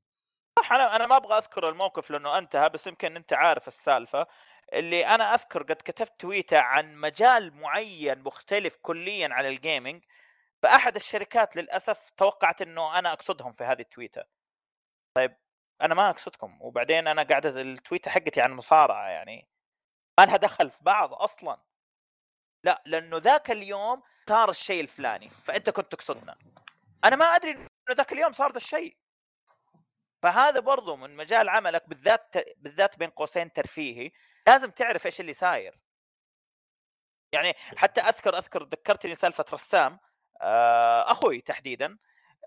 صح 0.59 0.73
أنا 0.73 0.97
أنا 0.97 1.07
ما 1.07 1.17
أبغى 1.17 1.39
أذكر 1.39 1.69
الموقف 1.69 2.11
لأنه 2.11 2.39
أنتهى 2.39 2.69
بس 2.69 2.87
يمكن 2.87 3.17
أنت 3.17 3.33
عارف 3.33 3.69
السالفة. 3.69 4.27
اللي 4.73 5.07
أنا 5.07 5.35
أذكر 5.35 5.63
قد 5.63 5.77
كتبت 5.85 6.13
تويته 6.19 6.59
عن 6.59 6.97
مجال 6.97 7.55
معين 7.55 8.19
مختلف 8.19 8.79
كليا 8.83 9.29
على 9.31 9.49
الجيمنج 9.49 10.03
فاحد 10.63 10.97
الشركات 10.97 11.57
للأسف 11.57 12.11
توقعت 12.17 12.63
إنه 12.63 12.99
أنا 12.99 13.13
أقصدهم 13.13 13.53
في 13.53 13.65
هذه 13.65 13.81
التويته 13.81 14.23
طيب 15.15 15.37
أنا 15.83 15.95
ما 15.95 16.11
أقصدكم. 16.11 16.59
وبعدين 16.61 17.09
أنا 17.09 17.23
قاعد 17.23 17.47
التويتة 17.47 18.11
حقتي 18.11 18.41
عن 18.41 18.53
مصارعه 18.53 19.09
يعني. 19.09 19.49
ما 20.19 20.25
لها 20.27 20.37
دخل 20.37 20.71
في 20.71 20.85
بعض 20.85 21.15
أصلا. 21.15 21.61
لا 22.65 22.83
لأنه 22.87 23.19
ذاك 23.19 23.51
اليوم 23.51 24.03
صار 24.29 24.51
الشيء 24.51 24.81
الفلاني 24.81 25.31
فأنت 25.31 25.71
كنت 25.71 25.93
تقصدنا. 25.93 26.37
أنا 27.05 27.17
ما 27.17 27.25
أدري 27.25 27.51
إنه 27.51 27.69
ذاك 27.91 28.13
اليوم 28.13 28.33
صار 28.33 28.53
ذا 28.53 28.57
الشيء. 28.57 28.97
فهذا 30.23 30.61
برضو 30.61 30.97
من 30.97 31.17
مجال 31.17 31.49
عملك 31.49 31.89
بالذات 31.89 32.35
بالذات 32.57 32.99
بين 32.99 33.11
قوسين 33.11 33.53
ترفيهي 33.53 34.13
لازم 34.47 34.71
تعرف 34.71 35.07
إيش 35.07 35.21
اللي 35.21 35.35
صاير. 35.35 35.79
يعني 37.33 37.55
حتى 37.77 38.01
أذكر 38.01 38.39
أذكر 38.39 38.63
ذكرتني 38.63 39.15
سألفة 39.15 39.45
رسام 39.53 39.99
آه، 40.41 41.13
أخوي 41.13 41.41
تحديدا 41.41 41.99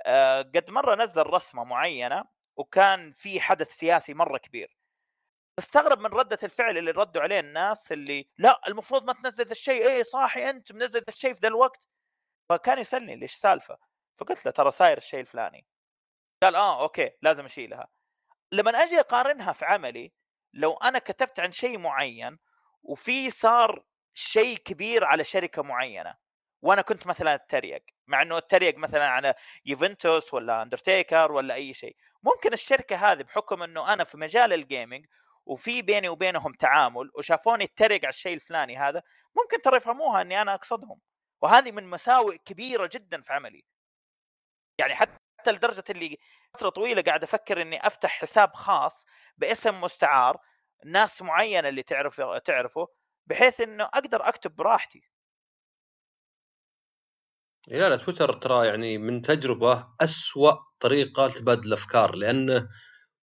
آه، 0.05 0.41
قد 0.41 0.71
مرة 0.71 0.95
نزل 0.95 1.23
رسمة 1.27 1.63
معينة 1.63 2.25
وكان 2.57 3.11
في 3.13 3.41
حدث 3.41 3.71
سياسي 3.71 4.13
مرة 4.13 4.37
كبير. 4.37 4.77
استغرب 5.59 5.99
من 5.99 6.05
ردة 6.05 6.37
الفعل 6.43 6.77
اللي 6.77 6.91
ردوا 6.91 7.21
عليه 7.21 7.39
الناس 7.39 7.91
اللي 7.91 8.29
لا 8.37 8.61
المفروض 8.67 9.03
ما 9.03 9.13
تنزل 9.13 9.45
ذا 9.45 9.51
الشيء. 9.51 9.89
إيه 9.89 10.03
صاحي 10.03 10.49
أنت 10.49 10.71
منزل 10.71 10.99
ذا 10.99 11.05
الشيء 11.09 11.33
في 11.33 11.39
ذا 11.39 11.47
الوقت. 11.47 11.87
فكان 12.49 12.79
يسألني 12.79 13.15
ليش 13.15 13.33
سالفه 13.33 13.77
فقلت 14.19 14.45
له 14.45 14.51
ترى 14.51 14.71
صاير 14.71 14.97
الشيء 14.97 15.19
الفلاني. 15.19 15.65
قال 16.43 16.55
آه 16.55 16.81
okay 16.81 17.11
لازم 17.21 17.45
اشيلها 17.45 17.87
لما 18.51 18.71
أجي 18.71 18.99
أقارنها 18.99 19.53
في 19.53 19.65
عملي 19.65 20.13
لو 20.53 20.73
أنا 20.73 20.99
كتبت 20.99 21.39
عن 21.39 21.51
شيء 21.51 21.77
معين 21.77 22.39
وفي 22.83 23.29
صار 23.29 23.85
شيء 24.13 24.57
كبير 24.57 25.05
على 25.05 25.23
شركة 25.23 25.61
معينة 25.61 26.15
وأنا 26.61 26.81
كنت 26.81 27.07
مثلا 27.07 27.35
أتريق 27.35 27.85
مع 28.07 28.21
إنه 28.21 28.37
أتريق 28.37 28.77
مثلا 28.77 29.07
على 29.07 29.33
يوفنتوس 29.65 30.33
ولا 30.33 30.61
اندرتيكر 30.61 31.31
ولا 31.31 31.53
أي 31.53 31.73
شيء. 31.73 31.95
ممكن 32.23 32.53
الشركة 32.53 32.95
هذه 32.95 33.21
بحكم 33.23 33.63
إنه 33.63 33.93
أنا 33.93 34.03
في 34.03 34.17
مجال 34.17 34.53
ال 34.53 34.61
gaming 34.61 35.05
وفي 35.45 35.81
بيني 35.81 36.09
وبينهم 36.09 36.53
تعامل 36.53 37.11
وشافوني 37.15 37.63
أتريق 37.63 38.01
على 38.05 38.09
الشيء 38.09 38.33
الفلاني 38.33 38.77
هذا 38.77 39.03
ممكن 39.37 39.61
ترى 39.61 39.77
يفهموها 39.77 40.21
إني 40.21 40.41
أنا 40.41 40.53
أقصدهم. 40.53 40.99
وهذه 41.41 41.71
من 41.71 41.89
مساوئ 41.89 42.37
كبيرة 42.37 42.89
جدا 42.93 43.21
في 43.21 43.33
عملي. 43.33 43.63
يعني 44.79 44.95
حتى 44.95 45.51
لدرجة 45.51 45.83
اللي 45.89 46.17
فترة 46.53 46.69
طويلة 46.69 47.01
قاعد 47.01 47.23
أفكر 47.23 47.61
إني 47.61 47.87
أفتح 47.87 48.09
حساب 48.21 48.53
خاص 48.53 49.05
باسم 49.37 49.81
مستعار 49.81 50.37
ناس 50.85 51.21
معينة 51.21 51.69
اللي 51.69 51.83
تعرف 51.83 52.21
تعرفه 52.45 52.87
بحيث 53.25 53.61
إنه 53.61 53.83
أقدر 53.83 54.27
أكتب 54.27 54.55
براحتي. 54.55 55.01
لا 57.67 57.89
لا 57.89 57.95
تويتر 57.95 58.33
ترى 58.33 58.67
يعني 58.67 58.97
من 58.97 59.21
تجربة 59.21 59.87
أسوأ 60.01 60.51
طريقة 60.79 61.27
لتبادل 61.27 61.67
الأفكار 61.67 62.15
لأنه 62.15 62.67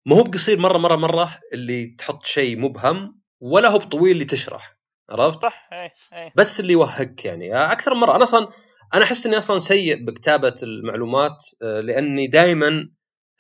ما 0.05 0.15
هو 0.15 0.23
بقصير 0.23 0.59
مرة 0.59 0.77
مرة 0.77 0.95
مرة 0.95 1.39
اللي 1.53 1.95
تحط 1.97 2.25
شيء 2.25 2.59
مبهم 2.59 3.21
ولا 3.41 3.69
هو 3.69 3.77
بطويل 3.77 4.11
اللي 4.11 4.25
تشرح 4.25 4.77
عرفت؟ 5.09 5.41
صح 5.41 5.69
اي 5.73 5.91
اي 6.13 6.31
بس 6.35 6.59
اللي 6.59 6.73
يوهقك 6.73 7.25
يعني 7.25 7.55
أكثر 7.55 7.93
من 7.93 7.99
مرة 7.99 8.15
أنا 8.15 8.23
أصلا 8.23 8.47
أنا 8.93 9.03
أحس 9.03 9.25
إني 9.25 9.37
أصلا 9.37 9.59
سيء 9.59 10.05
بكتابة 10.05 10.55
المعلومات 10.63 11.45
آه، 11.61 11.79
لأني 11.79 12.27
دائما 12.27 12.67
يعني 12.67 12.89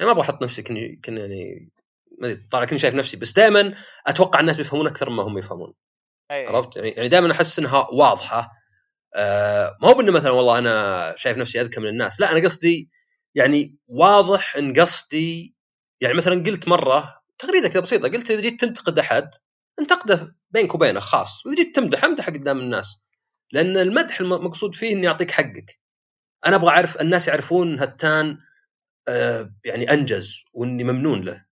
ما 0.01 0.11
أبغى 0.11 0.21
أحط 0.21 0.43
نفسي 0.43 0.61
كني 0.61 1.01
كن 1.05 1.17
يعني 1.17 1.71
ما 2.19 2.27
أدري 2.27 2.43
طالع 2.51 2.65
كني 2.65 2.79
شايف 2.79 2.95
نفسي 2.95 3.17
بس 3.17 3.33
دائما 3.33 3.73
أتوقع 4.07 4.39
الناس 4.39 4.57
بيفهمون 4.57 4.87
أكثر 4.87 5.09
ما 5.09 5.23
هم 5.23 5.37
يفهمون 5.37 5.73
أي. 6.31 6.45
عرفت 6.47 6.75
يعني 6.75 6.89
يعني 6.89 7.07
دائما 7.07 7.31
أحس 7.31 7.59
إنها 7.59 7.87
واضحة 7.91 8.62
آه 9.15 9.77
ما 9.81 9.87
هو 9.89 9.93
بأنه 9.93 10.11
مثلا 10.11 10.31
والله 10.31 10.59
أنا 10.59 11.13
شايف 11.17 11.37
نفسي 11.37 11.61
أذكى 11.61 11.79
من 11.79 11.87
الناس 11.87 12.19
لا 12.21 12.31
أنا 12.31 12.45
قصدي 12.45 12.91
يعني 13.35 13.77
واضح 13.87 14.55
إن 14.55 14.79
قصدي 14.79 15.55
يعني 16.01 16.13
مثلا 16.13 16.43
قلت 16.43 16.67
مرة 16.67 17.21
تغريدة 17.39 17.69
كذا 17.69 17.81
بسيطة 17.81 18.07
قلت 18.09 18.31
إذا 18.31 18.41
جيت 18.41 18.61
تنتقد 18.61 18.99
أحد 18.99 19.29
انتقده 19.79 20.35
بينك 20.51 20.75
وبينه 20.75 20.99
خاص 20.99 21.45
وإذا 21.45 21.55
جيت 21.63 21.75
تمدح 21.75 22.03
امدح 22.03 22.27
قدام 22.27 22.59
الناس 22.59 22.99
لأن 23.51 23.77
المدح 23.77 24.19
المقصود 24.19 24.75
فيه 24.75 24.93
اني 24.93 25.07
اعطيك 25.07 25.31
حقك. 25.31 25.79
أنا 26.45 26.55
أبغى 26.55 26.69
أعرف 26.69 27.01
الناس 27.01 27.27
يعرفون 27.27 27.79
هتان 27.79 28.37
آه 29.07 29.53
يعني 29.65 29.91
أنجز 29.93 30.45
وإني 30.53 30.83
ممنون 30.83 31.21
له. 31.21 31.45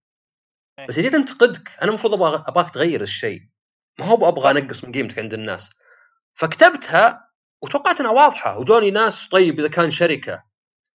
إيه. 0.78 0.86
بس 0.86 0.98
إذا 0.98 1.02
جيت 1.02 1.14
أنتقدك 1.14 1.70
أنا 1.82 1.88
المفروض 1.88 2.14
أبغى 2.14 2.44
أبغاك 2.48 2.70
تغير 2.70 3.02
الشيء. 3.02 3.40
ما 3.98 4.06
هو 4.06 4.28
أبغى 4.28 4.50
أنقص 4.50 4.84
من 4.84 4.92
قيمتك 4.92 5.18
عند 5.18 5.34
الناس. 5.34 5.70
فكتبتها 6.34 7.31
وتوقعت 7.62 8.00
إنها 8.00 8.10
واضحة 8.10 8.58
وجوني 8.58 8.90
ناس 8.90 9.28
طيب 9.28 9.58
إذا 9.60 9.68
كان 9.68 9.90
شركة 9.90 10.44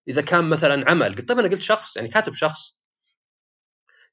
إذا 0.07 0.21
كان 0.21 0.43
مثلا 0.49 0.89
عمل. 0.89 1.15
قلت 1.15 1.29
طيب 1.29 1.39
أنا 1.39 1.47
قلت 1.47 1.61
شخص 1.61 1.95
يعني 1.95 2.07
كاتب 2.07 2.33
شخص. 2.33 2.77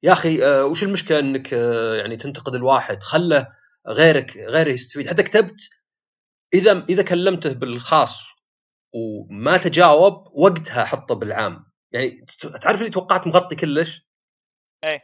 يا 0.03 0.13
أخي 0.13 0.45
آه 0.45 0.65
وش 0.65 0.83
المشكلة 0.83 1.19
إنك 1.19 1.55
آه 1.55 1.95
يعني 1.95 2.17
تنتقد 2.17 2.55
الواحد؟ 2.55 3.03
خله 3.03 3.47
غيرك 3.89 4.37
غيره 4.37 4.71
يستفيد. 4.71 5.09
حتى 5.09 5.23
كتبت 5.23 5.57
إذا 6.55 6.85
إذا 6.89 7.03
كلمته 7.03 7.53
بالخاص 7.53 8.27
وما 8.95 9.57
تجاوب 9.57 10.29
وقتها 10.35 10.85
حطه 10.85 11.15
بالعام. 11.15 11.65
يعني 11.93 12.27
تعرف 12.63 12.81
اللي 12.81 12.91
توقعت 12.91 13.27
مغطي 13.27 13.57
كلش؟ 13.57 14.09
إيه. 14.85 15.01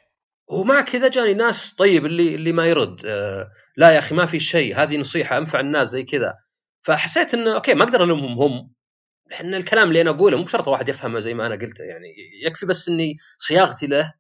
ومع 0.51 0.81
كذا 0.81 1.09
جاني 1.09 1.35
ناس 1.35 1.75
طيب 1.75 2.07
اللي 2.07 2.35
اللي 2.35 2.53
ما 2.53 2.67
يرد. 2.67 3.07
آه 3.07 3.51
لا 3.77 3.91
يا 3.91 3.99
أخي 3.99 4.15
ما 4.15 4.27
في 4.27 4.41
شيء 4.41 4.77
هذه 4.77 4.97
نصيحة 4.97 5.39
أنفع 5.39 5.61
الناس 5.61 5.89
زي 5.89 6.03
كذا. 6.03 6.35
فحسيت 6.83 7.35
إنه 7.35 7.55
أوكي 7.55 7.75
ما 7.75 7.85
أقدر 7.85 8.05
ألومهم 8.05 8.39
هم. 8.39 8.73
لأن 9.31 9.55
الكلام 9.55 9.89
اللي 9.89 10.01
أنا 10.03 10.11
أقوله 10.11 10.39
مو 10.39 10.45
بشرط 10.45 10.69
واحد 10.69 10.89
يفهمه 10.89 11.21
زي 11.21 11.35
ما 11.35 11.47
أنا 11.47 11.55
قلته 11.55 11.85
يعني 11.85 12.15
يكفي 12.45 12.67
بس 12.67 12.89
إني 12.89 13.15
صياغتي 13.39 13.87
له 13.87 14.15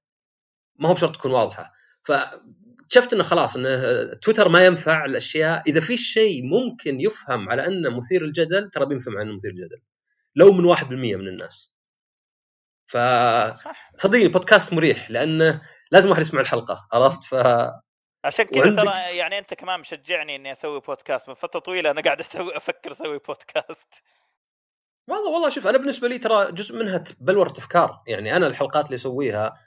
ما 0.80 0.88
هو 0.88 0.94
بشرط 0.94 1.16
تكون 1.16 1.32
واضحة. 1.32 1.72
فشفت 2.04 3.12
إنه 3.14 3.22
خلاص 3.22 3.56
إنه 3.56 4.04
تويتر 4.14 4.48
ما 4.48 4.66
ينفع 4.66 5.04
الأشياء. 5.04 5.62
إذا 5.68 5.80
في 5.80 5.96
شيء 5.98 6.42
ممكن 6.44 7.00
يفهم 7.00 7.50
على 7.50 7.66
إنه 7.66 7.90
مثير 7.98 8.24
الجدل 8.24 8.70
ترى 8.70 8.86
بينفهم 8.86 9.18
عنه 9.18 9.32
مثير 9.36 9.50
الجدل 9.50 9.80
لو 10.36 10.52
من 10.52 10.64
1% 10.76 10.82
من 11.16 11.28
الناس. 11.28 11.72
ف 12.86 12.96
صدقني 13.96 14.28
بودكاست 14.28 14.72
مريح 14.72 15.10
لأنه 15.10 15.62
لازم 15.92 16.10
واحد 16.10 16.20
يسمع 16.20 16.40
الحلقة 16.40 16.88
عرفت؟ 16.92 17.24
ف 17.24 17.34
عشان 18.24 18.44
كذا. 18.44 18.76
ترى 18.76 19.16
يعني 19.16 19.38
انت 19.38 19.54
كمان 19.54 19.80
مشجعني 19.80 20.36
اني 20.36 20.52
أسوي 20.52 20.80
بودكاست. 20.80 21.28
من 21.28 21.34
فترة 21.34 21.60
طويلة 21.60 21.90
أنا 21.90 22.02
قاعد 22.02 22.20
أسوي 22.20 22.56
أفكر 22.56 22.92
أسوي 22.92 23.18
بودكاست. 23.18 23.94
والله 25.08 25.30
والله 25.30 25.50
شوف 25.50 25.66
أنا 25.66 25.78
بالنسبة 25.78 26.08
لي 26.08 26.18
ترى 26.18 26.52
جزء 26.52 26.76
منها 26.78 27.04
بلورة 27.20 27.50
أفكار. 27.50 28.02
يعني 28.06 28.36
أنا 28.36 28.46
الحلقات 28.46 28.86
اللي 28.86 28.94
أسويها 28.94 29.58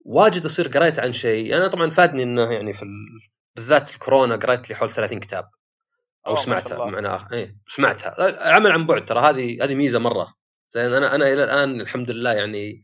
واجد 0.00 0.44
أصير 0.44 0.68
قريت 0.68 0.98
عن 0.98 1.12
شيء. 1.12 1.56
أنا 1.56 1.68
طبعا 1.68 1.90
فادني 1.90 2.22
إنه 2.22 2.52
يعني 2.52 2.72
في 2.72 2.82
ال... 2.82 2.88
بالذات 3.56 3.90
الكورونا 3.90 4.36
قريت 4.36 4.70
لي 4.70 4.76
حول 4.76 4.90
30 4.90 5.20
كتاب. 5.20 5.50
أو 6.26 6.34
سمعتها 6.34 6.86
معناها 6.86 7.28
اي 7.32 7.56
سمعتها. 7.68 8.16
عمل 8.52 8.72
عن 8.72 8.86
بعد 8.86 9.04
ترى. 9.04 9.20
هذه 9.20 9.64
هذه 9.64 9.74
ميزة 9.74 9.98
مرة. 9.98 10.34
زين 10.70 10.92
أنا 10.92 11.14
أنا 11.14 11.32
إلى 11.32 11.44
الآن 11.44 11.80
الحمد 11.80 12.10
لله 12.10 12.32
يعني 12.32 12.82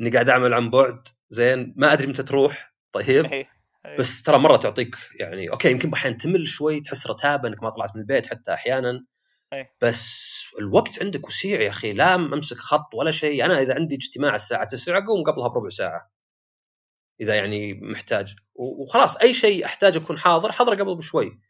إني 0.00 0.10
قاعد 0.10 0.28
أعمل 0.28 0.54
عن 0.54 0.70
بعد. 0.70 1.08
زين 1.30 1.74
ما 1.76 1.92
أدري 1.92 2.06
متى 2.06 2.22
تروح. 2.22 2.74
طيب. 2.92 3.26
إيه. 3.26 3.57
بس 3.98 4.22
ترى 4.22 4.38
مرة 4.38 4.56
تعطيك 4.56 4.96
يعني 5.20 5.50
أوكي 5.50 5.70
يمكن 5.70 5.92
أحيانا 5.92 6.18
تمل 6.18 6.48
شوي 6.48 6.80
تحس 6.80 7.06
رتابة 7.06 7.48
إنك 7.48 7.62
ما 7.62 7.70
طلعت 7.70 7.96
من 7.96 8.00
البيت 8.00 8.26
حتى 8.26 8.54
أحيانا. 8.54 9.04
أيه. 9.52 9.74
بس 9.82 10.28
الوقت 10.58 11.02
عندك 11.02 11.26
وسيع 11.26 11.60
يا 11.60 11.70
أخي 11.70 11.92
لا 11.92 12.14
أمسك 12.14 12.56
خط 12.56 12.94
ولا 12.94 13.10
شيء. 13.10 13.44
أنا 13.44 13.60
إذا 13.60 13.74
عندي 13.74 13.94
اجتماع 13.94 14.34
الساعة 14.34 14.64
9 14.64 14.98
أقوم 14.98 15.24
قبلها 15.24 15.48
بربع 15.48 15.68
ساعة. 15.68 16.10
إذا 17.20 17.34
يعني 17.34 17.74
محتاج. 17.74 18.36
وخلاص 18.54 19.16
أي 19.16 19.34
شيء 19.34 19.64
أحتاج 19.64 19.96
أكون 19.96 20.18
حاضر 20.18 20.52
حاضر 20.52 20.82
قبل 20.82 20.96
بشوي. 20.96 21.40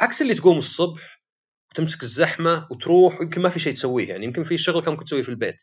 عكس 0.00 0.22
اللي 0.22 0.34
تقوم 0.34 0.58
الصبح 0.58 1.22
وتمسك 1.70 2.02
الزحمة 2.02 2.66
وتروح 2.70 3.20
ويمكن 3.20 3.40
ما 3.40 3.48
في 3.48 3.60
شيء 3.60 3.74
تسويه 3.74 4.08
يعني 4.08 4.24
يمكن 4.24 4.44
في 4.44 4.58
شغل 4.58 4.82
كان 4.82 4.92
ممكن 4.92 5.04
تسويه 5.04 5.22
في 5.22 5.28
البيت. 5.28 5.62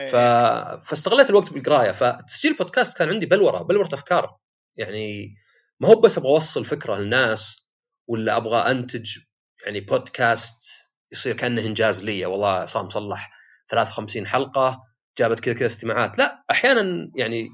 ف... 0.00 0.14
إيه. 0.14 0.82
فاستغليت 0.82 1.30
الوقت 1.30 1.52
بالقراية. 1.52 1.92
فتسجيل 1.92 2.54
بودكاست 2.54 2.98
كان 2.98 3.08
عندي 3.08 3.26
بلورة 3.26 3.62
بلورة 3.62 3.88
أفكار. 3.94 4.36
يعني 4.76 5.34
ما 5.80 5.88
هو 5.88 6.00
بس 6.00 6.18
أبغى 6.18 6.30
أوصل 6.30 6.64
فكرة 6.64 6.96
للناس 6.96 7.66
ولا 8.08 8.36
أبغى 8.36 8.70
أنتج 8.70 9.18
يعني 9.66 9.80
بودكاست 9.80 10.64
يصير 11.12 11.36
كأنه 11.36 11.62
إنجاز 11.66 12.04
لي 12.04 12.26
والله 12.26 12.66
صار 12.66 12.84
مصلح 12.84 13.30
53 13.68 14.26
حلقة 14.26 14.82
جابت 15.18 15.40
كذا 15.40 15.54
كذا 15.54 15.66
استماعات. 15.66 16.18
لا 16.18 16.44
أحيانا 16.50 17.10
يعني 17.16 17.48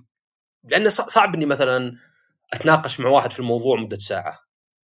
لأنه 0.65 0.91
صعب 0.91 1.35
إني 1.35 1.47
مثلا 1.47 1.97
أتناقش 2.55 3.01
مع 3.01 3.09
واحد 3.11 3.33
في 3.33 3.41
الموضوع 3.41 3.77
مدة 3.81 3.99
ساعة. 3.99 4.39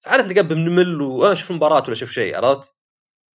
عادة 0.07 0.23
تلقى 0.29 0.43
بنمل 0.49 1.01
واشوف 1.03 1.53
مباراه 1.53 1.83
ولا 1.85 1.93
أشوف 1.93 2.11
شيء. 2.11 2.37
عرفت؟ 2.37 2.75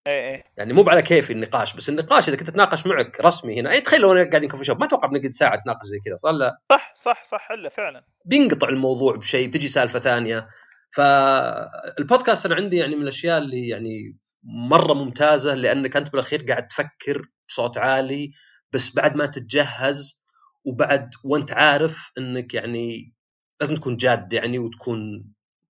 إيه 0.07 0.35
إيه. 0.35 0.45
يعني 0.57 0.73
مو 0.73 0.85
على 0.89 1.03
كيف 1.03 1.31
النقاش 1.31 1.77
بس 1.77 1.89
النقاش 1.89 2.29
إذا 2.29 2.37
كنت 2.37 2.49
أتناقش 2.49 2.87
معك 2.87 3.21
رسمي 3.21 3.61
هنا 3.61 3.71
أي 3.71 3.81
تخيل 3.81 4.01
لو 4.01 4.13
أنا 4.13 4.31
قاعدين 4.31 4.49
كوفي 4.49 4.65
شوب 4.65 4.79
ما 4.79 4.87
أتوقع 4.87 5.09
بنقعد 5.09 5.31
ساعة 5.31 5.57
نتناقش 5.57 5.87
زي 5.87 5.99
كذا 6.05 6.17
صار 6.17 6.33
لا؟ 6.33 6.59
صح 6.71 6.95
صح 6.97 7.25
صح 7.25 7.49
إلا 7.51 7.69
فعلا. 7.69 8.05
بينقطع 8.25 8.69
الموضوع 8.69 9.17
بشيء 9.17 9.51
تجي 9.51 9.69
سالفة 9.69 9.99
ثانية. 9.99 10.49
فالبودكاست 10.97 12.47
أنا 12.47 12.55
عندي 12.55 12.77
يعني 12.77 12.97
من 12.97 13.03
الأشياء 13.03 13.39
اللي 13.39 13.69
يعني 13.69 14.17
مرة 14.45 14.95
ممتازة 14.95 15.55
لأنك 15.55 15.97
أنت 15.97 16.13
بالأخير 16.13 16.43
قاعد 16.43 16.69
تفكر 16.69 17.29
بصوت 17.49 17.79
عالي 17.79 18.33
بس 18.73 18.95
بعد 18.95 19.17
ما 19.17 19.27
تتجهز 19.27 20.23
وبعد 20.65 21.11
وأنت 21.25 21.53
عارف 21.53 22.11
إنك 22.19 22.55
يعني 22.55 23.15
لازم 23.61 23.75
تكون 23.75 23.97
جاد 23.97 24.33
يعني 24.33 24.59
وتكون 24.59 25.25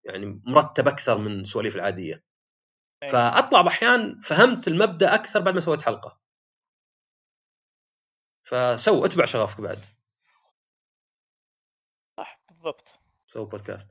يعني 0.04 0.42
مرتب 0.46 0.88
أكثر 0.88 1.18
من 1.18 1.40
السواليف 1.40 1.76
العادية. 1.76 2.31
فأطلع 3.10 3.60
باحيان 3.60 4.20
فهمت 4.20 4.68
المبدأ 4.68 5.14
أكثر 5.14 5.40
بعد 5.40 5.54
ما 5.54 5.60
سويت 5.60 5.82
حلقة. 5.82 6.20
ف 8.44 8.64
so 8.64 9.04
أتبع 9.04 9.24
شغفك 9.24 9.60
بعد. 9.60 9.84
صح 12.16 12.44
بالضبط. 12.50 12.88
so 13.26 13.44
بودكاست. 13.44 13.90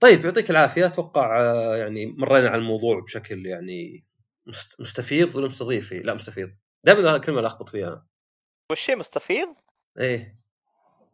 طيب 0.00 0.24
يعطيك 0.24 0.50
العافية. 0.50 0.86
أتوقع 0.86 1.40
آه، 1.40 1.76
يعني 1.76 2.06
مرينا 2.06 2.48
على 2.48 2.58
الموضوع 2.58 3.00
بشكل 3.00 3.46
يعني 3.46 4.04
مستفيض 4.78 5.34
ولا 5.36 5.48
مستضيف؟ 5.48 5.88
فيه؟ 5.88 6.00
لا 6.00 6.14
مستفيض. 6.14 6.50
دائما 6.84 7.16
الكلمة 7.16 7.38
اللي 7.38 7.46
اخبط 7.46 7.68
فيها. 7.68 8.06
وش 8.72 8.90
مستفيض؟ 8.90 9.54
إيه. 9.98 10.38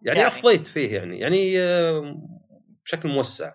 يعني, 0.02 0.18
يعني 0.18 0.26
أفضيت 0.26 0.66
فيه 0.66 0.96
يعني. 0.96 1.18
يعني 1.18 1.60
آه، 1.60 2.16
بشكل 2.84 3.08
موسع. 3.08 3.54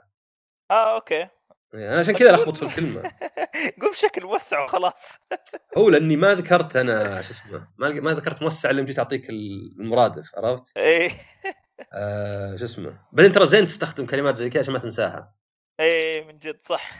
آه 0.72 0.96
أوكي. 0.96 1.30
أنا 1.74 2.00
عشان 2.00 2.14
كذا 2.14 2.32
لخبط 2.32 2.58
في 2.58 2.64
الكلمة. 2.64 3.02
قول 3.82 3.91
بشكل 3.91 4.26
موسع 4.26 4.64
وخلاص. 4.64 5.20
هو 5.78 5.90
لأني 5.90 6.16
ما 6.16 6.34
ذكرت 6.34 6.76
أنا 6.76 7.22
شو 7.22 7.32
اسمه 7.32 7.68
ما 7.78 7.90
ما 7.90 8.14
ذكرت 8.14 8.41
موسع 8.41 8.70
اللي 8.70 8.86
جيت 8.86 9.00
اعطيك 9.00 9.30
المرادف 9.30 10.36
عرفت؟ 10.36 10.78
إيه. 10.78 11.12
آه 11.94 12.56
شو 12.56 12.66
اسمه. 12.66 13.00
بعدين 13.12 13.32
ترى 13.32 13.46
زين 13.46 13.66
تستخدم 13.66 14.06
كلمات 14.06 14.38
زي 14.38 14.50
كذا 14.50 14.62
عشان 14.62 14.74
ما 14.74 14.80
تنساها. 14.80 15.34
إيه 15.80 16.24
من 16.24 16.40
جد 16.40 16.60
صح. 16.62 16.91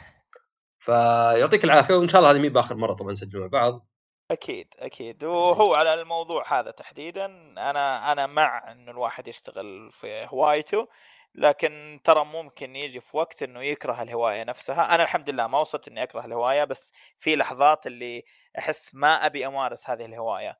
فيعطيك 0.78 1.64
العافية 1.64 1.94
وإن 1.94 2.08
شاء 2.08 2.20
الله 2.20 2.30
هذه 2.32 2.38
مي 2.38 2.48
بآخر 2.48 2.74
مرة 2.74 2.94
طبعا 2.94 3.12
نسجل 3.12 3.40
مع 3.40 3.46
بعض. 3.46 3.86
أكيد 4.30 4.68
أكيد. 4.78 5.24
وهو 5.24 5.74
على 5.74 5.94
الموضوع 5.94 6.60
هذا 6.60 6.70
تحديدا 6.70 7.26
أنا 7.58 8.12
أنا 8.12 8.26
مع 8.26 8.72
إنه 8.72 8.90
الواحد 8.90 9.28
يشتغل 9.28 9.90
في 9.92 10.26
هوايته. 10.28 10.88
لكن 11.34 12.00
ترى 12.04 12.24
ممكن 12.24 12.76
يجي 12.76 13.00
في 13.00 13.16
وقت 13.16 13.42
إنه 13.42 13.62
يكره 13.62 14.02
الهواية 14.02 14.44
نفسها. 14.44 14.94
أنا 14.94 15.02
الحمد 15.02 15.30
لله 15.30 15.46
ما 15.46 15.60
وصلت 15.60 15.88
إني 15.88 16.02
أكره 16.02 16.24
الهواية 16.24 16.64
بس 16.64 16.92
في 17.18 17.36
لحظات 17.36 17.86
اللي 17.86 18.24
أحس 18.58 18.94
ما 18.94 19.26
أبي 19.26 19.46
أمارس 19.46 19.90
هذه 19.90 20.04
الهواية. 20.04 20.58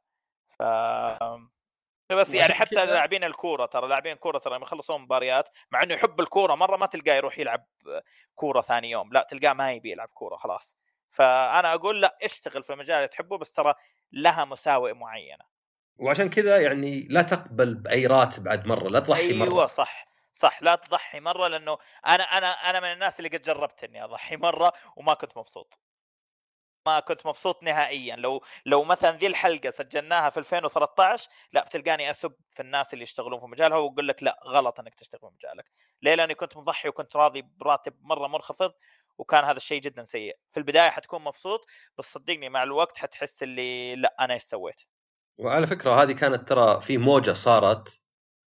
ف 0.58 0.62
بس 2.12 2.34
يعني 2.34 2.54
حتى 2.54 2.86
لاعبين 2.86 3.24
الكورة 3.24 3.66
ترى 3.66 3.88
لاعبين 3.88 4.12
الكوره 4.12 4.38
ترى 4.38 4.54
لما 4.54 4.64
يخلصون 4.64 5.00
مباريات 5.00 5.48
مع 5.70 5.82
إنه 5.82 5.94
يحب 5.94 6.20
الكورة 6.20 6.54
مرة 6.54 6.76
ما 6.76 6.86
تلقاه 6.86 7.14
يروح 7.14 7.38
يلعب 7.38 7.66
كورة 8.34 8.60
ثاني 8.60 8.90
يوم 8.90 9.12
لا 9.12 9.26
تلقاه 9.30 9.52
ما 9.52 9.72
يبي 9.72 9.90
يلعب 9.90 10.08
كورة 10.08 10.36
خلاص. 10.36 10.78
فأنا 11.10 11.74
أقول 11.74 12.00
لا 12.00 12.18
اشتغل 12.22 12.62
في 12.62 12.72
المجال 12.72 12.96
اللي 12.96 13.08
تحبه 13.08 13.38
بس 13.38 13.52
ترى 13.52 13.74
لها 14.12 14.44
مساوئ 14.44 14.92
معينة. 14.92 15.44
وعشان 15.96 16.30
كذا 16.30 16.60
يعني 16.60 17.06
لا 17.10 17.22
تقبل 17.22 17.74
بأي 17.74 18.06
راتب 18.06 18.44
بعد 18.44 18.66
مرة 18.66 18.88
لا 18.88 19.00
تضحي 19.00 19.20
أيوة 19.20 19.38
مرة. 19.38 19.48
أيوه 19.48 19.66
صح. 19.66 20.06
صح 20.40 20.62
لا 20.62 20.74
تضحي 20.74 21.20
مرة 21.20 21.48
لأنه 21.48 21.78
أنا 22.06 22.24
أنا 22.24 22.46
أنا 22.70 22.80
من 22.80 22.92
الناس 22.92 23.20
اللي 23.20 23.28
قد 23.38 23.42
جربت 23.42 23.84
اني 23.84 24.04
أضحي 24.04 24.36
مرة 24.46 24.72
وما 24.96 25.14
كنت 25.14 25.36
مبسوط. 25.36 25.80
ما 26.86 27.00
كنت 27.00 27.26
مبسوط 27.26 27.62
نهائيا. 27.62 28.16
لو 28.16 28.42
لو 28.66 28.84
مثلا 28.84 29.10
ذي 29.10 29.26
الحلقة 29.26 29.70
سجلناها 29.70 30.30
في 30.30 30.36
2013 30.40 31.28
لا 31.52 31.64
بتلقاني 31.64 32.10
اسب 32.10 32.32
في 32.50 32.62
الناس 32.62 32.92
اللي 32.94 33.02
يشتغلون 33.02 33.40
في 33.40 33.46
مجالها 33.46 33.78
وأقول 33.78 34.08
لك 34.08 34.22
لا 34.22 34.40
غلط 34.46 34.80
إنك 34.80 34.94
تشتغل 34.94 35.20
في 35.20 35.26
مجالك. 35.26 35.70
ليه؟ 36.02 36.14
لأني 36.14 36.34
كنت 36.34 36.56
مضحي 36.56 36.88
وكنت 36.88 37.16
راضي 37.16 37.42
براتب 37.42 37.94
مرة 38.02 38.28
منخفض 38.28 38.72
وكان 39.18 39.44
هذا 39.44 39.56
الشيء 39.56 39.80
جدا 39.80 40.04
سيء. 40.04 40.38
في 40.52 40.60
البداية 40.60 40.90
حتكون 40.90 41.24
مبسوط 41.24 41.66
بس 41.98 42.12
صدقني 42.12 42.48
مع 42.48 42.62
الوقت 42.62 42.98
حتحس 42.98 43.42
اللي 43.42 43.96
لا 43.96 44.16
أنا 44.20 44.34
إيش 44.34 44.42
سويت؟ 44.42 44.80
وعلى 45.38 45.66
فكرة 45.66 46.02
هذه 46.02 46.12
كانت 46.12 46.48
ترى 46.48 46.80
في 46.82 46.98
موجة 46.98 47.32
صارت 47.32 48.02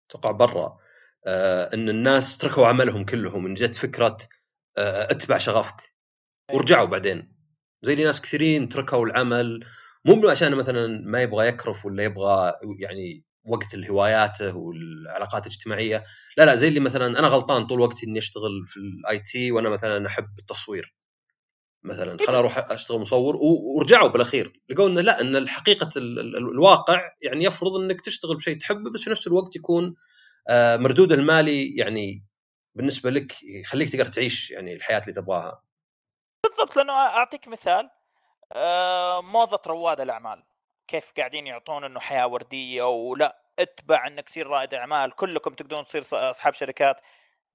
توقع 0.10 0.32
برا. 0.32 0.83
إن 1.28 1.90
الناس 1.90 2.38
تركوا 2.38 2.68
عملهم 2.68 3.06
كلهم 3.06 3.46
إن 3.46 3.54
جت 3.54 3.76
فكرة 3.76 4.18
آه 4.78 5.12
أتبع 5.12 5.38
شغفك. 5.38 5.94
ورجعوا 6.54 6.86
بعدين. 6.86 7.36
زي 7.82 7.94
اللي 7.94 8.04
ناس 8.04 8.22
كثيرين 8.22 8.70
تركوا 8.70 9.06
العمل 9.06 9.66
مو 10.06 10.30
عشان 10.30 10.56
مثلا 10.56 11.02
ما 11.06 11.22
يبغى 11.22 11.48
يكرف 11.48 11.86
ولا 11.86 12.04
يبغى 12.04 12.54
يعني 12.80 13.24
وقت 13.46 13.74
الهواياته 13.74 14.58
والعلاقات 14.58 15.48
الاجتماعية. 15.48 16.06
لا 16.38 16.46
لا 16.46 16.56
زي 16.56 16.68
اللي 16.68 16.80
مثلا 16.80 17.20
أنا 17.20 17.28
غلطان 17.28 17.68
طول 17.68 17.80
وقتي 17.82 18.06
إني 18.06 18.20
أشتغل 18.20 18.66
في 18.68 18.78
ال 18.78 19.20
IT 19.20 19.52
وأنا 19.52 19.70
مثلا 19.70 20.08
أحب 20.08 20.28
التصوير. 20.40 20.96
مثلا 21.84 22.18
خل 22.28 22.36
أروح 22.36 22.72
أشتغل 22.72 23.00
مصور 23.00 23.36
ورجعوا 23.78 24.08
بالأخير. 24.08 24.62
لقوا 24.70 24.88
انه 24.90 25.02
لا 25.02 25.22
إن 25.22 25.36
الحقيقة 25.36 25.90
الواقع 25.98 27.02
يعني 27.22 27.46
يفرض 27.46 27.76
إنك 27.76 28.02
تشتغل 28.02 28.36
بشيء 28.36 28.58
تحبه 28.58 28.92
بس 28.92 29.04
في 29.04 29.10
نفس 29.10 29.28
الوقت 29.28 29.56
يكون 29.56 29.86
آه، 29.86 29.96
مردود 30.78 31.12
المالي 31.12 31.76
يعني 31.76 32.24
بالنسبة 32.76 33.10
لك 33.10 33.44
يخليك 33.44 33.92
تقدر 33.92 34.08
تعيش 34.08 34.52
يعني 34.52 34.74
الحياة 34.74 35.00
اللي 35.00 35.14
تبغاها. 35.14 35.64
بالضبط 36.44 36.76
لأنه 36.78 36.94
أعطيك 36.94 37.48
مثال 37.48 37.90
آه، 38.54 39.22
موظة 39.22 39.62
رواد 39.68 40.02
الأعمال. 40.02 40.44
كيف 40.88 41.12
قاعدين 41.18 41.48
يعطون 41.48 41.84
إنه 41.84 42.00
حياة 42.00 42.28
وردية 42.28 42.84
ولا 42.84 43.42
اتبع 43.60 44.08
انك 44.08 44.30
تصير 44.30 44.48
رائد 44.48 44.74
أعمال 44.74 45.12
كلكم 45.16 45.54
تقدرون 45.54 45.86
تصير 45.86 46.04
أصحاب 46.14 46.54
شركات. 46.54 47.02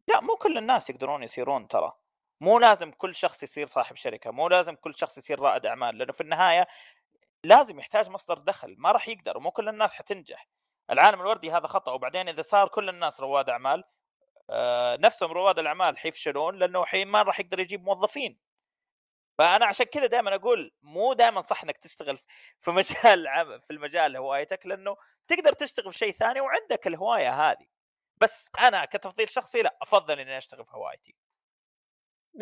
لا 0.09 0.21
مو 0.21 0.37
كل 0.37 0.59
الناس 0.59 0.91
يقدرون 0.91 1.23
يصيرون 1.23 1.69
ترى. 1.69 1.93
مو 2.41 2.59
لازم 2.59 2.91
كل 2.91 3.15
شخص 3.15 3.43
يصير 3.43 3.67
صاحب 3.67 3.97
شركة 3.97 4.31
مو 4.31 4.49
لازم 4.49 4.75
كل 4.75 4.95
شخص 4.97 5.19
يصير 5.19 5.41
رائد 5.41 5.67
أعمال 5.67 5.99
لأنه 5.99 6.13
في 6.13 6.21
النهاية 6.21 6.67
لازم 7.45 7.79
يحتاج 7.79 8.09
مصدر 8.09 8.39
دخل 8.39 8.75
ما 8.79 8.93
راح 8.93 9.09
يقدر 9.09 9.37
ومو 9.37 9.51
كل 9.51 9.69
الناس 9.69 9.93
حتنجح. 9.93 10.49
العالم 10.91 11.21
الوردي 11.21 11.51
هذا 11.53 11.67
خطأ. 11.67 11.93
وبعدين 11.93 12.29
إذا 12.29 12.43
صار 12.43 12.69
كل 12.69 12.89
الناس 12.89 13.21
رواد 13.21 13.49
أعمال 13.49 13.85
آه 14.51 14.97
نفسهم 14.97 15.33
رواد 15.33 15.59
الأعمال 15.59 15.99
حيفشلون 15.99 16.59
لأنه 16.59 16.85
حين 16.85 17.09
ما 17.09 17.23
راح 17.23 17.41
يقدر 17.41 17.61
يجيب 17.61 17.85
موظفين. 17.85 18.39
فأنا 19.39 19.67
عشان 19.67 19.87
كذا 19.87 20.07
دائما 20.07 20.35
أقول 20.35 20.73
مو 20.83 21.13
دائما 21.13 21.43
صح 21.43 21.65
إنك 21.65 21.77
تشتغل 21.79 22.19
في 22.63 22.71
مجال 22.71 23.27
في 23.67 23.71
المجال 23.71 24.17
هوايتك 24.17 24.67
لأنه 24.67 24.97
تقدر 25.29 25.53
تشتغل 25.53 25.93
في 25.93 25.99
شيء 25.99 26.13
ثاني 26.13 26.41
وعندك 26.41 26.87
الهواية 26.87 27.51
هذه. 27.51 27.67
بس 28.17 28.51
أنا 28.61 28.85
كتفضيل 28.85 29.29
شخصي 29.29 29.63
لا 29.63 29.77
أفضل 29.83 30.21
إني 30.21 30.39
أشتغل 30.39 30.65
في 30.65 30.71
هوايتي. 30.75 31.15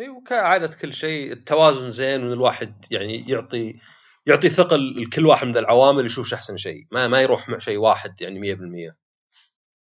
وكعادة 0.09 0.77
كل 0.81 0.93
شيء 0.93 1.31
التوازن 1.31 1.91
زين 1.91 2.23
وإن 2.23 2.33
الواحد 2.33 2.85
يعني 2.91 3.29
يعطي 3.29 3.79
يعطي 4.27 4.49
ثقل 4.49 5.01
لكل 5.01 5.25
واحد 5.25 5.47
من 5.47 5.57
العوامل 5.57 6.05
يشوف 6.05 6.33
أحسن 6.33 6.57
شيء. 6.57 6.87
ما 6.91 7.07
ما 7.07 7.21
يروح 7.21 7.49
مع 7.49 7.57
شيء 7.57 7.77
واحد 7.77 8.21
يعني 8.21 8.39
100% 8.39 8.97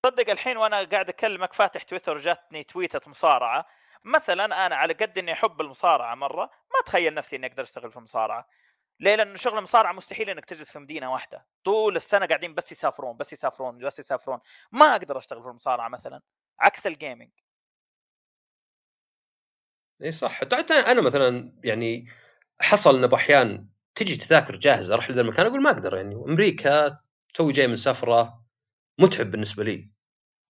صدق 0.07 0.31
الحين 0.31 0.57
وأنا 0.57 0.85
قاعد 0.85 1.09
أكلمك 1.09 1.53
فاتح 1.53 1.83
تويتر 1.83 2.19
جاتني 2.19 2.65
تويتة 2.65 3.11
مصارعة. 3.11 3.67
مثلا 4.05 4.67
أنا 4.67 4.77
على 4.77 4.95
قد 4.95 5.19
إني 5.19 5.33
أحب 5.33 5.61
المصارعة 5.61 6.15
مرة 6.15 6.45
ما 6.45 6.81
أتخيل 6.83 7.15
نفسي 7.15 7.37
إني 7.37 7.47
أقدر 7.47 7.63
أشتغل 7.63 7.91
في 7.91 7.97
المصارعه 7.97 8.49
ليه؟ 9.01 9.15
لأنه 9.15 9.37
شغل 9.37 9.59
المصارعة 9.59 9.93
مستحيل 9.93 10.31
إنك 10.31 10.45
تجلس 10.45 10.73
في 10.73 10.79
مدينة 10.79 11.13
واحدة، 11.13 11.47
طول 11.65 11.97
السنة 11.97 12.27
قاعدين 12.27 12.55
بس 12.55 12.73
يسافرون 12.73 13.17
بس 13.17 13.33
يسافرون 13.33 13.79
بس 13.79 13.99
يسافرون، 13.99 14.39
ما 14.73 14.93
أقدر 14.93 15.19
أشتغل 15.19 15.43
في 15.43 15.49
المصارعة 15.49 15.89
مثلا، 15.89 16.21
عكس 16.61 16.87
الجيمنج. 16.87 17.31
إي 20.03 20.13
صح. 20.13 20.33
حتى 20.33 20.75
أنا 20.75 21.01
مثلا 21.01 21.53
يعني 21.65 22.09
حصل 22.61 22.97
انه 22.97 23.07
باحيان 23.07 23.76
تجي 23.97 24.17
تذاكر 24.17 24.57
جاهزة 24.57 24.95
أروح 24.95 25.11
لذا 25.11 25.21
المكان 25.21 25.47
أقول 25.47 25.63
ما 25.63 25.71
أقدر 25.71 25.97
يعني. 25.97 26.15
أمريكا 26.15 26.99
توي 27.35 27.53
جاي 27.53 27.67
من 27.67 27.77
سفرة 27.77 28.45
متعب 28.99 29.31
بالنسبة 29.31 29.65
لي. 29.65 29.91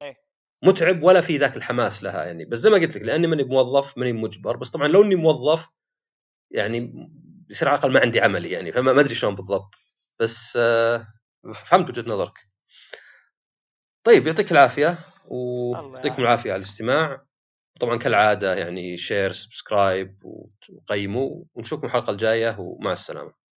إيه؟ 0.03 0.17
متعب 0.63 1.03
ولا 1.03 1.21
في 1.21 1.37
ذاك 1.37 1.57
الحماس 1.57 2.03
لها 2.03 2.25
يعني. 2.25 2.45
بس 2.45 2.59
زي 2.59 2.71
ما 2.71 2.77
قلت 2.77 2.97
لك 2.97 3.03
لأني 3.03 3.27
ماني 3.27 3.45
موظف 3.45 3.99
ماني 3.99 4.13
مجبر. 4.13 4.57
بس 4.57 4.71
طبعا 4.71 4.89
لو 4.89 5.03
إني 5.03 5.15
موظف 5.15 5.69
يعني 6.51 7.09
يصير 7.51 7.69
على 7.69 7.79
الأقل 7.79 7.93
ما 7.93 8.01
عندي 8.01 8.21
عملي 8.21 8.51
يعني. 8.51 8.73
فما 8.73 9.01
أدري 9.01 9.15
شلون 9.15 9.35
بالضبط. 9.35 9.75
بس 10.21 10.57
آه 10.57 11.07
فهمت 11.55 11.89
وجهة 11.91 12.13
نظرك. 12.13 12.39
طيب 14.05 14.27
يعطيك 14.27 14.53
العافية 14.53 14.99
ويعطيكم 15.25 16.23
العافية 16.23 16.53
على 16.53 16.61
الاستماع. 16.61 17.26
طبعا 17.81 17.97
كالعادة 17.97 18.55
يعني 18.55 18.99
share 18.99 19.33
subscribe 19.33 20.23
وقيموا 20.25 21.45
ونشوفكم 21.55 21.87
الحلقة 21.87 22.11
الجاية 22.11 22.57
ومع 22.59 22.93
السلامة. 22.93 23.46